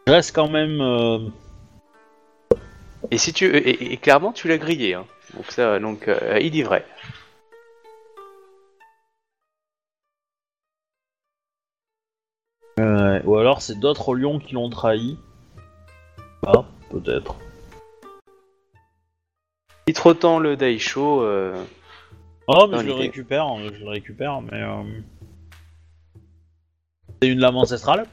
[0.08, 0.82] reste quand même...
[0.82, 1.20] euh,
[3.12, 4.94] Et si tu, et, et clairement, tu l'as grillé.
[4.96, 5.06] Hein.
[5.36, 6.86] Donc ça, donc euh, il dit vrai.
[12.78, 15.18] Ouais, ou alors c'est d'autres lions qui l'ont trahi.
[16.46, 17.36] Ah, peut-être.
[19.88, 21.22] Il te retend le Daisho.
[21.22, 21.64] euh,
[22.48, 23.02] Oh, mais Dans je le l'idée.
[23.04, 24.62] récupère, euh, je le récupère, mais...
[24.62, 24.84] euh,
[27.22, 28.08] C'est une lame ancestrale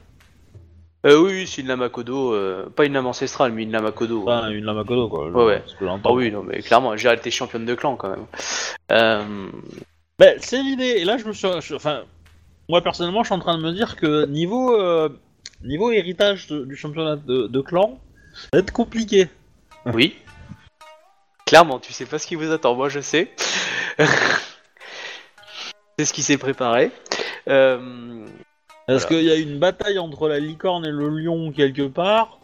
[1.05, 3.71] euh, oui, oui, c'est une lame à Kodo, euh, pas une lame ancestrale, mais une
[3.71, 3.91] lame à.
[4.23, 5.29] Enfin, une lame à Kodo, quoi.
[5.29, 5.63] Ouais, ouais.
[5.79, 5.85] que.
[6.03, 8.25] Ah oui, non, mais clairement, j'ai été championne de clan quand même.
[8.91, 9.49] Euh,
[10.19, 11.47] Ben, c'est l'idée, et là je me suis...
[11.61, 12.03] je- Enfin,
[12.67, 15.07] moi personnellement je suis en train de me dire que niveau, euh,
[15.63, 17.97] niveau héritage de- du championnat de, de clan,
[18.33, 19.29] ça va être compliqué.
[19.93, 20.17] oui.
[21.45, 23.31] Clairement, tu sais pas ce qui vous attend, moi je sais.
[25.97, 26.91] c'est ce qui s'est préparé.
[27.47, 28.25] Euh,
[28.89, 29.21] Est-ce Voilà.
[29.21, 32.39] qu'il y a une bataille entre la licorne et le lion quelque part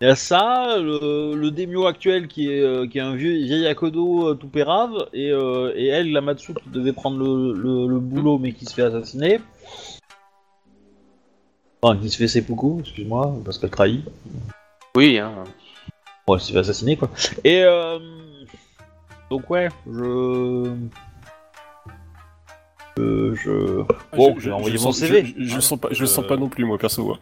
[0.00, 3.32] Il y a ça, le, le daimyo actuel qui est, euh, qui est un vieux
[3.32, 7.52] vieil Akodo euh, tout pérave, et, euh, et elle, la Matsu, qui devait prendre le,
[7.54, 9.40] le- le boulot mais qui se fait assassiner.
[11.82, 14.04] Enfin, qui se fait seppuku, excuse-moi, parce qu'elle trahit.
[14.96, 15.44] oui, hein.
[16.26, 17.10] Bon, elle s'est fait assassiner quoi.
[17.44, 17.98] Et euh...
[19.30, 20.70] Donc ouais, je...
[22.96, 23.34] Je...
[23.34, 23.82] je...
[24.16, 25.34] Bon, je vais envoyer mon sens- CV.
[25.38, 27.12] Je, sens pas, je le sens Euh, pas non plus, moi, perso.
[27.12, 27.18] hein.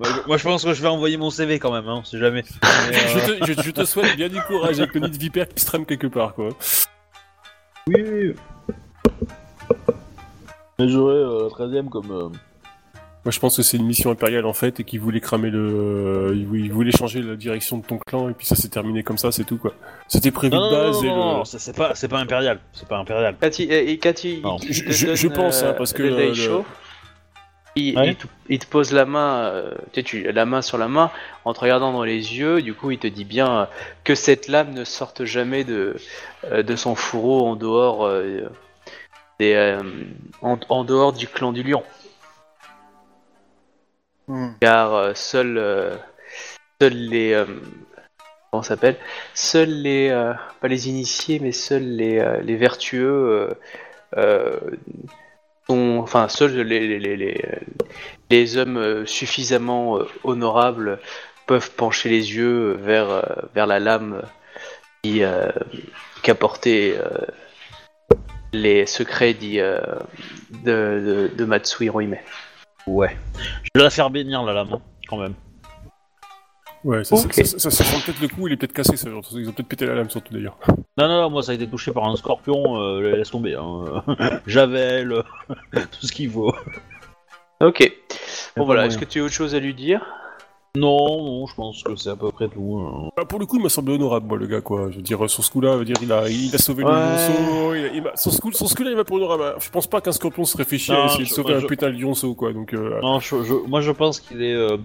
[0.00, 2.18] Ouais, je- Moi je pense que je vais envoyer mon CV quand même, hein, si
[2.18, 2.44] jamais.
[2.62, 5.18] Mais, Je, euh, te, je- je te souhaite bien du courage avec le nid de
[5.18, 6.50] vipère qui se trame quelque part, quoi.
[7.88, 8.34] Oui, oui.
[10.78, 12.10] Mais j'aurai euh, 13ème comme...
[12.12, 12.28] euh,
[13.28, 16.32] Moi, je pense que c'est une mission impériale en fait et qu'ils voulaient cramer le,
[16.34, 19.30] ils voulaient- changer la direction de ton clan et puis ça s'est terminé comme ça,
[19.32, 19.74] c'est tout quoi.
[20.08, 21.44] C'était prévu Non, de non, non, base non, et non, le.
[21.44, 22.58] ça, c'est pas, c'est pas impérial.
[22.72, 23.36] C'est pas impérial.
[23.42, 23.92] Et
[24.24, 24.56] il- Non.
[24.62, 26.08] il Je- te je- donne, je pense, hein, euh, parce que le
[27.76, 28.08] il, Ouais.
[28.08, 30.88] il te, il te pose la main, euh, tu sais, tu- la main sur la
[30.88, 31.10] main,
[31.44, 32.62] en te regardant dans les yeux.
[32.62, 33.64] Du coup, il te dit bien euh,
[34.04, 35.96] que cette lame ne sorte jamais de
[36.50, 38.48] de son fourreau en dehors euh,
[39.38, 39.82] des, euh,
[40.40, 41.82] en, en dehors du clan du lion,
[44.60, 45.96] car euh, seuls euh,
[46.80, 47.44] seuls les euh,
[48.50, 48.96] comment s'appelle?
[49.34, 50.10] Seuls les
[50.60, 53.50] pas les initiés, mais seuls les vertueux.
[55.68, 56.98] sont- enfin, seuls les,
[58.56, 60.98] hommes suffisamment honorables
[61.46, 64.22] peuvent pencher les yeux vers, vers la lame
[65.02, 65.22] qui,
[68.52, 70.00] les secrets dit, de,
[70.64, 72.16] de, de Matsu Hirohime.
[72.88, 73.16] Ouais.
[73.62, 75.34] Je vais la faire bénir la lame, hein, quand même.
[76.84, 77.32] Ouais, ça, Ok.
[77.34, 79.52] ça, ça, ça, ça sent peut-être le coup, il est peut-être cassé, ça, ils ont
[79.52, 80.56] peut-être pété la lame surtout d'ailleurs.
[80.96, 83.54] Non, non, non, moi ça a été touché par un scorpion, euh, laisse tomber.
[83.56, 84.04] Hein.
[84.46, 85.22] Javel, euh,
[85.72, 86.54] tout ce qu'il faut.
[87.60, 87.92] Ok.
[88.56, 90.06] Bon voilà, est-ce que tu as autre chose à lui dire?
[90.78, 92.78] Non, non, je pense que c'est à peu près tout.
[92.80, 93.10] euh.
[93.16, 94.88] Bah, pour le coup, il m'a semblé honorable, moi, le gars, quoi.
[94.90, 96.90] Je veux dire, sur ce coup-là, je veux dire, il a, il a sauvé Ouais.
[96.92, 97.74] le lionceau.
[97.74, 99.54] Il a, il m'a- sur ce coup, sur ce coup-là, il m'a pour honorable.
[99.60, 101.60] Je pense pas qu'un scorpion se réfléchit Non, à essayer de je- sauver moi, un
[101.62, 102.52] je- putain de lionceau, quoi.
[102.52, 104.54] Donc, euh, Non, je- je- moi je pense qu'il est.
[104.54, 104.76] euh,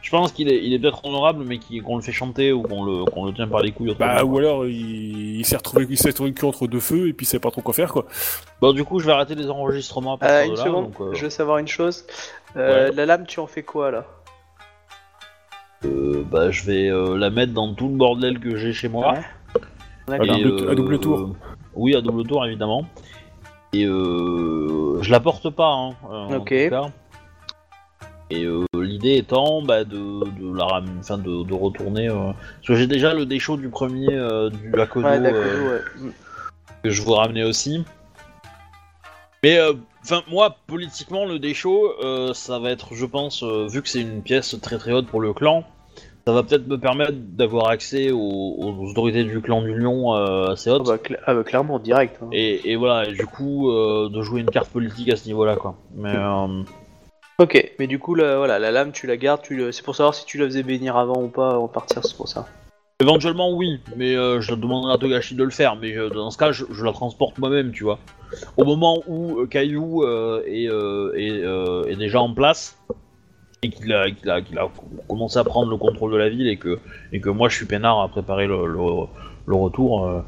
[0.00, 2.62] je pense qu'il est, il est peut-être honorable, mais qu'il- qu'on le fait chanter ou
[2.62, 3.90] qu'on le, qu'on le tient par les couilles.
[3.90, 4.14] autrement.
[4.14, 7.08] bah, ou alors, il, il s'est retrouvé, il s'est retrouvé le cul entre deux feux,
[7.08, 8.06] et puis il sait pas trop quoi faire, quoi.
[8.60, 10.64] Bon, du coup, je vais arrêter les enregistrements à Euh, partir une de là.
[10.64, 12.04] seconde, donc, euh, je veux savoir une chose.
[12.56, 12.94] Euh, Ouais.
[12.96, 14.06] La lame, tu en fais quoi là?
[15.84, 19.14] Bah, je vais euh, la mettre dans tout le bordel que j'ai chez moi.
[20.08, 20.18] Ouais.
[20.18, 21.18] À Et, double- à double tour.
[21.20, 21.32] euh,
[21.74, 22.86] oui, à double tour, évidemment.
[23.72, 26.48] Et euh, je la porte pas, hein, euh, en Ok.
[26.48, 26.86] tout cas.
[28.30, 32.08] Et euh, l'idée étant bah, de, de la ram- enfin, de, de retourner.
[32.08, 35.40] euh, Parce que j'ai déjà le déchaud du premier euh, du Akodo Ouais, d'accord.
[35.40, 35.70] euh,
[36.04, 36.12] ouais.
[36.82, 37.84] Que je vous ramener aussi.
[39.44, 43.82] Mais euh, enfin moi politiquement le déchaud euh, ça va être je pense euh, vu
[43.82, 45.64] que c'est une pièce très très haute pour le clan
[46.26, 50.52] ça va peut-être me permettre d'avoir accès aux, aux autorités du clan du lion euh,
[50.52, 52.16] assez Ah hautes bah, ah bah, clairement, direct.
[52.22, 52.28] hein.
[52.32, 55.56] et, et voilà et du coup de jouer une carte politique à ce niveau là
[55.56, 56.62] quoi mais euh,
[57.38, 59.40] Ok, mais du coup, la, voilà, la lame, tu la gardes.
[59.42, 59.72] Tu le...
[59.72, 62.28] C'est pour savoir si tu la faisais bénir avant ou pas de partir, c'est pour
[62.28, 62.46] ça.
[63.02, 66.38] Éventuellement oui mais euh, je demanderai à Togashi de le faire mais euh, dans ce
[66.38, 67.98] cas je, je la transporte moi-même tu vois
[68.56, 72.78] au moment où euh, Caillou euh, est, euh, est, euh, est déjà en place
[73.62, 74.68] et qu'il a, qu'il a, qu'il a
[75.08, 76.78] commencé à prendre le contrôle de la ville et que,
[77.12, 78.78] et que moi je suis peinard à préparer le, le,
[79.46, 80.20] le retour, euh,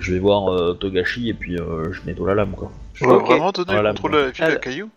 [0.00, 2.72] je vais voir euh, Togashi et puis euh, je nettoie la lame quoi.
[2.94, 3.26] Je dois Ok.
[3.26, 4.90] vraiment donner le contrôle de la ville à Caillou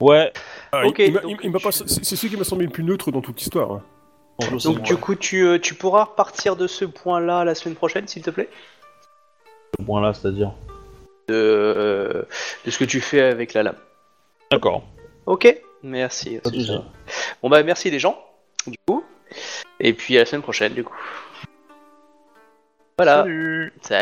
[0.00, 0.32] Ouais,
[0.72, 2.36] Ah, Ok, il- il m'a- donc il- il m'a pas- tu- c'est c'est celui qui
[2.36, 3.72] m'a semblé le plus neutre dans toute l'histoire.
[3.72, 3.82] hein.
[4.38, 8.22] Donc, du coup, tu, euh, tu pourras repartir de ce point-là la semaine prochaine, s'il
[8.22, 8.48] te plaît?
[9.78, 10.52] Ce point là, c'est-à-dire?
[11.28, 12.22] de, euh,
[12.64, 13.76] de ce que tu fais avec la lame.
[14.50, 14.84] D'accord.
[15.26, 16.38] Ok, merci.
[16.38, 16.78] Pas de souci.
[17.42, 18.22] Bon bah merci les gens,
[18.66, 19.04] du coup.
[19.80, 20.96] Et puis à la semaine prochaine, du coup.
[22.98, 23.22] Voilà.
[23.22, 24.00] Salut Salut.